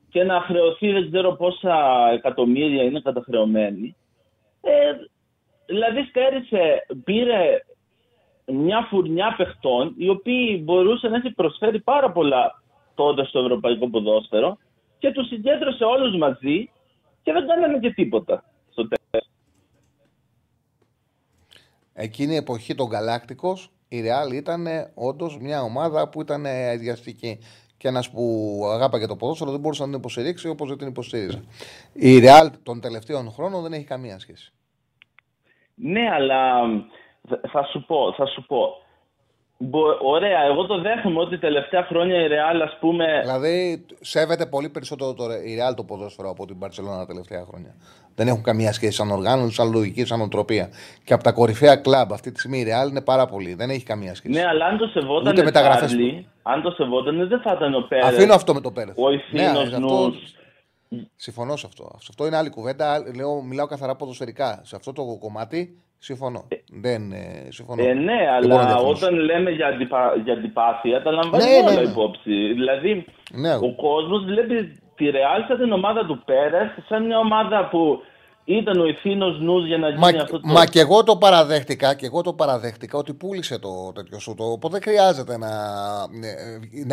και 0.09 0.23
να 0.23 0.41
χρεωθεί 0.41 0.91
δεν 0.91 1.11
ξέρω 1.11 1.31
πόσα 1.35 2.09
εκατομμύρια 2.13 2.83
είναι 2.83 3.01
καταχρεωμένοι. 3.01 3.95
Ε, 4.61 4.91
δηλαδή 5.65 6.03
στέρισε, 6.03 6.85
πήρε 7.03 7.63
μια 8.45 8.87
φουρνιά 8.89 9.33
παιχτών 9.37 9.93
οι 9.97 10.09
οποίοι 10.09 10.61
μπορούσαν 10.63 11.11
να 11.11 11.17
έχει 11.17 11.31
προσφέρει 11.31 11.79
πάρα 11.79 12.11
πολλά 12.11 12.61
τότε 12.95 13.25
στο 13.25 13.39
ευρωπαϊκό 13.39 13.89
ποδόσφαιρο 13.89 14.57
και 14.97 15.11
τους 15.11 15.27
συγκέντρωσε 15.27 15.83
όλους 15.83 16.17
μαζί 16.17 16.69
και 17.23 17.31
δεν 17.31 17.47
κάνανε 17.47 17.79
και 17.79 17.93
τίποτα 17.93 18.43
στο 18.69 18.87
τέλος. 18.87 19.27
Εκείνη 21.93 22.33
η 22.33 22.37
εποχή 22.37 22.75
των 22.75 22.87
Γκαλάκτικο, 22.87 23.57
η 23.87 24.01
Ρεάλ 24.01 24.31
ήταν 24.31 24.65
όντως 24.93 25.37
μια 25.39 25.61
ομάδα 25.61 26.09
που 26.09 26.21
ήταν 26.21 26.45
αδιαστική. 26.45 27.39
Και 27.77 27.87
ένας 27.87 28.09
που 28.09 28.61
αγάπαγε 28.73 29.05
το 29.05 29.15
ποδόσφαιρο 29.15 29.51
δεν 29.51 29.59
μπορούσε 29.59 29.81
να 29.81 29.89
την 29.89 29.97
υποστηρίξει 29.97 30.47
όπως 30.47 30.67
δεν 30.69 30.77
την 30.77 30.87
υποστήριζε. 30.87 31.43
Η 31.93 32.19
Ρεάλ 32.19 32.51
των 32.63 32.81
τελευταίων 32.81 33.31
χρόνων 33.31 33.61
δεν 33.61 33.73
έχει 33.73 33.83
καμία 33.83 34.19
σχέση. 34.19 34.53
Ναι, 35.75 36.09
αλλά 36.13 36.61
θα 37.51 37.63
σου 37.71 37.85
πω, 37.85 38.13
θα 38.17 38.25
σου 38.25 38.45
πω. 38.45 38.77
Μπο- 39.57 39.97
Ωραία, 40.01 40.43
εγώ 40.43 40.65
το 40.65 40.81
δέχομαι 40.81 41.19
ότι 41.19 41.37
τελευταία 41.37 41.83
χρόνια 41.83 42.21
η 42.21 42.27
Real, 42.27 42.61
ας 42.63 42.77
πούμε, 42.79 43.19
Δηλαδή, 43.21 43.85
σέβεται 44.01 44.45
πολύ 44.45 44.69
περισσότερο 44.69 45.13
το, 45.13 45.23
η 45.23 45.57
Real 45.59 45.75
το 45.75 45.83
ποδόσφαιρο 45.83 46.29
από 46.29 46.45
την 46.45 46.57
Barcelona 46.63 46.97
τα 46.97 47.05
τελευταία 47.05 47.45
χρόνια. 47.49 47.75
Δεν 48.15 48.27
έχουν 48.27 48.43
καμία 48.43 48.73
σχέση 48.73 48.91
σαν 48.91 49.11
οργάνωση, 49.11 49.53
σαν 49.53 49.71
λογική, 49.71 50.05
σαν 50.05 50.21
οτροπία. 50.21 50.69
Και 51.03 51.13
από 51.13 51.23
τα 51.23 51.31
κορυφαία 51.31 51.75
κλαμπ 51.75 52.13
αυτή 52.13 52.31
τη 52.31 52.39
στιγμή 52.39 52.59
η 52.59 52.65
Real 52.67 52.89
είναι 52.89 53.01
πάρα 53.01 53.25
πολύ. 53.25 53.53
Δεν 53.53 53.69
έχει 53.69 53.83
καμία 53.83 54.15
σχέση. 54.15 54.33
ναι, 54.33 54.45
αλλά 54.47 54.65
αν 54.65 54.77
το 54.77 54.87
σεβόταν 54.87 55.31
Ούτε 55.33 55.43
μεταγραφές 55.43 55.85
Τσάρλι, 55.87 56.27
αν 56.43 56.61
το 56.61 56.71
σεβόταν 56.71 57.27
δεν 57.27 57.39
θα 57.41 57.53
ήταν 57.55 57.73
ο 57.75 57.85
Πέρες. 57.89 58.05
Αφήνω 58.05 58.33
αυτό 58.33 58.53
με 58.53 58.61
το 58.61 58.71
Πέρεθ. 58.71 58.97
Ο 58.97 59.09
ευθύνος 59.09 59.63
αυτό- 59.73 59.79
νους. 59.79 60.15
Συμφωνώ 61.15 61.55
σε 61.55 61.65
αυτό. 61.67 61.83
Σε 61.97 62.07
αυτό 62.09 62.25
είναι 62.25 62.37
άλλη 62.37 62.49
κουβέντα. 62.49 63.03
Λέω, 63.15 63.41
μιλάω 63.41 63.65
καθαρά 63.65 63.95
ποδοσφαιρικά. 63.95 64.61
Σε 64.63 64.75
αυτό 64.75 64.93
το 64.93 65.17
κομμάτι 65.19 65.77
συμφωνώ. 65.97 66.47
Δεν 66.81 67.11
ε, 67.11 67.47
συμφωνώ. 67.49 67.83
Ε, 67.83 67.93
ναι, 67.93 68.13
Δεν 68.39 68.49
μπορώ 68.49 68.55
να 68.55 68.59
αλλά 68.61 68.65
διαφωνήσω. 68.67 69.05
όταν 69.05 69.19
λέμε 69.19 69.49
για, 69.51 69.67
αντιπα... 69.67 70.13
για 70.23 70.33
αντιπάθεια, 70.33 71.01
τα 71.01 71.11
λαμβάνει 71.11 71.43
Ναι, 71.43 71.49
ναι, 71.49 71.57
όλα 71.71 71.81
ναι. 71.81 71.89
υπόψη. 71.89 72.53
Δηλαδή, 72.53 73.05
Ναι. 73.31 73.55
ο 73.55 73.75
κόσμος 73.75 74.23
βλέπει 74.23 74.81
τη 74.95 75.05
Real 75.15 75.41
σαν 75.47 75.57
την 75.57 75.71
ομάδα 75.71 76.05
του 76.05 76.21
Πέρες, 76.25 76.69
σαν 76.87 77.05
μια 77.05 77.17
ομάδα 77.17 77.67
που 77.69 77.99
ήταν 78.45 78.79
ο 78.79 78.85
ευθύνο 78.85 79.27
νους 79.27 79.65
για 79.67 79.77
να 79.77 79.87
γίνει 79.87 79.99
Μα, 79.99 80.07
αυτό 80.07 80.39
το. 80.39 80.47
μα 80.47 80.65
και 80.65 80.79
εγώ 80.79 81.03
το 81.03 81.15
παραδέχτηκα 81.17 81.95
και 81.95 82.05
εγώ 82.05 82.21
το 82.21 82.33
παραδέχτηκα 82.33 82.97
ότι 82.97 83.13
πούλησε 83.13 83.59
το 83.59 83.91
τέτοιο 83.95 84.19
σου. 84.19 84.33
Το, 84.37 84.43
οπότε 84.43 84.77
δεν 84.79 84.93
χρειάζεται 84.93 85.37
να 85.37 85.49
ναι, 86.19 86.31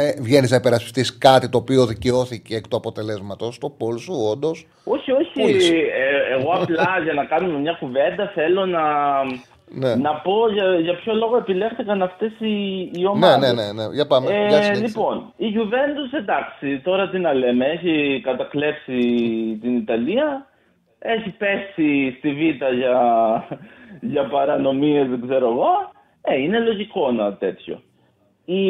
ναι, 0.03 0.13
βγαίνεις 0.21 0.51
να 0.51 0.57
υπερασπιστείς 0.57 1.19
κάτι 1.19 1.49
το 1.49 1.59
οποίο 1.59 1.87
δικαιώθηκε 1.87 2.57
εκ 2.57 2.69
του 2.69 2.77
αποτελέσματος. 2.77 3.59
Το 3.59 3.69
πόλ 3.71 3.99
σου, 3.99 4.15
όντως. 4.31 4.67
Όχι, 4.85 5.11
όχι. 5.13 5.33
Πούλησε. 5.41 5.75
Ε, 5.75 6.39
εγώ 6.39 6.51
απλά 6.53 6.89
για 7.05 7.13
να 7.13 7.25
κάνουμε 7.25 7.59
μια 7.59 7.77
κουβέντα 7.81 8.31
θέλω 8.35 8.67
να, 8.67 8.83
Ναι. 9.73 9.95
να 9.95 10.15
πω 10.15 10.33
για, 10.53 10.75
για 10.81 10.95
ποιο 10.95 11.15
λόγο 11.15 11.37
επιλέχθηκαν 11.37 12.03
αυτές 12.03 12.33
οι, 12.39 12.81
οι 12.81 12.91
Ναι, 13.01 13.09
ομάδες. 13.09 13.53
ναι, 13.55 13.63
ναι, 13.63 13.73
ναι. 13.73 13.95
Για 13.95 14.07
πάμε. 14.07 14.27
Ε, 14.31 14.47
Για 14.49 14.63
συνέχισε. 14.63 14.83
λοιπόν, 14.87 15.33
η 15.37 15.47
Juventus 15.57 16.19
εντάξει, 16.19 16.81
τώρα 16.85 17.09
τι 17.09 17.19
να 17.19 17.33
λέμε, 17.35 17.67
έχει 17.67 18.21
κατακλέψει 18.25 18.99
την 19.61 19.77
Ιταλία, 19.77 20.47
έχει 21.03 21.31
πέσει 21.31 22.15
στη 22.19 22.31
Β' 22.33 22.75
για, 22.75 22.99
για 24.01 24.29
παρανομίες, 24.29 25.09
δεν 25.09 25.21
ξέρω 25.29 25.47
εγώ. 25.51 25.69
Ε, 26.23 26.39
είναι 26.41 26.59
λογικό 26.59 27.09
ένα 27.09 27.35
τέτοιο. 27.37 27.83
Η... 28.45 28.63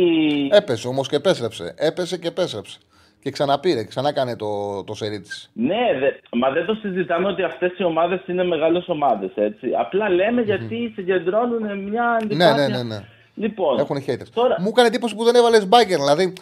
Έπεσε 0.51 0.89
όμως 0.89 1.09
και 1.09 1.17
επέστρεψε. 1.17 1.75
Έπεσε 1.79 2.19
και 2.19 2.29
επέστρεψε. 2.29 2.79
Και 3.23 3.31
ξαναπήρε, 3.31 3.85
ξανά 3.85 4.09
έκανε 4.09 4.37
το, 4.37 4.85
το 4.85 4.95
σερί 4.95 5.21
της. 5.21 5.51
Ναι, 5.53 5.99
δε, 6.01 6.07
μα 6.39 6.51
δεν 6.51 6.67
το 6.67 6.75
συζητάμε 6.75 7.29
ότι 7.29 7.43
αυτές 7.43 7.79
οι 7.79 7.85
ομάδες 7.85 8.21
είναι 8.27 8.45
μεγάλες 8.45 8.89
ομάδες, 8.89 9.31
έτσι. 9.35 9.69
Απλά 9.79 10.09
λέμε 10.11 10.41
γιατί 10.43 10.93
συγκεντρώνουν 10.95 11.79
μια 11.83 12.03
Ναι, 12.27 12.45
αντιπάθεια. 12.45 12.69
ναι, 12.69 12.77
ναι, 12.77 12.83
ναι. 12.83 13.05
Λοιπόν, 13.35 13.79
Έχουν 13.79 13.97
haters. 14.07 14.29
τώρα, 14.35 14.57
Μου 14.61 14.69
έκανε 14.69 14.87
εντύπωση 14.89 15.15
που 15.17 15.25
δεν 15.25 15.35
έβαλες 15.35 15.69
μπάγκερ. 15.69 15.99
Δηλαδή, 15.99 16.33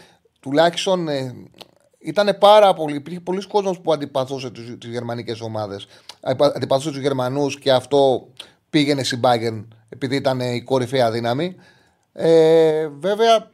τουλάχιστον 0.40 1.08
ε, 1.08 1.34
ήταν 1.98 2.36
πάρα 2.40 2.74
πολύ. 2.74 2.96
Υπήρχε 2.96 3.20
πολλοί 3.20 3.46
κόσμος 3.46 3.80
που 3.80 3.92
αντιπαθούσε 3.92 4.50
τις 4.50 4.90
γερμανικές 4.90 5.40
ομάδες. 5.40 5.86
Αντιπαθούσε 6.54 6.90
τους 6.90 7.00
Γερμανούς 7.00 7.58
και 7.58 7.72
αυτό 7.72 8.28
πήγαινε 8.70 9.02
στην 9.02 9.20
Bayern 9.24 9.64
επειδή 9.88 10.16
ήταν 10.16 10.40
η 10.40 10.62
κορυφαία 10.62 11.10
δύναμη. 11.10 11.56
Ε, 12.12 12.88
βέβαια, 12.88 13.50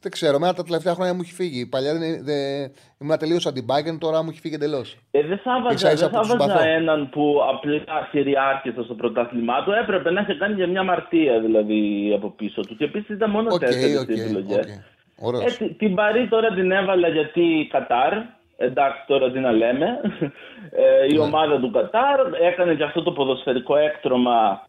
δεν 0.00 0.12
ξέρω, 0.12 0.38
μένα 0.38 0.54
τα 0.54 0.62
τελευταία 0.62 0.94
χρόνια 0.94 1.14
μου 1.14 1.20
έχει 1.22 1.32
φύγει. 1.32 1.66
Παλιά 1.66 1.92
δεν, 1.98 2.24
δεν, 2.24 2.72
ήμουν 3.00 3.18
τελείως 3.18 3.46
αντι 3.46 3.64
τώρα 3.98 4.22
μου 4.22 4.28
έχει 4.30 4.40
φύγει 4.40 4.54
εντελώς. 4.54 4.96
Ε, 5.10 5.22
δεν 5.26 5.38
θα 5.38 5.60
βάζα, 5.62 5.74
Ίσα 5.74 5.92
ίσα 5.92 6.08
δεν 6.08 6.14
θα 6.14 6.20
που 6.20 6.26
τους 6.26 6.36
βάζα 6.36 6.50
συμπαθώ. 6.50 6.68
έναν 6.68 7.08
που 7.10 7.38
απλά 7.54 8.08
κυριάρχησε 8.10 8.82
στο 8.82 8.94
πρωτάθλημά 8.94 9.64
του. 9.64 9.70
Έπρεπε 9.70 10.10
να 10.10 10.20
είχε 10.20 10.34
κάνει 10.34 10.54
για 10.54 10.66
μια 10.68 10.82
μαρτία 10.82 11.40
δηλαδή 11.40 12.12
από 12.16 12.30
πίσω 12.30 12.60
του. 12.60 12.76
Και 12.76 12.84
επίσης 12.84 13.08
ήταν 13.08 13.30
μόνος 13.30 13.54
Οκ, 13.54 13.60
τέσσερις 13.60 13.98
οκ, 14.00 14.08
επιλογές. 14.08 14.56
οκ. 14.56 14.93
Ωραίος. 15.18 15.44
Ε, 15.60 15.64
τη- 15.64 15.74
την 15.74 15.94
Παρί 15.94 16.28
τώρα 16.28 16.48
την 16.54 16.70
έβαλα 16.70 17.08
γιατί 17.08 17.68
Κατάρ. 17.70 18.12
Εντάξει, 18.56 18.98
τώρα 19.06 19.30
τι 19.30 19.38
να 19.38 19.52
λέμε. 19.52 20.00
Ε, 20.76 21.14
η 21.14 21.18
ομάδα 21.18 21.60
του 21.60 21.70
Κατάρ 21.70 22.20
έκανε 22.42 22.74
και 22.74 22.82
αυτό 22.82 23.02
το 23.02 23.12
ποδοσφαιρικό 23.12 23.76
έκτρωμα 23.76 24.66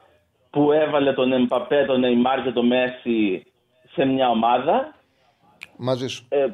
που 0.50 0.72
έβαλε 0.72 1.14
τον 1.14 1.34
Εμπαπέ, 1.34 1.84
τον 1.88 2.00
Νεϊμάρ 2.00 2.44
και 2.44 2.52
τον 2.52 2.66
Μέσι 2.66 3.46
σε 3.94 4.06
μια 4.06 4.30
ομάδα. 4.30 4.96
Μαζί 5.78 6.08
σου. 6.08 6.26
Ε, 6.30 6.46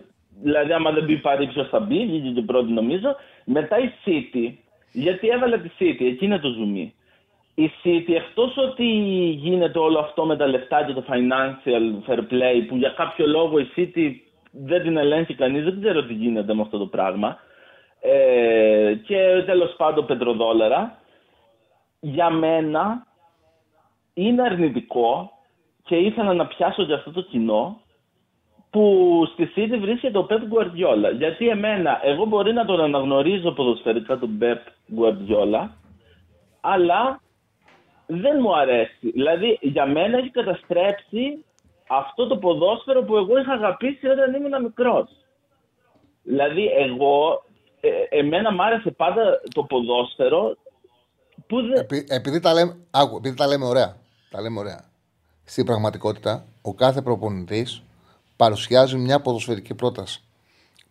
δηλαδή, 0.41 0.73
άμα 0.73 0.91
δεν 0.91 1.03
μπει 1.03 1.17
πάρει, 1.17 1.47
ποιος 1.47 1.69
θα 1.69 1.79
μπει, 1.79 2.05
βγήκε 2.05 2.29
και 2.29 2.41
πρώτη 2.41 2.71
νομίζω. 2.71 3.15
Μετά 3.45 3.77
η 3.79 3.91
City, 4.05 4.53
γιατί 4.91 5.27
έβαλε 5.27 5.57
τη 5.57 5.69
City, 5.79 6.05
εκεί 6.05 6.25
είναι 6.25 6.39
το 6.39 6.49
ζουμί. 6.49 6.93
Η 7.55 7.71
City, 7.83 8.13
εκτός 8.13 8.57
ότι 8.57 8.85
γίνεται 9.37 9.79
όλο 9.79 9.99
αυτό 9.99 10.25
με 10.25 10.37
τα 10.37 10.47
λεφτά 10.47 10.85
και 10.85 10.93
το 10.93 11.03
financial 11.07 12.09
fair 12.09 12.19
play, 12.19 12.65
που 12.67 12.75
για 12.75 12.89
κάποιο 12.89 13.27
λόγο 13.27 13.59
η 13.59 13.67
City 13.75 14.11
δεν 14.51 14.81
την 14.81 14.97
ελέγχει 14.97 15.35
κανείς, 15.35 15.63
δεν 15.63 15.81
ξέρω 15.81 16.03
τι 16.05 16.13
γίνεται 16.13 16.53
με 16.53 16.61
αυτό 16.61 16.77
το 16.77 16.85
πράγμα. 16.85 17.37
Ε, 18.01 18.93
και 19.05 19.43
τέλος 19.45 19.73
πάντων 19.77 20.05
πετροδόλαρα. 20.05 20.99
Για 21.99 22.29
μένα 22.29 23.05
είναι 24.13 24.41
αρνητικό 24.41 25.31
και 25.83 25.95
ήθελα 25.95 26.33
να 26.33 26.47
πιάσω 26.47 26.85
και 26.85 26.93
αυτό 26.93 27.11
το 27.11 27.21
κοινό 27.21 27.81
που 28.69 29.23
στη 29.33 29.51
City 29.55 29.77
βρίσκεται 29.79 30.17
ο 30.17 30.27
Pep 30.29 30.33
Guardiola. 30.33 31.15
Γιατί 31.17 31.49
εμένα, 31.49 31.99
εγώ 32.03 32.25
μπορεί 32.25 32.53
να 32.53 32.65
τον 32.65 32.81
αναγνωρίζω 32.81 33.51
ποδοσφαιρικά 33.51 34.17
τον 34.17 34.39
Pep 34.41 34.57
Guardiola, 34.99 35.67
αλλά 36.61 37.21
δεν 38.19 38.37
μου 38.41 38.57
αρέσει. 38.57 39.11
Δηλαδή, 39.11 39.59
για 39.61 39.85
μένα 39.85 40.17
έχει 40.17 40.29
καταστρέψει 40.29 41.45
αυτό 41.87 42.27
το 42.27 42.37
ποδόσφαιρο 42.37 43.03
που 43.03 43.17
εγώ 43.17 43.37
είχα 43.39 43.53
αγαπήσει 43.53 44.07
όταν 44.07 44.33
ήμουν 44.33 44.61
μικρός. 44.61 45.09
Δηλαδή, 46.23 46.65
εγώ, 46.65 47.43
ε, 47.81 48.17
εμένα 48.19 48.53
μου 48.53 48.63
άρεσε 48.63 48.91
πάντα 48.91 49.41
το 49.53 49.63
ποδόσφαιρο 49.63 50.57
που 51.47 51.61
δεν... 51.61 51.73
Επει- 51.73 52.11
επειδή, 52.11 52.39
τα 52.39 52.53
λέμε, 52.53 52.77
άκου, 52.91 53.15
επειδή 53.17 53.35
τα 53.35 53.47
λέμε 53.47 53.65
ωραία. 53.65 53.97
Τα 54.29 54.41
λέμε 54.41 54.59
ωραία. 54.59 54.83
Στην 55.43 55.65
πραγματικότητα, 55.65 56.45
ο 56.61 56.73
κάθε 56.73 57.01
προπονητής 57.01 57.83
παρουσιάζει 58.35 58.97
μια 58.97 59.21
ποδοσφαιρική 59.21 59.75
πρόταση. 59.75 60.23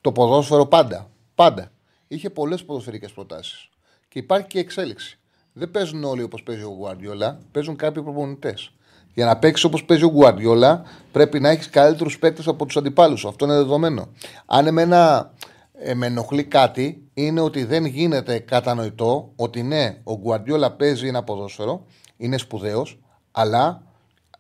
Το 0.01 0.13
ποδόσφαιρο 0.13 0.67
πάντα. 0.67 1.11
Πάντα. 1.35 1.71
Είχε 2.09 2.31
πολλές 2.31 2.65
ποδοσφαιρικές 2.65 3.13
προτάσεις. 3.13 3.69
Και 4.09 4.19
υπάρχει 4.19 4.47
και 4.47 4.59
εξέλιξη. 4.59 5.20
Δεν 5.53 5.71
παίζουν 5.71 6.05
όλοι 6.05 6.23
όπως 6.23 6.43
παίζει 6.43 6.63
ο 6.63 6.77
Guardiola, 6.83 7.37
παίζουν 7.53 7.77
κάποιοι 7.77 8.03
προπονητές. 8.03 8.73
Για 9.15 9.27
να 9.27 9.37
παίξεις 9.37 9.65
όπως 9.65 9.85
παίζει 9.85 10.05
ο 10.05 10.13
Guardiola, 10.19 10.81
πρέπει 11.13 11.41
να 11.41 11.49
έχεις 11.49 11.71
καλύτερους 11.71 12.19
παίκτες 12.19 12.47
από 12.49 12.67
τους 12.67 12.77
αντιπάλους 12.77 13.21
σου. 13.21 13.29
Αυτό 13.29 13.45
είναι 13.45 13.55
δεδομένο. 13.55 14.09
Αν 14.47 14.67
εμένα 14.67 15.31
ε, 15.73 15.95
με 15.95 16.07
ενοχλεί 16.07 16.45
κάτι, 16.45 17.09
είναι 17.15 17.41
ότι 17.41 17.65
δεν 17.65 17.85
γίνεται 17.85 18.39
κατανοητό 18.39 19.33
ότι 19.37 19.63
ναι, 19.63 20.01
ο 20.05 20.13
Guardiola 20.25 20.77
παίζει 20.77 21.07
ένα 21.09 21.23
ποδόσφαιρο, 21.23 21.87
είναι 22.17 22.39
σπουδαίος, 22.39 22.99
αλλά 23.33 23.83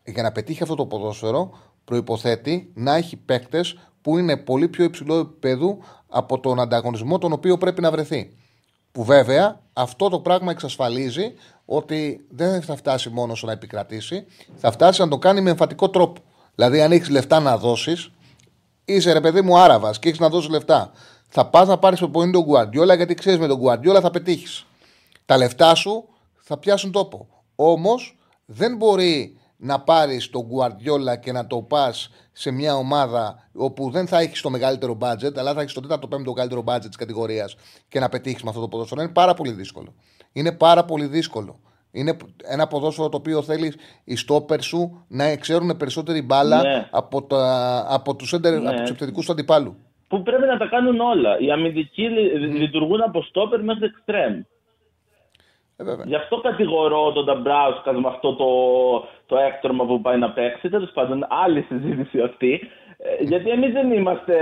για 0.05 0.23
να 0.23 0.33
πετύχει 0.33 0.63
αυτό 0.63 0.75
το 0.75 0.87
ποδόσφαιρο 0.87 1.59
προποθέτει 1.85 2.71
να 2.75 2.95
έχει 2.97 3.17
παίκτες 3.17 3.79
που 4.03 4.19
είναι 4.19 4.37
πολύ 4.37 4.69
πιο 4.69 4.85
υψηλό 4.85 5.15
επίπεδο 5.19 5.79
από 6.09 6.41
τον 6.41 6.61
ανταγωνισμό 6.61 7.19
τον 7.19 7.33
οποίο 7.33 7.59
πρέπει 7.59 7.81
να 7.81 7.91
βρεθεί. 7.91 8.37
Που 8.93 9.05
βέβαια 9.05 9.61
αυτό 9.73 10.09
το 10.09 10.21
πράγμα 10.21 10.51
εξασφαλίζει 10.51 11.35
ότι 11.65 12.27
δεν 12.31 12.63
θα 12.63 12.77
φτάσει 12.77 13.09
μόνο 13.11 13.35
στο 13.35 13.47
να 13.47 13.53
επικρατήσει, 13.53 14.27
θα 14.57 14.73
φτάσει 14.73 15.01
να 15.01 15.09
το 15.09 15.19
κάνει 15.19 15.41
με 15.41 15.51
εμφατικό 15.51 15.91
τρόπο. 15.91 16.21
Δηλαδή, 16.55 16.81
αν 16.81 16.93
έχεις 16.93 17.09
λεφτά 17.09 17.41
να 17.41 17.57
δώσεις, 17.57 18.11
είσαι 18.85 19.13
ρε 19.13 19.21
παιδί 19.21 19.41
μου 19.41 19.59
άραβας 19.59 19.99
και 19.99 20.09
έχεις 20.09 20.21
να 20.21 20.29
δώσεις 20.29 20.51
λεφτά. 20.51 20.91
Θα 21.29 21.47
πας 21.47 21.69
να 21.69 21.79
πάρεις 21.79 21.99
προπονητή 21.99 22.33
τον 22.33 22.47
Guardiola 22.49 22.97
γιατί 22.97 23.15
ξέρεις 23.15 23.39
με 23.39 23.47
τον 23.47 23.61
Guardiola 23.63 24.01
θα 24.01 24.11
πετύχεις. 24.11 24.67
Τα 25.27 25.37
λεφτά 25.37 25.75
σου 25.75 26.09
θα 26.41 26.59
πιάσουν 26.59 26.93
τόπο. 26.93 27.29
Όμως 27.55 28.19
δεν 28.45 28.77
μπορεί 28.77 29.39
να 29.57 29.81
πάρεις 29.81 30.31
τον 30.31 30.47
Guardiola 30.51 31.21
και 31.21 31.33
να 31.33 31.47
το 31.47 31.63
πας 31.63 32.11
σε 32.41 32.51
μια 32.51 32.75
ομάδα 32.75 33.49
όπου 33.55 33.91
δεν 33.91 34.07
θα 34.07 34.19
έχεις 34.19 34.41
το 34.41 34.51
μεγαλύτερο 34.51 34.99
budget, 35.01 35.37
αλλά 35.39 35.55
θα 35.55 35.61
έχεις 35.61 35.73
το 35.73 35.81
τέταρτο 35.81 36.07
πέμπτο 36.09 36.33
καλύτερο 36.33 36.65
budget 36.67 36.81
της 36.87 36.97
κατηγορίας 36.97 37.57
και 37.89 38.01
να 38.01 38.09
πετύχεις 38.09 38.43
με 38.43 38.49
αυτό 38.49 38.61
το 38.61 38.69
ποδόσφαιρο. 38.69 39.03
Είναι 39.03 39.13
πάρα 39.13 39.35
πολύ 39.35 39.51
δύσκολο. 39.53 39.95
Είναι 40.33 40.53
πάρα 40.53 40.85
πολύ 40.85 41.07
δύσκολο. 41.07 41.61
Είναι 41.91 42.17
ένα 42.45 42.67
ποδόσφαιρο 42.67 43.09
το 43.09 43.17
οποίο 43.17 43.43
θέλεις 43.43 43.77
οι 44.05 44.17
στόπερ 44.17 44.61
σου 44.63 45.05
να 45.09 45.37
ξέρουν 45.37 45.77
περισσότερη 45.77 46.23
μπάλα 46.23 46.63
Ναι. 46.63 46.89
από, 46.91 47.23
τα, 47.23 47.87
από 47.89 48.17
τους 48.17 48.33
Ναι. 48.33 48.41
τους 48.81 48.91
επιθετικούς 48.91 49.27
του 49.27 49.33
αντιπάλου. 49.33 49.77
Που 50.09 50.23
πρέπει 50.23 50.47
να 50.47 50.57
τα 50.59 50.67
κάνουν 50.67 51.01
όλα. 51.01 51.39
Οι 51.41 51.51
αμυντικοί 51.51 52.03
λει- 52.09 52.33
λειτουργούν 52.61 53.01
από 53.03 53.23
στόπερ 53.23 53.63
μέχρι 53.65 53.85
εξτρέμ. 53.85 54.41
Ε, 55.81 55.85
βέβαια. 55.85 56.05
Γι' 56.09 56.15
αυτό 56.15 56.41
κατηγορώ 56.41 57.13
τον 57.13 57.25
Νταμπράουσκα 57.25 57.93
με 57.93 58.09
αυτό 58.09 58.35
το, 58.35 58.51
το 59.27 59.37
έκτρομα 59.37 59.85
που 59.85 60.01
πάει 60.01 60.19
να 60.19 60.31
παίξει. 60.31 60.69
Τέλος 60.69 60.91
πάντων, 60.91 61.27
άλλη 61.29 61.63
συζήτηση 61.69 62.21
αυτή. 62.21 62.61
Ε, 62.99 63.25
γιατί 63.25 63.51
εμείς 63.51 63.73
δεν 63.73 63.93
είμαστε 63.93 64.35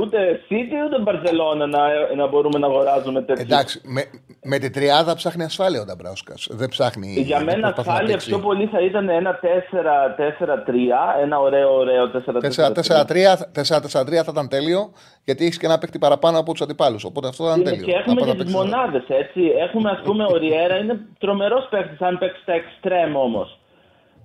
ούτε 0.00 0.40
City 0.48 0.76
ούτε 0.86 1.02
Barcelona 1.06 1.68
να, 1.68 2.14
να 2.16 2.26
μπορούμε 2.26 2.58
να 2.58 2.66
αγοράζουμε 2.66 3.22
τέτοιους. 3.22 3.48
Εντάξει, 3.48 3.80
με, 3.84 4.02
με 4.46 4.58
την 4.58 4.72
τριάδα 4.72 5.14
ψάχνει 5.14 5.44
ασφάλεια 5.44 5.80
ο 5.80 5.84
Νταμπράουσκα. 5.84 6.34
Δεν 6.48 6.68
ψάχνει. 6.68 7.06
Για 7.20 7.36
δεν 7.36 7.44
μένα 7.46 7.60
προσπαθεί 7.60 7.88
να 7.88 7.92
ασφάλεια 7.92 8.12
παίξει. 8.12 8.28
πιο 8.28 8.38
πολύ 8.38 8.66
θα 8.66 8.80
ήταν 8.80 9.08
ένα 9.08 9.38
4-4-3, 9.42 11.22
ένα 11.22 11.38
ωραίο 11.40 11.74
ωραίο 11.74 12.10
4-4-3. 12.10 13.36
4-4-3 13.52 14.22
θα 14.24 14.30
ήταν 14.30 14.48
τέλειο, 14.48 14.92
γιατί 15.24 15.44
έχεις 15.44 15.58
και 15.58 15.66
ένα 15.66 15.78
παίκτη 15.78 15.98
παραπάνω 15.98 16.38
από 16.38 16.52
τους 16.52 16.60
αντιπάλους. 16.62 17.04
Οπότε 17.04 17.28
αυτό 17.28 17.44
θα 17.44 17.48
ήταν 17.50 17.60
Είναι 17.60 17.70
τέλειο. 17.70 17.84
και 17.86 17.92
έχουμε 17.92 18.14
Να 18.14 18.20
και 18.20 18.26
πας 18.26 18.36
να 18.36 18.44
τις 18.44 18.52
παίξεις- 18.54 18.72
μονάδες, 18.72 19.04
έτσι. 19.08 19.40
Έχουμε, 19.66 19.90
ας 19.90 20.00
πούμε, 20.04 20.24
ο 20.24 20.36
Ριέρα 20.36 20.76
είναι 20.76 21.00
τρομερός 21.18 21.66
παίκτης, 21.70 22.00
αν 22.00 22.18
παίξει 22.18 22.40
στα 22.42 22.52
εξτρέμ 22.52 23.16
όμως. 23.16 23.58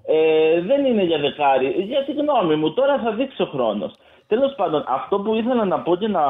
Ε, 0.06 0.62
δεν 0.62 0.86
είναι 0.86 1.04
για 1.04 1.18
δεκάρι. 1.20 1.68
Για 1.68 2.04
τη 2.06 2.12
γνώμη 2.12 2.56
μου, 2.56 2.74
τώρα 2.74 3.00
θα 3.04 3.12
δείξει 3.14 3.42
ο 3.42 3.46
χρόνος. 3.46 3.94
Τέλος 4.28 4.54
πάντων, 4.56 4.84
αυτό 4.88 5.20
που 5.20 5.36
ήθελα 5.36 5.66
να 5.66 5.80
πω 5.80 5.96
και 5.96 6.08
να, 6.08 6.22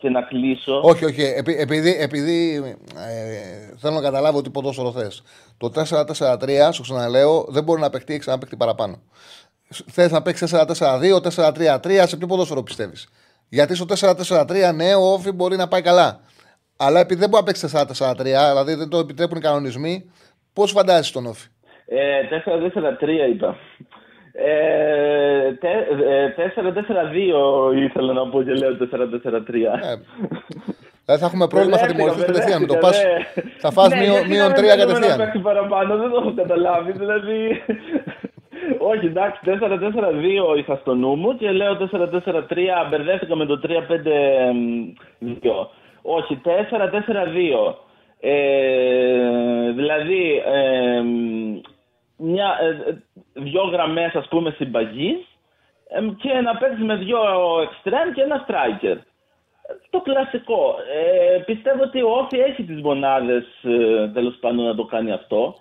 και 0.00 0.08
να 0.10 0.22
κλείσω. 0.22 0.80
Όχι, 0.82 1.04
όχι. 1.04 1.22
επει- 1.22 1.60
επειδή 1.60 1.96
επειδή 2.00 2.56
ε, 2.96 3.76
θέλω 3.76 3.94
να 3.94 4.00
καταλάβω 4.00 4.42
τι 4.42 4.50
ποδόσφαιρο 4.50 4.92
θες. 4.92 5.22
Το 5.58 5.70
4-4-3, 5.74 6.68
σου 6.72 6.82
ξαναλέω, 6.82 7.44
δεν 7.48 7.62
μπορεί 7.64 7.80
να 7.80 7.90
παιχτεί 7.90 8.22
ένα 8.26 8.38
παίκτη 8.38 8.56
παραπάνω. 8.56 9.02
Θες 9.90 10.10
να 10.10 10.22
παίξεις 10.22 10.54
4-4-2, 10.54 11.20
4-3-3, 11.20 12.02
σε 12.06 12.16
ποιο 12.16 12.26
ποδόσφαιρο 12.26 12.62
πιστεύεις. 12.62 13.08
Γιατί 13.48 13.74
στο 13.74 13.86
4-4-3, 13.88 14.72
ναι, 14.74 14.94
ο 14.94 15.12
Όφη 15.12 15.30
μπορεί 15.32 15.56
να 15.56 15.68
πάει 15.68 15.82
καλά. 15.82 16.20
Αλλά 16.76 17.00
επειδή 17.00 17.20
δεν 17.20 17.28
μπορεί 17.28 17.42
να 17.44 17.52
παίξεις 17.52 17.72
4-4-3, 17.74 18.14
δηλαδή 18.22 18.74
δεν 18.74 18.88
το 18.88 18.98
επιτρέπουν 18.98 19.36
οι 19.38 19.40
κανονισμοί, 19.40 20.10
πώς 20.52 20.70
φαντάζεσαι 20.72 21.12
τον 21.12 21.26
Όφη; 21.26 21.48
Ε, 21.86 22.20
4-4-3 22.28 23.30
είπα. 23.34 23.56
Ε, 24.44 25.52
τε- 25.52 25.90
ε, 26.08 26.28
4-4-2 26.36 27.72
ήθελα 27.84 28.12
να 28.12 28.28
πω 28.28 28.42
και 28.42 28.52
λέω 28.52 28.76
4-4-3. 28.76 29.78
Ε, 29.82 29.94
Δηλαδή 31.04 31.22
θα 31.22 31.26
έχουμε 31.30 31.46
πρόβλημα, 31.46 31.76
θα 31.76 31.86
Μπερδεύτηκα, 31.86 31.86
τιμωρηθείς 31.86 32.24
κατευθείαν. 32.24 32.60
Με 32.60 32.66
το 32.66 32.74
μπερδεύτηκα, 32.74 32.80
πας, 32.80 33.04
ναι. 33.04 33.42
θα 33.58 33.70
φας 33.70 33.88
Ναι, 33.88 33.96
μείον- 34.00 34.10
γιατί 34.12 34.28
μείον 34.28 34.48
να 34.48 34.54
τρία 34.54 34.74
μην 34.76 34.78
θέλουμε 34.78 34.92
κατευθείαν. 34.92 35.18
Να 35.18 35.24
παίξει 35.24 35.38
παραπάνω, 35.48 35.96
δεν 35.96 36.10
το 36.10 36.16
έχω 36.20 36.32
καταλάβει. 36.42 36.92
Δηλαδή. 36.92 37.62
Όχι, 38.92 39.06
εντάξει, 39.06 39.40
4-4-2 39.44 40.54
είχα 40.58 40.76
στο 40.80 40.94
νου 40.94 41.14
μου 41.16 41.36
και 41.36 41.50
λέω 41.50 41.76
4-4-3. 41.76 42.86
Μπερδεύτηκα 42.90 43.36
με 43.36 43.46
το 43.46 43.58
3-5-2. 43.58 45.70
Όχι, 46.02 46.40
4-4-2. 46.44 47.76
Ε, 48.22 49.70
δηλαδή, 49.72 50.42
ε, 50.54 51.02
μια, 52.20 52.58
ε, 52.60 53.02
δυο 53.32 53.62
γραμμές 53.62 54.14
ας 54.14 54.28
πούμε 54.28 54.50
συμπαγής 54.50 55.18
ε, 55.88 56.00
και 56.16 56.40
να 56.40 56.56
παίξεις 56.56 56.84
με 56.84 56.96
δυο 56.96 57.18
εξτρέμ 57.62 58.12
και 58.12 58.22
ένα 58.22 58.46
striker. 58.48 58.96
Το 59.90 60.00
κλασικό. 60.00 60.76
Ε, 60.94 61.38
πιστεύω 61.38 61.82
ότι 61.82 62.02
ο 62.02 62.10
Όφη 62.10 62.38
έχει 62.38 62.62
τις 62.62 62.80
μονάδες 62.82 63.44
ε, 63.62 64.08
τέλος 64.08 64.36
πάντων 64.40 64.64
να 64.64 64.74
το 64.74 64.84
κάνει 64.84 65.12
αυτό. 65.12 65.54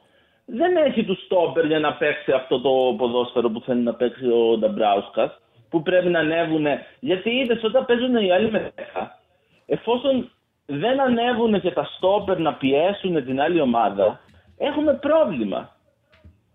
Δεν 0.46 0.76
έχει 0.76 1.04
τους 1.06 1.24
στόπερ 1.26 1.66
για 1.66 1.80
να 1.80 1.94
παίξει 1.94 2.32
αυτό 2.32 2.62
το 2.62 2.96
ποδόσφαιρο 2.98 3.50
που 3.50 3.62
θέλει 3.62 3.82
να 3.82 3.94
παίξει 3.94 4.26
ο 4.26 4.58
Νταμπράουσκας 4.58 5.40
που 5.70 5.82
πρέπει 5.82 6.10
να 6.10 6.20
ανέβουν. 6.20 6.66
Γιατί 7.00 7.30
είδες 7.30 7.64
όταν 7.64 7.86
παίζουν 7.86 8.16
οι 8.16 8.32
άλλοι 8.32 8.52
με 8.52 8.72
10, 8.76 8.82
εφόσον 9.66 10.32
δεν 10.66 11.02
ανέβουν 11.02 11.62
και 11.62 11.72
τα 11.72 11.84
στόπερ 11.84 12.40
να 12.40 12.54
πιέσουν 12.54 13.26
την 13.26 13.42
άλλη 13.42 13.62
ομάδα, 13.62 14.20
έχουμε 14.58 14.94
πρόβλημα. 14.94 15.72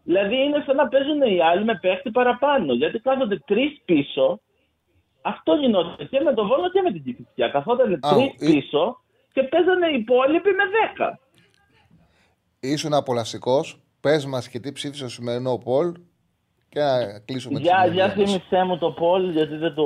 Δηλαδή 0.05 0.37
είναι 0.37 0.63
σαν 0.67 0.77
να 0.77 0.89
παίζουν 0.89 1.23
οι 1.23 1.41
άλλοι 1.43 1.65
με 1.65 1.79
παίχτη 1.83 2.11
παραπάνω. 2.11 2.73
Γιατί 2.73 2.99
κάθονται 2.99 3.39
τρεις 3.47 3.81
πίσω. 3.85 4.41
Αυτό 5.23 5.55
γινόταν 5.55 6.09
και 6.09 6.21
με 6.21 6.33
τον 6.35 6.47
Βόλο 6.47 6.71
και 6.71 6.81
με 6.83 6.93
την 6.93 7.05
Κηφισιά. 7.05 7.49
Καθόταν 7.49 7.93
Α, 7.95 7.99
τρεις 8.15 8.27
ή- 8.27 8.53
πίσω 8.53 9.01
και 9.33 9.43
παίζανε 9.43 9.87
οι 9.89 9.95
υπόλοιποι 9.99 10.51
με 10.51 10.65
10. 10.97 11.19
Ήσουν 12.61 12.95
απολαστικό. 12.95 13.65
Πες 14.01 14.27
μας 14.27 14.49
και 14.49 14.61
τι 14.61 14.73
ψήφισε 14.73 15.01
στο 15.01 15.09
σημερινό 15.15 15.59
Πολ 15.59 15.93
και 16.69 16.81
να 16.81 17.19
κλείσουμε 17.25 17.55
τη 17.59 17.63
Για, 17.63 17.73
για 17.73 18.03
συνεδρία 18.09 18.23
μας. 18.23 18.33
θύμισέ 18.33 18.65
μου 18.65 18.79
το 18.79 18.91
Πολ, 18.93 19.31
γιατί 19.31 19.57
δεν 19.57 19.75
το. 19.75 19.85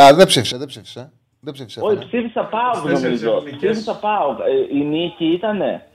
Α, 0.00 0.14
δεν 0.14 0.26
ψήφισε, 0.26 0.56
δεν 0.56 0.66
ψήφισε. 0.66 1.12
Δεν 1.40 1.52
ψήφισε. 1.52 1.80
Όχι, 1.80 1.94
Φανέ. 1.96 2.06
ψήφισα 2.06 2.44
Πάοκ 2.44 2.74
Τέσσερις 2.86 3.22
νομίζω. 3.22 3.36
εθνικές. 3.36 3.70
Ψήφισα 3.70 3.98
Πάοκ. 3.98 4.38
Ε, 4.38 4.76
η 4.76 4.84
νίκη 4.84 5.24
ήτανε; 5.24 5.86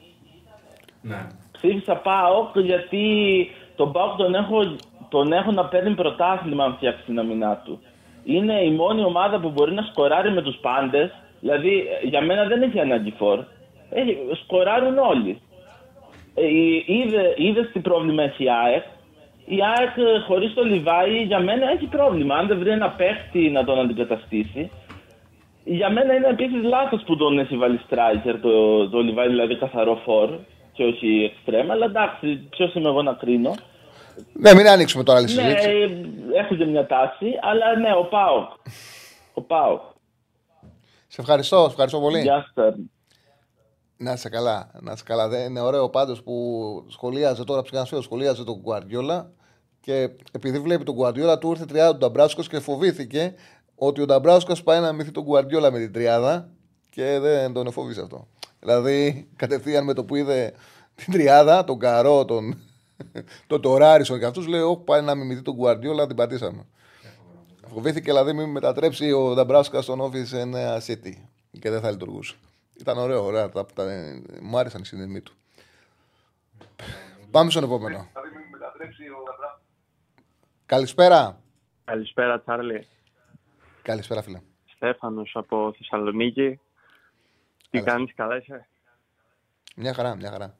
Ναι. 1.01 1.27
Ψήφισα 1.57 1.95
Πάοκ 1.95 2.59
γιατί 2.59 3.05
τον 3.75 3.91
Πάοκ 3.91 4.17
τον 4.17 4.35
έχω, 4.35 4.75
τον 5.09 5.31
έχω 5.33 5.51
να 5.51 5.65
παίρνει 5.65 5.95
πρωτάθλημα 5.95 6.63
αν 6.63 6.73
φτιάξει 6.75 7.03
την 7.05 7.19
αμυνά 7.19 7.61
του. 7.65 7.79
Είναι 8.23 8.63
η 8.63 8.71
μόνη 8.71 9.03
ομάδα 9.03 9.39
που 9.39 9.49
μπορεί 9.49 9.73
να 9.73 9.81
σκοράρει 9.81 10.31
με 10.31 10.41
τους 10.41 10.55
πάντες. 10.55 11.11
Δηλαδή 11.39 11.77
ε, 11.77 12.07
για 12.07 12.21
μένα 12.21 12.45
δεν 12.45 12.61
έχει 12.61 12.79
ανάγκη 12.79 13.13
φορ. 13.17 13.39
Έχει, 13.89 14.17
σκοράρουν 14.43 14.97
όλοι. 14.97 15.41
Ε, 16.35 16.45
είδε, 16.85 17.33
είδες 17.37 17.69
τι 17.73 17.79
πρόβλημα 17.79 18.23
έχει 18.23 18.43
η 18.43 18.49
ΑΕΚ. 18.49 18.83
Η 19.45 19.57
ΑΕΚ 19.77 19.97
ε, 19.97 20.19
χωρίς 20.27 20.53
το 20.53 20.63
Λιβάη 20.63 21.23
για 21.23 21.39
μένα 21.39 21.71
έχει 21.71 21.85
πρόβλημα. 21.85 22.35
Αν 22.35 22.47
δεν 22.47 22.59
βρει 22.59 22.69
ένα 22.69 22.89
παίχτη 22.89 23.49
να 23.49 23.63
τον 23.63 23.79
αντικαταστήσει. 23.79 24.71
Για 25.63 25.89
μένα 25.89 26.13
είναι 26.13 26.27
επίσης 26.27 26.63
λάθος 26.63 27.01
που 27.05 27.15
τον 27.15 27.39
έχει 27.39 27.57
βάλει 27.57 27.79
striker 27.89 28.35
το, 28.41 28.89
το 28.89 28.99
Λιβάη, 28.99 29.27
δηλαδή 29.27 29.55
καθαρό 29.55 29.95
φορ 29.95 30.29
και 30.75 30.83
όχι 30.83 31.31
extreme. 31.31 31.69
Αλλά 31.71 31.85
εντάξει, 31.85 32.35
ποιος 32.49 32.73
είμαι 32.73 32.89
εγώ 32.89 33.01
να 33.01 33.13
κρίνω. 33.13 33.55
Ναι, 34.33 34.53
μην 34.53 34.67
ανοίξουμε 34.67 35.03
τώρα 35.03 35.17
άλλη 35.19 35.33
Ναι, 35.33 35.41
συζήτηση. 35.41 35.69
ε, 35.69 36.39
έχω 36.39 36.55
και 36.55 36.65
μια 36.65 36.85
τάση, 36.85 37.25
αλλά 37.41 37.79
ναι, 37.79 37.89
ο 37.99 38.03
Πάοκ. 38.03 38.49
Ο 39.33 39.41
Πάοκ. 39.41 39.81
Σε 41.07 41.21
ευχαριστώ, 41.21 41.59
σε 41.59 41.65
ευχαριστώ 41.69 41.99
πολύ. 41.99 42.21
Γεια 42.21 42.51
σας. 42.53 42.75
Να 43.97 44.11
είσαι 44.11 44.29
καλά. 44.29 44.71
Να 44.81 44.91
είσαι 44.91 45.03
καλά. 45.05 45.27
Δεν 45.27 45.49
είναι 45.49 45.59
ωραίο 45.59 45.89
πάντως 45.89 46.23
που 46.23 46.33
σχολίαζε 46.89 47.43
τώρα 47.43 47.61
ψυχανασφαίρο, 47.61 48.01
σχολίαζε 48.01 48.43
τον 48.43 48.55
Γκουαρδιόλα 48.59 49.31
και 49.79 50.09
επειδή 50.31 50.59
βλέπει 50.59 50.83
τον 50.83 50.95
Γκουαρδιόλα 50.95 51.37
του 51.37 51.49
ήρθε 51.49 51.65
τριάδα 51.65 51.91
του 51.91 51.97
Νταμπράσκος 51.97 52.47
και 52.47 52.59
φοβήθηκε 52.59 53.33
ότι 53.75 54.01
ο 54.01 54.05
Νταμπράσκος 54.05 54.63
πάει 54.63 54.79
να 54.79 54.91
μυθεί 54.93 55.11
τον 55.11 55.23
Γκουαρδιόλα 55.23 55.71
με 55.71 55.79
την 55.79 55.93
τριάδα 55.93 56.49
και 56.89 57.19
δεν 57.19 57.53
τον 57.53 57.67
εφόβησε 57.67 58.01
αυτό. 58.01 58.27
Δηλαδή 58.65 59.27
κατευθείαν 59.35 59.83
με 59.83 59.93
το 59.93 60.03
που 60.03 60.15
είδε 60.15 60.53
την 60.95 61.13
τριάδα, 61.13 61.63
τον 61.63 61.79
Καρό, 61.79 62.25
τον, 62.25 62.57
τον 63.47 63.61
Τωράρισον 63.61 64.19
και 64.19 64.25
αυτούς 64.25 64.47
λέει: 64.47 64.61
Όχι, 64.61 64.81
πάει 64.83 65.01
να 65.01 65.15
μιμηθεί 65.15 65.41
τον 65.41 65.53
Γκουαρδιόλα, 65.53 66.07
την 66.07 66.15
πατήσαμε. 66.15 66.65
Φοβήθηκε 67.67 68.11
δηλαδή 68.11 68.33
μην 68.33 68.49
μετατρέψει 68.49 69.11
ο 69.11 69.33
Νταμπράσκα 69.33 69.81
στον 69.81 70.01
Office 70.01 70.25
σε 70.25 70.39
ένα 70.39 70.81
City 70.87 71.13
και 71.59 71.69
δεν 71.69 71.81
θα 71.81 71.91
λειτουργούσε. 71.91 72.35
Ήταν 72.79 72.97
ωραίο, 72.97 73.23
ωραία. 73.23 73.49
Τα, 73.49 73.65
τα, 73.65 73.83
μου 74.41 74.57
άρεσαν 74.57 74.81
οι 74.81 74.85
συνδεσμοί 74.85 75.21
του. 75.21 75.33
Πάμε 77.31 77.49
στον 77.49 77.63
επόμενο. 77.63 78.07
Καλησπέρα. 80.65 81.39
Καλησπέρα, 81.85 82.39
Τσάρλι. 82.41 82.87
Καλησπέρα, 83.81 84.21
φίλε. 84.21 84.41
Στέφανος 84.75 85.31
από 85.35 85.73
Θεσσαλονίκη. 85.77 86.59
Τι 87.75 87.81
Καλώς. 87.81 87.95
κάνεις, 87.95 88.13
καλά 88.15 88.37
είσαι; 88.37 88.67
Μια 89.75 89.93
χαρά, 89.93 90.15
μια 90.15 90.31
χαρά. 90.31 90.55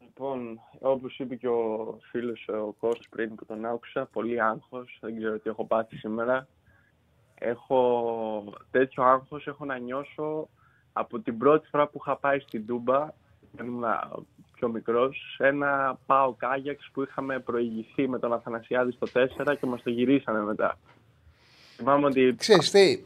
Λοιπόν, 0.00 0.60
όπως 0.78 1.18
είπε 1.18 1.34
και 1.34 1.48
ο 1.48 1.98
φίλος 2.10 2.48
ο 2.48 2.72
Κώστας 2.72 3.08
πριν 3.10 3.34
που 3.34 3.44
τον 3.44 3.64
άκουσα, 3.66 4.08
πολύ 4.12 4.42
άγχος, 4.42 4.98
δεν 5.00 5.16
ξέρω 5.16 5.38
τι 5.38 5.50
έχω 5.50 5.64
πάθει 5.64 5.96
σήμερα. 5.96 6.48
Έχω 7.34 8.54
τέτοιο 8.70 9.02
άγχος, 9.02 9.46
έχω 9.46 9.64
να 9.64 9.78
νιώσω 9.78 10.48
από 10.92 11.18
την 11.20 11.38
πρώτη 11.38 11.68
φορά 11.68 11.86
που 11.86 11.98
είχα 12.00 12.16
πάει 12.16 12.38
στην 12.38 12.66
Τούμπα, 12.66 13.08
όταν 13.52 13.66
ήμουν 13.66 13.84
πιο 14.54 14.68
μικρός, 14.68 15.34
σε 15.36 15.46
ένα 15.46 15.98
πάω 16.06 16.34
κάγιαξ 16.34 16.90
που 16.92 17.02
είχαμε 17.02 17.40
προηγηθεί 17.40 18.08
με 18.08 18.18
τον 18.18 18.32
Αθανασιάδη 18.32 18.92
στο 18.92 19.06
4 19.12 19.56
και 19.60 19.66
μας 19.66 19.82
το 19.82 19.90
γυρίσανε 19.90 20.40
μετά. 20.40 20.78
Θυμάμαι 21.76 22.06
ότι 22.06 22.34
Ξέρεις 22.38 22.70
τι, 22.70 23.02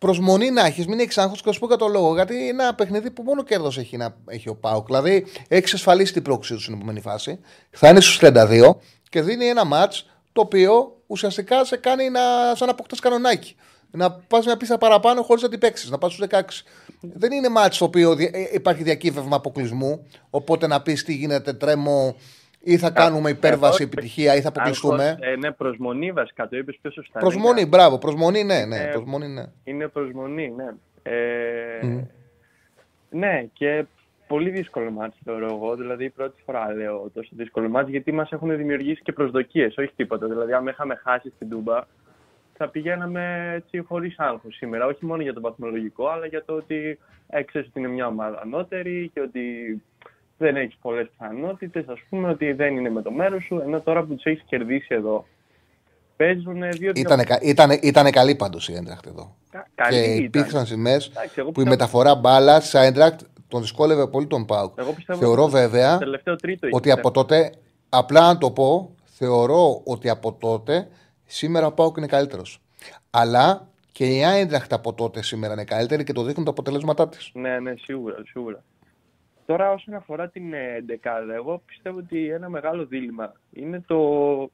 προσμονή 0.00 0.50
να 0.50 0.66
έχεις, 0.66 0.86
μην 0.86 1.00
έχεις 1.00 1.18
άγχος 1.18 1.38
και 1.38 1.44
θα 1.46 1.52
σου 1.52 1.58
πω 1.60 1.66
για 1.66 1.76
το 1.76 1.86
λόγο. 1.88 2.14
Γιατί 2.14 2.34
είναι 2.34 2.62
ένα 2.62 2.74
παιχνίδι 2.74 3.10
που 3.10 3.22
μόνο 3.22 3.42
κέρδος 3.42 3.78
έχει, 3.78 3.96
να, 3.96 4.14
έχει 4.26 4.48
ο 4.48 4.54
Πάουκ. 4.54 4.86
Δηλαδή 4.86 5.12
έχει 5.32 5.34
εξασφαλίσει 5.48 6.12
την 6.12 6.22
πρόκληση 6.22 6.52
τους 6.54 6.62
στην 6.62 6.74
επόμενη 6.74 7.00
φάση. 7.00 7.38
Θα 7.70 7.88
είναι 7.88 8.00
στους 8.00 8.18
32 8.22 8.76
και 9.08 9.22
δίνει 9.22 9.44
ένα 9.46 9.64
ματ 9.64 9.92
το 10.32 10.40
οποίο 10.40 10.96
ουσιαστικά 11.06 11.64
σε 11.64 11.76
κάνει 11.76 12.10
να, 12.10 12.20
σαν 12.54 12.66
να 12.66 12.72
αποκτάς 12.72 13.00
κανονάκι. 13.00 13.56
Να 13.92 14.10
πας 14.10 14.44
μια 14.46 14.56
πίστα 14.56 14.78
παραπάνω 14.78 15.22
χωρίς 15.22 15.42
να 15.42 15.48
την 15.48 15.58
παίξει, 15.58 15.90
να 15.90 15.98
πας 15.98 16.12
στους 16.12 16.26
16. 16.30 16.64
Δεν 17.00 17.32
είναι 17.32 17.48
μάτς 17.48 17.76
στο 17.76 17.84
οποίο 17.84 18.14
δι- 18.14 18.34
ε, 18.34 18.48
υπάρχει 18.52 18.82
διακύβευμα 18.82 19.36
αποκλεισμού. 19.36 20.06
Οπότε 20.30 20.66
να 20.66 20.82
πεις 20.82 21.04
τι 21.04 21.14
γίνεται, 21.14 21.52
τρέμω 21.52 22.16
ή 22.62 22.76
θα 22.78 22.90
κάνουμε 22.90 23.30
υπέρβαση, 23.30 23.82
Εδώ- 23.82 23.92
επιτυχία 23.92 24.34
ή 24.36 24.40
θα 24.40 24.48
αποκλειστούμε. 24.48 25.04
Άγχος, 25.04 25.26
ε, 25.26 25.36
ναι, 25.36 25.50
προσμονή 25.50 26.12
βασικά, 26.12 26.48
το 26.48 26.56
είπες 26.56 26.78
πιο 26.82 26.90
σωστά. 26.90 27.18
Προσμονή, 27.18 27.60
Είναι- 27.60 27.68
μπράβο. 27.68 27.98
Προσμονή, 27.98 28.44
ναι, 28.44 28.64
ναι. 28.64 28.76
Ε, 28.76 28.86
Προσμονή, 28.86 29.28
ναι. 29.28 29.44
Είναι 29.64 29.88
προσμονή, 29.88 30.52
ναι. 30.56 30.68
Ε, 31.02 31.86
Μμ. 31.86 32.00
Ναι, 33.10 33.44
και 33.52 33.84
πολύ 34.26 34.50
δύσκολο 34.50 34.90
μάτς 34.90 35.16
θεωρώ 35.24 35.46
εγώ. 35.46 35.76
Δηλαδή, 35.76 36.10
πρώτη 36.10 36.42
φορά 36.44 36.72
λέω 36.74 37.10
τόσο 37.14 37.30
δύσκολο 37.32 37.68
μάτς, 37.68 37.88
γιατί 37.90 38.12
μας 38.12 38.30
έχουν 38.32 38.56
δημιουργήσει 38.56 39.02
και 39.02 39.12
προσδοκίες, 39.12 39.76
όχι 39.78 39.92
τίποτα. 39.96 40.26
Δηλαδή, 40.26 40.52
αν 40.52 40.66
είχαμε 40.66 40.94
χάσει 40.94 41.32
στην 41.36 41.48
Τούμπα, 41.50 41.80
θα 42.56 42.68
πηγαίναμε 42.68 43.52
έτσι 43.54 43.78
χωρίς 43.78 44.18
άγχος 44.18 44.54
σήμερα. 44.56 44.86
Όχι 44.86 45.06
μόνο 45.06 45.22
για 45.22 45.32
το 45.34 45.40
βαθμολογικό, 45.40 46.08
αλλά 46.08 46.26
για 46.26 46.44
το 46.44 46.52
ότι 46.52 46.98
ε, 47.28 47.42
ξέρεις 47.42 47.68
ότι 47.68 47.78
είναι 47.78 47.88
μια 47.88 48.06
ομάδα 48.06 48.40
ανώτερη 48.42 49.10
και 49.14 49.20
ότι 49.20 49.42
δεν 50.40 50.56
έχεις 50.56 50.76
πολλές 50.82 51.08
πιθανότητες, 51.18 51.88
ας 51.88 51.98
πούμε, 52.08 52.28
ότι 52.28 52.52
δεν 52.52 52.76
είναι 52.76 52.90
με 52.90 53.02
το 53.02 53.10
μέρος 53.10 53.44
σου, 53.44 53.60
ενώ 53.64 53.80
τώρα 53.80 54.02
που 54.02 54.14
τους 54.14 54.24
έχεις 54.24 54.42
κερδίσει 54.46 54.86
εδώ, 54.94 55.26
παίζουν 56.16 56.60
δύο-δύο 56.60 56.92
Ήτανε, 56.96 57.24
κα- 57.24 57.38
ήτανε, 57.42 57.78
ήτανε 57.82 58.10
καλή 58.10 58.34
πάντως 58.34 58.68
η 58.68 58.72
Έντραχτ 58.74 59.06
εδώ. 59.06 59.34
Κα- 59.50 59.62
και 59.62 59.70
καλή 59.74 59.96
ήταν. 59.98 60.24
υπήρξαν 60.24 60.66
σημαίες 60.66 61.06
Εντάξει, 61.06 61.34
εγώ 61.36 61.50
που 61.50 61.60
η 61.60 61.64
πιστεύω- 61.64 61.68
μεταφορά 61.70 62.14
μπάλας 62.14 62.68
σε 62.68 62.78
Έντραχτ 62.80 63.20
τον 63.48 63.60
δυσκόλευε 63.60 64.06
πολύ 64.06 64.26
τον 64.26 64.44
Πάουκ. 64.46 64.72
Εγώ 64.78 64.92
πιστεύω 64.92 65.18
Θεωρώ 65.18 65.42
ότι 65.42 65.52
το 65.52 65.58
βέβαια 65.58 65.98
τελευταίο 65.98 66.36
τρίτο 66.36 66.66
είχε 66.66 66.76
ότι 66.76 66.88
θέμα. 66.88 67.00
από 67.00 67.10
τότε, 67.10 67.52
απλά 67.88 68.20
να 68.20 68.38
το 68.38 68.50
πω, 68.50 68.94
θεωρώ 69.04 69.80
ότι 69.84 70.08
από 70.08 70.32
τότε 70.32 70.88
σήμερα 71.24 71.66
ο 71.66 71.72
Πάουκ 71.72 71.96
είναι 71.96 72.06
καλύτερος. 72.06 72.60
Αλλά 73.10 73.68
και 73.92 74.04
η 74.16 74.24
Άιντραχτ 74.24 74.72
από 74.72 74.92
τότε 74.92 75.22
σήμερα 75.22 75.52
είναι 75.52 75.64
καλύτερη 75.64 76.04
και 76.04 76.12
το 76.12 76.22
δείχνουν 76.22 76.44
τα 76.44 76.50
αποτελέσματά 76.50 77.08
της. 77.08 77.30
Ναι, 77.34 77.58
ναι, 77.58 77.74
σίγουρα, 77.78 78.16
σίγουρα. 78.30 78.62
Τώρα 79.50 79.72
όσον 79.72 79.94
αφορά 79.94 80.28
την 80.28 80.52
ε, 80.52 80.80
δεκάδα, 80.86 81.34
εγώ 81.34 81.62
πιστεύω 81.66 81.98
ότι 81.98 82.28
ένα 82.28 82.48
μεγάλο 82.48 82.86
δίλημα 82.86 83.32
είναι 83.52 83.80
το... 83.86 84.50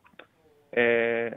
Ε, 0.71 1.29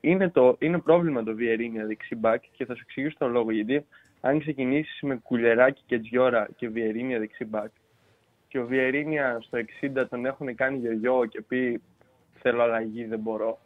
είναι, 0.00 0.30
το, 0.30 0.56
είναι 0.58 0.78
πρόβλημα 0.78 1.22
το 1.22 1.34
Βιερίνια 1.34 1.86
δεξί 1.86 2.14
μπακ 2.14 2.42
και 2.52 2.64
θα 2.64 2.74
σου 2.74 2.82
εξηγήσω 2.84 3.16
τον 3.18 3.30
λόγο. 3.30 3.50
Γιατί 3.50 3.86
αν 4.20 4.40
ξεκινήσεις 4.40 5.00
με 5.02 5.16
κουλεράκι 5.16 5.82
και 5.86 5.98
τζιόρα 5.98 6.48
και 6.56 6.68
Βιερίνια 6.68 7.18
δεξί 7.18 7.44
μπακ 7.44 7.70
και 8.48 8.58
ο 8.58 8.66
Βιερίνια 8.66 9.38
στο 9.40 9.58
60 9.80 10.04
τον 10.10 10.26
έχουν 10.26 10.54
κάνει 10.54 10.78
γιογιό 10.78 11.24
και 11.24 11.42
πει 11.42 11.82
θέλω 12.34 12.62
αλλαγή, 12.62 13.04
δεν 13.04 13.18
μπορώ. 13.18 13.58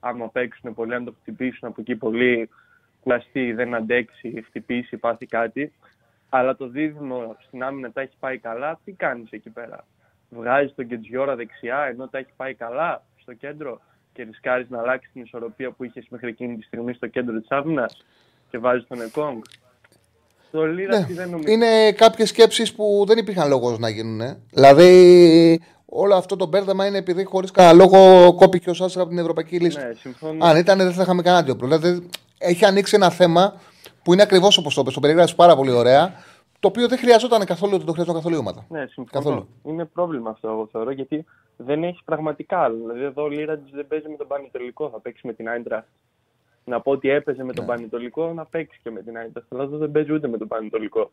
Άμα 0.00 0.28
παίξουν 0.28 0.74
πολύ, 0.74 0.94
αν 0.94 1.04
το 1.04 1.14
χτυπήσουν 1.20 1.68
από 1.68 1.80
εκεί 1.80 1.96
πολύ, 1.96 2.48
κουραστεί, 3.00 3.52
δεν 3.52 3.74
αντέξει, 3.74 4.44
χτυπήσει, 4.46 4.96
πάθει 4.96 5.26
κάτι. 5.26 5.72
Αλλά 6.36 6.56
το 6.56 6.66
δίδυμο 6.68 7.36
στην 7.46 7.62
άμυνα 7.62 7.92
τα 7.92 8.00
έχει 8.00 8.16
πάει 8.20 8.38
καλά, 8.38 8.80
τι 8.84 8.92
κάνεις 8.92 9.30
εκεί 9.30 9.50
πέρα; 9.50 9.84
Βγάζεις 10.30 10.74
τον 10.74 10.86
Κεντζιόρα 10.88 11.34
δεξιά 11.36 11.78
ενώ 11.90 12.08
τα 12.08 12.18
έχει 12.18 12.30
πάει 12.36 12.54
καλά 12.54 13.02
στο 13.22 13.32
κέντρο 13.34 13.80
και 14.12 14.22
ρισκάρεις 14.22 14.68
να 14.70 14.78
αλλάξεις 14.80 15.12
την 15.12 15.22
ισορροπία 15.22 15.70
που 15.70 15.84
είχες 15.84 16.06
μέχρι 16.08 16.28
εκείνη 16.28 16.56
τη 16.56 16.62
στιγμή 16.62 16.92
στο 16.92 17.06
κέντρο 17.06 17.40
της 17.40 17.50
άμυνας 17.50 18.04
και 18.50 18.58
βάζεις 18.58 18.86
τον 18.88 19.00
Εκόνγκ; 19.00 19.42
Το 20.50 20.66
Λίρα 20.66 20.98
Ναι. 20.98 21.06
δεν 21.14 21.30
νομίζω. 21.30 21.52
Είναι 21.52 21.92
κάποιες 21.92 22.28
σκέψεις 22.28 22.74
που 22.74 23.04
δεν 23.06 23.18
υπήρχαν 23.18 23.48
λόγος 23.48 23.78
να 23.78 23.88
γίνουν. 23.88 24.20
ε. 24.20 24.38
Δηλαδή, 24.50 25.60
όλο 25.86 26.14
αυτό 26.14 26.36
το 26.36 26.46
μπέρδεμα 26.46 26.86
είναι 26.86 26.98
επειδή 26.98 27.24
χωρίς 27.24 27.50
κανένα 27.50 27.74
λόγο 27.74 28.32
κόπηκε 28.34 28.70
ο 28.70 28.74
Σάσρα 28.74 29.00
από 29.00 29.10
την 29.10 29.18
Ευρωπαϊκή 29.18 29.58
Λίστα. 29.60 29.86
Ναι, 29.86 29.92
συμφωνώ. 29.94 30.44
Αν 30.44 30.56
ήταν, 30.56 30.78
δεν 30.78 30.92
θα 30.92 31.02
είχαμε 31.02 31.22
κανένα 31.22 31.42
αντίο. 31.42 31.54
Δηλαδή, 31.54 32.08
έχει 32.38 32.64
ανοίξει 32.64 32.94
ένα 32.96 33.10
θέμα 33.10 33.60
που 34.04 34.12
είναι 34.12 34.22
ακριβώς 34.22 34.58
όπως 34.58 34.74
το 34.74 34.80
είπες. 34.80 34.94
Το 34.94 35.00
περιγράφεις 35.00 35.34
πάρα 35.34 35.56
πολύ 35.56 35.70
ωραία. 35.70 36.12
Το 36.60 36.68
οποίο 36.68 36.88
δεν 36.88 36.98
χρειαζόταν 36.98 37.44
καθόλου, 37.44 37.76
δεν 37.76 37.86
το 37.86 37.92
χρειαζόταν 37.92 38.16
καθόλου 38.20 38.36
η 38.36 38.38
ομάδα. 38.38 38.66
Ναι, 38.68 38.86
συμφωνώ. 38.86 39.08
Καθόλου. 39.10 39.48
Είναι 39.64 39.84
πρόβλημα 39.84 40.30
αυτό, 40.30 40.48
εγώ 40.48 40.68
θεωρώ, 40.72 40.90
γιατί 40.90 41.24
δεν 41.56 41.84
έχει 41.84 42.00
πραγματικά 42.04 42.58
άλλο. 42.58 42.76
Δηλαδή, 42.78 43.02
εδώ 43.02 43.22
ο 43.22 43.28
Λίρατζ 43.28 43.70
δεν 43.72 43.86
παίζει 43.86 44.08
με 44.08 44.16
τον 44.16 44.26
Πανετολικό, 44.26 44.88
θα 44.90 45.00
παίξει 45.00 45.26
με 45.26 45.32
την 45.32 45.48
Άιντρα. 45.48 45.86
Να 46.64 46.80
πω 46.80 46.90
ότι 46.90 47.08
έπαιζε 47.08 47.38
με 47.40 47.44
Ναι. 47.48 47.52
τον 47.52 47.66
Πανετολικό, 47.66 48.32
να 48.32 48.44
παίξει 48.44 48.80
και 48.82 48.90
με 48.90 49.02
την 49.02 49.16
Άιντρα. 49.18 49.44
Αλλά 49.52 49.62
εδώ 49.62 49.76
δεν 49.76 49.90
παίζει 49.90 50.12
ούτε 50.12 50.28
με 50.28 50.38
τον 50.38 50.48
Πανετολικό. 50.48 51.10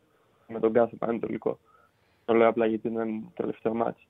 Με 0.48 0.60
τον 0.60 0.72
κάθε 0.72 0.96
Πανετολικό. 0.96 1.58
Το 2.24 2.34
λέω 2.34 2.48
απλά 2.48 2.66
γιατί 2.66 2.88
ήταν 2.88 3.20
το 3.22 3.42
τελευταίο 3.42 3.74
μάτι. 3.74 4.06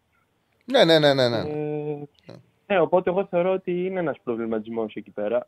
Ναι, 0.65 0.85
ναι, 0.85 0.99
ναι, 0.99 1.15
ναι. 1.15 1.29
ναι. 1.29 1.39
Ε, 1.39 2.33
ναι, 2.67 2.81
οπότε 2.81 3.11
εγώ 3.11 3.25
θεωρώ 3.31 3.53
ότι 3.53 3.85
είναι 3.87 4.01
ένας 4.01 4.17
προβληματισμός 4.25 4.95
εκεί 4.95 5.11
πέρα. 5.11 5.47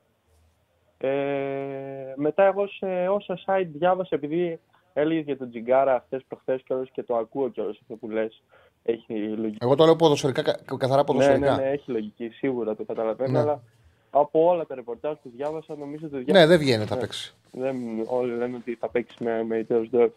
Ε, 1.09 2.12
μετά 2.16 2.44
εγώ 2.44 2.66
σε 2.68 3.09
όσα 3.09 3.39
site 3.47 3.66
διάβασα, 3.72 4.14
επειδή 4.14 4.59
έλεγες 4.93 5.24
για 5.24 5.36
τον 5.36 5.51
Τζιγκάρα 5.51 5.94
αυτές 5.94 6.22
προχθές 6.28 6.62
κιόλας 6.62 6.90
και 6.93 7.02
το 7.02 7.16
ακούω 7.16 7.48
κιόλας 7.48 7.78
αυτό 7.81 7.94
που 7.94 8.10
λες, 8.10 8.43
έχει 8.82 9.12
λογική. 9.28 9.56
Εγώ 9.60 9.74
το 9.74 9.85
λέω 9.85 9.97
ποδοσφαιρικά, 9.97 10.43
κα- 10.43 10.59
καθαρά 10.76 10.97
Ναι, 11.01 11.05
ποδοσφαιρικά. 11.05 11.56
ναι, 11.56 11.62
ναι, 11.62 11.70
έχει 11.70 11.90
λογική, 11.90 12.28
σίγουρα 12.28 12.76
το 12.76 12.85
καταλαβαίνω, 12.85 13.32
Ναι. 13.32 13.39
αλλά 13.39 13.62
από 14.10 14.47
όλα 14.48 14.66
τα 14.66 14.74
ρεπορτάζ 14.74 15.14
που 15.22 15.31
διάβασα 15.36 15.74
νομίζω 15.76 16.06
ότι 16.06 16.16
διάβασα. 16.16 16.39
Ναι, 16.47 16.47
δεν 16.47 16.59
βγαίνει, 16.59 16.85
θα 16.85 16.94
Ναι. 16.94 17.01
παίξει. 17.01 17.35
Δεν, 17.52 17.76
όλοι 18.06 18.32
λένε 18.36 18.56
ότι 18.56 18.74
θα 18.81 18.89
παίξεις 18.89 19.18
με, 19.18 19.44
με 19.44 19.56
Ιτέος 19.59 19.89
Ντόρφ. 19.90 20.12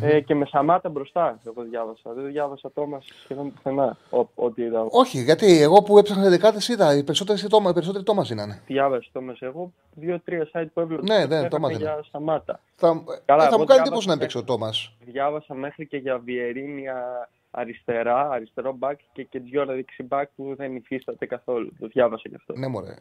Ε, 0.00 0.20
και 0.20 0.34
με 0.34 0.46
Σαμάτα 0.46 0.88
μπροστά, 0.88 1.40
εγώ 1.46 1.62
διάβασα. 1.62 2.12
Δεν 2.12 2.26
διάβασα 2.26 2.70
Τόμας 2.72 3.04
σχεδόν 3.24 3.52
πουθενά, 3.52 3.96
ό- 4.10 4.26
ό,τι 4.34 4.62
είδα. 4.62 4.86
Όχι, 4.90 5.22
γιατί 5.22 5.60
εγώ 5.62 5.82
που 5.82 5.98
έψαχνα 5.98 6.28
δεκάτες 6.28 6.68
είδα, 6.68 6.94
οι 6.96 7.04
περισσότεροι 7.04 7.40
τόμα, 7.48 7.70
οι 7.70 7.72
περισσότεροι 7.72 8.04
τόμας 8.04 8.30
είναι. 8.30 8.62
διάβασες 8.66 9.10
το 9.12 9.20
μέσα. 9.20 9.46
Εγώ 9.46 9.72
δύο-τρία 9.94 10.48
site 10.52 10.66
που 10.74 10.80
έβλεπα 10.80 11.02
Ναι, 11.02 11.18
ναι, 11.18 11.26
λέγανε 11.26 11.48
το 11.48 11.58
μάθαινα. 11.58 11.78
για 11.80 12.04
Σαμάτα. 12.12 12.60
Θα, 12.74 12.88
Καλά, 13.24 13.42
ε, 13.42 13.46
θα 13.46 13.48
εγώ 13.52 13.58
μου 13.58 13.64
κάνει 13.64 13.64
διάβασα 13.64 13.80
εντύπωση 13.82 14.08
να 14.08 14.14
μέχρι- 14.16 14.18
παίξει 14.18 14.38
ο 14.38 14.44
Τόμας. 14.44 14.92
Διάβασα 15.00 15.54
μέχρι 15.54 15.86
και 15.86 15.96
για 15.96 16.18
Βιερίνια 16.18 17.28
αριστερά, 17.50 18.30
αριστερό 18.30 18.72
μπακ 18.72 18.98
και 19.12 19.24
και 19.24 19.40
Τζιόρα 19.40 19.74
δεξί 19.74 20.02
μπακ 20.02 20.28
που 20.36 20.54
δεν 20.56 20.76
υφίσταται 20.76 21.26
καθόλου. 21.26 21.72
Το 21.80 21.86
διάβασα 21.86 22.22
γι' 22.28 22.34
αυτό. 22.34 22.54
Ναι, 22.56 22.66
μωρέ. 22.66 22.94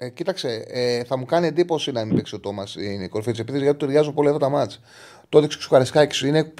Ε, 0.00 0.08
κοίταξε, 0.08 0.64
ε, 0.66 1.04
θα 1.04 1.18
μου 1.18 1.24
κάνει 1.24 1.46
εντύπωση 1.46 1.92
να 1.92 2.04
μην 2.04 2.14
παίξει 2.14 2.34
ο 2.34 2.40
Τόμας 2.40 2.74
η 2.74 3.08
κορυφή 3.08 3.30
της 3.30 3.40
επίθεσης 3.40 3.62
γιατί 3.62 3.78
του 3.78 3.86
ταιριάζουν 3.86 4.14
πολύ 4.14 4.28
αυτά 4.28 4.40
τα 4.40 4.48
μάτς. 4.48 4.80
Το 5.28 5.38
έδειξε 5.38 5.58
και 5.58 5.64
ο 5.66 5.68
Καρισκάκη. 5.68 6.28
Είναι 6.28 6.52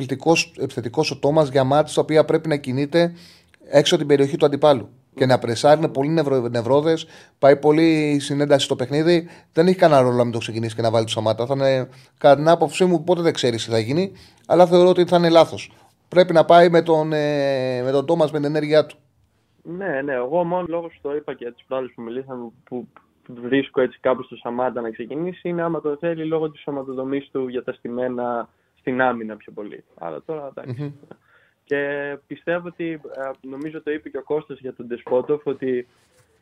επιθετικός 0.59 1.11
ο 1.11 1.19
Τόμας 1.19 1.49
για 1.49 1.65
μάτς 1.65 1.95
τα 1.95 2.01
οποία 2.01 2.25
πρέπει 2.25 2.49
να 2.49 2.57
κινείται 2.57 3.13
έξω 3.69 3.95
από 3.95 4.05
την 4.05 4.07
περιοχή 4.07 4.37
του 4.37 4.47
αντιπάλου. 4.47 4.89
Και 5.15 5.27
να 5.27 5.39
πρεσάρει, 5.39 5.79
είναι 5.79 5.89
πολύ 5.89 6.09
νευρο, 6.09 6.49
νευρόδες, 6.49 7.07
πάει 7.39 7.57
πολύ 7.57 8.19
συνένταση 8.21 8.65
στο 8.65 8.77
παιχνίδι. 8.77 9.29
Δεν 9.53 9.67
έχει 9.67 9.77
κανένα 9.77 10.01
ρόλο 10.01 10.17
να 10.17 10.23
μην 10.25 10.33
το 10.33 10.39
ξεκινήσει 10.39 10.75
και 10.75 10.83
να 10.83 10.91
βάλει 10.91 11.05
το 11.05 11.11
Σαμάτα. 11.11 11.47
Θα 11.47 11.55
είναι, 11.55 11.89
κατά 12.19 12.37
την 12.37 12.49
άποψή 12.49 12.85
μου, 12.85 13.05
ποτέ 13.05 13.23
δεν 13.23 13.33
ξέρεις 13.33 13.65
τι 13.65 13.71
θα 13.71 13.79
γίνει, 13.79 14.13
αλλά 14.47 14.67
θεωρώ 14.67 14.89
ότι 14.89 15.05
θα 15.05 15.17
είναι 15.17 15.29
λάθος. 15.29 15.73
Πρέπει 16.09 16.33
να 16.33 16.45
πάει 16.45 16.69
με 16.69 16.83
τον, 16.83 17.13
ε, 17.13 17.83
με 17.83 17.91
τον 17.91 18.07
Τόμας 18.07 18.31
με 18.31 18.39
την 18.39 18.47
ενέργειά 18.47 18.87
του. 18.87 18.97
Ναι, 19.63 20.03
ναι. 20.03 20.13
Εγώ 20.13 20.45
μόνο 20.45 20.65
λόγος 20.69 20.93
που 21.03 21.09
το 21.09 21.17
είπα 21.17 21.35
και 21.35 21.53
τις 21.53 21.65
προάλλες 21.69 21.93
που 21.95 22.03
μιλήσαμε 22.03 22.51
που 22.65 22.89
βρίσκω 23.35 23.81
έτσι 23.81 23.99
κάπου 24.01 24.23
στο 24.23 24.37
Σαμάτα 24.37 24.81
να 24.81 24.91
ξεκινήσει 24.91 25.49
είναι 25.49 25.63
άμα 25.63 25.81
το 25.81 25.97
θέλει 25.97 26.25
λόγω 26.25 26.51
της 26.51 26.61
σωματοδομής 26.61 27.31
του 27.31 27.49
για 27.49 27.65
τα 27.65 27.73
στημένα 27.73 28.49
στην 28.79 29.01
άμυνα 29.01 29.37
πιο 29.37 29.53
πολύ. 29.53 29.85
Αλλά 29.99 30.23
τώρα 30.23 30.47
εντάξει. 30.57 30.95
Και 31.65 32.17
πιστεύω 32.27 32.67
ότι, 32.67 32.91
ε, 32.93 33.31
νομίζω 33.41 33.83
το 33.83 33.91
είπε 33.91 34.09
και 34.09 34.19
ο 34.19 34.23
Κώστας 34.23 34.59
για 34.59 34.75
τον 34.75 34.87
Ντεσπότοφ, 34.87 35.47
ότι 35.47 35.87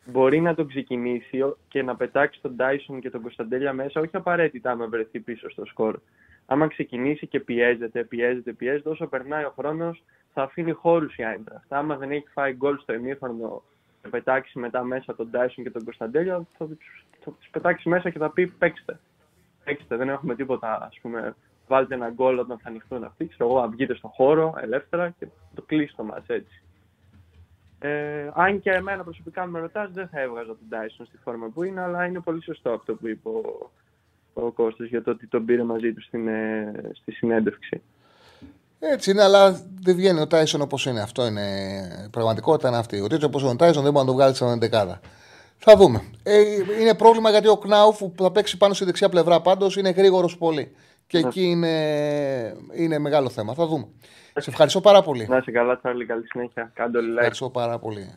μπορεί 0.04 0.40
να 0.40 0.54
τον 0.54 0.68
ξεκινήσει 0.68 1.54
και 1.68 1.82
να 1.82 1.96
πετάξει 1.96 2.40
τον 2.42 2.56
Τάισον 2.56 3.00
και 3.00 3.10
τον 3.10 3.22
Κωνσταντέλια 3.22 3.72
μέσα, 3.72 4.00
όχι 4.00 4.16
απαραίτητα 4.16 4.70
άμα 4.70 4.86
βρεθεί 4.86 5.20
πίσω 5.20 5.50
στο 5.50 5.64
σκορ. 5.64 5.98
Άμα 6.46 6.66
ξεκινήσει 6.66 7.26
και 7.26 7.40
πιέζεται, 7.40 8.04
πιέζεται, 8.04 8.52
πιέζεται, 8.52 8.88
όσο 8.88 9.06
περνάει 9.06 9.44
ο 9.44 9.52
χρόνος 9.58 10.02
θα 10.32 10.42
αφήνει 10.42 10.72
χώρους 10.72 11.16
η 11.16 11.24
Άιντραχτ. 11.24 11.72
Άμα 11.72 11.96
δεν 11.96 12.10
έχει 12.10 12.28
φάει 12.32 12.52
γκολ 12.52 12.78
στο 12.78 12.92
ημίχρονο 12.92 13.62
και 13.68 13.75
πετάξει 14.06 14.58
μετά 14.58 14.82
μέσα 14.82 15.14
τον 15.14 15.30
Τάισον 15.30 15.64
και 15.64 15.70
τον 15.70 15.84
Κωνσταντέλια, 15.84 16.46
θα, 16.58 16.66
τους- 16.66 17.04
θα 17.24 17.30
τους 17.30 17.48
πετάξει 17.50 17.88
μέσα 17.88 18.10
και 18.10 18.18
θα 18.18 18.30
πει 18.30 18.46
παίξτε. 18.46 18.98
Παίξτε, 19.64 19.96
δεν 19.96 20.08
έχουμε 20.08 20.34
τίποτα, 20.34 20.82
ας 20.82 20.98
πούμε, 21.02 21.34
βάλτε 21.68 21.94
ένα 21.94 22.10
γκολ 22.10 22.38
όταν 22.38 22.58
θα 22.58 22.68
ανοιχτούν 22.68 23.04
αυτοί. 23.04 23.26
Ξέρω 23.26 23.50
εγώ, 23.50 23.60
να 23.60 23.68
βγείτε 23.68 23.94
στον 23.94 24.10
χώρο 24.10 24.54
ελεύθερα 24.60 25.10
και 25.10 25.26
το 25.54 25.62
κλείσει 25.62 25.96
το 25.96 26.02
μάτς 26.04 26.28
έτσι. 26.28 26.60
Ε, 27.78 28.30
αν 28.34 28.60
και 28.60 28.70
εμένα 28.70 29.02
προσωπικά 29.04 29.46
με 29.46 29.58
ρωτάς, 29.60 29.90
δεν 29.92 30.08
θα 30.08 30.20
έβγαζα 30.20 30.46
τον 30.46 30.66
Dyson 30.70 31.04
στη 31.06 31.16
φόρμα 31.16 31.48
που 31.48 31.62
είναι, 31.62 31.80
αλλά 31.80 32.06
είναι 32.06 32.20
πολύ 32.20 32.42
σωστό 32.42 32.70
αυτό 32.72 32.94
που 32.94 33.08
είπε 33.08 33.28
ο, 33.28 33.70
ο 34.34 34.50
Κώστας 34.50 34.88
για 34.88 35.02
το 35.02 35.10
ότι 35.10 35.26
τον 35.26 35.44
πήρε 35.44 35.62
μαζί 35.62 35.92
του 35.92 36.02
στην, 36.02 36.28
ε, 36.28 36.72
στη 36.92 37.12
συνέντευξη. 37.12 37.82
Έτσι 38.78 39.10
είναι, 39.10 39.22
αλλά 39.22 39.60
δεν 39.80 39.94
βγαίνει 39.96 40.20
ο 40.20 40.26
Τάισον 40.26 40.60
όπως 40.60 40.86
είναι. 40.86 41.00
Αυτό 41.00 41.26
είναι 41.26 41.42
η 42.06 42.08
πραγματικότητα 42.08 42.68
είναι 42.68 42.76
αυτή. 42.76 43.00
Ο 43.00 43.06
τέτοιο 43.06 43.26
όπως 43.26 43.42
είναι 43.42 43.50
ο 43.50 43.56
Τάισον 43.56 43.82
δεν 43.82 43.92
μπορεί 43.92 44.06
να 44.06 44.10
το 44.12 44.16
βγάλει 44.18 44.34
σαν 44.34 44.58
δεκάδα. 44.58 45.00
Θα 45.58 45.76
δούμε. 45.76 46.02
Ε, 46.22 46.40
είναι 46.80 46.94
πρόβλημα 46.94 47.30
γιατί 47.30 47.48
ο 47.48 47.56
Κνάουφ 47.56 47.98
που 47.98 48.14
θα 48.22 48.32
παίξει 48.32 48.56
πάνω 48.56 48.74
στη 48.74 48.84
δεξιά 48.84 49.08
πλευρά 49.08 49.40
πάντως 49.40 49.76
είναι 49.76 49.90
γρήγορος 49.90 50.38
πολύ. 50.38 50.74
Και 51.06 51.18
εκεί 51.18 51.42
είναι, 51.42 51.76
είναι 52.74 52.98
μεγάλο 52.98 53.28
θέμα. 53.28 53.54
Θα 53.54 53.66
δούμε. 53.66 53.88
Σε 54.38 54.50
ευχαριστώ 54.50 54.80
πάρα 54.80 55.02
πολύ. 55.02 55.26
Να 55.28 55.36
είσαι 55.36 55.50
καλά, 55.50 55.78
Τσάρλι. 55.78 56.06
Καλή 56.06 56.26
συνέχεια. 56.26 56.70
Κάντε 56.74 56.98
όλοι 56.98 57.12
like. 57.12 57.16
Ευχαριστώ 57.16 57.50
πάρα 57.50 57.78
πολύ. 57.78 58.14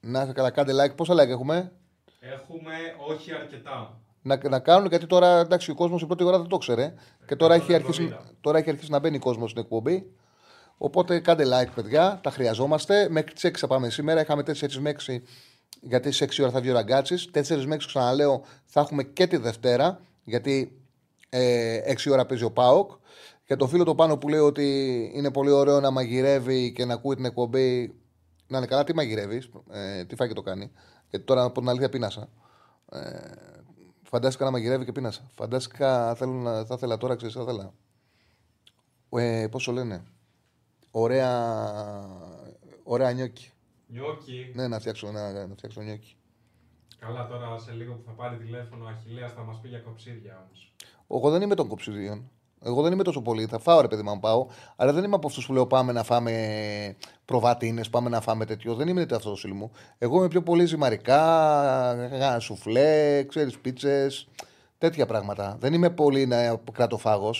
Να 0.00 0.22
είσαι 0.22 0.32
καλά, 0.32 0.50
κάντε 0.50 0.72
like. 0.72 0.94
Πόσα 0.96 1.14
like 1.14 1.28
έχουμε; 1.28 1.72
Έχουμε 2.20 2.74
όχι 3.08 3.32
αρκετά. 3.32 3.98
Να, 4.26 4.38
να 4.48 4.58
κάνουν 4.58 4.88
γιατί 4.88 5.06
τώρα 5.06 5.38
εντάξει, 5.38 5.70
ο 5.70 5.74
κόσμος 5.74 6.02
η 6.02 6.06
πρώτη 6.06 6.24
ώρα 6.24 6.38
δεν 6.38 6.48
το 6.48 6.58
ξέρε. 6.58 6.94
Και 7.26 7.36
τώρα 7.36 7.54
έχει, 7.54 7.72
170. 7.72 7.74
αρχίσει, 7.74 8.16
τώρα 8.40 8.58
έχει 8.58 8.70
αρχίσει 8.70 8.90
να 8.90 8.98
μπαίνει 8.98 9.18
κόσμος 9.18 9.50
στην 9.50 9.62
εκπομπή. 9.62 10.10
Οπότε 10.76 11.20
κάντε 11.20 11.44
like, 11.46 11.70
παιδιά. 11.74 12.20
Τα 12.22 12.30
χρειαζόμαστε. 12.30 13.08
Μέχρι 13.10 13.32
τις 13.32 13.44
6 13.44 13.50
θα 13.56 13.66
πάμε 13.66 13.90
σήμερα. 13.90 14.20
Είχαμε 14.20 14.42
4 14.46 14.72
με 14.72 14.94
6 15.06 15.18
γιατί 15.80 16.12
στι 16.12 16.26
6 16.30 16.38
ώρα 16.40 16.50
θα 16.50 16.60
βγει 16.60 16.70
ο 16.70 16.72
Ραγκάτσης. 16.72 17.30
4 17.34 17.64
με 17.66 17.76
6 17.76 17.78
ξαναλέω 17.86 18.44
θα 18.64 18.80
έχουμε 18.80 19.02
και 19.02 19.26
τη 19.26 19.36
Δευτέρα. 19.36 20.00
Γιατί 20.24 20.78
ε, 21.28 21.78
6 22.04 22.10
ώρα 22.12 22.26
παίζει 22.26 22.44
ο 22.44 22.50
Πάοκ. 22.50 22.90
Για 23.46 23.56
τον 23.56 23.68
φίλο 23.68 23.84
το 23.84 23.94
πάνω 23.94 24.16
που 24.16 24.28
λέει 24.28 24.40
ότι 24.40 25.10
είναι 25.14 25.30
πολύ 25.30 25.50
ωραίο 25.50 25.80
να 25.80 25.90
μαγειρεύει 25.90 26.72
και 26.72 26.84
να 26.84 26.94
ακούει 26.94 27.14
την 27.14 27.24
εκπομπή. 27.24 27.94
Να 28.46 28.58
είναι 28.58 28.66
καλά, 28.66 28.84
τι 28.84 28.94
μαγειρεύεις, 28.94 29.50
ε, 29.70 30.04
τι 30.04 30.14
φάει 30.14 30.28
και 30.28 30.34
το 30.34 30.42
κάνει. 30.42 30.70
Γιατί 31.10 31.26
τώρα 31.26 31.42
από 31.42 31.60
την 31.60 31.68
αλήθεια 31.68 31.88
πείνασα. 31.88 32.28
Ε, 32.92 32.98
φαντάστηκα 34.14 34.44
να 34.44 34.50
μαγειρεύει 34.50 34.84
και 34.84 34.92
πείνασα. 34.92 35.30
Φαντάστηκα 35.34 36.14
θέλω 36.14 36.32
να, 36.32 36.64
θα 36.64 36.74
ήθελα 36.74 36.96
τώρα, 36.96 37.16
ξέρεις, 37.16 37.34
θα 37.34 37.42
ήθελα. 37.42 37.72
Ε, 39.08 39.48
Πώ 39.50 39.58
το 39.58 39.72
λένε; 39.72 40.04
Ωραία, 40.90 41.30
ωραία 42.82 43.12
νιόκι. 43.12 43.52
Νιόκι. 43.86 44.52
Ναι, 44.54 44.68
να 44.68 44.78
φτιάξω, 44.78 45.10
να, 45.10 45.46
να 45.46 45.54
φτιάξω 45.54 45.80
νιόκι. 45.80 46.16
Καλά 46.98 47.26
τώρα 47.26 47.58
σε 47.58 47.72
λίγο 47.72 47.94
που 47.94 48.02
θα 48.06 48.12
πάρει 48.12 48.36
τηλέφωνο 48.36 48.84
ο 48.84 48.88
Αχιλέας 48.88 49.32
θα 49.32 49.42
μας 49.42 49.60
πει 49.60 49.68
για 49.68 49.78
κοψίδια 49.78 50.44
όμως. 50.46 50.74
Εγώ 51.08 51.30
δεν 51.30 51.42
είμαι 51.42 51.54
των 51.54 51.68
κοψιδίων. 51.68 52.30
Εγώ 52.64 52.82
δεν 52.82 52.92
είμαι 52.92 53.02
τόσο 53.02 53.22
πολύ. 53.22 53.46
Θα 53.46 53.58
φάω 53.58 53.80
ρε 53.80 53.88
παιδί 53.88 54.02
μου 54.02 54.10
αν 54.10 54.20
πάω. 54.20 54.46
Αλλά 54.76 54.92
δεν 54.92 55.04
είμαι 55.04 55.14
από 55.16 55.26
αυτούς 55.26 55.46
που 55.46 55.52
λέω 55.52 55.66
πάμε 55.66 55.92
να 55.92 56.02
φάμε 56.02 56.96
προβατίνε, 57.24 57.82
πάμε 57.90 58.08
να 58.08 58.20
φάμε 58.20 58.44
τέτοιο. 58.44 58.74
Δεν 58.74 58.88
είμαι 58.88 59.06
αυτό 59.12 59.30
το 59.30 59.36
στυλ 59.36 59.52
μου. 59.54 59.70
Εγώ 59.98 60.16
είμαι 60.18 60.28
πιο 60.28 60.42
πολύ 60.42 60.64
ζυμαρικά, 60.66 61.18
γα- 62.18 62.38
σουφλέ, 62.40 63.22
ξέρεις, 63.28 63.58
πίτσες, 63.58 64.28
τέτοια 64.78 65.06
πράγματα. 65.06 65.56
Δεν 65.60 65.72
είμαι 65.72 65.90
πολύ 65.90 66.26
να 66.26 66.60
κρατοφάγο. 66.72 67.30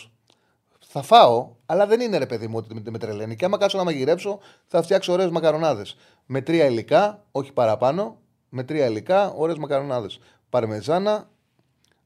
Θα 0.87 1.03
φάω, 1.03 1.49
αλλά 1.67 1.87
δεν 1.87 2.01
είναι 2.01 2.19
ρε 2.19 2.27
παιδί 2.27 2.47
μου 2.47 2.57
ότι 2.57 2.75
με- 2.75 2.91
με 2.91 2.99
τρελαίνει. 2.99 3.37
Και 3.37 3.45
άμα 3.45 3.59
κάτσω 3.59 3.79
να 3.79 3.85
μαγειρέψω, 3.85 4.39
θα 4.67 4.83
φτιάξω 4.83 5.13
ωραίες 5.13 5.31
μακαρονάδες. 5.31 5.97
Με 6.27 6.41
τρία 6.41 6.65
υλικά, 6.65 7.25
όχι 7.33 7.53
παραπάνω. 7.53 8.17
Με 8.49 8.63
τρία 8.65 8.87
υλικά, 8.87 9.33
ωραίες 9.33 9.59
μακαρονάδες. 9.59 10.19
Παρμεζάνα, 10.49 11.29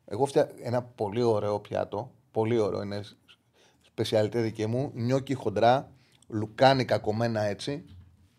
εγώ 0.06 0.26
φτιά... 0.26 0.50
ένα 0.62 0.82
πολύ 0.82 1.22
ωραίο 1.22 1.58
πιάτο. 1.58 2.10
Πολύ 2.38 2.58
ωραίο 2.58 2.82
είναι. 2.82 3.00
Σπεσιαλιτέ 3.80 4.40
δική 4.40 4.66
μου. 4.66 4.90
Νιόκι 4.94 5.34
χοντρά. 5.34 5.90
Λουκάνικα 6.28 6.98
κομμένα 6.98 7.40
έτσι. 7.42 7.84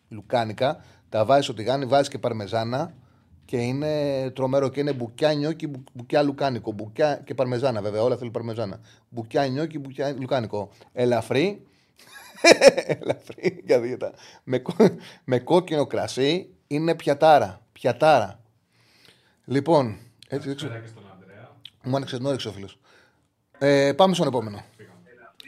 Λουκάνικα. 0.09 0.83
Τα 1.09 1.25
βάζεις 1.25 1.45
στο 1.45 1.53
τηγάνι, 1.53 1.85
βάζεις 1.85 2.07
και 2.07 2.17
παρμεζάνα. 2.17 2.93
Και 3.45 3.57
είναι 3.57 3.91
τρομερό. 4.31 4.69
Και 4.69 4.79
είναι 4.79 4.93
μπουκιά 4.93 5.33
νιόκι, 5.33 5.67
μπου- 5.67 5.83
μπουκιά 5.93 6.21
λουκάνικο. 6.21 6.71
Μπουκιά 6.71 7.15
και 7.25 7.33
παρμεζάνα 7.33 7.81
βέβαια. 7.81 8.01
Όλα 8.01 8.17
θέλουν 8.17 8.31
παρμεζάνα. 8.31 8.79
Μπουκιά 9.09 9.47
νιόκι, 9.47 9.79
μπουκιά 9.79 10.15
λουκάνικο. 10.19 10.69
Ελαφρύ. 10.91 11.65
Ελαφρύ 13.01 13.61
για 13.65 13.79
δίαιτα. 13.79 14.13
Με, 14.43 14.59
κο- 14.59 14.75
με 15.23 15.39
κόκκινο 15.39 15.85
κρασί. 15.87 16.49
Είναι 16.67 16.95
πιατάρα. 16.95 17.61
Πιατάρα. 17.71 18.39
Λοιπόν, 19.45 19.97
έτσι 20.27 20.47
δεν 20.47 20.55
ξέρω. 20.57 20.71
Πέρα 20.71 20.83
και 20.83 20.89
στον 20.89 21.03
Ανδρέα. 21.13 21.49
Μου 21.83 21.95
άνοιξες 21.95 22.17
την 22.17 22.27
όρεξη 22.27 22.47
ο 22.47 22.51
φίλος. 22.51 22.79
Ε, 23.59 23.93
πάμε 23.93 24.13
στον 24.13 24.27
επόμενο. 24.27 24.63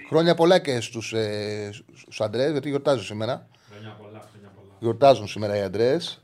Χρόνια 0.07 0.35
πολλά 0.35 0.59
και 0.59 0.81
στους 0.81 1.13
ε, 1.13 1.69
στους 1.93 2.21
Αντρέες, 2.21 2.51
γιατί 2.51 2.69
γιορτάζουν 2.69 3.03
σήμερα. 3.03 3.47
Χρόνια 3.69 3.97
πολλά, 4.01 4.27
χρόνια 4.31 4.49
πολλά. 4.55 4.75
Γιορτάζουν 4.79 5.27
σήμερα 5.27 5.57
οι 5.57 5.61
Αντρέες. 5.61 6.21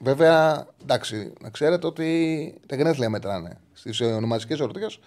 Βέβαια, 0.00 0.66
εντάξει, 0.82 1.32
να 1.40 1.50
ξέρετε 1.50 1.86
ότι 1.86 2.60
τα 2.66 2.76
γενέθλια 2.76 3.10
μετράνε. 3.10 3.60
Στις 3.72 4.00
ονομαστικές 4.00 4.60
εορτές 4.60 4.98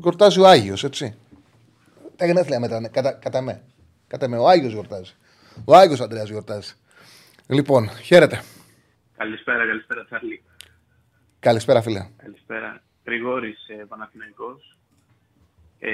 γιορτάζει 0.00 0.40
ο 0.40 0.46
Άγιος, 0.46 0.84
έτσι. 0.84 1.18
Τα 2.16 2.26
γενέθλια 2.26 2.60
μετράνε, 2.60 2.88
κατά, 2.88 3.12
κατά 3.12 3.40
με. 3.40 3.62
Κατά 4.06 4.28
με, 4.28 4.36
ο 4.36 4.48
Άγιος 4.48 4.72
γιορτάζει. 4.72 5.14
Ο 5.64 5.76
Άγιος 5.76 6.00
Αντρέας 6.00 6.28
γιορτάζει. 6.28 6.72
Λοιπόν, 7.46 7.88
χαίρετε. 7.88 8.42
Καλησπέρα, 9.16 9.66
καλησπέρα 9.66 10.04
Τσάρλι. 10.04 10.42
Καλησπέρα, 11.38 11.82
φίλε. 11.82 12.08
Καλησπέρα. 12.16 12.82
Γρηγόρης 13.04 13.68
ε, 13.68 13.84
Παναθηναϊκός. 13.88 14.75
Ε, 15.78 15.90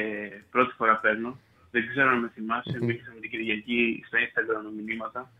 πρώτη 0.50 0.74
φορά 0.76 0.96
παίρνω. 0.96 1.38
Δεν 1.70 1.88
ξέρω 1.88 2.10
αν 2.10 2.18
με 2.18 2.30
θυμάσαι. 2.34 2.78
Μμμ. 2.80 2.86
Μπήκαμε 2.86 3.20
την 3.20 3.30
Κυριακή 3.30 4.04
στα 4.06 4.18
Instagram 4.18 4.84
μηνύματα. 4.84 5.30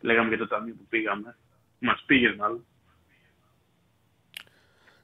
Λέγαμε 0.00 0.28
για 0.28 0.38
το 0.38 0.48
ταμείο 0.48 0.74
που 0.74 0.86
πήγαμε. 0.88 1.36
Μας 1.78 2.02
πήγε 2.06 2.34
μάλλον. 2.38 2.64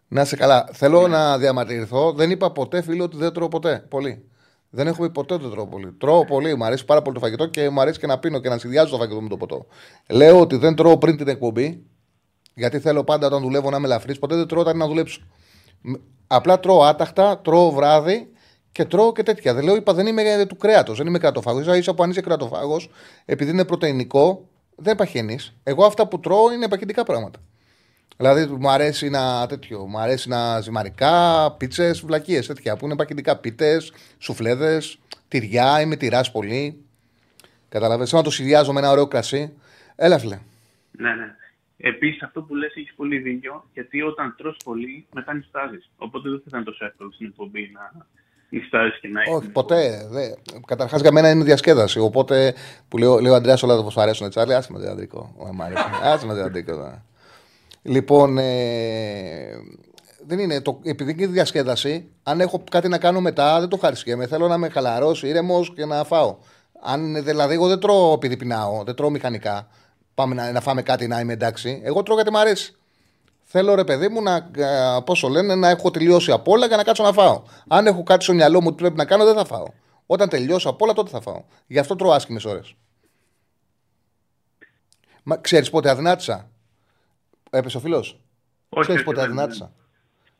Να 0.08 0.20
είσαι 0.20 0.36
καλά. 0.36 0.68
Θέλω 0.72 1.08
να 1.08 1.38
διαμαρτυρηθώ. 1.38 2.12
Δεν 2.12 2.30
είπα 2.30 2.52
ποτέ, 2.52 2.82
φίλο, 2.82 3.04
ότι 3.04 3.16
δεν 3.16 3.32
τρώω 3.32 3.48
ποτέ. 3.48 3.86
Πολύ. 3.88 4.24
Δεν 4.70 4.86
έχω 4.86 5.02
πει 5.02 5.10
ποτέ 5.10 5.34
ότι 5.34 5.42
δεν 5.42 5.52
τρώω 5.52 5.66
πολύ. 5.66 5.92
Τρώω 5.92 6.24
πολύ. 6.24 6.56
Μου 6.56 6.64
αρέσει 6.64 6.84
πάρα 6.84 7.02
πολύ 7.02 7.14
το 7.14 7.20
φαγητό 7.20 7.46
και 7.46 7.70
μου 7.70 7.80
αρέσει 7.80 7.98
και 7.98 8.06
να 8.06 8.18
πίνω 8.18 8.40
και 8.40 8.48
να 8.48 8.58
συνδυάζω 8.58 8.90
το 8.90 8.96
φαγητό 8.96 9.20
με 9.20 9.28
το 9.28 9.36
ποτό. 9.36 9.66
Λέω 10.10 10.40
ότι 10.40 10.56
δεν 10.56 10.74
τρώω 10.74 10.98
πριν 10.98 11.16
την 11.16 11.28
εκπομπή. 11.28 11.86
Γιατί 12.54 12.78
θέλω 12.80 13.04
πάντα 13.04 13.26
όταν 13.26 13.42
δουλεύω 13.42 13.70
να 13.70 13.76
είμαι 13.76 13.86
ελαφρύς. 13.86 14.18
Ποτέ 14.18 14.36
δεν 14.36 14.46
τρώω 14.46 14.60
όταν 14.60 14.74
είναι 14.74 14.84
να 14.84 14.90
δουλέψω. 14.90 15.20
Μ, 15.80 15.92
Απλά 16.26 16.60
τρώω 16.60 16.82
άταχτα, 16.82 17.38
τρώω 17.38 17.70
βράδυ 17.70 18.30
και 18.76 18.84
τρώω 18.84 19.12
και 19.12 19.22
τέτοια. 19.22 19.54
Δεν 19.54 19.64
λέω, 19.64 19.76
είπα, 19.76 19.94
δεν 19.94 20.06
είμαι 20.06 20.46
του 20.48 20.56
κρέατος, 20.56 20.98
δεν 20.98 21.06
είμαι 21.06 21.18
κρατοφάγος. 21.18 21.64
σα 21.64 21.76
ίσα 21.76 21.94
που 21.94 22.02
αν 22.02 22.10
είσαι 22.10 22.20
κρατοφάγος, 22.20 22.90
επειδή 23.24 23.50
είναι 23.50 23.64
πρωτεϊνικό, 23.64 24.48
δεν 24.76 24.96
παχαίνει. 24.96 25.38
Εγώ 25.62 25.84
αυτά 25.84 26.08
που 26.08 26.20
τρώω 26.20 26.52
είναι 26.52 26.68
παχυντικά 26.68 27.02
πράγματα. 27.02 27.38
Δηλαδή 28.16 28.46
μου 28.46 28.70
αρέσει 28.70 29.08
να 29.08 29.46
τέτοιο, 29.46 29.86
μου 29.86 29.98
αρέσει 29.98 30.28
να 30.28 30.60
ζυμαρικά, 30.60 31.50
πίτσες, 31.58 32.00
βλακίες 32.00 32.46
τέτοια 32.46 32.76
που 32.76 32.84
είναι 32.84 32.96
πακετικά. 32.96 33.36
Πίτες, 33.36 33.92
σουφλέδες, 34.18 34.98
τυριά, 35.28 35.80
είμαι 35.80 35.96
τυράς 35.96 36.32
πολύ. 36.32 36.84
Καταλαβαίνετε, 37.68 38.16
να 38.16 38.22
το 38.22 38.30
συνδυάζω 38.30 38.72
με 38.72 38.78
ένα 38.78 38.90
ωραίο 38.90 39.06
κρασί. 39.06 39.52
Έλα, 39.96 40.18
φίλε. 40.18 40.38
Ναι, 40.90 41.14
ναι. 41.14 41.34
Επίσης 41.76 42.22
αυτό 42.22 42.42
που 42.42 42.54
λες 42.54 42.74
έχεις 42.74 42.94
πολύ 42.94 43.18
δίκιο. 43.18 43.64
Γιατί 43.72 44.02
όταν 44.02 44.34
τρως 44.38 44.56
πολύ 44.64 45.06
μετά 45.12 45.34
νιστάζεις. 45.34 45.90
Οπότε 45.96 46.28
δεν 46.28 46.38
θα 46.38 46.44
ήταν 46.46 46.64
τόσο 46.64 46.84
εύκολο 46.84 47.12
στην 47.12 47.26
εκπομπή 47.26 47.70
να 47.74 48.06
νιστάζεις 48.48 49.00
και 49.00 49.08
να 49.08 49.20
έχεις. 49.20 49.34
Όχι, 49.34 49.48
ποτέ. 49.48 50.06
Δε. 50.10 50.28
Καταρχάς 50.66 51.00
για 51.00 51.12
μένα 51.12 51.30
είναι 51.30 51.44
διασκέδαση. 51.44 51.98
Οπότε 51.98 52.54
που 52.88 52.98
λέω, 52.98 53.18
λέω 53.18 53.34
Αντρέα 53.34 53.56
όλα 53.62 53.82
πώ 53.82 54.00
αρέσουν 54.00 54.26
έτσι. 54.26 54.40
Άσε 54.40 54.72
με 54.72 54.78
το 54.80 54.90
αντρικό. 54.90 55.34
Ω, 55.36 55.52
Μ' 55.52 55.62
αρέσει. 55.62 55.82
Άσε 56.02 56.26
με 56.26 56.34
το 56.34 56.40
αντρικό. 56.42 56.72
ναι. 56.72 57.02
Λοιπόν, 57.82 58.38
ε, 58.38 58.44
δεν 60.26 60.38
είναι. 60.38 60.60
Το, 60.60 60.80
επειδή 60.84 61.12
είναι 61.18 61.26
διασκέδαση, 61.26 62.08
αν 62.22 62.40
έχω 62.40 62.64
κάτι 62.70 62.88
να 62.88 62.98
κάνω 62.98 63.20
μετά, 63.20 63.60
δεν 63.60 63.68
το 63.68 63.76
χαρισιέμαι. 63.76 64.26
Θέλω 64.26 64.48
να 64.48 64.54
είμαι 64.54 64.68
χαλαρός, 64.68 65.22
ήρεμος 65.22 65.72
και 65.74 65.84
να 65.84 66.04
φάω. 66.04 66.36
Αν, 66.82 67.24
δηλαδή, 67.24 67.54
εγώ 67.54 67.68
δεν 67.68 67.78
τρώω 67.78 68.12
επειδή 68.12 68.36
πεινάω, 68.36 68.82
δεν 68.84 68.94
τρώω 68.94 69.10
μηχανικά. 69.10 69.68
Πάμε 70.14 70.34
να, 70.34 70.52
να 70.52 70.60
φάμε 70.60 70.82
κάτι 70.82 71.06
να 71.06 71.20
είμαι 71.20 71.32
εντάξει. 71.32 71.80
Εγώ 71.84 72.02
τρώω 72.02 72.16
γιατί 72.16 72.30
μου 72.30 72.38
αρέσει. 72.38 72.76
Θέλω 73.48 73.74
ρε 73.74 73.84
παιδί 73.84 74.08
μου 74.08 74.22
να, 74.22 74.34
ε, 74.56 75.00
πόσο 75.04 75.28
λένε, 75.28 75.54
να 75.54 75.68
έχω 75.68 75.90
τελειώσει 75.90 76.30
απ' 76.30 76.48
όλα 76.48 76.66
για 76.66 76.76
να 76.76 76.82
κάτσω 76.84 77.02
να 77.02 77.12
φάω. 77.12 77.42
Αν 77.68 77.86
έχω 77.86 78.02
κάτι 78.02 78.24
στο 78.24 78.32
μυαλό 78.34 78.60
μου 78.60 78.66
ότι 78.68 78.76
πρέπει 78.76 78.96
να 78.96 79.04
κάνω, 79.04 79.24
δεν 79.24 79.34
θα 79.34 79.44
φάω. 79.44 79.66
Όταν 80.06 80.28
τελειώσω 80.28 80.68
απ' 80.68 80.82
όλα, 80.82 80.92
τότε 80.92 81.10
θα 81.10 81.20
φάω. 81.20 81.44
Γι' 81.66 81.78
αυτό 81.78 81.96
τρώω 81.96 82.10
άσχημες 82.12 82.44
ώρες. 82.44 82.74
Μα 85.22 85.36
ξέρεις 85.36 85.70
πότε 85.70 85.90
αδυνάτησα; 85.90 86.50
Έπεσε 87.50 87.76
ο 87.76 87.80
φίλος; 87.80 88.20
Όχι, 88.68 88.82
Ξέρεις 88.82 88.94
όχι, 88.94 89.02
πότε 89.04 89.16
δεν- 89.20 89.24
αδυνάτησα; 89.30 89.72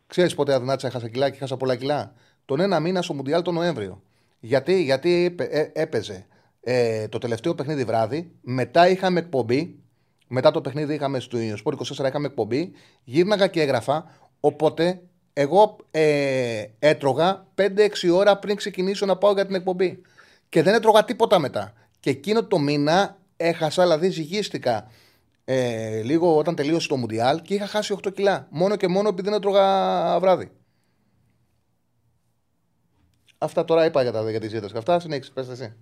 Ξέρεις 0.07 0.35
πότε 0.35 0.55
αδυνάτησα, 0.55 0.87
έχασα 0.87 1.09
κιλά 1.09 1.31
και 1.31 1.37
έχασα 1.37 1.57
πολλά 1.57 1.77
κιλά; 1.77 2.13
Τον 2.45 2.61
ένα 2.61 2.81
μήνα 2.81 3.03
στο 3.03 3.15
Μουντιάλ 3.15 3.43
τον 3.43 3.55
Νοέμβριο. 3.55 4.03
Γιατί, 4.41 4.83
γιατί 4.83 5.25
έπαι- 5.25 5.55
ε, 5.55 5.71
έπαιζε 5.75 6.27
ε, 6.61 7.09
το 7.09 7.19
τελευταίο 7.19 7.55
παιχνίδι 7.55 7.85
βράδυ, 7.85 8.33
μετά 8.41 8.89
είχαμε 8.89 9.19
εκπομπή. 9.19 9.81
Μετά 10.29 10.51
το 10.51 10.61
παιχνίδι 10.61 10.95
είχαμε 10.95 11.21
στο 11.21 11.39
Σπορ 11.57 11.77
24 11.99 12.07
είχαμε 12.07 12.27
εκπομπή. 12.27 12.73
Γύρναγα 13.05 13.47
και 13.47 13.61
έγραφα. 13.61 14.11
Οπότε 14.41 15.01
εγώ 15.33 15.77
ε, 15.91 16.65
έτρωγα 16.79 17.47
5-6 17.55 17.67
ώρα 18.13 18.39
πριν 18.39 18.57
ξεκινήσω 18.57 19.07
να 19.07 19.17
πάω 19.17 19.33
για 19.33 19.47
την 19.47 19.55
εκπομπή. 19.55 20.03
Και 20.49 20.63
δεν 20.63 20.75
έτρωγα 20.75 21.05
τίποτα 21.05 21.39
μετά. 21.39 21.73
Και 22.01 22.11
εκείνο 22.11 22.45
το 22.45 22.59
μήνα 22.59 23.19
έχασα, 23.37 23.83
δηλαδή 23.83 24.09
ζυγίστηκα 24.09 24.91
ε, 25.45 26.03
λίγο 26.03 26.37
όταν 26.37 26.55
τελείωσε 26.55 26.89
το 26.89 26.97
Μουντιάλ 26.97 27.43
και 27.43 27.55
είχα 27.55 27.67
χάσει 27.67 27.97
8 28.07 28.15
κιλά. 28.15 28.47
Μόνο 28.51 28.77
και 28.77 28.89
μόνο 28.89 29.09
επειδή 29.09 29.29
δεν 29.29 29.39
έτρωγα 29.39 30.21
βράδυ. 30.21 30.51
Αυτά 33.39 33.65
τώρα 33.65 33.85
είπα 33.85 34.03
για, 34.03 34.13
τα, 34.13 34.31
για 34.31 34.41
τις 34.41 34.51
δίαιτες 34.51 34.73
και 34.73 34.79
αυτά. 34.79 35.01
Συνέχισε, 35.01 35.31
πες 35.35 35.49
εσύ. 35.49 35.75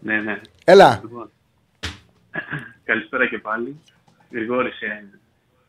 Ναι, 0.00 0.20
ναι. 0.20 0.40
Έλα. 0.64 1.00
Λοιπόν, 1.02 1.30
καλησπέρα 2.84 3.28
και 3.28 3.38
πάλι. 3.38 3.80
Γρηγόρης 4.30 4.80
ε, 4.80 5.04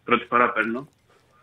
Πρώτη 0.04 0.26
φορά 0.26 0.52
παίρνω. 0.52 0.88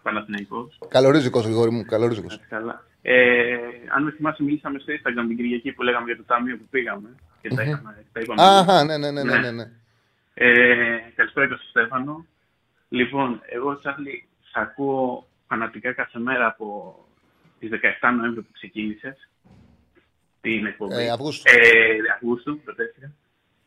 Παναθηναϊκός. 0.02 0.78
Καλορίζικος, 0.88 1.44
Γρηγόρη 1.44 1.70
μου, 1.70 1.84
καλορίζικος. 1.84 2.34
Έτσι, 2.34 2.46
Καλά. 2.48 2.84
Ε, 3.02 3.56
αν 3.94 4.02
με 4.04 4.10
θυμάσαι, 4.10 4.42
μιλήσαμε 4.42 4.78
στο 4.78 4.92
Instagram 4.92 5.24
την 5.26 5.36
Κυριακή 5.36 5.72
που 5.72 5.82
λέγαμε 5.82 6.04
για 6.06 6.16
το 6.16 6.22
ταμείο 6.22 6.56
που 6.56 6.66
πήγαμε. 6.70 7.14
Και 7.40 7.48
τα, 7.48 7.62
Μμμ. 7.62 7.70
είχαμε, 7.70 8.04
τα 8.12 8.20
είπαμε. 8.20 8.42
Αχα, 8.42 8.84
ναι, 8.84 8.98
ναι, 8.98 9.10
ναι, 9.10 9.22
ναι, 9.22 9.38
ναι, 9.38 9.50
ναι. 9.50 9.70
Ε, 10.34 10.98
καλησπέρα 11.14 11.48
και 11.48 11.54
στον 11.54 11.68
Στέφανο. 11.68 12.26
Λοιπόν, 12.88 13.40
εγώ, 13.46 13.78
Τσάρλι, 13.78 14.28
σ' 14.42 14.56
ακούω 14.56 15.26
φανατικά 15.48 15.92
κάθε 15.92 16.18
μέρα 16.18 16.46
από 16.46 16.98
τις 17.58 17.70
17 18.00 18.14
Νοέμβρη 18.16 18.42
που 18.42 18.52
ξεκίνησες 18.52 19.28
την 20.40 20.66
εκπομπή. 20.66 20.94
Ε, 20.94 21.10
Αυγούστου. 21.10 21.42
Ε, 21.46 22.12
Αυγούστου, 22.14 22.60
προτέστηκα. 22.60 23.12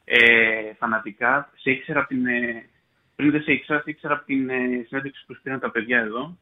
Ε, 0.05 0.73
φανατικά. 0.77 1.51
Σε 1.55 1.71
ήξερα 1.71 1.99
από 1.99 2.07
την... 2.07 2.25
ε, 2.25 2.69
πριν 3.15 3.31
δεν 3.31 3.41
σε 3.41 3.51
ήξερα, 3.51 3.81
σε 3.81 3.89
ήξερα 3.89 4.13
από 4.13 4.25
την 4.25 4.49
ε, 4.49 4.85
συνέντευξη 4.87 5.25
που 5.27 5.35
πήραν 5.43 5.59
τα 5.59 5.71
παιδιά 5.71 5.99
εδώ. 5.99 6.37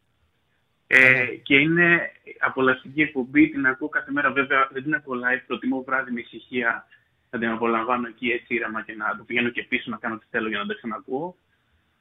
Ε, 0.88 1.26
και 1.44 1.56
είναι 1.56 2.12
απολαυστική 2.40 3.02
εκπομπή, 3.02 3.50
την 3.50 3.68
ακούω 3.68 3.90
κάθε 3.90 4.12
μέρα. 4.12 4.32
Βέβαια 4.32 4.68
δεν 4.72 4.84
την 4.84 4.94
ακούω 4.94 5.16
live, 5.16 5.44
προτιμώ 5.48 5.84
βράδυ 5.84 6.12
με 6.12 6.20
ησυχία 6.20 6.86
να 7.30 7.40
την 7.40 7.50
απολαμβάνω 7.50 8.08
εκεί 8.08 8.30
έτσι 8.30 8.54
ήρεμα 8.54 8.82
και 8.84 8.94
να 8.94 9.16
το 9.18 9.24
πηγαίνω 9.24 9.50
και 9.50 9.64
πίσω 9.64 9.90
να 9.90 9.98
κάνω 9.98 10.18
τι 10.18 10.26
θέλω 10.30 10.48
για 10.48 10.60
να 10.60 10.66
τα 10.66 10.74
ξανακούω. 10.74 11.36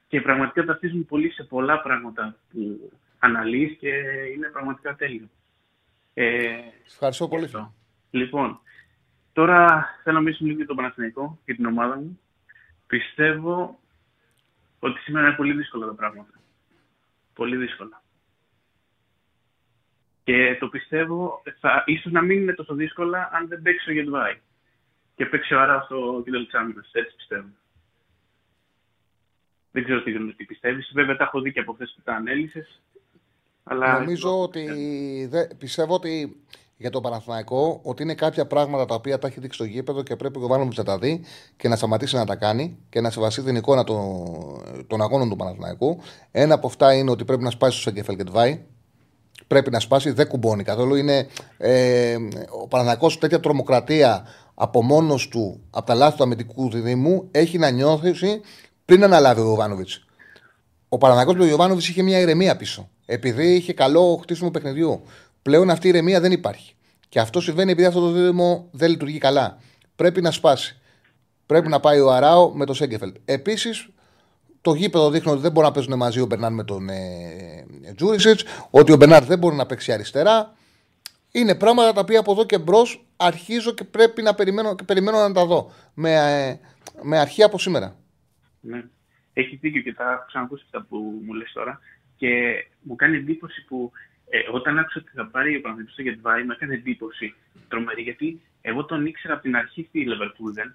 Και 0.08 0.20
πραγματικά 0.20 0.64
ταυτίζουν 0.64 1.06
πολύ 1.06 1.30
σε 1.30 1.42
πολλά 1.42 1.80
πράγματα 1.80 2.36
που 2.52 2.90
αναλύεις 3.18 3.76
και 3.78 3.88
είναι 4.34 4.48
πραγματικά 4.48 4.94
τέλειο. 4.94 5.28
Ε, 6.14 6.56
Σας 6.84 6.92
Ευχαριστώ 6.92 7.28
πολύ. 7.28 7.44
αυτό. 7.44 7.74
Λοιπόν, 8.10 8.60
τώρα 9.40 9.88
θέλω 10.02 10.16
να 10.16 10.22
μιλήσουμε 10.22 10.48
λίγο 10.48 10.58
για 10.58 10.68
τον 10.68 10.76
Παναθηναϊκό 10.76 11.38
και 11.44 11.54
την 11.54 11.66
ομάδα 11.66 11.96
μου. 11.96 12.20
Πιστεύω 12.86 13.80
ότι 14.78 14.98
σήμερα 15.00 15.26
είναι 15.26 15.36
πολύ 15.36 15.52
δύσκολα 15.52 15.86
τα 15.86 15.94
πράγματα. 15.94 16.32
Πολύ 17.34 17.56
δύσκολα. 17.56 18.02
Και 20.24 20.56
το 20.60 20.68
πιστεύω, 20.68 21.42
θα, 21.60 21.82
ίσως 21.86 22.12
να 22.12 22.22
μην 22.22 22.40
είναι 22.40 22.52
τόσο 22.52 22.74
δύσκολα 22.74 23.30
αν 23.32 23.48
δεν 23.48 23.62
παίξει 23.62 23.90
ο 23.90 23.92
Γετβάη. 23.92 24.38
Και 25.14 25.26
παίξει 25.26 25.54
ο 25.54 25.60
Άρα 25.60 25.80
στο 25.80 26.22
κέντρο 26.24 26.44
της 26.44 26.54
άμυνας. 26.54 26.90
Έτσι 26.92 27.16
πιστεύω. 27.16 27.48
Δεν 29.70 29.84
ξέρω 29.84 30.02
τι, 30.02 30.34
τι 30.34 30.44
πιστεύεις. 30.44 30.90
Βέβαια 30.94 31.16
τα 31.16 31.24
έχω 31.24 31.40
δει 31.40 31.52
και 31.52 31.60
από 31.60 31.72
αυτές 31.72 31.92
που 31.96 32.02
τα 32.04 32.14
ανέλησες. 32.14 32.80
Αλλά 33.64 33.98
Νομίζω 33.98 34.42
ότι 34.42 34.66
δε, 35.30 35.46
πιστεύω 35.58 35.94
ότι 35.94 36.42
για 36.80 36.90
τον 36.90 37.02
Παναθηναϊκό 37.02 37.80
ότι 37.82 38.02
είναι 38.02 38.14
κάποια 38.14 38.46
πράγματα 38.46 38.84
τα 38.84 38.94
οποία 38.94 39.18
τα 39.18 39.26
έχει 39.26 39.40
δείξει 39.40 39.58
στο 39.58 39.64
γήπεδο 39.64 40.02
και 40.02 40.16
πρέπει 40.16 40.36
ο 40.36 40.38
Γιωβάνοβιτς 40.38 40.76
να 40.76 40.84
τα 40.84 40.98
δει 40.98 41.20
και 41.56 41.68
να 41.68 41.76
σταματήσει 41.76 42.16
να 42.16 42.24
τα 42.24 42.36
κάνει 42.36 42.78
και 42.88 43.00
να 43.00 43.10
σεβαστεί 43.10 43.42
την 43.42 43.56
εικόνα 43.56 43.84
των, 43.84 44.24
των 44.86 45.02
αγώνων 45.02 45.28
του 45.28 45.36
Παναθηναϊκού. 45.36 45.98
Ένα 46.30 46.54
από 46.54 46.66
αυτά 46.66 46.94
είναι 46.94 47.10
ότι 47.10 47.24
πρέπει 47.24 47.42
να 47.42 47.50
σπάσει 47.50 47.72
στο 47.72 47.82
Σεγκεφέλ 47.82 48.16
και 48.16 48.24
Τβάη. 48.24 48.60
Πρέπει 49.46 49.70
να 49.70 49.80
σπάσει, 49.80 50.10
δεν 50.10 50.28
κουμπώνει 50.28 50.62
καθόλου. 50.62 50.94
Είναι 50.94 51.26
ε, 51.58 52.16
ο 52.62 52.68
Παναθηναϊκός 52.68 53.18
τέτοια 53.18 53.40
τρομοκρατία 53.40 54.26
από 54.54 54.82
μόνος 54.82 55.28
του, 55.28 55.60
από 55.70 55.86
τα 55.86 55.94
λάθη 55.94 56.16
του 56.16 56.22
αμυντικού 56.22 56.70
διδήμου, 56.70 57.28
έχει 57.30 57.58
να 57.58 57.70
νιώθει 57.70 58.40
πριν 58.84 59.04
αναλάβει 59.04 59.40
ο 59.40 59.44
Γιωβάνοβιτς. 59.44 60.04
Ο 60.88 60.98
Παναθηναϊκός 60.98 61.34
με 61.34 61.40
τον 61.40 61.48
Γιωβάνοβιτς 61.48 61.88
είχε 61.88 62.02
μια 62.02 62.18
ηρεμία 62.18 62.56
πίσω. 62.56 62.88
Επειδή 63.06 63.54
είχε 63.54 63.72
καλό 63.72 64.18
χτίσιμο 64.22 64.50
παιχνιδιού. 64.50 65.02
Πλέον 65.42 65.70
αυτή 65.70 65.86
η 65.86 65.90
ηρεμία 65.90 66.20
δεν 66.20 66.32
υπάρχει. 66.32 66.74
Και 67.08 67.20
αυτό 67.20 67.40
συμβαίνει 67.40 67.70
επειδή 67.70 67.86
αυτό 67.86 68.00
το 68.00 68.10
δίδυμο 68.10 68.68
δεν 68.72 68.90
λειτουργεί 68.90 69.18
καλά. 69.18 69.58
Πρέπει 69.96 70.20
να 70.20 70.30
σπάσει. 70.30 70.80
Πρέπει 71.46 71.68
να 71.68 71.80
πάει 71.80 72.00
ο 72.00 72.10
Αράο 72.10 72.54
με 72.54 72.64
το 72.64 72.74
Σέγκεφελτ. 72.74 73.16
Επίσης, 73.24 73.88
το 74.60 74.74
γήπεδο 74.74 75.10
δείχνει 75.10 75.32
ότι 75.32 75.40
δεν 75.40 75.52
μπορούν 75.52 75.68
να 75.68 75.74
παίζουν 75.74 75.96
μαζί 75.96 76.20
ο 76.20 76.26
Μπερνάρ 76.26 76.52
με 76.52 76.64
τον 76.64 76.88
ε, 76.88 77.66
Τζούρισιτς, 77.96 78.44
ότι 78.70 78.92
ο 78.92 78.96
Μπερνάρ 78.96 79.24
δεν 79.24 79.38
μπορεί 79.38 79.56
να 79.56 79.66
παίξει 79.66 79.92
αριστερά. 79.92 80.54
Είναι 81.30 81.54
πράγματα 81.54 81.92
τα 81.92 82.00
οποία 82.00 82.20
από 82.20 82.32
εδώ 82.32 82.46
και 82.46 82.58
μπρος 82.58 83.06
αρχίζω 83.16 83.72
και 83.72 83.84
πρέπει 83.84 84.22
να 84.22 84.34
περιμένω, 84.34 84.74
και 84.74 84.84
περιμένω 84.84 85.18
να 85.18 85.32
τα 85.32 85.46
δω. 85.46 85.72
Με, 85.94 86.14
ε, 86.14 86.58
με 87.02 87.18
αρχή 87.18 87.42
από 87.42 87.58
σήμερα. 87.58 87.96
Ναι. 88.60 88.84
Έχεις 89.32 89.58
δίκιο 89.60 89.80
και 89.80 89.92
τα 89.92 90.12
έχω 90.12 90.24
ξανακούσει 90.26 90.62
αυτά 90.64 90.86
που 90.88 90.96
μου 91.24 91.32
λες 91.32 91.52
τώρα. 91.52 91.80
Και 92.16 92.28
μου 92.80 92.94
κάνει 92.96 93.16
εντύπωση 93.16 93.64
που 93.64 93.92
ε, 94.30 94.38
όταν 94.50 94.78
άκουσα 94.78 94.98
ότι 95.02 95.10
θα 95.14 95.26
πάρει 95.26 95.56
ο 95.56 95.60
Παναθηναϊκός 95.60 95.92
στο 95.92 96.02
Γετβάη, 96.02 96.42
μου 96.42 96.50
έκανε 96.50 96.74
εντύπωση 96.74 97.34
τρομερή. 97.68 98.02
Γιατί 98.02 98.40
εγώ 98.60 98.84
τον 98.84 99.06
ήξερα 99.06 99.34
από 99.34 99.42
την 99.42 99.56
αρχή 99.56 99.86
στη 99.88 100.06
Leverkusen. 100.08 100.70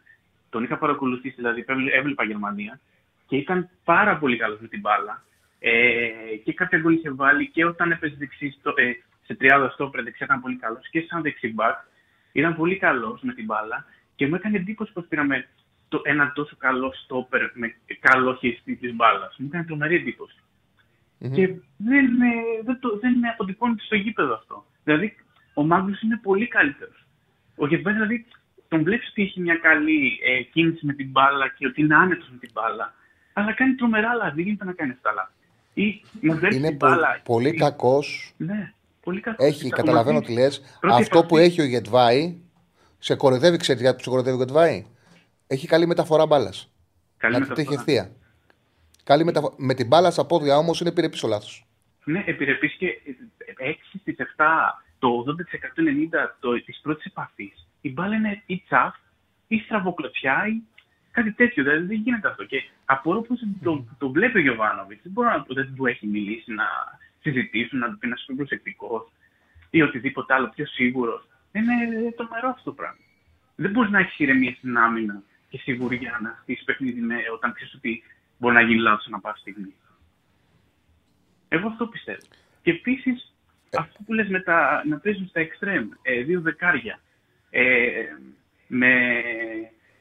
Τον 0.49 0.63
είχα 0.63 0.77
παρακολουθήσει, 0.77 1.35
δηλαδή 1.35 1.65
έβλε- 1.67 1.93
έβλεπα 1.93 2.23
Γερμανία. 2.23 2.79
Και 3.27 3.35
ήταν 3.35 3.69
πάρα 3.83 4.17
πολύ 4.17 4.37
καλός 4.37 4.59
με 4.59 4.67
την 4.67 4.79
μπάλα. 4.79 5.23
Ε, 5.59 6.09
και 6.43 6.53
κάποια 6.53 6.79
γκολ 6.79 6.93
είχε 6.93 7.11
βάλει 7.11 7.49
και 7.49 7.65
όταν 7.65 7.91
έπαιζε 7.91 8.15
δεξί, 8.17 8.55
στο, 8.59 8.73
ε, 8.75 8.91
σε 9.25 9.35
30 9.39 9.69
στόπερ 9.73 10.03
δεξιά 10.03 10.25
ήταν 10.25 10.41
πολύ 10.41 10.55
καλός. 10.55 10.89
Και 10.89 11.01
σαν 11.01 11.21
δεξί 11.21 11.53
μπακ 11.53 11.77
ήταν 12.31 12.55
πολύ 12.55 12.77
καλός 12.77 13.21
με 13.21 13.33
την 13.33 13.45
μπάλα. 13.45 13.85
Και 14.15 14.27
μου 14.27 14.35
έκανε 14.35 14.57
εντύπωση 14.57 14.91
πως 14.93 15.05
πήραμε 15.09 15.47
το, 15.87 16.01
ένα 16.03 16.31
τόσο 16.35 16.55
καλό 16.57 16.93
στόπερ 16.93 17.41
με 17.53 17.75
καλό 17.99 18.35
χειριστή 18.35 18.75
της 18.75 18.95
μπάλας. 18.95 19.35
Μου 19.37 19.45
έκανε 19.47 19.63
τρομερή 19.63 19.95
εντύπωση. 19.95 20.39
Και 21.33 21.47
δεν, 21.77 22.05
ε, 22.21 22.61
δεν, 22.63 22.79
το, 22.79 22.97
δεν 22.99 23.24
αποτυπώνεται 23.45 23.83
στο 23.83 23.95
γήπεδο 23.95 24.33
αυτό. 24.33 24.65
Δηλαδή, 24.83 25.15
ο 25.53 25.63
Μάγκλους 25.63 26.01
είναι 26.01 26.19
πολύ 26.23 26.47
καλύτερος. 26.47 27.05
Ο 27.55 27.67
Γετβάη, 27.67 27.93
δηλαδή, 27.93 28.25
τον 28.67 28.83
βλέπεις 28.83 29.09
ότι 29.09 29.21
έχει 29.21 29.39
μια 29.41 29.55
καλή 29.55 30.19
ε, 30.25 30.41
κίνηση 30.41 30.85
με 30.85 30.93
την 30.93 31.09
μπάλα 31.09 31.47
και 31.57 31.67
ότι 31.67 31.81
είναι 31.81 31.95
άνετος 31.95 32.29
με 32.31 32.37
την 32.37 32.49
μπάλα. 32.53 32.93
Αλλά 33.33 33.53
κάνει 33.53 33.75
τρομερά 33.75 34.13
λάθη. 34.13 34.35
Δεν 34.35 34.43
γίνεται 34.43 34.65
να 34.65 34.73
κάνει 34.73 34.91
αυτά 34.91 35.11
λάθη. 35.11 35.31
Ή 35.73 36.01
να 36.27 36.35
δέρνει 36.35 36.55
Είναι 36.57 36.67
την 36.69 36.77
πο- 36.77 36.87
μπάλα. 36.87 37.21
πολύ 37.23 37.53
κακός. 37.53 38.33
Ναι, 38.37 38.73
πολύ 39.03 39.19
κακός. 39.19 39.45
Έχει, 39.47 39.69
καταλαβαίνω 39.69 40.21
τι 40.21 40.33
λες. 40.33 40.77
Πρώτη 40.79 41.01
Αυτό 41.01 41.23
που 41.25 41.37
επαφή. 41.37 41.49
έχει 41.51 41.61
ο 41.61 41.65
Γετβάη, 41.65 42.35
σε 42.99 43.15
κοροϊδεύει, 43.15 43.57
ξέρεις 43.57 43.81
γιατί 43.81 44.03
σε 44.03 44.09
κοροϊδεύει 44.09 44.35
ο 44.35 44.39
Γετβάη; 44.39 44.85
Έχει 45.47 45.67
καλή 45.67 45.87
μεταφορά 45.87 46.25
μπάλας. 46.25 46.71
Καλή 47.17 47.33
Να 47.33 47.41
τη 47.41 47.47
μεταφορά. 47.49 47.67
τύχει 47.69 47.79
ευθεία. 47.91 48.11
Καλή 49.03 49.23
μεταφο... 49.25 49.53
Με 49.57 49.73
την 49.73 49.87
μπάλα 49.87 50.11
στα 50.11 50.25
πόδια 50.25 50.57
όμως 50.57 50.81
είναι 50.81 50.91
πήρε 50.91 51.09
πίσω 51.09 51.27
λάθος. 51.27 51.65
Ναι, 52.05 52.23
επιρρεπείς 52.25 52.73
και 52.73 53.01
6 53.59 53.73
στις 53.99 54.15
7, 54.37 54.45
το 54.99 55.25
80% 55.27 55.79
90% 55.79 56.29
το, 56.39 56.63
της 56.63 56.79
πρώτης 56.81 57.05
επαφής, 57.05 57.67
η 57.81 57.91
μπάλα 57.91 58.15
είναι 58.15 58.41
ή 58.45 58.61
τσαφ, 58.65 58.95
ή 59.47 59.59
στραβοκλωτσιά, 59.59 60.47
ή 60.47 60.61
κάτι 61.11 61.31
τέτοιο. 61.31 61.63
Δηλαδή 61.63 61.85
δεν 61.85 61.97
γίνεται 61.97 62.27
αυτό. 62.27 62.43
Και 62.43 62.63
απορώ 62.85 63.21
πως 63.21 63.39
το, 63.63 63.85
το 63.97 64.09
βλέπει 64.09 64.37
ο 64.37 64.41
Γιωβάνοβιτς. 64.41 65.01
Δεν 65.03 65.11
μπορεί 65.11 65.27
να 65.27 65.45
δεν 65.47 65.75
του 65.75 65.85
έχει 65.85 66.07
μιλήσει 66.07 66.53
να 66.53 66.65
συζητήσουν, 67.21 67.79
να 67.79 67.89
του 67.89 67.97
πει 67.97 68.07
να 68.07 68.15
σου 68.15 68.25
πει 68.25 68.33
προσεκτικός 68.33 69.11
ή 69.69 69.81
οτιδήποτε 69.81 70.33
άλλο 70.33 70.49
πιο 70.55 70.65
σίγουρος. 70.65 71.27
Είναι 71.51 71.73
τρομερό 72.15 72.49
αυτό 72.49 72.63
το 72.63 72.71
πράγμα. 72.71 73.03
Δεν 73.55 73.71
μπορείς 73.71 73.91
να 73.91 73.99
έχεις 73.99 74.19
ηρεμία 74.19 74.53
στην 74.53 74.77
άμυνα 74.77 75.21
και 75.49 75.57
σιγουριά 75.57 76.19
να 76.21 76.37
χτίσει 76.41 76.63
παιχνίδι 76.63 77.01
με, 77.01 77.15
όταν 77.33 77.53
ξέρεις 77.53 77.73
ότι 77.73 78.03
μπορεί 78.37 78.55
να 78.55 78.61
γίνει 78.61 78.79
λάθος 78.79 79.07
ανά 79.07 79.19
πάση 79.19 79.39
στιγμή. 79.39 79.73
Εγώ 81.55 81.67
αυτό 81.67 81.87
πιστεύω. 81.87 82.25
Και 82.61 82.71
επίσης, 82.71 83.33
αυτό 83.77 84.03
που 84.05 84.13
λες 84.13 84.27
με 84.27 84.39
τα, 84.39 84.83
να 84.85 84.97
παίζουν 84.97 85.27
στα 85.27 85.39
εξτρέμ, 85.39 85.89
ε, 86.01 86.21
δύο 86.21 86.41
δεκάρια, 86.41 86.99
ε, 87.49 87.63
με 88.67 88.91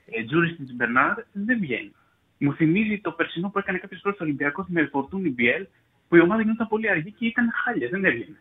ε, 0.06 0.24
Τζούρι 0.24 0.48
στην 0.48 0.74
Μπερνάρ, 0.74 1.14
δεν 1.32 1.58
βγαίνει. 1.58 1.92
Μου 2.38 2.54
θυμίζει 2.54 3.00
το 3.00 3.10
περσινό 3.10 3.48
που 3.48 3.58
έκανε 3.58 3.78
κάποιος 3.78 4.00
πρώτο 4.00 4.24
Ολυμπιακό 4.24 4.66
με 4.68 4.88
Φορτούνι 4.92 5.30
Μπιέλ, 5.30 5.66
που 6.08 6.16
η 6.16 6.20
ομάδα 6.20 6.42
γινόταν 6.42 6.68
πολύ 6.68 6.90
αργή 6.90 7.12
και 7.12 7.26
ήταν 7.26 7.50
χάλια, 7.64 7.88
δεν 7.88 8.04
έβγαινε. 8.04 8.38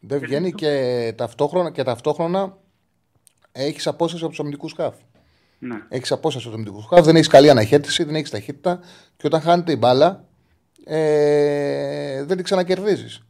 Δεν 0.00 0.18
βγαίνει 0.18 0.52
και 0.52 0.72
ταυτόχρονα, 1.16 1.70
και 1.70 1.82
ταυτόχρονα 1.82 2.56
έχεις 3.52 3.86
απόσταση 3.86 4.22
από 4.22 4.30
τους 4.30 4.40
αμυντικούς 4.40 4.70
σκάφ. 4.70 4.94
Ναι. 5.58 5.82
Έχεις 5.88 6.12
απόσταση 6.12 6.46
από 6.46 6.56
τους 6.56 6.64
αμυντικούς 6.64 6.84
σκάφ, 6.84 7.04
δεν 7.04 7.14
έχεις 7.14 7.28
καλή 7.28 7.50
αναχέτηση, 7.50 8.04
δεν 8.04 8.14
έχεις 8.14 8.30
ταχύτητα 8.30 8.80
και 9.16 9.26
όταν 9.26 9.40
χάνεται 9.40 9.72
η 9.72 9.76
μπάλα 9.78 10.27
ε, 10.84 12.24
δεν 12.24 12.36
την 12.36 12.44
ξανακερδίζεις. 12.44 13.22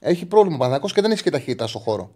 Έχει 0.00 0.26
πρόβλημα 0.26 0.54
ο 0.54 0.58
Παναθηναϊκός 0.58 0.92
και 0.92 1.00
δεν 1.00 1.10
έχει 1.10 1.22
και 1.22 1.30
ταχύτητα 1.30 1.66
στο 1.66 1.78
χώρο. 1.78 2.10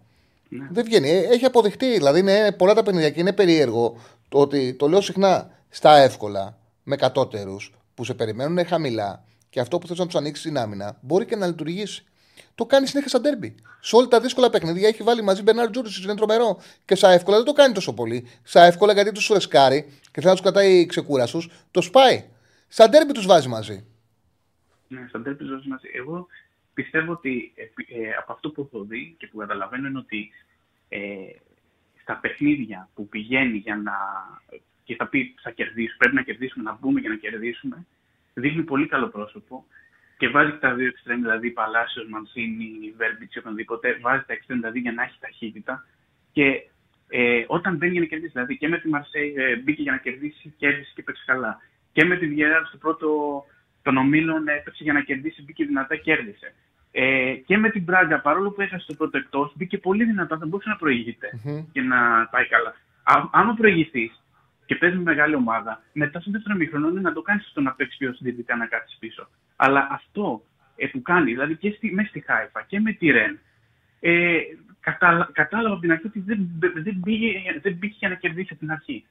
Ναι. 0.48 0.66
Δεν 0.70 0.84
βγαίνει. 0.84 1.10
Ε, 1.10 1.18
Έχει 1.18 1.44
αποδειχτεί. 1.44 1.92
Δηλαδή 1.92 2.20
είναι 2.20 2.52
πολλά 2.52 2.74
τα 2.74 2.82
παιχνίδια 2.82 3.10
και 3.10 3.20
είναι 3.20 3.32
περίεργο 3.32 3.96
το 4.28 4.38
ότι 4.38 4.74
το 4.74 4.88
λέω 4.88 5.00
συχνά 5.00 5.50
στα 5.68 5.96
εύκολα 5.96 6.58
με 6.82 6.96
κατώτερους 6.96 7.72
που 7.94 8.04
σε 8.04 8.14
περιμένουν 8.14 8.66
χαμηλά 8.66 9.24
και 9.50 9.60
αυτό 9.60 9.78
που 9.78 9.86
θες 9.86 9.98
να 9.98 10.06
τους 10.06 10.14
ανοίξεις 10.14 10.44
την 10.44 10.58
άμυνα 10.58 10.98
μπορεί 11.00 11.24
και 11.24 11.36
να 11.36 11.46
λειτουργήσει. 11.46 12.04
Το 12.54 12.66
κάνει 12.66 12.86
συνέχεια 12.86 13.08
στα 13.08 13.20
ντέρμπι. 13.20 13.54
Σε 13.80 13.96
όλα 13.96 14.08
τα 14.08 14.20
δύσκολα 14.20 14.50
παιχνίδια 14.50 14.88
έχει 14.88 15.02
βάλει 15.02 15.22
μαζί 15.22 15.42
Μπερνάρ 15.42 15.70
Τζούρι, 15.70 15.90
είναι 16.02 16.14
τρομερό. 16.14 16.58
Και 16.84 16.94
στα 16.94 17.10
εύκολα 17.10 17.36
δεν 17.36 17.46
το 17.46 17.52
κάνει 17.52 17.74
τόσο 17.74 17.92
πολύ. 17.92 18.28
Στα 18.42 18.64
εύκολα 18.64 18.92
γιατί 18.92 19.12
τους 19.12 19.28
ρεσκάρει 19.28 19.82
και 19.82 20.20
θέλει 20.20 20.26
να 20.26 20.32
τους 20.32 20.40
κρατάει 20.40 20.86
ξεκούρασου, 20.86 21.42
το 21.70 21.80
σπάει. 21.80 22.24
Στα 22.68 22.88
ντέρμπι 22.88 23.12
τους 23.12 23.26
βάζει 23.26 23.48
μαζί. 23.48 23.84
Ναι, 24.94 25.06
στα 25.08 25.18
ντέρμπι 25.20 25.44
ζω 25.44 25.60
μαζί. 25.64 25.88
Εγώ 25.92 26.26
πιστεύω 26.74 27.12
ότι 27.12 27.52
ε, 27.54 27.62
ε, 28.00 28.12
από 28.18 28.32
αυτό 28.32 28.50
που 28.50 28.60
έχω 28.60 28.84
δει 28.84 29.14
και 29.18 29.26
που 29.26 29.38
καταλαβαίνω 29.38 29.88
είναι 29.88 29.98
ότι 29.98 30.30
ε, 30.88 30.98
στα 32.00 32.16
παιχνίδια 32.16 32.88
που 32.94 33.08
πηγαίνει 33.08 33.56
για 33.56 33.76
να. 33.76 33.92
και 34.84 34.94
θα 34.94 35.06
πει 35.06 35.34
θα 35.42 35.50
κερδίσουμε, 35.50 35.96
πρέπει 35.98 36.14
να 36.14 36.22
κερδίσουμε, 36.22 36.64
να 36.64 36.78
μπούμε 36.80 37.00
για 37.00 37.08
να 37.08 37.16
κερδίσουμε, 37.16 37.86
δείχνει 38.34 38.62
πολύ 38.62 38.86
καλό 38.86 39.08
πρόσωπο 39.08 39.66
και 40.16 40.28
βάζει 40.28 40.58
τα 40.58 40.74
δύο 40.74 40.86
εξτρέμ, 40.86 41.20
δηλαδή 41.20 41.50
Παλάσιο, 41.50 42.06
Μανσίνη, 42.08 42.94
Βέρμπιτ 42.96 43.36
οποιονδήποτε, 43.36 43.98
βάζει 44.00 44.24
τα 44.26 44.32
εξτρέμ 44.32 44.58
δηλαδή 44.58 44.78
για 44.78 44.92
να 44.92 45.02
έχει 45.02 45.18
ταχύτητα. 45.20 45.86
Και 46.32 46.68
ε, 47.08 47.44
όταν 47.46 47.76
μπαίνει 47.76 47.92
για 47.92 48.00
να 48.00 48.06
κερδίσει, 48.06 48.32
δηλαδή 48.32 48.56
και 48.56 48.68
με 48.68 48.78
τη 48.78 48.88
Μαρσέη 48.88 49.34
ε, 49.36 49.56
μπήκε 49.56 49.82
για 49.82 49.92
να 49.92 49.98
κερδίσει, 49.98 50.54
κέρδισε 50.56 50.92
και 50.94 51.02
παίξει 51.02 51.24
καλά. 51.26 51.60
Και 51.92 52.04
με 52.04 52.16
τη 52.16 52.26
Βιέρα 52.26 52.64
στο 52.64 52.76
πρώτο 52.76 53.08
των 53.84 53.96
ομίλων 53.96 54.48
έπαιξε 54.48 54.82
για 54.82 54.92
να 54.92 55.00
κερδίσει, 55.00 55.42
μπήκε 55.42 55.64
δυνατά, 55.64 55.96
κέρδισε. 55.96 56.54
Ε, 56.90 57.34
και 57.46 57.56
με 57.58 57.70
την 57.70 57.82
Μπράγκα, 57.82 58.20
παρόλο 58.20 58.50
που 58.50 58.60
έχασε 58.60 58.86
το 58.86 58.94
πρώτο 58.94 59.18
εκτός, 59.18 59.52
μπήκε 59.56 59.78
πολύ 59.78 60.04
δυνατά, 60.04 60.38
θα 60.38 60.46
μπορούσε 60.46 60.68
να 60.68 60.76
προηγείται 60.76 61.28
και 61.72 61.80
να 61.80 62.26
πάει 62.30 62.46
καλά. 62.46 62.74
Α, 63.02 63.28
άμα 63.32 63.54
προηγηθείς 63.54 64.22
και 64.66 64.74
παίζεις 64.74 64.98
με 64.98 65.04
μεγάλη 65.04 65.34
ομάδα, 65.34 65.82
μετά 65.92 66.20
στο 66.20 66.30
δεύτερο 66.30 66.56
μήχρονο 66.56 66.88
είναι 66.88 67.00
να 67.00 67.12
το 67.12 67.22
κάνεις 67.22 67.48
στο 67.50 67.60
να 67.60 67.72
παίξεις 67.72 67.98
πιο 67.98 68.12
συντηρητικά 68.12 68.56
να 68.56 68.66
κάτσει 68.66 68.96
πίσω. 68.98 69.28
Αλλά 69.56 69.88
αυτό 69.90 70.42
ε, 70.76 70.86
που 70.86 71.02
κάνει, 71.02 71.30
δηλαδή 71.30 71.56
και 71.56 71.70
στη, 71.70 71.92
μέσα 71.94 72.08
στη 72.08 72.20
Χάιφα 72.20 72.62
και 72.62 72.80
με 72.80 72.92
τη 72.92 73.10
Ρεν, 73.10 73.38
ε, 74.00 74.38
κατάλα, 74.80 75.30
κατάλαβα 75.32 75.72
από 75.72 75.80
την 75.80 75.92
αρχή 75.92 76.06
ότι 76.06 76.20
δεν, 76.20 76.48
δεν, 76.58 77.00
πήγε, 77.04 77.32
δεν 77.62 77.78
πήγε 77.78 77.94
για 77.98 78.08
να 78.08 78.14
κερδίσει 78.14 78.48
από 78.50 78.60
την 78.60 78.70
αρχή. 78.70 79.04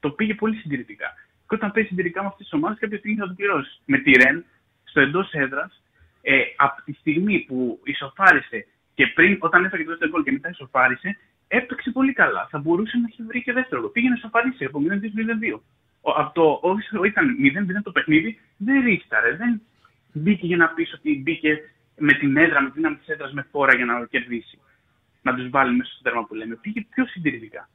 Το 0.00 0.10
πήγε 0.10 0.34
πολύ 0.34 0.56
συντηρητικά. 0.56 1.14
Και 1.50 1.56
όταν 1.56 1.72
παίζει 1.72 1.88
συντηρητικά 1.88 2.20
με 2.22 2.26
αυτές 2.26 2.46
τις 2.46 2.54
ομάδες, 2.58 2.78
κάποια 2.78 2.98
στιγμή 2.98 3.16
θα 3.16 3.26
το 3.26 3.34
πληρώσεις. 3.34 3.80
Με 3.84 3.98
τη 3.98 4.10
Ρεν, 4.10 4.44
στο 4.84 5.00
εντός 5.00 5.32
έδρας, 5.32 5.82
ε, 6.22 6.40
από 6.56 6.82
τη 6.84 6.92
στιγμή 6.92 7.38
που 7.48 7.80
ισοφάρισε 7.84 8.66
και 8.94 9.06
πριν, 9.06 9.36
όταν 9.40 9.64
έφαγε 9.64 9.82
το 9.84 9.90
δεύτερο 9.90 10.10
γκολ 10.10 10.22
και 10.22 10.32
μετά 10.32 10.48
ισοφάρισε, 10.48 11.18
έπαιξε 11.48 11.90
πολύ 11.90 12.12
καλά. 12.12 12.48
Θα 12.50 12.58
μπορούσε 12.58 12.96
να 12.96 13.06
έχει 13.10 13.22
βρει 13.22 13.42
και 13.42 13.52
δεύτερο. 13.52 13.88
Πήγαινε 13.88 14.14
ισοφάρισε 14.16 14.64
από 14.64 14.80
0-2. 14.80 15.60
Από 16.02 16.34
το 16.34 16.58
όσο 16.62 17.04
ήταν 17.04 17.36
0-0 17.38 17.82
το 17.82 17.90
παιχνίδι, 17.90 18.40
δεν 18.56 18.84
ρίχταρε. 18.84 19.36
Δεν 19.36 19.62
μπήκε 20.12 20.46
για 20.46 20.56
να 20.56 20.68
πεις 20.68 20.92
ότι 20.92 21.20
μπήκε 21.22 21.58
με 21.98 22.12
την 22.12 22.36
έδρα, 22.36 22.60
με 22.60 22.66
την 22.66 22.74
δύναμη 22.74 22.96
της 22.96 23.08
έδρας 23.08 23.32
με 23.32 23.46
φόρα 23.50 23.74
για 23.76 23.84
να 23.84 24.04
κερδίσει. 24.04 24.58
Να 25.22 25.34
τους 25.34 25.48
βάλει 25.48 25.76
μέσα 25.76 25.90
στο 25.92 26.02
τέρμα 26.02 26.24
που 26.24 26.34
λέμε. 26.34 26.54
Πήγε 26.54 26.86
πιο 26.90 27.06
συντηρητικά. 27.06 27.68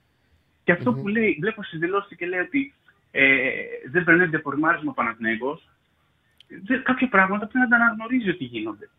Και 0.63 0.71
αυτό 0.71 0.93
που 0.93 1.07
λέει, 1.07 1.37
βλέπω 1.39 1.63
στις 1.63 1.79
δηλώσεις 1.79 2.17
και 2.17 2.25
λέει 2.25 2.39
ότι 2.39 2.73
ε, 3.17 3.51
δεν 3.91 4.03
περνάει 4.03 4.27
διαφορμάρισμα 4.27 4.91
ο 4.91 4.93
Παναθηναίκος, 4.93 5.69
κάποια 6.83 7.09
πράγματα 7.09 7.47
πρέπει 7.47 7.69
να 7.69 7.77
τα 7.77 7.83
αναγνωρίζει 7.83 8.29
ότι 8.29 8.43
γίνονται. 8.43 8.89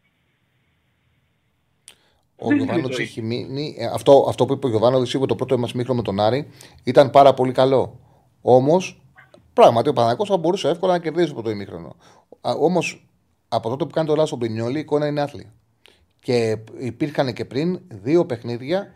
Ο 2.37 2.53
Γιωβάνοβιτ 2.55 2.99
έχει 2.99 3.23
μείνει. 3.23 3.77
ε, 3.79 3.87
Αυτό, 3.87 4.27
αυτό 4.29 4.47
που 4.47 4.53
είπε 4.53 4.67
ο 4.67 4.69
Γιωβάνοβιτ 4.69 5.13
είπε 5.13 5.27
το 5.27 5.35
πρώτο 5.35 5.59
μα 5.59 5.69
μήχρονο 5.75 5.99
με 5.99 6.05
τον 6.05 6.21
Άρη 6.21 6.49
ήταν 6.85 7.11
πάρα 7.11 7.35
πολύ 7.35 7.53
καλό. 7.53 8.01
Όμως, 8.41 9.03
πράγματι 9.53 9.89
ο 9.89 9.93
Παναγό 9.93 10.27
θα 10.27 10.37
μπορούσε 10.37 10.69
εύκολα 10.69 10.93
να 10.93 10.99
κερδίσει 10.99 11.31
από 11.31 11.43
το 11.43 11.51
ημίχρονο. 11.51 11.97
Όμως, 12.41 13.09
από 13.49 13.69
τότε 13.69 13.85
που 13.85 13.91
κάνει 13.91 14.07
το 14.07 14.15
λάθος 14.15 14.33
ο 14.33 14.37
Μπρινιόλη, 14.37 14.77
η 14.77 14.81
εικόνα 14.81 15.07
είναι 15.07 15.21
άθλια. 15.21 15.53
Και 16.21 16.59
υπήρχαν 16.79 17.33
και 17.33 17.45
πριν 17.45 17.81
δύο 17.89 18.27
παιχνίδια 18.27 18.95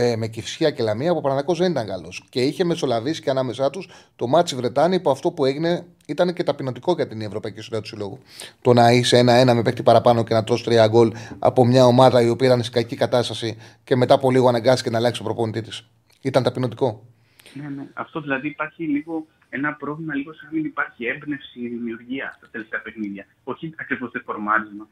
ε, 0.00 0.16
με 0.16 0.26
Κυφσιά 0.26 0.70
και 0.70 0.82
Λαμία 0.82 1.12
που 1.12 1.18
ο 1.18 1.20
Παναγό 1.20 1.54
δεν 1.54 1.70
ήταν 1.70 1.86
καλό. 1.86 2.12
Και 2.28 2.40
είχε 2.40 2.64
μεσολαβήσει 2.64 3.22
και 3.22 3.30
ανάμεσά 3.30 3.70
τους 3.70 3.88
το 4.16 4.26
ματς 4.26 4.43
στη 4.43 4.56
Βρετάνη 4.56 5.00
που 5.00 5.10
αυτό 5.10 5.30
που 5.30 5.44
έγινε 5.44 5.86
ήταν 6.06 6.32
και 6.32 6.42
ταπεινωτικό 6.42 6.92
για 6.92 7.06
την 7.06 7.20
Ευρωπαϊκή 7.20 7.58
Ιστορία 7.58 7.80
του 7.80 7.88
Συλλόγου. 7.88 8.18
Το 8.62 8.72
να 8.72 8.92
είσαι 8.92 9.18
ένα-ένα 9.18 9.54
με 9.54 9.62
παίκτη 9.62 9.82
παραπάνω 9.82 10.24
και 10.24 10.34
να 10.34 10.44
τρως 10.44 10.64
τρία 10.64 10.86
γκολ 10.86 11.12
από 11.38 11.66
μια 11.66 11.84
ομάδα 11.84 12.22
η 12.22 12.28
οποία 12.28 12.46
ήταν 12.46 12.62
σε 12.62 12.70
κακή 12.70 12.96
κατάσταση 12.96 13.56
και 13.84 13.96
μετά 13.96 14.14
από 14.14 14.30
λίγο 14.30 14.48
αναγκάστηκε 14.48 14.90
να 14.90 14.98
αλλάξει 14.98 15.20
τον 15.20 15.24
προπονητή 15.24 15.62
της. 15.62 15.88
Ήταν 16.20 16.42
ταπεινωτικό. 16.42 17.06
Ναι, 17.54 17.68
ναι. 17.68 17.86
Αυτό 17.92 18.20
δηλαδή 18.20 18.48
υπάρχει 18.48 18.82
λίγο 18.82 19.26
ένα 19.50 19.72
πρόβλημα, 19.72 20.14
λίγο 20.14 20.32
σαν 20.32 20.48
να 20.50 20.56
μην 20.56 20.64
υπάρχει 20.64 21.06
έμπνευση, 21.06 21.68
δημιουργία 21.68 22.34
στα 22.36 22.48
τελευταία 22.50 22.80
παιχνίδια. 22.80 23.26
Όχι 23.44 23.74
ακριβώς 23.76 24.10
το 24.10 24.20
φορμάρισμα. 24.24 24.88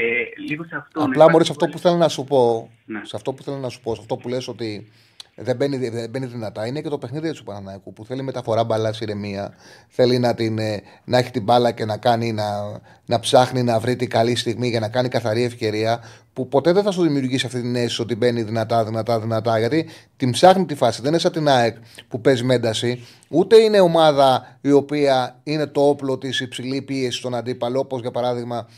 Ε, 0.00 0.42
λίγο 0.48 0.64
σε 0.64 0.76
αυτό. 0.76 1.02
Απλά 1.02 1.28
μπορεί 1.28 1.46
αυτό 1.50 1.66
που 1.68 1.78
θέλω 1.78 1.96
να 1.96 2.08
σου 2.08 2.24
πω, 2.24 2.70
Ναι. 2.84 3.00
σε 3.04 3.16
αυτό 3.16 3.32
που 3.32 3.42
θέλω 3.42 3.56
να 3.56 3.68
σου 3.68 3.80
πω, 3.80 3.94
σε 3.94 4.00
αυτό 4.00 4.16
που 4.16 4.28
λες 4.28 4.48
ότι 4.48 4.88
δεν 5.34 5.56
μπαίνει, 5.56 5.88
δεν 5.88 6.10
μπαίνει 6.10 6.26
δυνατά, 6.26 6.66
είναι 6.66 6.80
και 6.80 6.88
το 6.88 6.98
παιχνίδι 6.98 7.32
του 7.32 7.44
Παναναϊκού 7.44 7.92
που 7.92 8.04
θέλει 8.04 8.22
μεταφορά 8.22 8.64
μπαλά 8.64 8.92
σε 8.92 9.04
ηρεμία. 9.04 9.54
Θέλει 9.88 10.18
να, 10.18 10.34
την, 10.34 10.58
ε, 10.58 10.82
να 11.04 11.18
έχει 11.18 11.30
την 11.30 11.42
μπάλα 11.42 11.70
και 11.70 11.84
να, 11.84 11.96
κάνει, 11.96 12.32
να, 12.32 12.80
να 13.06 13.20
ψάχνει 13.20 13.62
να 13.62 13.78
βρει 13.78 13.96
την 13.96 14.08
καλή 14.08 14.36
στιγμή 14.36 14.68
για 14.68 14.80
να 14.80 14.88
κάνει 14.88 15.08
καθαρή 15.08 15.42
ευκαιρία. 15.42 16.00
Που 16.38 16.48
ποτέ 16.48 16.72
δεν 16.72 16.82
θα 16.82 16.90
σου 16.90 17.02
δημιουργήσει 17.02 17.46
αυτή 17.46 17.60
την 17.60 17.76
αίσθηση 17.76 18.02
ότι 18.02 18.14
μπαίνει 18.14 18.42
δυνατά, 18.42 18.84
δυνατά, 18.84 19.20
δυνατά. 19.20 19.58
Γιατί 19.58 19.88
την 20.16 20.30
ψάχνει 20.30 20.66
τη 20.66 20.74
φάση. 20.74 21.00
Δεν 21.00 21.10
είναι 21.10 21.18
σαν 21.18 21.32
την 21.32 21.48
ΑΕΚ 21.48 21.76
που 22.08 22.20
παίζει 22.20 22.44
με 22.44 22.54
ένταση. 22.54 23.06
Ούτε 23.28 23.56
είναι 23.56 23.80
ομάδα 23.80 24.58
η 24.60 24.70
οποία 24.70 25.40
είναι 25.42 25.66
το 25.66 25.88
όπλο 25.88 26.18
της 26.18 26.40
υψηλή 26.40 26.82
πίεση 26.82 27.18
στον 27.18 27.34
αντίπαλο, 27.34 27.78
όπως 27.78 28.00
για 28.00 28.10
παράδειγμα 28.10 28.68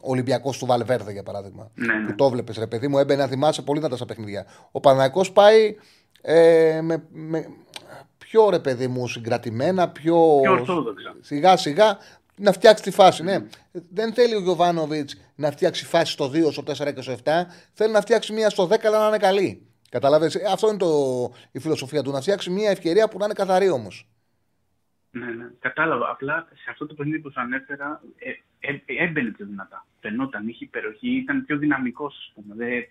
ο 0.00 0.10
Ολυμπιακός 0.10 0.58
του 0.58 0.66
Βαλβέρδε, 0.66 1.12
για 1.12 1.22
παράδειγμα. 1.22 1.70
Ναι, 1.74 1.94
ναι. 1.94 2.06
Που 2.06 2.14
το 2.14 2.30
βλέπεις, 2.30 2.56
ρε 2.58 2.66
παιδί 2.66 2.88
μου, 2.88 2.98
έμπαινε 2.98 3.22
να 3.22 3.28
θυμάσαι 3.28 3.62
πολύ 3.62 3.78
δυνατά 3.78 3.96
στα 3.96 4.04
παιχνίδια. 4.04 4.46
Ο 4.70 4.80
Παναγικό 4.80 5.24
πάει 5.32 5.76
ε, 6.22 6.80
με, 6.82 7.04
με, 7.10 7.46
πιο 8.18 8.50
ρε 8.50 8.58
παιδί 8.58 8.86
μου 8.86 9.08
συγκρατημένα, 9.08 9.88
πιο. 9.88 10.38
Πιο 10.42 10.52
ορθόδοξα. 10.52 11.14
Σιγά 11.20 11.56
σιγά 11.56 11.98
να 12.42 12.52
φτιάξει 12.52 12.82
τη 12.82 12.90
φάση. 12.90 13.22
Ναι. 13.22 13.36
Δεν 13.72 14.12
θέλει 14.14 14.34
ο 14.34 14.40
Γιωβάνοβιτς 14.40 15.20
να 15.34 15.50
φτιάξει 15.50 15.84
φάση 15.84 16.12
στο 16.12 16.30
2, 16.34 16.52
στο 16.52 16.62
4 16.66 16.94
και 16.94 17.02
στο 17.02 17.12
7. 17.24 17.30
Θέλει 17.72 17.92
να 17.92 18.00
φτιάξει 18.00 18.32
μία 18.32 18.50
στο 18.50 18.64
10, 18.72 18.76
αλλά 18.84 18.98
να 19.00 19.06
είναι 19.06 19.16
καλή. 19.18 19.66
Καταλαβαίνεις. 19.90 20.34
Ε, 20.34 20.40
Αυτό 20.52 20.68
είναι 20.68 20.76
το, 20.76 20.88
η 21.52 21.58
φιλοσοφία 21.58 22.02
του. 22.02 22.10
Να 22.10 22.20
φτιάξει 22.20 22.50
μία 22.50 22.70
ευκαιρία 22.70 23.08
που 23.08 23.18
να 23.18 23.24
είναι 23.24 23.34
καθαρή 23.34 23.68
όμως. 23.70 24.06
Ναι, 25.10 25.26
ναι. 25.26 25.44
Κατάλαβα. 25.58 26.10
Απλά 26.10 26.48
σε 26.54 26.70
αυτό 26.70 26.86
το 26.86 26.94
παιχνίδι 26.94 27.18
που 27.18 27.30
σου 27.32 27.40
ανέφερα 27.40 28.00
ε, 28.18 28.30
ε, 28.70 28.72
ε, 28.84 29.04
έμπαινε 29.04 29.30
πιο 29.30 29.46
δυνατά. 29.46 29.86
Φαινόταν, 30.00 30.48
είχε 30.48 30.64
υπεροχή, 30.64 31.10
ήταν 31.16 31.44
πιο 31.46 31.56
δυναμικός, 31.58 32.14
ας 32.16 32.32
πούμε. 32.34 32.54
Δεν... 32.54 32.88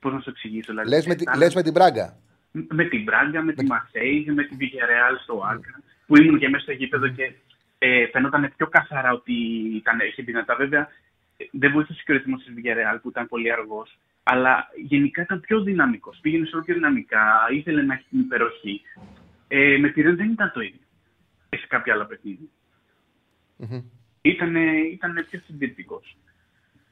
Πώς 0.00 0.12
να 0.12 0.20
σου 0.20 0.30
εξηγήσω. 0.30 0.72
Δηλαδή, 0.72 0.88
Λες 0.88 1.06
με, 1.06 1.14
τη- 1.14 1.22
ήταν- 1.22 1.38
λες 1.38 1.54
με 1.54 1.62
την 1.62 1.72
πράγκα. 1.72 2.18
με 2.52 2.84
την 2.84 3.02
Μπράγκα, 3.02 3.42
με 3.42 3.52
τη 3.52 3.64
Μαρσέη, 3.64 4.24
με 4.34 4.44
την 4.44 4.56
Villarreal 4.60 5.14
στο 5.22 5.42
Άκα, 5.50 5.82
που 6.06 6.16
ήμουν 6.16 6.38
και 6.38 6.48
μέσα 6.48 6.62
στο 6.62 6.72
γήπεδο 6.72 7.08
και 7.08 7.32
ε, 7.78 8.06
φαινόταν 8.06 8.52
πιο 8.56 8.66
καθαρά 8.66 9.12
ότι 9.12 9.32
ήταν, 9.74 9.98
είχε 10.00 10.22
δυνατά. 10.22 10.54
Βέβαια, 10.56 10.88
ε, 11.36 11.44
δεν 11.52 11.72
βοήθησε 11.72 12.02
και 12.04 12.12
ο 12.12 12.14
ρυθμός 12.14 12.44
της 12.44 12.54
Villarreal 12.56 12.98
που 13.02 13.08
ήταν 13.08 13.28
πολύ 13.28 13.52
αργός, 13.52 13.98
αλλά 14.22 14.68
γενικά 14.76 15.22
ήταν 15.22 15.40
πιο 15.40 15.60
δυναμικός. 15.62 16.18
Πήγαινε 16.22 16.46
σε 16.46 16.54
όλο 16.54 16.64
πιο 16.64 16.74
δυναμικά, 16.74 17.48
ήθελε 17.50 17.82
να 17.82 17.94
έχει 17.94 18.06
την 18.10 18.20
υπεροχή. 18.20 18.82
Ε, 19.48 19.76
με 19.80 19.88
τη 19.88 20.02
Ρεν 20.02 20.16
δεν 20.16 20.30
ήταν 20.30 20.50
το 20.54 20.60
ίδιο. 20.60 20.80
Και 21.48 21.56
σε 21.56 21.66
κάποια 21.66 21.92
άλλα 21.94 22.06
παιχνίδια. 22.06 22.48
Ήτανε, 24.22 24.60
ήτανε 24.76 25.22
πιο 25.22 25.40
συντηρητικός. 25.46 26.16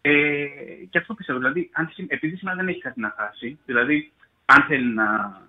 Ε, 0.01 0.47
και 0.91 0.99
αυτό 0.99 1.15
πιστεύω. 1.15 1.39
Δηλαδή, 1.39 1.71
αν, 1.73 1.91
συ- 1.93 2.13
επειδή 2.13 2.37
σήμερα 2.37 2.57
δεν 2.57 2.69
έχει 2.69 2.81
κάτι 2.81 3.01
να 3.01 3.15
χάσει, 3.17 3.59
δηλαδή, 3.67 4.13
αν 4.45 4.63
θέλει 4.63 4.95
να 4.95 5.41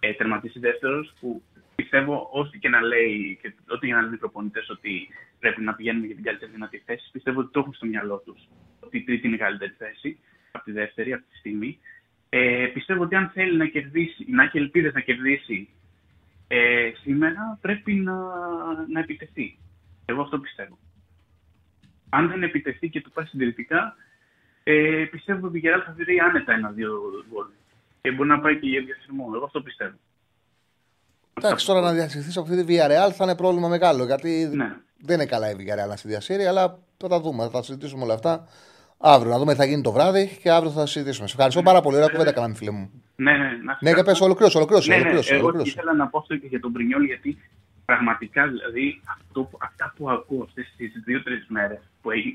ε, 0.00 0.12
τερματίσει 0.12 0.58
δεύτερος, 0.58 1.12
που 1.20 1.42
πιστεύω 1.80 2.28
ό,τι 2.32 2.58
και 2.58 2.68
να 2.68 2.80
λέει 2.80 3.38
και 3.42 3.52
ό,τι 3.68 3.86
και 3.86 3.92
να 3.92 4.00
λένε 4.00 4.14
οι 4.14 4.18
προπονητές 4.18 4.70
ότι 4.70 5.08
πρέπει 5.38 5.62
να 5.62 5.74
πηγαίνουν 5.74 6.04
για 6.04 6.14
την 6.14 6.24
καλύτερη 6.24 6.50
δυνατή 6.52 6.82
θέση, 6.86 7.10
πιστεύω 7.12 7.40
ότι 7.40 7.52
το 7.52 7.60
έχουν 7.60 7.74
στο 7.74 7.86
μυαλό 7.86 8.22
τους 8.24 8.48
ότι 8.80 8.96
η 8.96 9.02
τρίτη 9.02 9.26
είναι 9.26 9.36
η 9.36 9.38
καλύτερη 9.38 9.74
θέση 9.78 10.18
από 10.52 10.64
τη 10.64 10.72
δεύτερη 10.72 11.12
αυτή 11.12 11.26
τη 11.30 11.36
στιγμή. 11.36 11.78
Ε, 12.28 12.66
πιστεύω 12.74 13.02
ότι 13.02 13.14
αν 13.14 13.30
θέλει 13.34 13.56
να 13.56 13.66
κερδίσει, 13.66 14.24
να 14.28 14.42
έχει 14.42 14.58
ελπίδες 14.58 14.92
να 14.92 15.00
κερδίσει 15.00 15.68
ε, 16.48 16.90
σήμερα, 17.02 17.58
πρέπει 17.60 17.94
να, 17.94 18.14
να 18.88 19.00
επιτεθεί. 19.00 19.58
Εγώ 20.04 20.22
αυτό 20.22 20.38
πιστεύω. 20.38 20.78
Αν 22.08 22.28
δεν 22.28 22.42
επιτεθεί 22.42 22.88
και 22.88 23.00
του 23.00 23.10
πάει 23.10 23.26
συντηρητικά, 23.26 23.96
ε, 24.62 25.04
πιστεύω 25.10 25.46
ότι 25.46 25.56
η 25.56 25.60
Γεράλ 25.60 25.82
θα 25.86 25.94
βρει 25.96 26.18
άνετα 26.18 26.52
ένα-δύο 26.52 26.92
γκολ. 27.30 27.46
Και 28.00 28.10
μπορεί 28.10 28.28
να 28.28 28.40
πάει 28.40 28.58
και 28.58 28.68
για 28.68 28.82
διασυρμό. 28.82 29.30
Εγώ 29.34 29.44
αυτό 29.44 29.62
πιστεύω. 29.62 29.96
Εντάξει, 31.46 31.66
τώρα 31.66 31.80
να 31.80 31.92
διασυρθεί 31.92 32.38
από 32.38 32.40
αυτή 32.50 32.64
τη 32.64 32.74
Villarreal 32.76 33.10
θα 33.12 33.24
είναι 33.24 33.36
πρόβλημα 33.36 33.68
μεγάλο. 33.68 34.04
Γιατί 34.04 34.50
Ναι. 34.54 34.76
δεν 34.98 35.16
είναι 35.16 35.26
καλά 35.26 35.50
η 35.50 35.54
Villarreal 35.58 35.88
να 35.88 35.96
στη 35.96 36.08
διασύρει, 36.08 36.44
αλλά 36.46 36.78
θα 36.96 37.08
τα 37.08 37.20
δούμε. 37.20 37.42
Θα 37.44 37.50
τα 37.50 37.62
συζητήσουμε 37.62 38.02
όλα 38.04 38.14
αυτά 38.14 38.48
αύριο. 38.98 39.30
Να 39.32 39.38
δούμε 39.38 39.52
τι 39.52 39.58
θα 39.58 39.64
γίνει 39.64 39.82
το 39.82 39.92
βράδυ 39.92 40.38
και 40.42 40.50
αύριο 40.50 40.70
θα 40.70 40.86
συζητήσουμε. 40.86 41.26
Σε 41.28 41.32
ευχαριστώ 41.34 41.62
πάρα 41.62 41.80
πολύ. 41.80 41.96
Ωραία 41.96 42.08
κουβέντα 42.08 42.32
κάναμε, 42.32 42.54
φίλε 42.54 42.70
μου. 42.70 42.90
Ναι, 43.16 43.32
ναι, 43.36 43.48
να 43.64 43.78
Ναι, 43.80 43.90
για 43.90 44.04
πες, 44.04 44.20
ολοκλήρωσε, 44.20 44.56
ολοκλήρωσε. 44.56 44.88
ναι, 44.88 44.94
ναι, 44.96 45.00
ολοκλήρωσε, 45.02 45.34
εγώ 45.34 45.42
ολοκλήρωσε. 45.42 45.74
ήθελα 45.76 45.94
να 45.94 46.06
πω 46.08 46.18
αυτό 46.18 46.36
και 46.36 46.46
για 46.46 46.60
τον 46.60 46.72
Πρινιόλ, 46.72 47.04
γιατί 47.04 47.38
πραγματικά 47.84 48.46
δηλαδή 48.48 49.00
αυτό, 49.16 49.42
που- 49.42 49.58
αυτά 49.60 49.92
που 49.96 50.10
ακούω 50.10 50.42
αυτές 50.42 50.74
τις 50.76 50.92
δύο-τρεις 51.04 51.46
μέρες 51.48 51.78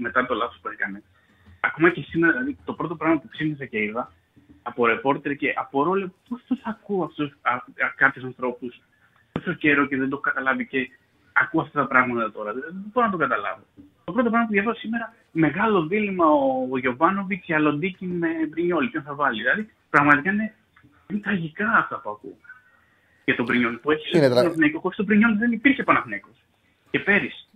μετά 0.02 0.26
το 0.26 0.34
λάθος 0.34 0.60
που 0.62 0.68
έκανε, 0.70 1.04
ακόμα 1.60 1.90
και 1.92 2.02
σήμερα, 2.10 2.32
δηλαδή 2.34 2.58
το 2.66 2.74
πρώτο 2.74 2.96
πράγμα 2.96 3.20
που 3.20 3.28
ξύπνησα 3.28 3.66
και 3.66 3.82
είδα 3.84 4.12
από 4.64 4.86
ρεπόρτερ 4.86 5.36
και 5.36 5.54
από 5.58 5.84
ρόλο, 5.84 6.14
πώς 6.30 6.42
τους 6.48 6.60
ακούω 6.64 7.04
αυτούς 7.04 7.38
κάποιους 7.96 8.26
ανθρώπους 8.26 8.82
τόσο 9.46 9.58
καιρό 9.58 9.86
και 9.88 9.98
δεν 9.98 10.10
το 10.10 10.16
έχω 10.16 10.26
καταλάβει 10.30 10.68
και 10.68 10.80
ακούω 11.34 11.62
αυτά 11.62 11.80
τα 11.82 11.88
πράγματα 11.88 12.32
τώρα. 12.32 12.54
Δηλαδή, 12.54 12.72
Δεν 12.74 12.90
μπορώ 12.94 13.06
να 13.06 13.12
το 13.12 13.18
καταλάβω. 13.18 13.64
Το 14.04 14.12
πρώτο 14.12 14.30
πράγμα 14.30 14.48
που 14.48 14.54
διαβάζω 14.54 14.80
σήμερα, 14.80 15.14
μεγάλο 15.32 15.86
δίλημα 15.86 16.26
ο, 16.26 16.68
ο 16.72 16.78
Γιωβάνοβιτς 16.78 17.46
και 17.46 17.54
Αλοντίκη 17.56 18.06
με 18.06 18.28
Μπρινιόλ. 18.50 18.90
Ποιον 18.90 19.04
θα 19.04 19.14
βάλει. 19.14 19.42
Δηλαδή, 19.42 19.70
πραγματικά 19.90 20.32
είναι, 20.32 20.54
είναι 21.10 21.20
τραγικά 21.20 21.68
αυτά 21.72 22.00
που 22.00 22.10
ακούω 22.10 22.38
για 23.26 23.36
τον 23.36 23.46
Πρινιόλ. 23.46 23.76
Που 23.76 23.92
έχει 23.92 24.18
Είναι 24.18 24.26
στο 24.26 24.34
τρα- 24.34 24.44
Παναθηναϊκό. 24.44 24.80
Χωρίς 24.80 24.98
τον 24.98 25.06
Πρινιόλ 25.06 25.38
δεν 25.38 25.52
υπήρχε 25.52 25.84
Παναθηναϊκός. 25.84 26.38
Και 26.92 27.00
πέρυσι. 27.00 27.48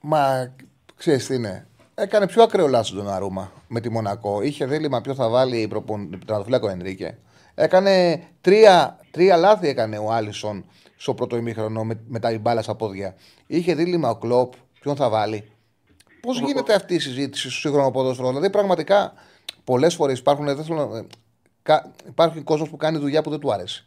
Μα 0.00 0.54
ξέρεις 0.96 1.26
τι 1.26 1.34
είναι. 1.34 1.66
Έκανε 1.94 2.26
πιο 2.26 2.42
ακραίο 2.42 2.66
λάθος 2.66 2.92
τον 2.92 3.08
Αρούμα 3.08 3.52
με 3.68 3.80
τη 3.80 3.90
Μονακό. 3.90 4.42
Είχε 4.42 4.66
δίλημα 4.66 5.00
ποιο 5.00 5.14
θα 5.14 5.28
βάλει 5.28 5.66
προπον... 5.68 6.18
τον 6.26 6.68
Ενρίκε. 6.70 7.18
Έκανε 7.54 8.22
τρία, 8.40 8.98
τρία 9.10 9.36
λάθη 9.36 9.68
έκανε 9.68 9.98
ο 9.98 10.12
Άλισον 10.12 10.64
στο 10.96 11.14
πρώτο 11.14 11.36
ημίχρονο 11.36 11.84
με, 11.84 12.00
με 12.08 12.18
τα 12.18 12.38
μπάλα 12.38 12.62
στα 12.62 12.74
πόδια. 12.74 13.14
Είχε 13.46 13.74
δίλημα 13.74 14.10
ο 14.10 14.16
Κλοπ 14.16 14.52
ποιον 14.80 14.96
θα 14.96 15.08
βάλει. 15.08 15.50
Πώς 16.20 16.40
γίνεται 16.40 16.74
αυτή 16.74 16.94
η 16.94 16.98
συζήτηση 16.98 17.50
στο 17.50 17.60
σύγχρονο 17.60 17.90
ποδόσφαιρο; 17.90 18.28
Δηλαδή, 18.28 18.50
πραγματικά 18.50 19.12
πολλές 19.64 19.94
φορές 19.94 20.18
υπάρχουν, 20.18 20.44
δεν 20.44 20.64
θέλω, 20.64 20.96
ε, 20.96 21.06
κα, 21.62 21.92
υπάρχει 22.08 22.40
κόσμος 22.40 22.68
που 22.68 22.76
κάνει 22.76 22.98
δουλειά 22.98 23.22
που 23.22 23.30
δεν 23.30 23.38
του 23.38 23.52
άρεσε. 23.52 23.84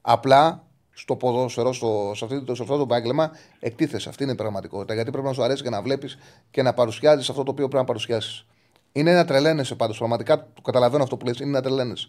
Απλά 0.00 0.64
στο 0.94 1.16
ποδόσφαιρο, 1.16 1.72
στο, 1.72 2.12
σε, 2.14 2.24
αυτό, 2.24 2.54
σε 2.54 2.62
αυτό 2.62 2.76
το 2.76 2.82
επάγγελμα, 2.82 3.30
εκτίθεσαι. 3.60 4.08
Αυτή 4.08 4.22
είναι 4.22 4.32
η 4.32 4.34
πραγματικότητα. 4.34 4.94
Γιατί 4.94 5.10
πρέπει 5.10 5.26
να 5.26 5.32
σου 5.32 5.42
αρέσει 5.42 5.62
και 5.62 5.70
να 5.70 5.82
βλέπεις 5.82 6.18
και 6.50 6.62
να 6.62 6.74
παρουσιάζεις 6.74 7.28
αυτό 7.28 7.42
το 7.42 7.50
οποίο 7.50 7.64
πρέπει 7.64 7.80
να 7.80 7.84
παρουσιάσεις. 7.84 8.46
Είναι 8.92 9.10
ένα 9.10 9.24
τρελαίνεσαι 9.24 9.74
πάντως. 9.74 9.98
Πραγματικά 9.98 10.38
το 10.54 10.62
καταλαβαίνω 10.62 11.02
αυτό 11.02 11.16
που 11.16 11.26
λες. 11.26 11.38
Είναι 11.38 11.48
ένα 11.48 11.62
τρελαίνεσαι. 11.62 12.08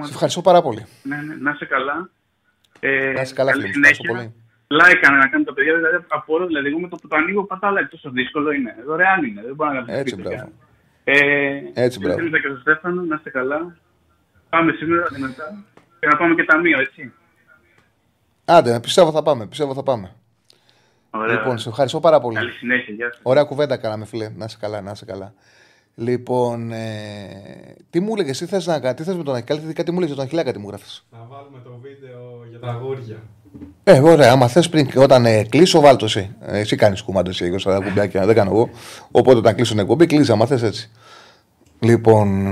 Σε 0.00 0.12
ευχαριστώ 0.12 0.40
πάρα 0.40 0.62
πολύ. 0.62 0.86
Ναι, 1.02 1.16
ναι, 1.16 1.34
να 1.34 1.50
είσαι 1.50 1.64
καλά. 1.64 2.10
Ε, 2.80 3.12
να 3.12 3.20
είσαι 3.20 3.34
καλά, 3.34 3.52
φίλε. 3.52 3.68
Ευχαριστώ 3.68 4.04
πολύ. 4.12 4.34
Like 4.72 5.02
να 5.02 5.28
κάνουν 5.28 5.46
τα 5.46 5.52
παιδιά, 5.52 5.74
δηλαδή 5.74 6.04
απορώ, 6.08 6.46
δηλαδή 6.46 6.68
εγώ 6.68 6.78
με 6.78 6.88
το 6.88 6.96
που 6.96 7.08
το 7.08 7.16
ανοίγω 7.16 7.44
πατάω 7.44 7.72
like, 7.72 7.88
τόσο 7.90 8.10
δύσκολο 8.10 8.50
είναι. 8.52 8.76
Δωρεάν 8.86 9.24
είναι, 9.24 9.42
δεν 9.42 9.54
μπορεί 9.54 9.70
να 9.74 9.82
κάνει 9.82 9.98
Έτσι, 9.98 10.16
μπράβο. 10.16 10.52
Ε, 11.04 11.60
Έτσι, 11.74 11.98
μπράβο. 11.98 12.28
και 12.28 12.38
στον 12.38 12.60
Στέφανο, 12.60 13.02
να 13.02 13.14
είστε 13.14 13.30
καλά. 13.30 13.76
Πάμε 14.48 14.72
σήμερα 14.72 15.06
δυνατά 15.12 15.64
και 16.00 16.06
να 16.06 16.16
πάμε 16.16 16.34
και 16.34 16.44
ταμείο, 16.44 16.80
έτσι. 16.80 17.12
Άντε, 18.44 18.80
πιστεύω 18.80 19.12
θα 19.12 19.22
πάμε, 19.22 19.46
πιστεύω 19.46 19.74
θα 19.74 19.82
πάμε. 19.82 20.14
Ωραία. 21.10 21.34
Λοιπόν, 21.34 21.58
σε 21.58 21.68
ευχαριστώ 21.68 22.00
πάρα 22.00 22.20
πολύ. 22.20 22.36
Καλή 22.36 22.50
συνέχεια, 22.50 22.94
γεια 22.94 23.12
σας. 23.12 23.20
Ωραία 23.22 23.44
κουβέντα 23.44 23.76
κάναμε, 23.76 24.04
φίλε. 24.04 24.28
Να 24.36 24.44
είσαι 24.44 24.56
καλά, 24.60 24.80
να 24.80 24.90
είσαι 24.90 25.04
καλά. 25.04 25.34
Λοιπόν, 25.94 26.72
ε, 26.72 27.74
τι 27.90 28.00
μου 28.00 28.12
έλεγες, 28.12 28.38
τι 28.38 28.46
θε 28.46 28.60
να 28.64 28.80
κάνει, 28.80 28.94
τι 28.94 29.02
θε 29.02 29.14
με 29.14 29.22
τον 29.22 29.34
Αχιλάκη, 29.34 29.72
κάτι 29.72 29.90
μου 29.90 29.96
έλεγες 29.96 30.16
τον 30.16 30.24
Αχιλάκη, 30.24 30.46
κάτι 30.46 30.58
μου 30.58 30.68
γράφεις. 30.68 31.06
Να 31.12 31.26
βάλουμε 31.30 31.58
το 31.64 31.78
βίντεο 31.82 32.46
για 32.50 32.58
τα 32.58 32.68
αγόρια. 32.68 33.22
Ε, 33.84 34.00
ωραία, 34.00 34.32
άμα 34.32 34.48
θες 34.48 34.68
πριν 34.68 34.90
όταν 34.96 35.26
ε, 35.26 35.42
κλείσω, 35.42 35.80
βάλτο 35.80 36.04
εσύ. 36.04 36.36
Ε, 36.40 36.58
εσύ 36.58 36.76
κάνεις 36.76 37.02
κουμάντο 37.02 37.30
εσύ, 37.30 37.44
εγώ 37.44 37.58
στα 37.58 37.80
κουμπιάκια, 37.80 38.26
δεν 38.26 38.34
κάνω 38.34 38.50
εγώ. 38.50 38.70
Οπότε 39.10 39.36
όταν 39.36 39.54
κλείσω 39.54 39.70
την 39.72 39.80
εκπομπή, 39.80 40.06
κλείσει, 40.06 40.32
άμα 40.32 40.46
θες 40.46 40.62
έτσι. 40.62 40.90
Λοιπόν. 41.78 42.50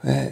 Ε, 0.00 0.28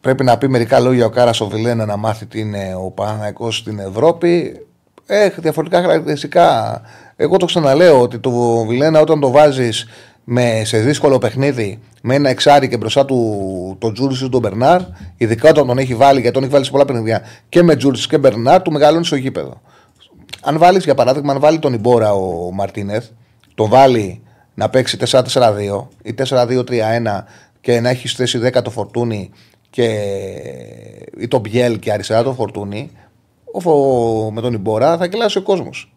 πρέπει 0.00 0.24
να 0.24 0.38
πει 0.38 0.48
μερικά 0.48 0.80
λόγια 0.80 1.06
ο 1.06 1.10
Κάρας 1.10 1.40
ο 1.40 1.48
Βιλένα 1.48 1.86
να 1.86 1.96
μάθει 1.96 2.26
τι 2.26 2.40
είναι 2.40 2.74
ο 2.74 2.90
Παναγικός 2.90 3.56
στην 3.56 3.78
Ευρώπη. 3.78 4.60
Έχει 5.06 5.40
διαφορετικά 5.40 5.80
χαρακτηριστικά. 5.80 6.80
Εγώ 7.16 7.36
το 7.36 7.46
ξαναλέω 7.46 8.00
ότι 8.00 8.18
το 8.18 8.30
Βιλένα 8.66 9.00
όταν 9.00 9.20
το 9.20 9.30
βάζεις 9.30 9.86
με, 10.30 10.62
σε 10.64 10.78
δύσκολο 10.78 11.18
παιχνίδι 11.18 11.78
με 12.02 12.14
ένα 12.14 12.28
εξάρι 12.28 12.68
και 12.68 12.76
μπροστά 12.76 13.04
του 13.04 13.76
τον 13.78 13.94
Τζούρι 13.94 14.24
ή 14.24 14.28
τον 14.28 14.40
Μπερνάρ, 14.40 14.80
ειδικά 15.16 15.48
όταν 15.50 15.66
τον 15.66 15.78
έχει 15.78 15.94
βάλει, 15.94 16.20
γιατί 16.20 16.34
τον 16.34 16.42
έχει 16.42 16.52
βάλει 16.52 16.64
σε 16.64 16.70
πολλά 16.70 16.84
παιχνίδια 16.84 17.22
και 17.48 17.62
με 17.62 17.76
Τζούρι 17.76 17.98
και 17.98 18.18
Μπερνάρ, 18.18 18.62
του 18.62 18.72
μεγαλώνει 18.72 19.04
στο 19.04 19.16
γήπεδο. 19.16 19.60
Αν 20.42 20.58
βάλεις, 20.58 20.84
για 20.84 20.94
παράδειγμα, 20.94 21.32
αν 21.32 21.40
βάλει 21.40 21.58
τον 21.58 21.72
Ιμπόρα 21.72 22.12
ο 22.12 22.50
Μαρτίνεθ, 22.52 23.06
τον 23.54 23.68
βάλει 23.68 24.22
να 24.54 24.68
παίξει 24.68 24.98
4-4-2 25.10 25.22
ή 26.02 26.14
4-2-3-1 26.28 26.62
και 27.60 27.80
να 27.80 27.88
έχει 27.88 28.08
θέση 28.08 28.40
10 28.44 28.62
το 28.62 28.70
Φορτούνη 28.70 29.30
και... 29.70 29.84
ή 31.18 31.28
τον 31.28 31.40
Μπιέλ 31.40 31.78
και 31.78 31.92
αριστερά 31.92 32.22
το 32.22 32.32
Φορτούνη, 32.32 32.90
ο... 33.64 33.70
με 34.32 34.40
τον 34.40 34.52
Ιμπόρα 34.52 34.96
θα 34.96 35.06
κελάσει 35.06 35.38
ο 35.38 35.42
κόσμος. 35.42 35.92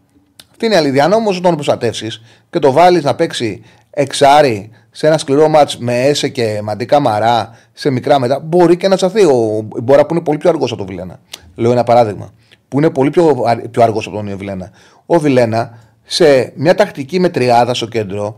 Αυτή 0.52 0.66
είναι 0.66 0.76
η 0.76 0.78
αλήθεια. 0.78 1.06
Αν 1.06 1.14
όμως 1.14 1.41
τον 1.41 1.53
προστατεύσεις 1.53 2.22
και 2.49 2.60
το 2.60 2.72
βάλεις 2.72 3.03
να 3.03 3.16
παίξει 3.16 3.64
εξάρι 3.92 4.70
σε 4.92 5.08
ένα 5.08 5.18
σκληρό 5.18 5.48
μάτς 5.48 5.78
με 5.78 6.02
έσε 6.02 6.28
και 6.28 6.60
μαντικά 6.64 7.00
μαρά 7.00 7.58
σε 7.74 7.90
μικρά 7.90 8.20
μετά, 8.20 8.40
μπορεί 8.40 8.78
και 8.78 8.88
να 8.88 8.96
τσαθεί. 8.96 9.24
Ο 9.24 9.68
Μπόρα 9.84 10.06
που 10.06 10.14
είναι 10.14 10.24
πολύ 10.24 10.38
πιο 10.38 10.50
αργός 10.50 10.72
από 10.72 10.80
τον 10.80 10.90
Βιλένα. 10.90 11.20
Λέω 11.56 11.72
ένα 11.72 11.84
παράδειγμα. 11.84 12.34
Που 12.68 12.78
είναι 12.78 12.90
πολύ 12.90 13.10
πιο, 13.10 13.46
πιο 13.72 13.84
αργός 13.84 14.08
από 14.08 14.16
τον 14.16 14.38
Βιλένα. 14.38 14.72
Ο 15.06 15.20
Βιλένα 15.20 15.78
σε 16.04 16.54
μια 16.56 16.76
τακτική 16.76 17.20
με 17.20 17.30
τριάδα 17.30 17.74
στο 17.74 17.86
κέντρο 17.86 18.36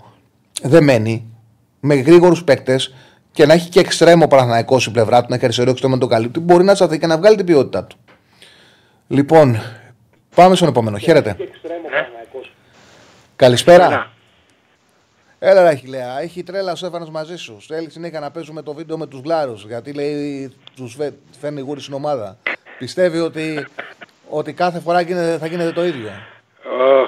δεμένη 0.61 1.25
με 1.79 1.95
γρήγορους 1.95 2.43
παίκτες 2.43 2.93
και 3.31 3.45
να 3.45 3.53
έχει 3.53 3.69
και 3.69 3.79
εξτρέμο 3.79 4.27
παραθυναϊκό 4.27 4.79
στην 4.79 4.93
πλευρά 4.93 5.21
του, 5.21 5.25
να 5.29 5.35
έχει 5.35 5.43
αριστερό 5.45 5.69
εξτρέμο 5.69 5.97
τον 5.97 6.09
καλύπτει, 6.09 6.39
μπορεί 6.39 6.63
να 6.63 6.73
τσαθεί 6.73 6.99
και 6.99 7.07
να 7.07 7.17
βγάλει 7.17 7.35
την 7.35 7.45
ποιότητά 7.45 7.83
του. 7.83 7.97
Λοιπόν, 9.07 9.61
πάμε 10.35 10.55
στον 10.55 10.67
επόμενο. 10.67 10.97
Χαίρετε. 10.97 11.35
Καλησπέρα. 13.35 14.11
Έλα, 15.45 15.69
ρε 15.69 15.75
Χιλέα, 15.75 16.19
έχει 16.19 16.43
τρέλα 16.43 16.71
ο 16.71 16.75
Στέφανος 16.75 17.09
μαζί 17.09 17.37
σου. 17.37 17.61
Θέλει 17.67 17.89
συνέχεια 17.89 18.19
να 18.19 18.31
παίζουμε 18.31 18.61
το 18.61 18.73
βίντεο 18.73 18.97
με 18.97 19.07
τους 19.07 19.19
Γλάρους. 19.19 19.65
Γιατί 19.65 19.93
λέει 19.93 20.53
τους 20.75 20.97
φέρνει 21.39 21.61
γούρι 21.61 21.81
στην 21.81 21.93
ομάδα. 21.93 22.37
Πιστεύει 22.77 23.19
ότι, 23.19 23.67
ότι 24.29 24.53
κάθε 24.53 24.79
φορά 24.79 25.01
γίνεται, 25.01 25.37
θα 25.37 25.47
γίνεται 25.47 25.71
το 25.71 25.83
ίδιο. 25.83 26.09
Oh. 26.79 27.05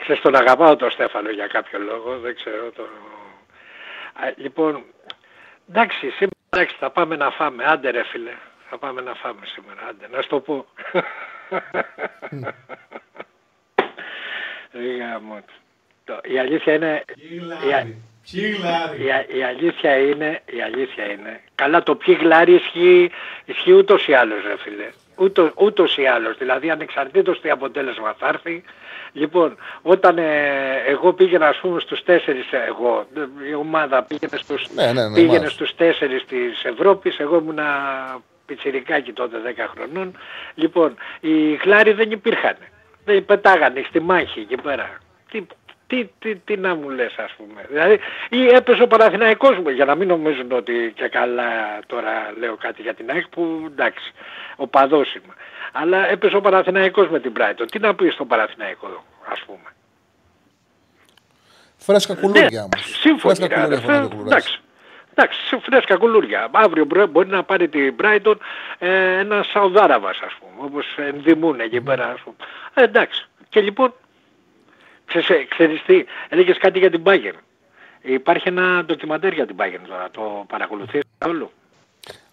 Ξέρεις 0.00 0.22
τον 0.22 0.34
αγαπάω 0.34 0.76
τον 0.76 0.90
Στέφανο 0.90 1.30
για 1.30 1.46
κάποιο 1.46 1.78
λόγο, 1.78 2.18
δεν 2.18 2.34
ξέρω 2.34 2.70
το... 2.70 2.82
λοιπόν, 4.36 4.84
εντάξει, 5.68 6.10
σήμερα 6.10 6.36
εντάξει, 6.50 6.76
θα 6.78 6.90
πάμε 6.90 7.16
να 7.16 7.30
φάμε, 7.30 7.64
άντε 7.64 7.90
ρε 7.90 8.04
φίλε, 8.04 8.32
θα 8.70 8.78
πάμε 8.78 9.00
να 9.00 9.14
φάμε 9.14 9.46
σήμερα, 9.46 9.80
άντε, 9.88 10.08
να 10.10 10.22
σου 10.22 10.28
το 10.28 10.40
πω. 10.40 10.66
Η 16.22 16.38
αλήθεια 16.38 16.74
είναι... 16.74 17.04
Η, 17.14 17.34
η, 18.30 19.38
η, 19.38 19.42
αλήθεια 19.42 19.96
είναι, 19.96 20.40
η 20.46 20.62
αλήθεια 20.62 21.04
είναι, 21.04 21.40
καλά 21.54 21.82
το 21.82 21.94
πιο 21.94 22.14
γλάρι 22.20 22.54
ισχύει, 22.54 23.10
ισχύει 23.44 23.72
ούτως 23.72 24.06
ή 24.06 24.12
άλλως 24.12 24.42
ρε 24.46 24.56
φίλε. 24.56 24.90
Ούτως, 25.16 25.50
ούτως 25.56 25.96
ή 25.96 26.06
άλλως, 26.06 26.38
δηλαδή 26.38 26.70
ανεξαρτήτως 26.70 27.40
τι 27.40 27.50
αποτέλεσμα 27.50 28.14
θα 28.18 28.28
έρθει. 28.28 28.62
Λοιπόν, 29.12 29.56
όταν 29.82 30.18
ε, 30.18 30.82
εγώ 30.86 31.12
πήγαινα 31.12 31.48
ας 31.48 31.56
πούμε 31.56 31.80
στους 31.80 32.02
τέσσερις, 32.02 32.46
εγώ, 32.66 33.06
η 33.50 33.54
ομάδα 33.54 34.02
πήγαινε 34.02 34.36
στους, 34.36 34.68
ναι, 34.74 34.92
ναι, 34.92 35.08
ναι, 35.08 35.14
πήγαινε 35.14 35.48
στους 35.48 35.74
τέσσερις 35.74 36.24
της 36.24 36.64
Ευρώπης, 36.64 37.18
εγώ 37.18 37.36
ήμουνα 37.36 37.66
πιτσιρικάκι 38.46 39.12
τότε 39.12 39.36
10 39.56 39.64
χρονών. 39.74 40.18
Λοιπόν, 40.54 40.96
οι 41.20 41.54
γλάροι 41.54 41.92
δεν 41.92 42.10
υπήρχαν. 42.10 42.56
Δεν 43.04 43.24
πετάγανε 43.24 43.84
στη 43.88 44.00
μάχη 44.00 44.40
εκεί 44.40 44.56
πέρα. 44.56 44.98
Τι, 45.30 45.46
τι, 45.86 46.08
τι, 46.18 46.36
τι 46.36 46.56
να 46.56 46.74
μου 46.74 46.88
λες 46.88 47.14
ας 47.16 47.32
πούμε. 47.36 47.66
Δηλαδή, 47.68 47.98
ή 48.28 48.46
έπεσε 48.46 48.82
ο 48.82 48.86
Παναθηναϊκός 48.86 49.58
μου, 49.58 49.68
για 49.68 49.84
να 49.84 49.94
μην 49.94 50.08
νομίζουν 50.08 50.52
ότι 50.52 50.92
και 50.96 51.08
καλά 51.08 51.80
τώρα 51.86 52.32
λέω 52.38 52.56
κάτι 52.56 52.82
για 52.82 52.94
την 52.94 53.10
ΑΕΚ 53.10 53.28
που 53.28 53.62
εντάξει, 53.66 54.12
ο 54.56 54.66
παδός 54.66 55.14
είμαι. 55.14 55.34
Αλλά 55.72 56.08
έπεσε 56.08 56.36
ο 56.36 56.40
Παναθηναϊκός 56.40 57.08
με 57.08 57.20
την 57.20 57.32
Brighton. 57.36 57.66
Τι 57.70 57.78
να 57.78 57.94
πεις 57.94 58.12
στον 58.14 58.26
Παναθηναϊκό 58.26 59.04
ας 59.32 59.40
πούμε. 59.40 59.74
Φρέσκα 61.76 62.14
κουλούρια 62.14 62.48
ναι, 62.50 62.58
όμως. 62.58 62.98
Σύμφωνοι, 63.00 63.34
φρέσκα 63.34 63.62
κουλούρια, 63.62 64.10
εντάξει. 64.26 64.60
Εντάξει, 65.14 65.58
φρέσκα 65.62 65.96
κουλούρια. 65.96 66.48
Αύριο 66.52 66.84
μπορεί 67.10 67.28
να 67.28 67.42
πάρει 67.42 67.68
την 67.68 67.94
Brighton 68.02 68.34
ε, 68.78 69.18
ένα 69.18 69.42
Σαουδάραβας 69.42 70.20
ας 70.24 70.32
πούμε, 70.40 70.66
όπως 70.66 70.86
ενδημούν 70.96 71.60
εκεί 71.60 71.80
πέρα 71.80 72.08
ας 72.08 72.20
πούμε. 72.20 72.36
Ε, 72.74 72.82
εντάξει. 72.82 73.26
Και 73.48 73.60
λοιπόν 73.60 73.94
Ξέρεις, 75.20 75.48
ξέρεις 75.48 75.82
τι, 75.86 76.04
έλεγες 76.28 76.58
κάτι 76.58 76.78
για 76.78 76.90
την 76.90 77.02
Bayern. 77.04 77.38
Υπάρχει 78.02 78.48
ένα 78.48 78.84
ντοκιμαντέρ 78.84 79.32
για 79.32 79.46
την 79.46 79.56
Bayern 79.58 79.86
τώρα, 79.88 80.10
το 80.10 80.44
παρακολουθείς 80.48 81.02
όλο. 81.26 81.50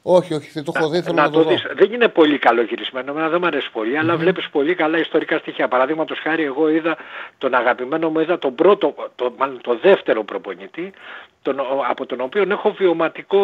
Όχι, 0.02 0.34
όχι, 0.34 0.64
το 0.64 0.72
έχω 0.76 0.90
δει, 0.90 1.02
θέλω 1.02 1.16
να, 1.16 1.24
να 1.24 1.30
το, 1.30 1.44
δεις. 1.44 1.66
Δεν 1.76 1.94
είναι 1.94 2.08
πολύ 2.08 2.38
καλό 2.38 2.62
γυρισμένο, 2.62 3.12
εμένα 3.12 3.30
δεν 3.30 3.40
μου 3.42 3.48
αρέσει 3.48 3.72
πολύ, 3.72 3.98
αλλά 3.98 4.18
βλέπεις 4.18 4.50
πολύ 4.50 4.76
καλά 4.76 4.98
ιστορικά 4.98 5.38
στοιχεία. 5.38 5.68
Παραδείγματος 5.68 6.20
χάρη, 6.20 6.44
εγώ 6.44 6.70
είδα 6.70 6.98
τον 7.38 7.54
αγαπημένο 7.54 8.10
μου, 8.10 8.20
είδα 8.20 8.40
τον 8.40 8.56
πρώτο, 8.56 8.96
το, 9.16 9.34
μάλλον 9.38 9.62
το 9.62 9.78
δεύτερο 9.82 10.24
προπονητή, 10.24 10.94
τον, 11.42 11.60
από 11.90 12.06
τον 12.06 12.22
οποίο 12.22 12.46
έχω 12.50 12.72
βιωματικό, 12.72 13.42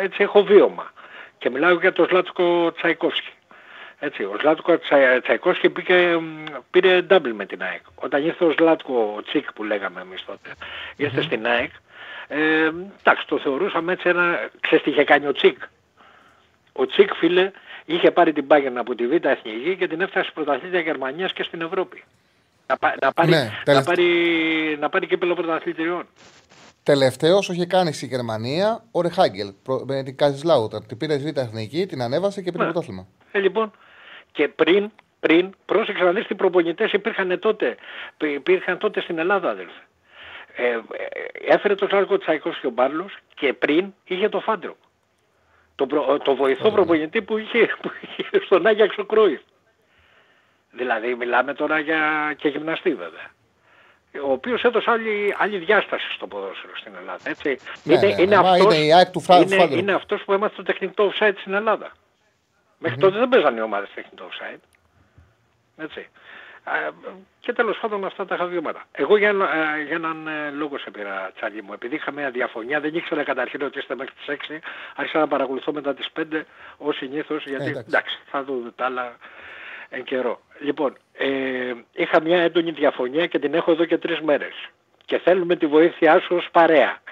έτσι 0.00 0.22
έχω 0.22 0.42
βίωμα. 0.44 0.92
Και 1.38 1.50
μιλάω 1.50 1.72
για 1.72 1.92
τον 1.92 2.06
Σλάτσκο 2.06 2.72
Τσαϊκόφσκι. 2.72 3.32
Έτσι, 3.98 4.22
ο 4.22 4.36
Σλάτκο 4.40 4.78
Τσαϊκόσκι 5.22 5.70
πήγε, 5.70 6.18
πήρε 6.70 7.06
double 7.10 7.32
με 7.34 7.46
την 7.46 7.62
ΑΕΚ. 7.62 7.82
Όταν 7.94 8.24
ήρθε 8.24 8.44
ο 8.44 8.50
Σλάτκο 8.50 9.22
Τσίκ 9.26 9.52
που 9.52 9.64
λέγαμε 9.64 10.00
εμείς 10.00 10.24
τότε, 10.24 10.50
ήρθε 10.96 11.22
στην 11.22 11.46
ΑΕΚ, 11.46 11.70
ε, 12.28 12.70
εντάξει, 13.00 13.26
το 13.26 13.38
θεωρούσαμε 13.38 13.92
έτσι 13.92 14.08
ένα, 14.08 14.50
ξέρεις 14.60 14.84
τι 14.84 14.90
είχε 14.90 15.04
κάνει 15.04 15.26
ο 15.26 15.32
Τσίκ. 15.32 15.58
Ο 16.72 16.86
Τσίκ, 16.86 17.14
φίλε, 17.14 17.50
είχε 17.84 18.10
πάρει 18.10 18.32
την 18.32 18.46
Bayern 18.48 18.74
από 18.74 18.94
τη 18.94 19.06
Β' 19.06 19.24
Εθνική 19.24 19.76
και 19.78 19.88
την 19.88 20.00
έφτασε 20.00 20.30
πρωταθλήτρια 20.34 20.80
Γερμανίας 20.80 21.32
και 21.32 21.42
στην 21.42 21.60
Ευρώπη. 21.60 22.04
Να, 22.66 22.94
να, 23.00 23.12
πάρει, 23.12 23.30
Ναι, 23.30 23.50
να, 23.66 23.82
πάρει, 23.82 24.06
να 24.80 24.88
πάρει 24.88 25.06
και 25.06 25.16
πρωταθλητριών. 25.16 26.06
Τελευταίος 26.82 27.48
είχε 27.48 27.66
κάνει 27.66 27.92
στη 27.92 28.06
Γερμανία 28.06 28.84
ο 28.92 29.00
Ρεχάγκελ 29.02 29.52
με 29.86 30.02
την 30.02 30.16
Καζισλάουτα. 30.16 30.82
Την 30.86 30.96
πήρε 30.96 31.16
Β' 31.16 31.38
Εθνική, 31.38 31.86
την 31.86 32.02
ανέβασε 32.02 32.42
και 32.42 32.52
πήρε 32.52 32.64
Ναι. 32.64 32.70
πρωτάθλημα. 32.70 33.06
Ε, 33.32 33.38
λοιπόν, 33.38 33.70
και 34.32 34.48
πριν, 34.48 34.90
πριν, 35.20 35.54
πρόσεξε 35.66 36.04
να 36.04 36.12
δεις 36.12 36.26
τι 36.26 36.34
προπονητές 36.34 36.92
υπήρχαν 36.92 37.38
τότε, 37.38 37.76
υπήρχαν 38.18 38.78
τότε 38.78 39.00
στην 39.00 39.18
Ελλάδα 39.18 39.50
αδελφέ. 39.50 39.82
Ε, 40.56 40.68
ε, 40.68 40.78
έφερε 41.54 41.74
τον 41.74 41.88
Σάρκο 41.88 42.18
Τσαϊκός 42.18 42.58
και 42.60 42.66
ο 42.66 42.70
Μπάρλος 42.70 43.16
και 43.34 43.52
πριν 43.52 43.94
είχε 44.04 44.28
το 44.28 44.40
Φάντρο. 44.40 44.76
Το, 45.74 45.86
προ, 45.86 46.18
το 46.18 46.34
βοηθό 46.34 46.70
προπονητή 46.70 47.22
που 47.22 47.38
είχε, 47.38 47.66
που 47.82 47.90
είχε 48.02 48.44
στον 48.44 48.66
Άγιαξο 48.66 49.04
Κρούιφ. 49.06 49.40
Δηλαδή 50.70 51.14
μιλάμε 51.14 51.54
τώρα 51.54 51.78
για 51.78 52.32
και 52.38 52.48
γυμναστή 52.48 52.94
βέβαια. 52.94 53.30
Ο 54.24 54.32
οποίος 54.32 54.62
έδωσε 54.62 54.90
άλλη, 54.90 55.34
άλλη 55.38 55.58
διάσταση 55.58 56.12
στο 56.12 56.26
ποδόσφαιρο 56.26 56.76
στην 56.76 56.92
Ελλάδα. 57.00 57.20
Έτσι. 57.24 57.58
Ναι, 57.84 57.94
είναι, 57.94 58.06
ναι, 58.06 58.12
είναι, 58.22 58.24
ναι, 58.24 58.36
αυτός, 58.48 58.74
είναι 58.74 58.84
η 58.84 58.92
ΑΕΚ 58.94 59.10
του 59.10 59.20
Φρά- 59.20 59.40
είναι, 59.42 59.56
Φάντρο. 59.56 59.78
είναι 59.78 59.92
αυτός 59.92 60.22
που 60.24 60.32
έμαθε 60.32 60.54
το 60.56 60.62
τεχνητό 60.62 61.12
offside 61.12 61.34
στην 61.40 61.54
Ελλάδα. 61.54 61.90
Μέχρι 62.78 62.98
τότε 62.98 63.18
δεν 63.18 63.28
παίζανε 63.28 63.58
οι 63.58 63.62
ομάδες 63.62 63.90
τεχνητό 63.94 64.28
offside. 64.28 64.60
Έτσι. 65.76 66.08
Ε, 66.64 66.88
Και 67.40 67.52
τέλος 67.52 67.78
πάντων 67.80 68.04
αυτά 68.04 68.26
τα 68.26 68.36
χαδιώματα. 68.36 68.82
Εγώ 68.92 69.16
για, 69.16 69.28
ένα- 69.28 69.54
ε, 69.54 69.82
για 69.82 69.94
έναν 69.94 70.26
ε, 70.26 70.50
λόγο 70.50 70.78
σε 70.78 70.90
πήρα 70.90 71.30
τσάλι 71.36 71.62
μου. 71.62 71.72
Επειδή 71.72 71.94
είχα 71.94 72.10
μια 72.12 72.30
διαφωνία, 72.30 72.80
δεν 72.80 72.94
ήξερα 72.94 73.22
καταρχήν 73.22 73.62
ότι 73.62 73.78
είστε 73.78 73.94
μέχρι 73.94 74.14
τις 74.14 74.26
6, 74.26 74.60
άρχισα 74.96 75.18
να 75.18 75.28
παρακολουθώ 75.28 75.72
μετά 75.72 75.94
τις 75.94 76.08
5 76.12 76.44
ως 76.78 76.96
συνήθως, 76.96 77.44
γιατί 77.46 77.64
Ε, 77.64 77.68
εντάξει. 77.68 77.86
εντάξει, 77.88 78.18
θα 78.30 78.44
δούμε 78.44 78.70
τα 78.76 78.84
άλλα 78.84 79.16
εν 79.88 80.04
καιρό. 80.04 80.40
Λοιπόν, 80.60 80.96
ε, 81.12 81.72
είχα 81.92 82.20
μια 82.22 82.40
έντονη 82.40 82.70
διαφωνία 82.70 83.26
και 83.26 83.38
την 83.38 83.54
έχω 83.54 83.70
εδώ 83.70 83.84
και 83.84 83.98
τρεις 83.98 84.20
μέρες. 84.20 84.54
Και 85.04 85.18
θέλουμε 85.18 85.56
τη 85.56 85.66
βοήθειά 85.66 86.20
σου 86.20 86.36
ως 86.36 86.48
παρέα. 86.52 87.02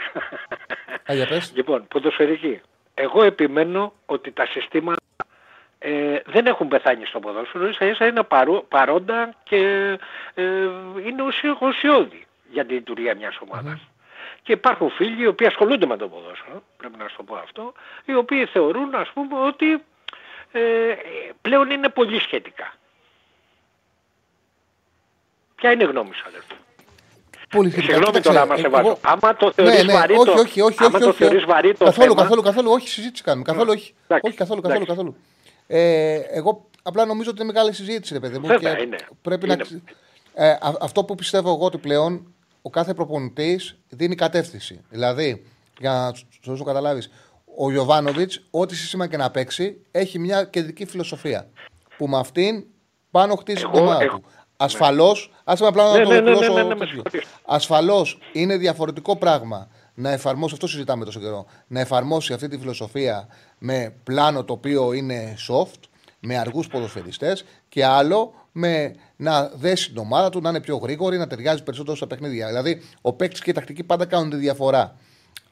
Α, 1.10 1.14
για 1.14 1.26
πες. 1.26 1.52
Λοιπόν, 1.54 1.88
ποδοσφαιρική. 1.88 2.60
Εγώ 2.94 3.22
επιμένω 3.22 3.92
ότι 4.06 4.32
τα 4.32 4.46
συστήματα 4.46 4.98
ε, 5.78 6.20
δεν 6.26 6.46
έχουν 6.46 6.68
πεθάνει 6.68 7.04
στο 7.06 7.20
ποδόσφαιρο, 7.20 7.68
ίσα 7.68 7.84
ίσα 7.84 8.06
είναι 8.06 8.22
παρό, 8.22 8.64
παρόντα 8.68 9.34
και 9.42 9.58
ε, 10.34 10.44
είναι 11.06 11.22
ουσιο, 11.22 11.58
ουσιώδη 11.60 12.26
για 12.50 12.64
τη 12.64 12.72
λειτουργία 12.74 13.14
μιας 13.14 13.38
ομάδας. 13.48 13.80
Και 14.42 14.52
υπάρχουν 14.52 14.90
φίλοι 14.90 15.22
οι 15.22 15.26
οποίοι 15.26 15.46
ασχολούνται 15.46 15.86
με 15.86 15.96
το 15.96 16.08
ποδόσφαιρο, 16.08 16.62
πρέπει 16.76 16.96
να 16.98 17.08
σου 17.08 17.16
το 17.16 17.22
πω 17.22 17.34
αυτό, 17.34 17.72
οι 18.04 18.14
οποίοι 18.14 18.46
θεωρούν 18.46 18.94
ας 18.94 19.10
πούμε 19.14 19.38
ότι 19.46 19.82
ε, 20.52 20.60
πλέον 21.42 21.70
είναι 21.70 21.88
πολύ 21.88 22.18
σχετικά. 22.20 22.72
Ποια 25.60 25.72
είναι 25.72 25.82
η 25.84 25.86
γνώμη 25.86 26.10
σου 26.14 26.24
αδερφέ; 26.28 26.54
Πολύ 27.50 27.70
σχετικά. 27.70 27.92
Συγγνώμη 27.92 28.16
Κοίταξε, 28.20 28.28
τώρα 28.38 28.42
άμα 28.42 28.56
σε 28.56 28.66
ε, 28.66 28.68
βάζω. 28.68 28.86
εγώ- 28.88 28.98
Άμα 29.02 29.36
το 29.36 29.46
Ναι, 29.46 29.52
θεωρείς 29.52 29.84
ναι, 29.84 29.92
βαρύ 29.92 30.14
όχι, 30.14 30.24
το- 30.24 30.32
όχι, 30.40 30.60
όχι, 30.60 30.76
άμα 30.78 30.88
όχι, 30.94 31.02
το 31.04 31.08
όχι, 31.08 31.18
θεωρείς 31.18 31.36
όχι. 31.42 31.46
βαρύ 31.46 31.74
το 31.74 31.84
καθόλου, 31.84 32.08
θέμα- 32.08 32.22
καθόλου, 32.22 32.42
καθόλου, 32.42 32.70
όχι 32.70 32.88
συζήτηση 32.88 33.22
κάνουμε. 33.22 33.44
Καθόλου, 33.44 33.70
όχι. 33.76 33.94
Όχι, 34.22 34.36
καθόλου, 34.36 34.60
καθόλου, 34.60 34.86
καθόλου. 34.86 35.16
Ε, 35.66 36.14
εγώ 36.14 36.66
απλά 36.82 37.04
νομίζω 37.04 37.30
ότι 37.30 37.42
είναι 37.42 37.52
μεγάλη 37.52 37.72
συζήτηση, 37.74 38.12
ρε 38.12 38.20
παιδί 38.20 38.38
μου. 38.38 38.46
Βέβαια, 38.46 38.74
και 38.74 38.82
είναι. 38.82 38.96
Πρέπει 39.22 39.44
Είναι. 39.46 39.54
να. 39.56 39.62
ξε- 39.62 39.80
Ε, 40.34 40.50
α- 40.50 40.58
αυτό 40.80 41.04
που 41.04 41.14
πιστεύω 41.14 41.50
εγώ 41.54 41.64
ότι 41.64 41.78
πλέον 41.78 42.34
ο 42.62 42.70
κάθε 42.70 42.94
προπονητής 42.94 43.76
δίνει 43.88 44.14
κατεύθυνση. 44.14 44.80
Δηλαδή, 44.90 45.44
για 45.78 45.90
να 45.90 46.14
σου 46.14 46.26
δώσω 46.44 46.64
καταλάβεις, 46.64 47.10
ο 47.58 47.70
Ιωβάνοβιτ, 47.70 48.32
ό,τι 48.50 48.76
σύστημα 48.76 49.06
και 49.06 49.16
να 49.16 49.30
παίξει, 49.30 49.80
έχει 49.90 50.18
μια 50.18 50.44
κεντρική 50.44 50.84
φιλοσοφία. 50.86 51.48
Που 51.96 52.08
με 52.08 52.18
αυτήν 52.18 52.64
πάνω 53.10 53.34
χτίζει 53.34 53.64
την 53.64 53.70
Εγώ 53.74 53.82
ομάδα 53.82 54.02
έχω- 54.02 54.16
του. 54.18 54.24
Ασφαλώς, 54.62 55.30
άσε 55.44 55.62
με 55.62 55.68
απλά 55.68 55.84
να 55.84 55.98
Ναι, 55.98 56.02
το 56.04 56.08
ναι, 56.10 56.14
ναι, 56.14 56.20
ναι, 56.20 56.28
ολοκληρώσω 56.30 56.62
ναι, 56.62 56.62
ναι, 56.62 56.74
με 56.74 56.86
τέτοιο. 56.86 57.02
συγχωρείς. 57.10 57.28
Ασφαλώς 57.46 58.18
είναι 58.32 58.56
διαφορετικό 58.56 59.16
πράγμα 59.16 59.68
να 59.94 60.10
εφαρμόσει, 60.10 60.52
αυτό 60.54 60.66
συζητάμε 60.66 61.04
τόσο 61.04 61.20
καιρό, 61.20 61.46
να 61.66 61.80
εφαρμόσει 61.80 62.32
αυτή 62.32 62.48
τη 62.48 62.58
φιλοσοφία 62.58 63.28
με 63.58 63.94
πλάνο 64.04 64.44
το 64.44 64.52
οποίο 64.52 64.92
είναι 64.92 65.34
soft, 65.48 65.80
με 66.20 66.38
αργούς 66.38 66.66
ποδοσφαιριστές 66.66 67.44
και 67.68 67.84
άλλο 67.84 68.34
με 68.52 68.94
να 69.16 69.48
δέσει 69.54 69.88
την 69.88 69.98
ομάδα 69.98 70.30
του, 70.30 70.40
να 70.40 70.48
είναι 70.48 70.60
πιο 70.60 70.76
γρήγορη, 70.76 71.18
να 71.18 71.26
ταιριάζει 71.26 71.62
περισσότερο 71.62 71.96
στα 71.96 72.06
παιχνίδια. 72.06 72.46
Δηλαδή, 72.46 72.82
ο 73.00 73.12
παίκτης 73.12 73.40
και 73.40 73.50
η 73.50 73.52
τακτική 73.52 73.84
πάντα 73.84 74.06
κάνουν 74.06 74.30
τη 74.30 74.36
διαφορά. 74.36 74.96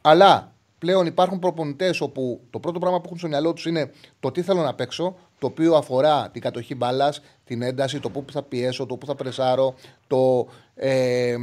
Αλλά 0.00 0.52
πλέον 0.78 1.06
υπάρχουν 1.06 1.38
προπονητές 1.38 2.00
όπου 2.00 2.40
το 2.50 2.60
πρώτο 2.60 2.78
πράγμα 2.78 2.98
που 2.98 3.04
έχουν 3.06 3.18
στο 3.18 3.28
μυαλό 3.28 3.52
τους 3.52 3.66
είναι 3.66 3.90
το 4.20 4.30
τι 4.30 4.42
θέλω 4.42 4.62
να 4.62 4.74
παίξω, 4.74 5.16
το 5.38 5.46
οποίο 5.46 5.74
αφορά 5.74 6.30
την 6.32 6.40
κατοχή 6.40 6.74
μπάλας, 6.74 7.20
την 7.44 7.62
ένταση, 7.62 8.00
το 8.00 8.10
πού 8.10 8.24
θα 8.30 8.42
πιέσω, 8.42 8.86
το 8.86 8.96
πού 8.96 9.06
θα 9.06 9.14
πρεσάρω, 9.14 9.74
το 10.06 10.48
ε, 10.74 11.36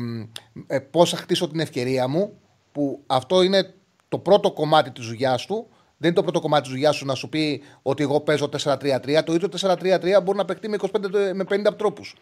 ε, 0.68 0.80
πώς 0.80 1.10
θα 1.10 1.18
χτίσω 1.18 1.48
την 1.48 1.60
ευκαιρία 1.60 2.08
μου. 2.08 2.34
Που 2.72 3.00
αυτό 3.08 3.42
είναι 3.42 3.74
το 4.10 4.18
πρώτο 4.18 4.52
κομμάτι 4.52 4.92
της 4.92 5.06
δουλειάς 5.06 5.46
του. 5.46 5.68
Δεν 5.98 6.10
είναι 6.10 6.20
το 6.20 6.24
πρώτο 6.24 6.40
κομμάτι 6.40 6.62
της 6.62 6.72
δουλειάς 6.72 6.96
σου 6.96 7.06
να 7.06 7.16
σου 7.16 7.30
πει 7.30 7.62
ότι 7.82 8.04
εγώ 8.04 8.20
παίζω 8.20 8.50
4-3-3. 8.64 9.24
Το 9.26 9.34
ίδιο 9.34 9.50
4-3-3 9.62 10.24
μπορεί 10.24 10.38
να 10.38 10.46
παιχτεί 10.46 10.70
με, 10.70 10.78
25, 10.82 10.90
με 11.34 11.46
50 11.50 11.78
τρόπους. 11.78 12.16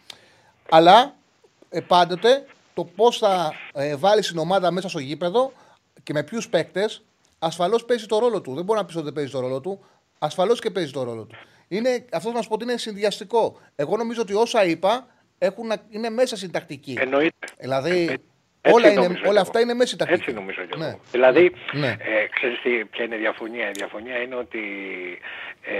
Αλλά 0.70 1.14
ε, 1.68 1.80
πάντοτε 1.80 2.44
το 2.74 2.84
πώς 2.84 3.18
θα 3.18 3.52
ε, 3.74 3.96
βάλεις 3.96 4.28
την 4.28 4.38
ομάδα 4.38 4.70
μέσα 4.70 4.88
στο 4.88 4.98
γήπεδο 4.98 5.52
και 6.02 6.12
με 6.12 6.22
ποιους 6.24 6.48
παίκτες, 6.48 7.04
ασφαλώς 7.38 7.84
παίζει 7.84 8.06
το 8.06 8.18
ρόλο 8.18 8.40
του. 8.40 8.54
Δεν 8.54 8.64
μπορεί 8.64 8.78
να 8.78 8.84
πεις 8.84 8.94
ότι 8.94 9.04
δεν 9.04 9.12
παίζει 9.12 9.30
το 9.30 9.40
ρόλο 9.40 9.60
του. 9.60 9.84
Ασφαλώς 10.18 10.60
και 10.60 10.70
παίζει 10.70 10.92
το 10.92 11.02
ρόλο 11.02 11.24
του. 11.24 11.36
Είναι, 11.68 12.04
αυτό 12.12 12.32
να 12.32 12.42
σου 12.42 12.48
πω 12.48 12.54
ότι 12.54 12.64
είναι 12.64 12.76
συνδυαστικό. 12.76 13.60
Εγώ 13.76 13.96
νομίζω 13.96 14.20
ότι 14.22 14.34
όσα 14.34 14.64
είπα 14.64 15.06
έχουν, 15.38 15.66
να- 15.66 15.82
είναι 15.90 16.10
μέσα 16.10 16.36
στην 16.36 16.50
τακτική. 16.50 16.96
Εννοείται. 17.00 17.46
Δηλαδή, 17.58 17.90
Έτσι 18.60 18.76
όλα, 18.76 18.90
είναι, 18.90 19.00
νομίζω 19.00 19.20
κι 19.20 19.26
όλα 19.28 19.32
εγώ. 19.38 19.40
αυτά 19.40 19.60
είναι 19.60 19.74
μέσα 19.74 19.86
στην 19.86 19.98
τακτική. 19.98 20.20
Έτσι 20.22 20.34
νομίζω 20.34 20.62
κι 20.62 20.68
εγώ. 20.74 20.84
Ναι. 20.84 20.96
Δηλαδή, 21.10 21.52
Ναι. 21.72 21.88
ε, 21.88 22.26
ξέρεις 22.34 22.60
τι, 22.62 22.84
ποια 22.84 23.04
είναι 23.04 23.14
η 23.14 23.18
διαφωνία. 23.18 23.68
Η 23.68 23.72
διαφωνία 23.72 24.16
είναι 24.22 24.34
ότι 24.34 24.60
ε, 25.62 25.74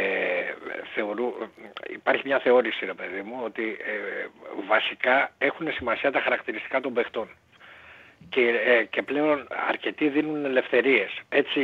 θεωρού, 0.95 1.33
υπάρχει 1.93 2.23
μια 2.27 2.39
θεώρηση, 2.41 2.85
ρε 2.85 2.95
παιδί 2.95 3.21
μου, 3.23 3.41
ότι 3.45 3.63
ε, 3.63 4.27
βασικά 4.69 5.33
έχουν 5.39 5.73
σημασία 5.73 6.11
τα 6.13 6.21
χαρακτηριστικά 6.21 6.81
των 6.81 6.93
παιχτών. 6.93 7.29
Και, 8.29 8.41
ε, 8.41 8.85
και 8.85 9.03
πλέον 9.03 9.47
αρκετοί 9.69 10.09
δίνουν 10.09 10.45
ελευθερίες. 10.45 11.21
Έτσι, 11.29 11.61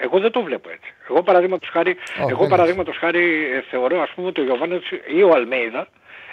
εγώ 0.00 0.18
δεν 0.18 0.30
το 0.30 0.42
βλέπω 0.42 0.70
έτσι. 0.70 0.94
Εγώ 1.08 1.22
παραδείγματος 1.22 1.68
χάρη, 1.68 1.96
εγώ 2.28 2.38
δεν 2.38 2.48
παραδείγματος 2.48 2.96
χάρη 2.96 3.50
ε, 3.54 3.60
θεωρώ 3.60 4.02
ας 4.02 4.10
πούμε 4.10 4.26
ότι 4.28 4.40
ο 4.40 4.44
Γιωβάνοβιτς 4.44 4.90
ή 5.06 5.22
ο 5.22 5.34
Αλμέιδα 5.34 5.88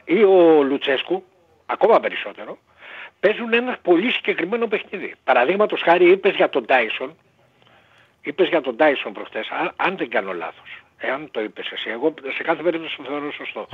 ή 0.05 0.23
ο 0.23 0.63
Λουτσέσκου, 0.63 1.23
ακόμα 1.65 1.99
περισσότερο, 1.99 2.57
παίζουν 3.19 3.53
ένα 3.53 3.77
πολύ 3.81 4.11
συγκεκριμένο 4.11 4.67
παιχνίδι. 4.67 5.15
Παραδείγματος 5.23 5.81
χάρη 5.81 6.11
είπες 6.11 6.35
για 6.35 6.49
τον 6.49 6.65
Τάισον, 6.65 7.15
είπες 8.21 8.47
για 8.47 8.61
τον 8.61 8.75
Τάισον 8.75 9.13
προχτές, 9.13 9.49
αν, 9.49 9.71
αν 9.75 9.97
δεν 9.97 10.09
κάνω 10.09 10.33
λάθος, 10.33 10.80
εάν 11.01 11.27
το 11.31 11.41
είπες 11.41 11.71
εσύ, 11.71 11.89
εγώ 11.89 12.13
σε 12.37 12.43
κάθε 12.43 12.61
περίπτωση 12.63 12.97
το 12.97 13.03
θεωρώ 13.03 13.31
σωστό, 13.31 13.67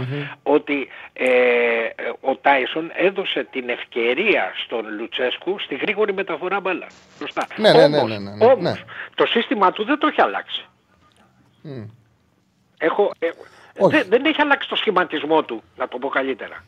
ότι 0.43 0.87
ε, 1.13 1.25
ε, 1.25 1.93
ο 2.21 2.35
Τάισον 2.35 2.91
έδωσε 2.95 3.47
την 3.51 3.69
ευκαιρία 3.69 4.51
στον 4.65 4.85
Λουτσέσκου 4.97 5.59
στη 5.59 5.75
γρήγορη 5.75 6.13
μεταφορά 6.13 6.59
μπάλα. 6.59 6.87
Σωστά. 7.19 7.47
Ναι, 7.57 7.71
ναι, 7.71 7.87
ναι, 7.87 7.97
Όμως, 7.97 8.09
ναι, 8.09 8.17
ναι, 8.17 8.35
ναι, 8.35 8.45
όμως, 8.45 8.61
ναι. 8.61 8.73
το 9.15 9.25
σύστημα 9.25 9.71
του 9.71 9.83
δεν 9.85 9.99
το 9.99 10.07
έχει 10.07 10.21
αλλάξει. 10.21 10.65
Μμ. 11.61 11.83
Έχω, 12.77 13.11
ε, 13.19 13.27
Όχι. 13.77 13.95
δεν, 13.95 14.05
δεν 14.09 14.25
έχει 14.25 14.41
αλλάξει 14.41 14.69
το 14.69 14.75
σχηματισμό 14.75 15.43
του, 15.43 15.63
να 15.77 15.87
το 15.87 15.97
πω 15.97 16.07
καλύτερα. 16.07 16.63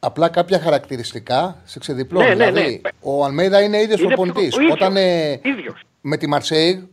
Απλά 0.00 0.28
κάποια 0.28 0.60
χαρακτηριστικά 0.60 1.56
σε 1.64 1.78
ξεδιπλώνουν. 1.78 2.28
Ναι, 2.28 2.34
ναι, 2.34 2.50
δηλαδή, 2.50 2.80
ναι. 2.82 2.90
ο 3.00 3.24
Αλμέιδα 3.24 3.62
είναι 3.62 3.80
ίδιος 3.80 4.00
Είναι 4.00 4.14
προπονητή. 4.14 4.40
ο 4.40 4.60
ίδιος. 4.60 4.72
Όταν 4.72 4.96
ε, 4.96 5.40
Ίδιος. 5.42 5.80
με 6.00 6.16
τη 6.16 6.26
Μαρσέη, 6.28 6.88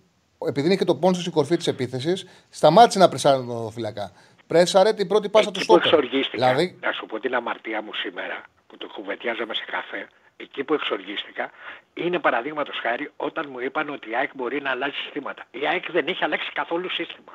επειδή 0.47 0.67
είναι 0.67 0.75
και 0.75 0.85
το 0.85 0.95
πόνσο 0.95 1.21
στην 1.21 1.33
κορφή 1.33 1.57
της 1.57 1.67
επίθεσης, 1.67 2.25
σταμάτησε 2.49 2.99
να 2.99 3.09
πρεσάρει 3.09 3.45
το 3.45 3.69
φυλακά. 3.73 4.11
Πρέσαρε 4.47 4.93
την 4.93 5.07
πρώτη 5.07 5.29
πάσα 5.29 5.51
του 5.51 5.59
Εκεί 5.59 5.67
που 5.67 5.73
στόπερ. 5.79 5.93
εξοργίστηκα, 5.99 6.47
Δηλαδή, 6.47 6.77
να 6.81 6.91
σου 6.91 7.05
πω 7.05 7.19
την 7.19 7.35
αμαρτία 7.35 7.81
μου 7.81 7.93
σήμερα, 7.93 8.43
που 8.67 8.77
το 8.77 8.87
κουβεντιάζαμε 8.87 9.53
σε 9.53 9.63
καφέ, 9.71 10.07
εκεί 10.37 10.63
που 10.63 10.73
εξοργίστηκα, 10.73 11.51
είναι 11.93 12.19
παραδείγματος 12.19 12.77
χάρη 12.81 13.11
όταν 13.17 13.45
μου 13.51 13.59
είπαν 13.59 13.89
ότι 13.89 14.09
η 14.09 14.15
ΑΕΚ 14.15 14.29
μπορεί 14.35 14.61
να 14.61 14.69
αλλάξει 14.69 15.01
συστήματα. 15.01 15.43
Η 15.51 15.67
ΑΕΚ 15.67 15.91
δεν 15.91 16.07
έχει 16.07 16.23
αλλάξει 16.23 16.51
καθόλου 16.53 16.89
σύστημα. 16.89 17.33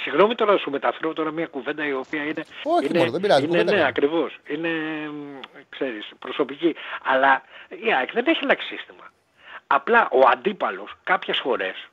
Συγγνώμη 0.00 0.34
τώρα 0.34 0.52
να 0.52 0.58
σου 0.58 0.70
μεταφέρω 0.70 1.12
τώρα 1.12 1.30
μια 1.30 1.46
κουβέντα 1.46 1.86
η 1.86 1.92
οποία 1.92 2.22
είναι. 2.22 2.42
Όχι, 2.62 2.86
είναι, 2.86 2.98
μωρέ, 2.98 3.10
δεν 3.10 3.20
πειράζει, 3.20 3.40
Είναι, 3.42 3.50
κουβέντα 3.50 3.70
ναι, 3.70 3.76
κάνω. 3.76 3.88
ακριβώς. 3.88 4.38
Είναι, 4.48 4.68
μ, 5.10 5.38
ξέρεις, 5.68 6.10
προσωπική. 6.18 6.74
Αλλά 7.04 7.42
η 7.68 7.92
ΑΕΚ 7.94 8.12
δεν 8.12 8.26
έχει 8.26 8.40
αλλάξει 8.42 8.66
σύστημα. 8.76 9.12
Απλά 9.70 10.08
ο 10.10 10.20
αντίπαλος 10.32 10.94
κάποιες 11.04 11.38
φορές, 11.38 11.88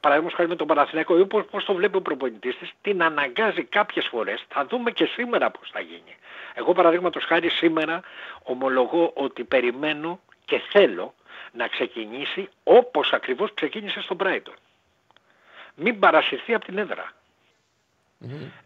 παραδείγματος 0.00 0.36
χάρη 0.36 0.48
με 0.48 0.56
τον 0.56 0.66
Παναθηναϊκό 0.66 1.18
ή 1.18 1.26
πώς, 1.26 1.44
πώς 1.50 1.64
το 1.64 1.74
βλέπει 1.74 1.96
ο 1.96 2.00
προπονητής 2.00 2.58
της, 2.58 2.72
την 2.82 3.02
αναγκάζει 3.02 3.64
κάποιες 3.64 4.06
φορές, 4.06 4.44
θα 4.48 4.66
δούμε 4.66 4.90
και 4.90 5.04
σήμερα 5.04 5.50
πώς 5.50 5.70
θα 5.72 5.80
γίνει. 5.80 6.16
Εγώ 6.54 6.72
παραδείγματος 6.72 7.24
χάρη 7.24 7.48
σήμερα 7.48 8.00
ομολογώ 8.42 9.12
ότι 9.14 9.44
περιμένω 9.44 10.20
και 10.44 10.60
θέλω 10.70 11.14
να 11.52 11.68
ξεκινήσει 11.68 12.48
όπως 12.64 13.12
ακριβώς 13.12 13.54
ξεκίνησε 13.54 14.00
στον 14.00 14.16
Brighton. 14.20 14.56
Μην 15.74 15.98
παρασυρθεί 15.98 16.54
από 16.54 16.64
την 16.64 16.78
έδρα. 16.78 17.12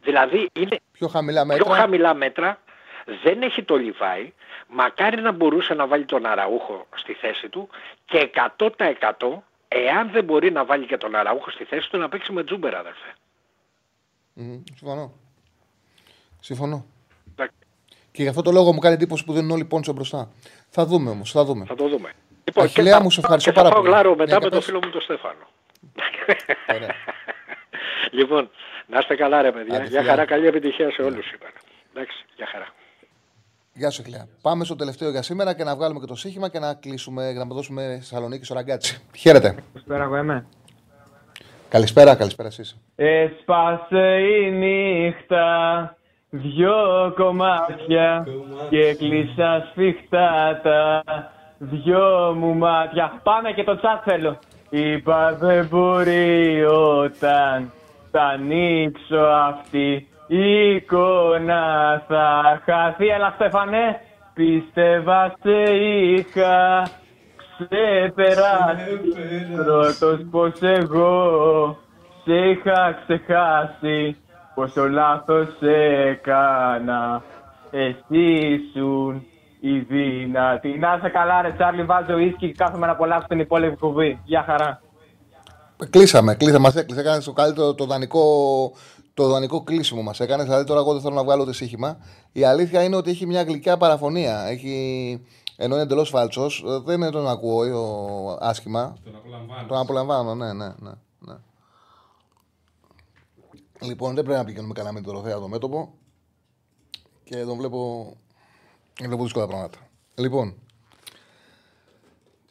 Δηλαδή 0.02 0.48
είναι 0.52 0.80
πιο 0.92 1.08
χαμηλά 1.08 1.46
πιο 1.46 1.56
μέτρα. 1.56 1.74
χαμηλά 1.74 2.14
μέτρα, 2.14 2.60
δεν 3.22 3.42
έχει 3.42 3.62
το 3.62 3.76
Λιβάι, 3.76 4.32
μακάρι 4.68 5.20
να 5.20 5.32
μπορούσε 5.32 5.74
να 5.74 5.86
βάλει 5.86 6.04
τον 6.04 6.26
Αραούχο 6.26 6.86
στη 6.96 7.12
θέση 7.14 7.48
του 7.48 7.68
και 8.04 8.30
100% 8.58 8.68
εάν 9.68 10.10
δεν 10.10 10.24
μπορεί 10.24 10.50
να 10.52 10.64
βάλει 10.64 10.86
και 10.86 10.96
τον 10.96 11.14
Αραούχο 11.14 11.50
στη 11.50 11.64
θέση 11.64 11.90
του 11.90 11.98
να 11.98 12.08
παίξει 12.08 12.32
με 12.32 12.44
Τζούμπερ 12.44 12.74
αδερφέ. 12.74 13.14
Μμμ, 14.32 14.62
συμφωνώ. 14.74 15.12
Συμφωνώ. 16.40 16.86
Εντάξει. 17.32 17.56
Και 18.12 18.22
γι' 18.22 18.28
αυτό 18.28 18.42
το 18.42 18.50
λόγο 18.52 18.72
μου 18.72 18.78
κάνει 18.78 18.94
εντύπωση 18.94 19.24
που 19.24 19.32
δίνουν 19.32 19.50
όλοι 19.50 19.64
πόντσο 19.64 19.92
μπροστά. 19.92 20.30
Θα 20.70 20.84
δούμε 20.86 21.10
όμως, 21.10 21.30
θα 21.30 21.44
δούμε. 21.44 21.64
Θα 21.64 21.74
το 21.74 21.88
δούμε. 21.88 22.12
Λοιπόν, 22.44 22.64
Αχιλέα 22.64 22.96
θα- 22.96 23.02
μου, 23.02 23.10
σε 23.10 23.20
ευχαριστώ 23.20 23.50
και 23.50 23.56
θα 23.56 23.62
πάρα 23.62 23.74
πάω 23.74 23.82
πολύ. 23.82 23.94
γλάρο 23.94 24.10
μετά 24.16 24.24
Ναι, 24.24 24.32
με 24.32 24.38
για 24.40 24.50
τον 24.50 24.58
πες. 24.58 24.64
φίλο 24.68 24.78
μου 24.84 24.90
τον 24.90 25.00
Στέφανο. 25.00 25.48
Ωραία. 26.74 26.94
λοιπόν, 28.18 28.50
να 28.86 28.98
είστε 28.98 29.14
καλά 29.16 29.42
ρε 29.42 29.52
παιδιά. 29.52 29.74
Άντε, 29.76 29.86
Για 29.88 29.98
φιλιά. 29.98 30.10
χαρά, 30.10 30.24
καλή 30.24 30.46
επιτυχία 30.46 30.90
σε 30.90 31.02
όλους 31.02 31.30
είπαν. 31.30 31.50
Εντάξει, 31.94 32.24
για 32.36 32.46
χαρά. 32.46 32.66
Γεια 33.78 33.90
σου, 33.90 34.02
Αχιλέα. 34.02 34.26
Πάμε 34.42 34.64
στο 34.64 34.76
τελευταίο 34.76 35.10
για 35.10 35.22
σήμερα 35.22 35.54
και 35.54 35.64
να 35.64 35.76
βγάλουμε 35.76 36.00
και 36.00 36.06
το 36.06 36.14
σύγχυμα 36.14 36.48
και 36.48 36.58
να 36.58 36.74
κλείσουμε, 36.74 37.32
να 37.32 37.44
δώσουμε 37.44 37.82
στη 37.82 37.98
Θεσσαλονίκη 37.98 38.44
στο 38.44 38.54
ραγκάτσι. 38.54 39.02
Χαίρετε. 39.16 39.54
Καλησπέρα, 39.72 40.04
εγώ 40.04 40.16
είμαι. 40.16 40.46
Καλησπέρα, 41.68 42.14
καλησπέρα 42.14 42.48
εσείς. 42.48 42.76
Έσπασε 42.96 44.18
η 44.18 44.50
νύχτα, 44.50 45.96
δυο 46.30 47.12
κομμάτια 47.16 48.26
και 48.70 48.94
κλείσα 48.94 49.68
σφιχτά 49.70 50.60
τα 50.62 51.02
δυο 51.58 52.34
μου 52.36 52.54
μάτια. 52.54 53.20
Πάμε 53.22 53.52
και 53.52 53.64
το 53.64 53.76
τσάτ 53.76 54.02
θέλω. 54.04 54.38
Είπα 54.70 55.34
δεν 55.34 55.66
μπορεί 55.66 56.64
όταν 56.64 57.72
θα 58.10 58.22
ανοίξω 58.22 59.18
αυτή 59.18 60.08
η 60.28 60.74
εικόνα 60.74 61.62
θα 62.08 62.60
χαθεί. 62.64 63.06
Έλα 63.06 63.32
Στέφανε, 63.34 64.00
πίστευα 64.34 65.34
σε 65.42 65.74
είχα 65.74 66.88
ξεπεράσει 67.58 69.00
πρώτος 69.54 70.26
πως 70.30 70.52
εγώ 70.60 71.78
σε 72.24 72.34
είχα 72.34 72.98
ξεχάσει 73.04 74.16
πόσο 74.54 74.88
λάθος 74.88 75.48
έκανα 75.60 77.22
εσύ 77.70 78.18
ήσουν 78.20 79.26
η 79.60 79.78
δύνατη. 79.78 80.78
Να 80.78 80.94
είσαι 80.98 81.08
καλά 81.08 81.42
ρε 81.42 81.52
Τσάρλι, 81.52 81.82
βάζω 81.82 82.18
ίσκι 82.18 82.46
και 82.46 82.54
κάθομαι 82.56 82.86
να 82.86 82.92
απολαύσω 82.92 83.26
την 83.28 83.38
υπόλοιπη 83.38 83.76
κουβή. 83.76 84.20
Γεια 84.24 84.42
χαρά. 84.46 84.80
Κλείσαμε, 85.90 86.34
κλείσαμε. 86.34 86.70
Μα 86.74 86.80
έκλεισε. 86.80 87.00
Έκανε 87.00 87.22
το 87.22 87.32
καλύτερο 87.32 87.74
το 87.74 87.84
δανεικό, 87.84 88.22
το 89.18 89.28
δανεικό 89.28 89.62
κλείσιμο 89.62 90.02
μας 90.02 90.20
έκανε. 90.20 90.42
Δηλαδή 90.42 90.64
τώρα 90.64 90.80
εγώ 90.80 90.92
δεν 90.92 91.02
θέλω 91.02 91.14
να 91.14 91.24
βγάλω 91.24 91.42
ούτε 91.42 91.52
σύγχυμα. 91.52 91.98
Η 92.32 92.44
αλήθεια 92.44 92.82
είναι 92.82 92.96
ότι 92.96 93.10
έχει 93.10 93.26
μια 93.26 93.42
γλυκιά 93.42 93.76
παραφωνία. 93.76 94.44
Έχει... 94.46 95.24
Ενώ 95.56 95.74
είναι 95.74 95.82
εντελώς 95.82 96.08
φάλτσος, 96.08 96.64
δεν 96.84 97.10
τον 97.10 97.28
ακούω 97.28 97.62
ο... 97.64 98.36
άσχημα. 98.40 98.96
Τον 99.04 99.16
απολαμβάνω. 99.16 99.66
Τον 99.68 99.78
απολαμβάνω, 99.78 100.34
ναι, 100.34 100.52
ναι, 100.52 100.66
ναι, 100.78 100.90
ναι. 101.18 101.34
Λοιπόν, 103.80 104.14
δεν 104.14 104.24
πρέπει 104.24 104.38
να 104.38 104.44
πηγαίνουμε 104.44 104.72
καλά 104.72 104.92
με 104.92 105.00
την 105.00 105.12
Δωροθέα 105.12 105.32
εδώ 105.34 105.48
μέτωπο. 105.48 105.94
Και 107.24 107.44
τον 107.44 107.56
βλέπω. 107.56 108.12
Βλέπω 109.00 109.22
δύσκολα 109.22 109.46
πράγματα. 109.46 109.78
Λοιπόν. 110.14 110.54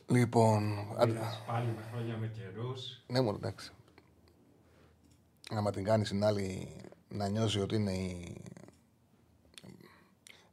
Λοιπόν. 0.07 0.88
άντε- 0.98 1.15
Είδες 1.15 1.39
Πάλι 1.48 1.65
με 1.65 1.84
χρόνια 1.91 2.18
με 2.18 2.27
καιρούς. 2.27 3.02
ναι, 3.07 3.22
μόνο 3.22 3.38
εντάξει. 3.41 3.72
Άμα 5.49 5.72
την 5.72 5.84
κάνεις 5.84 6.10
την 6.10 6.24
άλλη 6.24 6.76
να 7.10 7.28
νιώσει 7.28 7.60
ότι 7.60 7.76
είναι 7.76 7.94
η. 7.94 8.41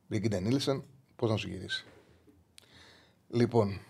Μπρίγκιντε 0.07 0.41
Νίλσεν, 0.41 0.85
πώς 1.17 1.31
να 1.31 1.37
σου 1.37 1.49
γυρίσει. 1.49 1.85
Λοιπόν. 3.29 3.81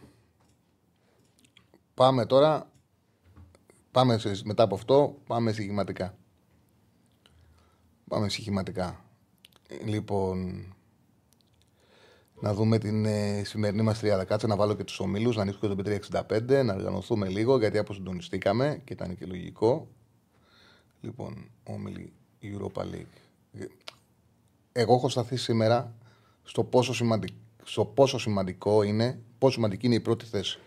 Πάμε 1.95 2.27
τώρα. 2.27 2.73
Πάμε 3.91 4.19
σε, 4.19 4.41
μετά 4.45 4.63
από 4.63 4.75
αυτό, 4.75 5.19
πάμε 5.27 5.53
συγχυματικά. 5.53 6.17
Πάμε 8.09 8.29
συγχυματικά. 8.29 9.05
Λοιπόν, 9.85 10.67
να 12.41 12.55
δούμε 12.55 12.79
την 12.79 13.05
ε, 13.05 13.45
σημερινή 13.45 13.83
μας 13.83 13.99
τριάδα. 13.99 14.25
Κάτσε 14.25 14.47
να 14.47 14.57
βάλω 14.57 14.75
και 14.75 14.85
τους 14.85 15.01
ομίλους, 15.01 15.37
να 15.37 15.43
ανοίξω 15.43 15.61
και 15.61 15.69
το 15.69 15.77
P365, 15.79 16.65
να 16.65 16.75
οργανωθούμε 16.75 17.29
λίγο 17.29 17.59
γιατί 17.59 17.79
αποσυντονιστήκαμε 17.79 18.81
και 18.85 18.93
ήταν 18.93 19.17
και 19.17 19.27
λογικό. 19.27 19.89
Λοιπόν, 21.05 21.51
όμιλη 21.65 22.13
Europa 22.43 22.81
League. 22.81 23.67
Εγώ 24.73 24.95
έχω 24.95 25.09
σταθεί 25.09 25.37
σήμερα 25.37 25.95
στο 26.43 26.65
πόσο, 26.65 26.95
σημαντικ... 26.95 27.35
στο 27.65 27.85
πόσο 27.85 28.19
σημαντικό 28.19 28.83
είναι, 28.83 29.19
πόσο 29.39 29.53
σημαντική 29.53 29.87
είναι 29.87 29.95
η 29.95 30.01
πρώτη 30.01 30.25
θέση. 30.25 30.59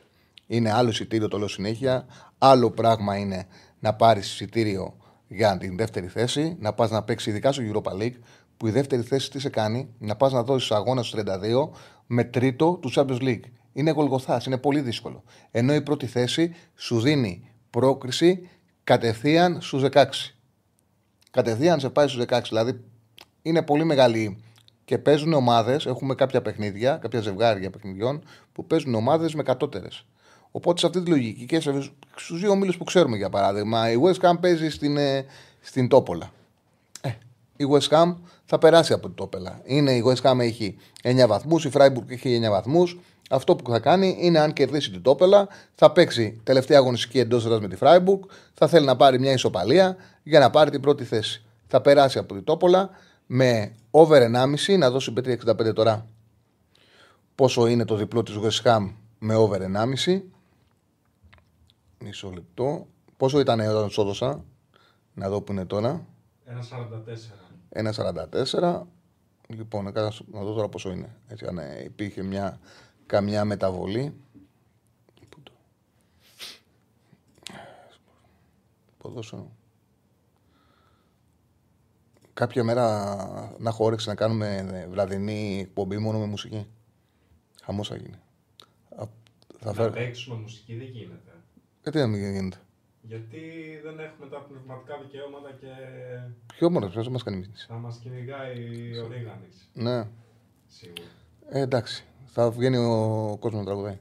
Είναι 0.47 0.72
άλλο 0.72 0.89
εισιτήριο, 0.89 1.27
το 1.27 1.38
λέω 1.38 1.47
συνέχεια. 1.47 2.05
Άλλο 2.38 2.72
πράγμα 2.72 3.18
είναι 3.18 3.47
να 3.80 3.93
πάρεις 3.93 4.31
εισιτήριο 4.31 4.97
για 5.27 5.57
την 5.57 5.77
δεύτερη 5.77 6.07
θέση, 6.07 6.55
να 6.59 6.73
πας 6.73 6.91
να 6.91 7.03
παίξεις 7.03 7.27
ειδικά 7.27 7.51
στο 7.51 7.64
Europa 7.72 8.01
League, 8.01 8.15
που 8.57 8.68
η 8.68 8.72
δεύτερη 8.72 9.01
θέση 9.01 9.31
τι 9.31 9.39
σε 9.39 9.49
κάνει, 9.49 9.89
να 9.97 10.15
πας 10.15 10.31
να 10.31 10.43
δώσεις 10.43 10.72
αγώνα 10.72 11.03
στους 11.03 11.23
32 11.23 11.69
με 12.07 12.23
τρίτο 12.23 12.80
του 12.81 12.91
Champions 12.95 13.22
League. 13.22 13.43
Είναι 13.73 13.91
γολγοθάς, 13.91 14.45
είναι 14.45 14.57
πολύ 14.57 14.81
δύσκολο. 14.81 15.23
Ενώ 15.51 15.73
η 15.73 15.81
πρώτη 15.81 16.05
θέση 16.05 16.55
σου 16.76 16.99
δίνει 16.99 17.51
πρόκριση 17.69 18.49
κατευθείαν 18.88 19.61
στους 19.61 19.84
16. 19.91 20.05
Κατευθείαν 21.31 21.80
σε 21.80 21.89
πάει 21.89 22.07
στους 22.07 22.26
16. 22.27 22.41
Δηλαδή 22.49 22.80
είναι 23.41 23.61
πολύ 23.61 23.84
μεγάλη. 23.84 24.41
Και 24.85 24.97
παίζουν 24.97 25.34
ομάδες, 25.34 25.85
έχουμε 25.85 26.15
κάποια 26.15 26.41
παιχνίδια, 26.41 26.97
κάποια 27.01 27.22
ζευγάρια 27.22 27.69
παιχνιδιών 27.69 28.23
που 28.53 28.65
παίζουν 28.65 28.95
ομάδες 28.95 29.34
με 29.34 29.43
κατώτερες. 29.43 30.05
Οπότε 30.51 30.80
σε 30.80 30.85
αυτή 30.85 31.01
τη 31.01 31.09
λογική 31.09 31.45
και 31.45 31.59
στους 31.59 32.39
δύο 32.39 32.51
ομίλους 32.51 32.77
που 32.77 32.84
ξέρουμε 32.84 33.18
για 33.18 33.30
παράδειγμα, 33.30 33.91
η 33.91 33.95
West 34.03 34.30
Ham 34.30 34.34
παίζει 34.41 34.69
στην, 34.69 34.97
ε, 34.97 35.26
στην 35.61 35.88
Τόπολα. 35.88 36.31
Ε, 37.01 37.09
η 37.57 37.65
West 37.72 37.88
Ham 37.89 38.15
θα 38.45 38.57
περάσει 38.57 38.93
από 38.93 39.05
την 39.05 39.15
Τόπολα. 39.15 39.61
Είναι, 39.65 39.91
η 39.91 40.03
West 40.05 40.31
Ham 40.31 40.39
έχει 40.39 40.77
9 41.03 41.27
βαθμούς, 41.27 41.65
η 41.65 41.69
Freiburg 41.73 42.09
έχει 42.09 42.41
9 42.45 42.49
βαθμούς. 42.49 42.97
Αυτό 43.30 43.56
που 43.56 43.72
θα 43.72 43.80
κάνει 43.80 44.18
είναι 44.20 44.40
αν 44.40 44.54
κερδίσει 44.54 44.91
την 44.91 45.02
Τόπελα, 45.02 45.48
θα 45.76 45.91
παίξει 45.91 46.40
τελευταία 46.44 46.78
αγωνιστική 46.78 47.20
εντός 47.20 47.45
έδρας 47.45 47.60
με 47.60 47.68
τη 47.68 47.78
Freiburg, 47.80 48.20
θα 48.54 48.68
θέλει 48.68 48.86
να 48.86 48.95
πάρει 48.95 49.20
μια 49.20 49.32
ισοπαλία 49.32 49.95
για 50.24 50.40
να 50.40 50.49
πάρει 50.49 50.70
την 50.72 50.82
πρώτη 50.82 51.04
θέση. 51.04 51.44
Θα 51.68 51.82
περάσει 51.82 52.18
από 52.18 52.34
την 52.34 52.44
Τόπολα 52.44 52.90
με 53.26 53.76
over 53.91 54.22
1,5 54.22 54.78
να 54.78 54.90
δώσει 54.91 55.14
5,65 55.24 55.74
τώρα. 55.74 56.06
Πόσο 57.36 57.68
είναι 57.68 57.86
το 57.86 57.95
διπλό 57.95 58.24
της 58.24 58.36
West 58.41 58.68
Ham 58.72 58.94
με 59.20 59.36
over 59.36 59.62
1,5. 59.62 60.22
Μισό 62.04 62.30
λεπτό. 62.30 62.88
Πόσο 63.18 63.40
ήταν 63.40 63.60
όταν 63.60 63.90
σου 63.90 64.02
έδωσα, 64.02 64.44
να 65.14 65.30
δω 65.30 65.41
που 65.41 65.52
είναι 65.52 65.66
τώρα. 65.66 66.06
1,44. 66.45 67.34
1,44. 67.70 68.88
Λοιπόν, 69.48 69.88
έκανα- 69.88 70.12
να 70.32 70.41
δω 70.44 70.54
τώρα 70.54 70.70
πόσο 70.70 70.91
είναι. 70.91 71.16
Έτσι, 71.28 71.45
αν 71.45 71.58
ε, 71.58 71.82
υπήρχε 71.84 72.24
μια, 72.24 72.60
καμιά 73.07 73.45
μεταβολή. 73.45 74.13
Πού 75.29 75.41
το... 75.43 75.51
Ποδόσφαιρο. 78.97 79.51
Κάποια 82.34 82.63
μέρα 82.63 83.15
να 83.59 83.69
έχω 83.69 83.85
όρεξη 83.85 84.07
να 84.07 84.15
κάνουμε 84.15 84.55
ε, 84.73 84.88
βραδινή 84.88 85.59
εκπομπή 85.59 85.97
μόνο 85.97 86.19
με 86.19 86.25
μουσική. 86.25 86.67
Χαμός 87.63 87.88
θα 87.88 87.95
γίνει. 87.95 88.15
Α, 88.95 89.05
Θα 89.59 89.65
Να 89.65 89.73
φέρω... 89.73 89.91
παίξουμε 89.91 90.35
μουσική 90.39 90.75
δεν 90.75 90.88
γίνεται. 90.88 91.31
Γιατί 91.81 91.97
να 91.97 92.07
μην 92.07 92.31
γίνεται. 92.31 92.57
Γιατί 93.01 93.39
δεν 93.84 93.99
έχουμε 93.99 94.27
τα 94.29 94.38
πνευματικά 94.39 94.97
δικαιώματα 95.01 95.51
και 95.51 95.67
Ποιο 96.53 96.69
μόνο, 96.69 96.88
ποιος 96.88 97.09
μας 97.09 97.23
κάνει 97.23 97.38
μήνυση. 97.38 97.65
θα 97.67 97.73
μας 97.75 97.97
κυνηγάει 97.97 98.97
ο 98.99 99.07
Ρίγανης. 99.07 99.69
Ναι. 99.73 100.07
Σίγουρα. 100.67 101.01
Ε, 101.49 101.59
εντάξει. 101.61 102.05
Θα 102.39 102.51
βγαίνει 102.51 102.77
ο 102.77 103.38
κόσμος 103.39 103.59
να 103.59 103.65
τραγουδάει. 103.65 103.97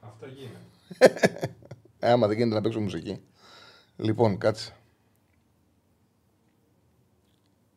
Αυτό 0.00 0.26
γίνεται. 0.26 0.58
Ε, 1.98 2.10
άμα 2.10 2.26
δεν 2.26 2.36
γίνεται 2.36 2.54
να 2.54 2.60
παίξω 2.60 2.80
μουσική. 2.80 3.20
Λοιπόν, 3.96 4.38
κάτσε. 4.38 4.76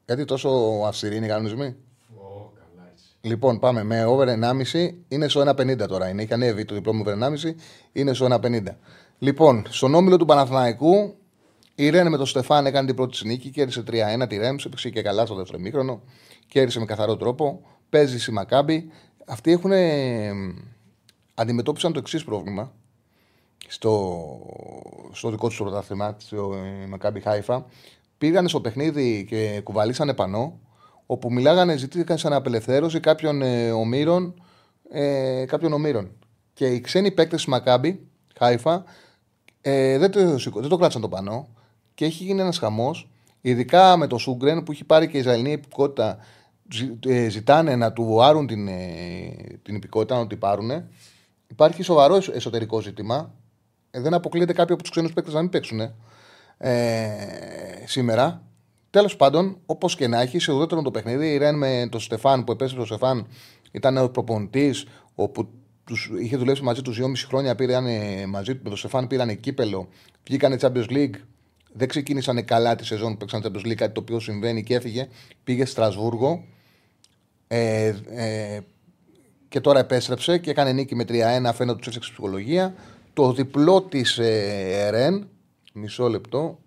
Γιατί 0.05 0.25
τόσο 0.25 0.49
αυστηροί 0.85 1.15
είναι 1.15 1.25
οι 1.25 1.29
κανονισμοί; 1.29 1.75
Ω, 2.15 2.51
καλά 2.55 2.89
έτσι. 2.91 3.05
Λοιπόν, 3.21 3.59
πάμε 3.59 3.83
με 3.83 4.05
over 4.05 4.27
1,5 4.27 4.89
είναι 5.07 5.27
στο 5.27 5.41
1,50 5.41 5.87
τώρα. 5.87 6.09
Είναι, 6.09 6.21
έχει 6.21 6.33
ανέβει 6.33 6.65
το 6.65 6.73
διπλό 6.73 6.93
μου 6.93 7.03
over 7.07 7.13
1,5 7.13 7.53
είναι 7.91 8.13
στο 8.13 8.27
1,50. 8.29 8.63
Λοιπόν, 9.19 9.65
στον 9.69 9.95
όμιλο 9.95 10.17
του 10.17 10.25
Παναθηναϊκού 10.25 11.15
η 11.75 11.89
Ρεν 11.89 12.09
με 12.09 12.17
τον 12.17 12.25
Στεφάν 12.25 12.65
έκανε 12.65 12.85
την 12.85 12.95
πρώτη 12.95 13.11
της 13.11 13.23
νίκη, 13.23 13.49
κέρδισε 13.49 13.83
3-1 13.87 14.27
τη 14.29 14.37
Ρέμς, 14.37 14.65
έπαιξε 14.65 14.89
και 14.89 15.01
καλά 15.01 15.25
στο 15.25 15.35
δεύτερο 15.35 15.59
μήχρονο, 15.59 16.01
κέρδισε 16.47 16.79
με 16.79 16.85
καθαρό 16.85 17.17
τρόπο. 17.17 17.61
Παίζει 17.89 18.19
στη 18.19 18.31
Μακάμπη. 18.31 18.91
Αυτοί 19.29 19.51
έχουν 19.51 19.71
αντιμετώπισαν 21.33 21.93
το 21.93 21.99
εξής 21.99 22.23
πρόβλημα 22.23 22.71
στο, 23.67 24.25
στο 25.11 25.29
δικό 25.29 25.47
τους 25.47 25.57
πρωτάθλημα, 25.57 26.15
στο 26.19 26.53
ε, 26.53 26.87
Μακάμπι 26.87 27.19
Χάιφα. 27.19 27.65
Πήγανε 28.17 28.47
στο 28.47 28.61
παιχνίδι 28.61 29.25
και 29.29 29.61
κουβαλήσανε 29.63 30.13
πανό, 30.13 30.59
όπου 31.05 31.31
μιλάγανε, 31.31 31.77
ζητήθηκαν 31.77 32.17
σαν 32.17 32.33
απελευθέρωση 32.33 32.99
κάποιων 32.99 33.41
ε, 33.41 33.71
ομήρων. 33.71 34.41
Ε, 34.89 35.45
κάποιων 35.47 35.73
ομήρων. 35.73 36.11
Και 36.53 36.67
οι 36.67 36.81
ξένοι 36.81 37.11
παίκτες 37.11 37.39
της 37.39 37.45
Μακάμπι 37.45 38.07
Χάιφα 38.37 38.83
ε, 39.61 39.97
δεν, 39.97 40.11
το, 40.11 40.37
σηκώ- 40.37 40.61
δεν 40.61 40.69
το 40.69 40.77
κράτησαν 40.77 41.01
το 41.01 41.09
πανό 41.09 41.47
και 41.93 42.05
έχει 42.05 42.23
γίνει 42.23 42.41
ένας 42.41 42.57
χαμός 42.57 43.09
Ειδικά 43.41 43.97
με 43.97 44.07
το 44.07 44.17
Σούγκρεν 44.17 44.63
που 44.63 44.71
έχει 44.71 44.83
πάρει 44.83 45.07
και 45.07 45.17
η 45.17 45.19
Ισραηλινή 45.19 45.51
υπηκότητα, 45.51 46.17
ζη- 46.17 46.17
ε, 46.17 46.35
ζητάνε 47.29 47.75
να 47.75 47.93
του 47.93 48.23
άρουν 48.23 48.47
την, 48.47 48.67
ε, 48.67 49.33
την 49.61 49.75
υπηκότητα, 49.75 50.17
να 50.17 50.27
την 50.27 50.37
πάρουν. 50.39 50.71
Υπάρχει 51.47 51.83
σοβαρό 51.83 52.15
εσ- 52.15 52.35
εσωτερικό 52.35 52.81
ζήτημα. 52.81 53.33
Ε, 53.91 54.01
δεν 54.01 54.13
αποκλείεται 54.13 54.53
κάποιοι 54.53 54.73
από 54.73 54.81
τους 54.81 54.91
ξένους 54.91 55.13
παίκτες 55.13 55.33
να 55.33 55.41
μην 55.41 55.49
παίξουν 55.49 55.79
ε, 56.57 57.11
σήμερα. 57.85 58.41
Τέλος 58.89 59.15
πάντων, 59.15 59.57
όπως 59.65 59.95
και 59.95 60.07
να 60.07 60.21
έχει, 60.21 60.39
σε 60.39 60.51
ουδέτερο 60.51 60.81
το 60.81 60.91
παιχνίδι, 60.91 61.33
η 61.33 61.37
Ρεν 61.37 61.57
με 61.57 61.87
τον 61.91 61.99
Στεφάν 61.99 62.43
που 62.43 62.51
επέστρεψε 62.51 62.93
ο 62.93 62.97
Στεφάν 62.97 63.27
ήταν 63.71 63.97
ο 63.97 64.09
προπονητής, 64.09 64.85
όπου 65.15 65.49
τους, 65.83 66.11
είχε 66.21 66.37
δουλέψει 66.37 66.63
μαζί 66.63 66.81
τους 66.81 66.97
2,5 66.97 67.27
χρόνια. 67.27 67.55
Πήραν 67.55 67.85
μαζί 68.29 68.51
του 68.55 68.59
με 68.63 68.69
τον 68.69 68.77
Στεφάν, 68.77 69.07
πήραν 69.07 69.39
κύπελο, 69.39 69.87
βγήκανε 70.23 70.57
Champions 70.61 70.89
League. 70.89 71.13
Δεν 71.73 71.87
ξεκίνησαν 71.87 72.45
καλά 72.45 72.75
τη 72.75 72.85
σεζόν 72.85 73.11
που 73.11 73.17
παίξαν 73.17 73.41
Champions 73.43 73.67
League, 73.67 73.75
κάτι 73.75 73.93
το 73.93 74.01
οποίο 74.01 74.19
συμβαίνει 74.19 74.63
και 74.63 74.75
έφυγε. 74.75 75.07
Πήγε 75.43 75.65
Στρασβούργο. 75.65 76.43
Ε, 77.47 77.95
ε, 78.07 78.59
και 79.49 79.59
τώρα 79.61 79.79
επέστρεψε 79.79 80.37
και 80.37 80.49
έκανε 80.49 80.71
νίκη 80.71 80.95
με 80.95 81.03
3-1. 81.03 81.09
Φαίνεται 81.53 81.77
τους 81.77 81.87
έφτιαξε 81.87 81.99
ψυχολογία. 81.99 82.75
Το 83.13 83.33
διπλό 83.33 83.81
της 83.81 84.17
ε, 84.17 84.89
Ρεν. 84.89 85.27
Μισό 85.73 86.07
λεπτό. 86.07 86.59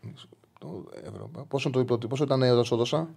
Μισό 0.00 0.28
λεπτό, 0.42 0.84
Ευρωπα- 1.06 1.44
Πόσο, 1.48 1.70
το 1.70 1.78
διπλό, 1.78 1.98
πόσο 1.98 2.24
ήταν 2.24 2.42
εδώ 2.42 2.62
το 2.62 2.76
δώσα. 2.76 3.14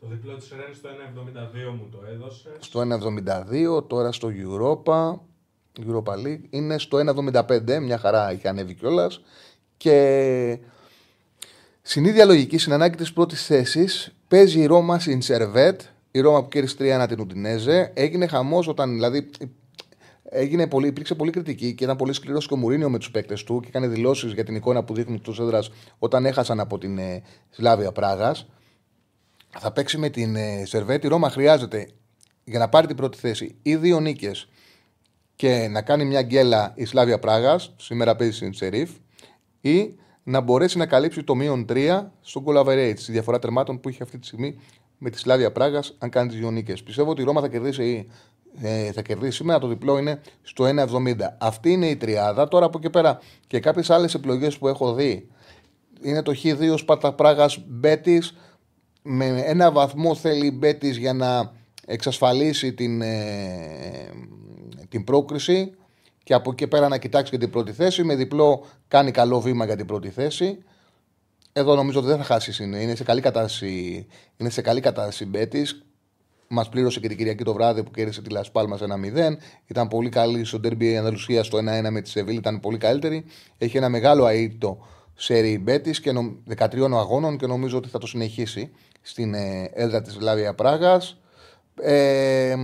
Το 0.00 0.06
διπλό 0.06 0.34
της 0.36 0.48
Ρεν 0.56 0.74
στο 0.74 0.88
1,72 0.88 1.72
μου 1.78 1.88
το 1.90 1.98
έδωσε. 2.12 2.50
Στο 2.58 2.80
1,72. 2.80 3.86
Τώρα 3.86 4.12
στο 4.12 4.28
Europa. 4.34 5.18
Europa 5.86 6.14
League 6.26 6.40
είναι 6.50 6.78
στο 6.78 6.98
1,75. 6.98 7.80
Μια 7.80 7.98
χαρά 7.98 8.32
είχε 8.32 8.48
ανέβει 8.48 8.74
κιόλας. 8.74 9.20
Και 9.76 10.58
στην 11.82 12.04
ίδια 12.04 12.24
λογική, 12.24 12.58
στην 12.58 12.72
ανάγκη 12.72 12.96
της 12.96 13.12
πρώτης 13.12 13.46
θέσης, 13.46 14.15
παίζει 14.28 14.60
η 14.60 14.66
Ρώμα 14.66 14.98
στην 14.98 15.22
Σερβέτ. 15.22 15.80
Η 16.10 16.20
Ρώμα 16.20 16.42
που 16.42 16.48
κέρδισε 16.48 17.02
3-1 17.02 17.08
την 17.08 17.20
Ουντινέζε. 17.20 17.90
Έγινε 17.94 18.26
χαμός 18.26 18.68
όταν 18.68 18.92
δηλαδή. 18.92 19.30
Έγινε 20.28 20.66
πολύ, 20.66 20.86
υπήρξε 20.86 21.14
πολύ 21.14 21.30
κριτική 21.30 21.74
και 21.74 21.84
ήταν 21.84 21.96
πολύ 21.96 22.12
σκληρός 22.12 22.46
και 22.46 22.54
ο 22.54 22.56
Μουρίνιο 22.56 22.90
με 22.90 22.98
τους 22.98 23.10
παίκτες 23.10 23.44
του 23.44 23.60
και 23.60 23.68
έκανε 23.68 23.86
δηλώσεις 23.86 24.32
για 24.32 24.44
την 24.44 24.54
εικόνα 24.54 24.84
που 24.84 24.94
δείχνουν 24.94 25.20
του 25.20 25.34
έδρας 25.42 25.70
όταν 25.98 26.26
έχασαν 26.26 26.60
από 26.60 26.78
την 26.78 26.98
ε, 26.98 27.22
Σλάβια 27.50 27.92
Πράγας. 27.92 28.46
Θα 29.58 29.72
παίξει 29.72 29.98
με 29.98 30.08
την 30.08 30.36
ε, 30.36 30.62
Σερβέτ. 30.64 31.04
Η 31.04 31.08
Ρώμα 31.08 31.30
χρειάζεται 31.30 31.88
για 32.44 32.58
να 32.58 32.68
πάρει 32.68 32.86
την 32.86 32.96
πρώτη 32.96 33.18
θέση 33.18 33.56
ή 33.62 33.76
δύο 33.76 34.00
νίκες 34.00 34.48
και 35.36 35.68
να 35.70 35.82
κάνει 35.82 36.04
μια 36.04 36.22
γκέλα 36.22 36.72
η 36.74 36.84
Σλάβια 36.84 37.18
Πράγας. 37.18 37.74
Σήμερα 37.76 38.16
παίζει 38.16 38.36
στην 38.36 38.54
Σερίφ. 38.54 38.90
Ή 39.60 39.94
να 40.28 40.40
μπορέσει 40.40 40.78
να 40.78 40.86
καλύψει 40.86 41.24
το 41.24 41.34
μείον 41.34 41.64
3 41.68 42.02
στον 42.20 42.44
goal 42.46 42.64
average, 42.64 42.94
τη 43.06 43.12
διαφορά 43.12 43.38
τερμάτων 43.38 43.80
που 43.80 43.88
έχει 43.88 44.02
αυτή 44.02 44.18
τη 44.18 44.26
στιγμή 44.26 44.58
με 44.98 45.10
τη 45.10 45.18
Σλάβια 45.18 45.52
Πράγας, 45.52 45.94
αν 45.98 46.10
κάνει 46.10 46.28
τις 46.28 46.38
δύο 46.38 46.50
νίκες. 46.50 46.82
Πιστεύω 46.82 47.10
ότι 47.10 47.22
η 47.22 47.24
Ρώμα 47.24 47.40
θα 47.40 47.48
κερδίσει, 47.48 48.08
ε, 48.62 48.92
θα 48.92 49.02
κερδίσει 49.02 49.36
σήμερα. 49.36 49.58
Το 49.58 49.66
διπλό 49.66 49.98
είναι 49.98 50.20
στο 50.42 50.64
1,70. 50.64 51.36
Αυτή 51.40 51.70
είναι 51.70 51.86
η 51.86 51.96
τριάδα. 51.96 52.48
Τώρα 52.48 52.66
από 52.66 52.78
εκεί 52.78 52.90
πέρα 52.90 53.18
και 53.46 53.60
κάποιες 53.60 53.90
άλλες 53.90 54.14
επιλογές 54.14 54.58
που 54.58 54.68
έχω 54.68 54.94
δει 54.94 55.28
είναι 56.02 56.22
το 56.22 56.32
Χ2 56.42 56.74
Σπάρτα 56.78 57.12
Πράγας 57.12 57.64
Μπέτης. 57.66 58.36
Με 59.02 59.26
ένα 59.26 59.72
βαθμό 59.72 60.14
θέλει 60.14 60.46
η 60.46 60.56
Μπέτης 60.58 60.96
για 60.96 61.12
να 61.12 61.52
εξασφαλίσει 61.86 62.72
την, 62.72 63.02
ε, 63.02 64.10
την 64.88 65.04
πρόκριση 65.04 65.74
και 66.26 66.34
από 66.34 66.50
εκεί 66.50 66.66
πέρα 66.66 66.88
να 66.88 66.98
κοιτάξεις 66.98 67.30
και 67.30 67.38
την 67.38 67.50
πρώτη 67.50 67.72
θέση. 67.72 68.02
Με 68.02 68.14
διπλό 68.14 68.64
κάνει 68.88 69.10
καλό 69.10 69.40
βήμα 69.40 69.64
για 69.64 69.76
την 69.76 69.86
πρώτη 69.86 70.10
θέση. 70.10 70.58
Εδώ 71.52 71.74
νομίζω 71.74 71.98
ότι 71.98 72.08
δεν 72.08 72.16
θα 72.16 72.24
χάσει. 72.24 72.62
Είναι, 72.62 72.82
είναι 72.82 72.94
σε 72.94 73.04
καλή 73.04 73.20
κατάσταση. 73.20 74.06
Είναι 74.36 74.50
σε 74.50 74.60
καλή 74.60 74.80
κατάσταση 74.80 75.24
η 75.24 75.26
Μπέτης. 75.30 75.84
Μας 76.48 76.68
πλήρωσε 76.68 77.00
και 77.00 77.08
την 77.08 77.16
Κυριακή 77.16 77.44
το 77.44 77.52
βράδυ 77.52 77.82
που 77.82 77.90
κέρδισε 77.90 78.22
τη 78.22 78.30
Λασπάλμα 78.30 78.78
1-0. 78.78 79.36
Ήταν 79.66 79.88
πολύ 79.88 80.08
καλή 80.08 80.44
στο 80.44 80.58
Ντέρμπι 80.58 80.96
Ανδαλουσία 80.96 81.42
στο 81.42 81.58
1-1 81.58 81.90
με 81.90 82.00
τη 82.00 82.08
Σεβίλη. 82.08 82.36
Ήταν 82.36 82.60
πολύ 82.60 82.78
καλύτερη. 82.78 83.24
Έχει 83.58 83.76
ένα 83.76 83.88
μεγάλο 83.88 84.26
αίτητο 84.26 84.78
σε 85.14 85.58
Μπέτης 85.58 86.00
και 86.00 86.12
νο- 86.12 86.36
13 86.56 86.92
αγώνων 86.92 87.38
και 87.38 87.46
νομίζω 87.46 87.76
ότι 87.76 87.88
θα 87.88 87.98
το 87.98 88.06
συνεχίσει 88.06 88.70
στην 89.02 89.34
ε, 89.34 89.70
έδρα 89.74 90.02
της 90.02 90.20
Λάβια 90.20 90.54
Πράγας. 90.54 91.20
Ε, 91.80 92.54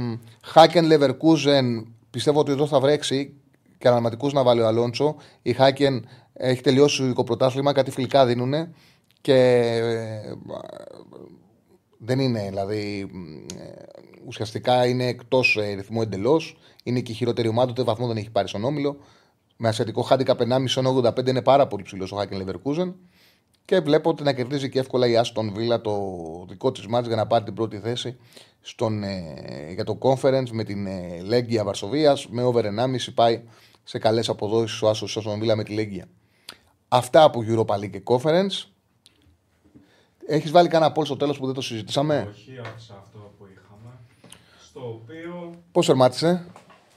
Χάκεν 0.43 0.85
Λεβερκούζεν 0.85 1.87
πιστεύω 2.11 2.41
ότι 2.41 2.51
εδώ 2.53 2.67
θα 2.67 2.81
βρέξει 2.81 3.37
και 3.83 3.89
αναλματικού 3.89 4.29
να 4.33 4.43
βάλει 4.43 4.61
ο 4.61 4.67
Αλόντσο. 4.67 5.17
Η 5.43 5.53
Χάκεν 5.53 6.09
έχει 6.33 6.61
τελειώσει 6.61 6.99
το 6.99 7.05
ειδικό 7.05 7.25
πρωτάθλημα, 7.25 7.73
κάτι 7.73 7.91
φιλικά 7.91 8.27
δίνουν 8.27 8.75
και 9.21 9.35
ε, 9.35 10.35
δεν 11.99 12.19
είναι, 12.19 12.47
δηλαδή 12.49 13.11
ε, 13.59 13.65
ουσιαστικά 14.27 14.87
είναι 14.87 15.07
εκτός 15.07 15.59
ρυθμού 15.75 16.03
εντελώς. 16.03 16.57
Είναι 16.85 17.01
και 17.01 17.13
η 17.13 17.15
χειρότερη 17.15 17.49
ομάδα, 17.49 17.71
ούτε 17.71 17.83
βαθμό 17.83 18.07
δεν 18.07 18.17
έχει 18.17 18.31
πάρει 18.31 18.49
στον 18.49 18.65
όμιλο. 18.65 18.97
Με 19.57 19.69
ασιατικό 19.69 20.03
χάντικα 20.03 20.37
1,5-85 20.75 21.29
είναι 21.29 21.43
πάρα 21.43 21.67
πολύ 21.67 21.83
ψηλός 21.83 22.13
ο 22.13 22.17
Χάκεν 22.17 22.39
Λεβερκούζεν. 22.39 22.95
Και 23.65 23.81
βλέπω 23.81 24.11
ότι 24.11 24.23
να 24.23 24.33
κερδίζει 24.33 24.69
και 24.69 24.79
εύκολα 24.79 25.07
η 25.07 25.17
Άστον 25.17 25.53
Βίλα 25.55 25.81
το 25.81 25.99
δικό 26.49 26.73
της 26.73 26.87
μάτς 26.87 27.07
για 27.07 27.17
να 27.17 27.27
πάρει 27.27 27.45
την 27.45 27.55
πρώτη 27.55 27.79
θέση 27.79 28.17
στον, 28.61 29.03
ε, 29.03 29.73
για 29.75 29.85
το 29.85 29.99
conference 30.01 30.51
με 30.53 30.65
την 30.65 30.87
ε, 30.87 31.21
Λέγκια 31.23 31.65
Βαρσοβία. 31.65 32.17
Με 32.29 32.43
over 32.43 32.65
1,5 32.65 33.15
πάει 33.15 33.43
σε 33.85 33.99
καλές 33.99 34.29
αποδόσεις 34.29 34.83
ο 34.83 34.89
Άσος 34.89 35.17
Άστον 35.17 35.39
Βίλα 35.39 35.57
με 35.57 35.65
τη 35.65 35.73
Λέγκια. 35.75 36.09
Αυτά 36.89 37.23
από 37.23 37.41
Europa 37.47 37.75
League 37.75 37.91
και 37.91 38.03
conference. 38.05 38.65
Έχεις 40.27 40.51
βάλει 40.51 40.69
κανένα 40.69 40.93
πόλ 40.93 41.05
στο 41.05 41.17
τέλος 41.17 41.39
που 41.39 41.47
δεν 41.47 41.55
το 41.55 41.61
συζητήσαμε; 41.61 42.29
Όχι, 42.31 42.59
άφησα 42.59 42.99
αυτό 43.03 43.33
που 43.39 43.47
είχαμε. 43.53 43.91
Στο 44.63 44.89
οποίο 44.89 45.55
Πώς 45.73 45.87
τερμάτισε; 45.87 46.47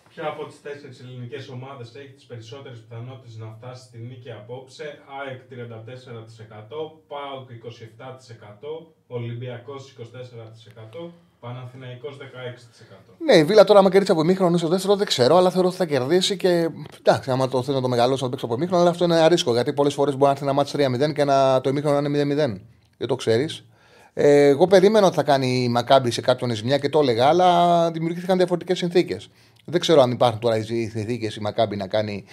Ποια 0.09 0.27
από 0.27 0.45
τις 0.45 0.61
τέσσερις 0.61 0.99
ελληνικές 0.99 1.49
ομάδες 1.49 1.95
έχει 1.95 2.11
τις 2.13 2.25
περισσότερες 2.25 2.79
πιθανότητες 2.79 3.35
να 3.37 3.51
φτάσει 3.57 3.83
στη 3.83 3.97
νίκη 3.97 4.31
απόψε; 4.31 5.01
ΑΕΚ 5.19 5.41
34%, 5.49 7.01
ΠΑΟΚ 7.07 7.49
27%, 7.49 8.93
Ολυμπιακός 9.07 9.91
24%, 9.91 11.11
Παναθηναϊκός 11.45 12.17
16%. 12.17 13.15
Ναι, 13.25 13.33
η 13.33 13.43
Βίλα 13.43 13.63
τώρα, 13.63 13.79
άμα 13.79 13.89
κερδίσει 13.89 14.11
από 14.11 14.21
ημίχρονο 14.21 14.57
στο 14.57 14.67
δεύτερο, 14.67 14.95
δεν 14.95 15.07
ξέρω, 15.07 15.37
αλλά 15.37 15.49
θεωρώ 15.49 15.67
ότι 15.67 15.77
θα 15.77 15.85
κερδίσει 15.85 16.37
και. 16.37 16.69
Εντάξει, 16.99 17.31
άμα 17.31 17.47
το 17.47 17.63
θέλει 17.63 17.75
να 17.75 17.81
το 17.81 17.87
μεγαλώσει 17.87 18.23
να 18.23 18.29
το 18.29 18.29
παίξει 18.29 18.45
από 18.45 18.55
ημίχρονο, 18.55 18.81
αλλά 18.81 18.89
αυτό 18.89 19.03
είναι 19.03 19.15
ένα 19.15 19.27
ρίσκο. 19.27 19.53
Γιατί 19.53 19.73
πολλές 19.73 19.93
φορές 19.93 20.13
μπορεί 20.13 20.25
να 20.25 20.31
έρθει 20.31 20.43
ένα 20.43 20.53
μάτι 20.53 21.09
3-0 21.09 21.13
και 21.13 21.23
να, 21.23 21.61
το 21.61 21.69
ημίχρονο 21.69 22.01
να 22.01 22.19
είναι 22.19 22.33
0-0. 22.33 22.59
Δεν 22.97 23.07
το 23.07 23.15
ξέρεις. 23.15 23.65
Ε, 24.13 24.47
εγώ 24.47 24.67
περίμενα 24.67 25.05
ότι 25.05 25.15
θα 25.15 25.23
κάνει 25.23 25.63
η 25.63 25.69
Μακάμπη 25.69 26.11
σε 26.11 26.21
κάποιον 26.21 26.51
ζημιά 26.51 26.77
και 26.77 26.89
το 26.89 26.99
έλεγα, 26.99 27.27
αλλά 27.27 27.91
δημιουργήθηκαν 27.91 28.37
διαφορετικές 28.37 28.77
συνθήκες. 28.77 29.29
Δεν 29.65 29.79
ξέρω 29.79 30.01
αν 30.01 30.11
υπάρχουν 30.11 30.39
τώρα 30.39 30.57
οι 30.57 30.63
συνθήκες 30.63 31.35
η 31.35 31.41
Μακάμπη 31.41 31.75
να 31.75 31.87
κάνει 31.87 32.25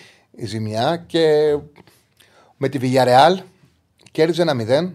ζημιά 0.44 1.05
και 1.06 1.56
με 2.56 2.68
τη 2.68 2.78
Villarreal 2.82 3.39
κέρδιζε 4.10 4.43
ένα 4.43 4.55
0. 4.55 4.93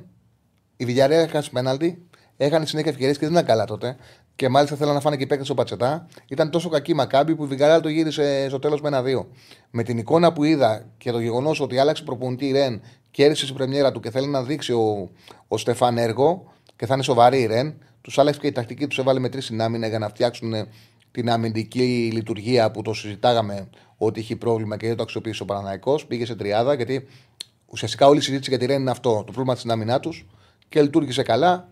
Η 0.77 0.85
Villarreal 0.87 1.09
έχασε 1.09 1.49
πέναλτι. 1.53 2.06
Έχανε 2.37 2.65
συνέχεια 2.65 2.91
ευκαιρίες 2.91 3.17
και 3.17 3.25
δεν 3.25 3.33
ήταν 3.33 3.45
καλά 3.45 3.65
τότε. 3.65 3.95
Και 4.35 4.49
μάλιστα 4.49 4.75
θέλανε 4.75 4.95
να 4.95 5.01
φάνε 5.01 5.15
και 5.15 5.23
οι 5.23 5.27
παίκτες 5.27 5.45
στο 5.45 5.55
Πατσετά. 5.55 6.07
Ήταν 6.27 6.49
τόσο 6.49 6.69
κακή 6.69 6.91
η 6.91 6.93
Μακάμπη 6.93 7.35
που 7.35 7.43
η 7.45 7.47
Villarreal 7.51 7.79
το 7.81 7.89
γύρισε 7.89 8.45
στο 8.49 8.59
τέλος 8.59 8.81
με 8.81 8.87
ένα-δύο. 8.87 9.27
Με 9.71 9.83
την 9.83 9.97
εικόνα 9.97 10.33
που 10.33 10.43
είδα 10.43 10.85
και 10.97 11.11
το 11.11 11.19
γεγονός 11.19 11.59
ότι 11.59 11.77
άλλαξε 11.79 12.03
προπονητή 12.03 12.45
η 12.45 12.51
Ρεν, 12.51 12.81
κέρδισε 13.11 13.43
στην 13.43 13.55
πρεμιέρα 13.55 13.91
του 13.91 13.99
και 13.99 14.11
θέλει 14.11 14.27
να 14.27 14.43
δείξει 14.43 14.73
ο, 14.73 15.09
ο 15.47 15.57
Στεφάν 15.57 15.97
έργο 15.97 16.53
και 16.75 16.85
θα 16.85 16.93
είναι 16.93 17.03
σοβαρή 17.03 17.41
η 17.41 17.45
Ρεν, 17.45 17.73
τους 18.01 18.19
άλλαξε 18.19 18.39
και 18.39 18.47
η 18.47 18.51
τακτική, 18.51 18.87
τους 18.87 18.97
έβαλε 18.97 19.19
με 19.19 19.29
τρεις 19.29 19.45
συνάμυνα 19.45 19.87
για 19.87 19.99
να 19.99 20.09
φτιάξουν 20.09 20.53
την 21.11 21.29
αμυντική 21.29 22.09
λειτουργία 22.13 22.71
που 22.71 22.81
το 22.81 22.93
συζητάγαμε 22.93 23.69
ότι 23.97 24.19
έχει 24.19 24.35
πρόβλημα 24.35 24.77
και 24.77 24.87
δεν 24.87 24.95
το 24.95 25.03
αξιοποίησε 25.03 25.43
ο 25.43 25.45
Παναναϊκός. 25.45 26.05
Πήγε 26.05 26.25
σε 26.25 26.35
τριάδα 26.35 26.73
γιατί 26.73 27.07
ουσιαστικά 27.65 28.07
όλη 28.07 28.17
η 28.17 28.21
συζήτηση 28.21 28.49
για 28.49 28.59
τη 28.59 28.65
Ρεν 28.65 28.81
είναι 28.81 28.91
αυτό. 28.91 29.09
Το 29.09 29.23
πρόβλημα 29.23 29.53
της 29.53 29.65
άμυνά 29.65 29.99
τους 29.99 30.25
και 30.69 30.81
λειτουργήσε 30.81 31.23
καλά. 31.23 31.69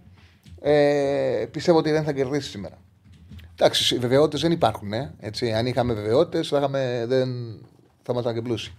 Ε, 0.61 1.45
πιστεύω 1.51 1.77
ότι 1.77 1.91
δεν 1.91 2.03
θα 2.03 2.11
κερδίσει 2.11 2.49
σήμερα. 2.49 2.77
Εντάξει, 3.55 3.95
οι 3.95 3.97
βεβαιότητες 3.97 4.41
δεν 4.41 4.51
υπάρχουν. 4.51 4.93
Ε, 4.93 5.13
έτσι. 5.19 5.53
Αν 5.53 5.65
είχαμε 5.65 5.93
βεβαιότητες, 5.93 6.47
θα, 6.47 6.57
είχαμε, 6.57 7.05
δεν... 7.07 7.29
θα 8.03 8.11
ήμασταν 8.11 8.33
και 8.33 8.41
πλούσιοι. 8.41 8.73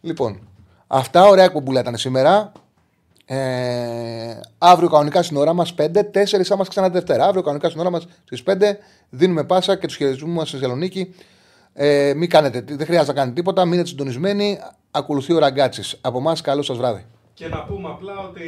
Λοιπόν, 0.00 0.48
αυτά 0.86 1.26
ωραία 1.26 1.44
εκπομπούλα 1.44 1.80
ήταν 1.80 1.96
σήμερα. 1.96 2.52
Ε, 3.28 4.40
αύριο 4.58 4.88
κανονικά 4.88 5.22
στην 5.22 5.36
ώρα 5.36 5.52
μας 5.52 5.74
5, 5.78 5.82
4 5.82 6.42
θα 6.42 6.56
μας 6.56 6.68
ξανά 6.68 6.86
τη 6.86 6.92
Δευτέρα. 6.92 7.24
Αύριο 7.24 7.42
κανονικά 7.42 7.68
στην 7.68 7.80
ώρα 7.80 7.90
μας 7.90 8.06
στις 8.24 8.42
5 8.46 8.54
δίνουμε 9.10 9.44
πάσα 9.44 9.76
και 9.76 9.86
τους 9.86 9.96
χαιρετισμού 9.96 10.32
μα 10.32 10.44
στη 10.44 10.56
Θεσσαλονίκη. 10.56 11.14
Ε, 11.72 12.12
μην 12.16 12.28
κάνετε, 12.28 12.64
δεν 12.66 12.86
χρειάζεται 12.86 13.12
να 13.12 13.18
κάνετε 13.18 13.34
τίποτα, 13.34 13.64
μείνετε 13.64 13.88
συντονισμένοι. 13.88 14.58
Ακολουθεί 14.90 15.32
ο 15.32 15.38
Ραγκάτσης. 15.38 15.98
Από 16.00 16.18
εμάς, 16.18 16.40
καλό 16.40 16.62
σας 16.62 16.76
βράδυ. 16.76 17.06
Και 17.34 17.48
να 17.48 17.64
πούμε 17.64 17.88
απλά 17.88 18.18
ότι 18.18 18.42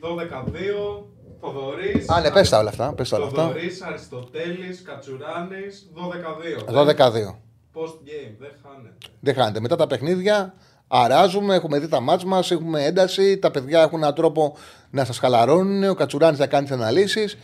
12-2, 0.00 1.04
Θοδωρής, 1.44 2.08
Α, 2.08 2.20
ναι, 2.20 2.30
πες 2.30 2.48
τα 2.48 2.58
όλα 2.58 2.68
αυτά, 2.68 2.92
πες 2.94 3.08
τα 3.08 3.16
όλα 3.16 3.26
αυτά. 3.26 3.42
Θοδωρής, 3.42 3.82
Αριστοτέλης, 3.82 4.82
Κατσουράνης, 4.82 5.90
12-2. 5.94 6.64
12-2. 6.64 7.38
Post 7.74 7.96
game, 8.08 8.34
δεν 8.38 8.50
χάνεται. 8.62 8.94
Δεν 9.20 9.34
χάνετε. 9.34 9.60
Μετά 9.60 9.76
τα 9.76 9.86
παιχνίδια, 9.86 10.54
αράζουμε, 10.88 11.54
έχουμε 11.54 11.78
δει 11.78 11.88
τα 11.88 12.00
μάτς 12.00 12.24
μας, 12.24 12.50
έχουμε 12.50 12.84
ένταση. 12.84 13.38
Τα 13.38 13.50
παιδιά 13.50 13.82
έχουν 13.82 13.98
έναν 13.98 14.14
τρόπο 14.14 14.56
να 14.90 15.04
σας 15.04 15.18
χαλαρώνουν. 15.18 15.84
Ο 15.84 15.94
Κατσουράνης 15.94 16.38
θα 16.38 16.46
κάνει 16.46 16.66
τις 16.66 16.74
αναλύσεις. 16.74 17.38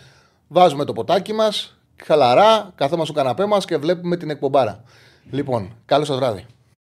Βάζουμε 0.49 0.85
το 0.85 0.93
ποτάκι 0.93 1.33
μας, 1.33 1.79
χαλαρά, 2.05 2.73
καθόμαστε 2.75 3.13
στο 3.13 3.23
καναπέ 3.23 3.47
μας 3.47 3.65
και 3.65 3.77
βλέπουμε 3.77 4.17
την 4.17 4.31
εκπομπάρα. 4.31 4.83
Λοιπόν, 5.31 5.77
καλό 5.85 6.05
σας 6.05 6.17
βράδυ. 6.17 6.47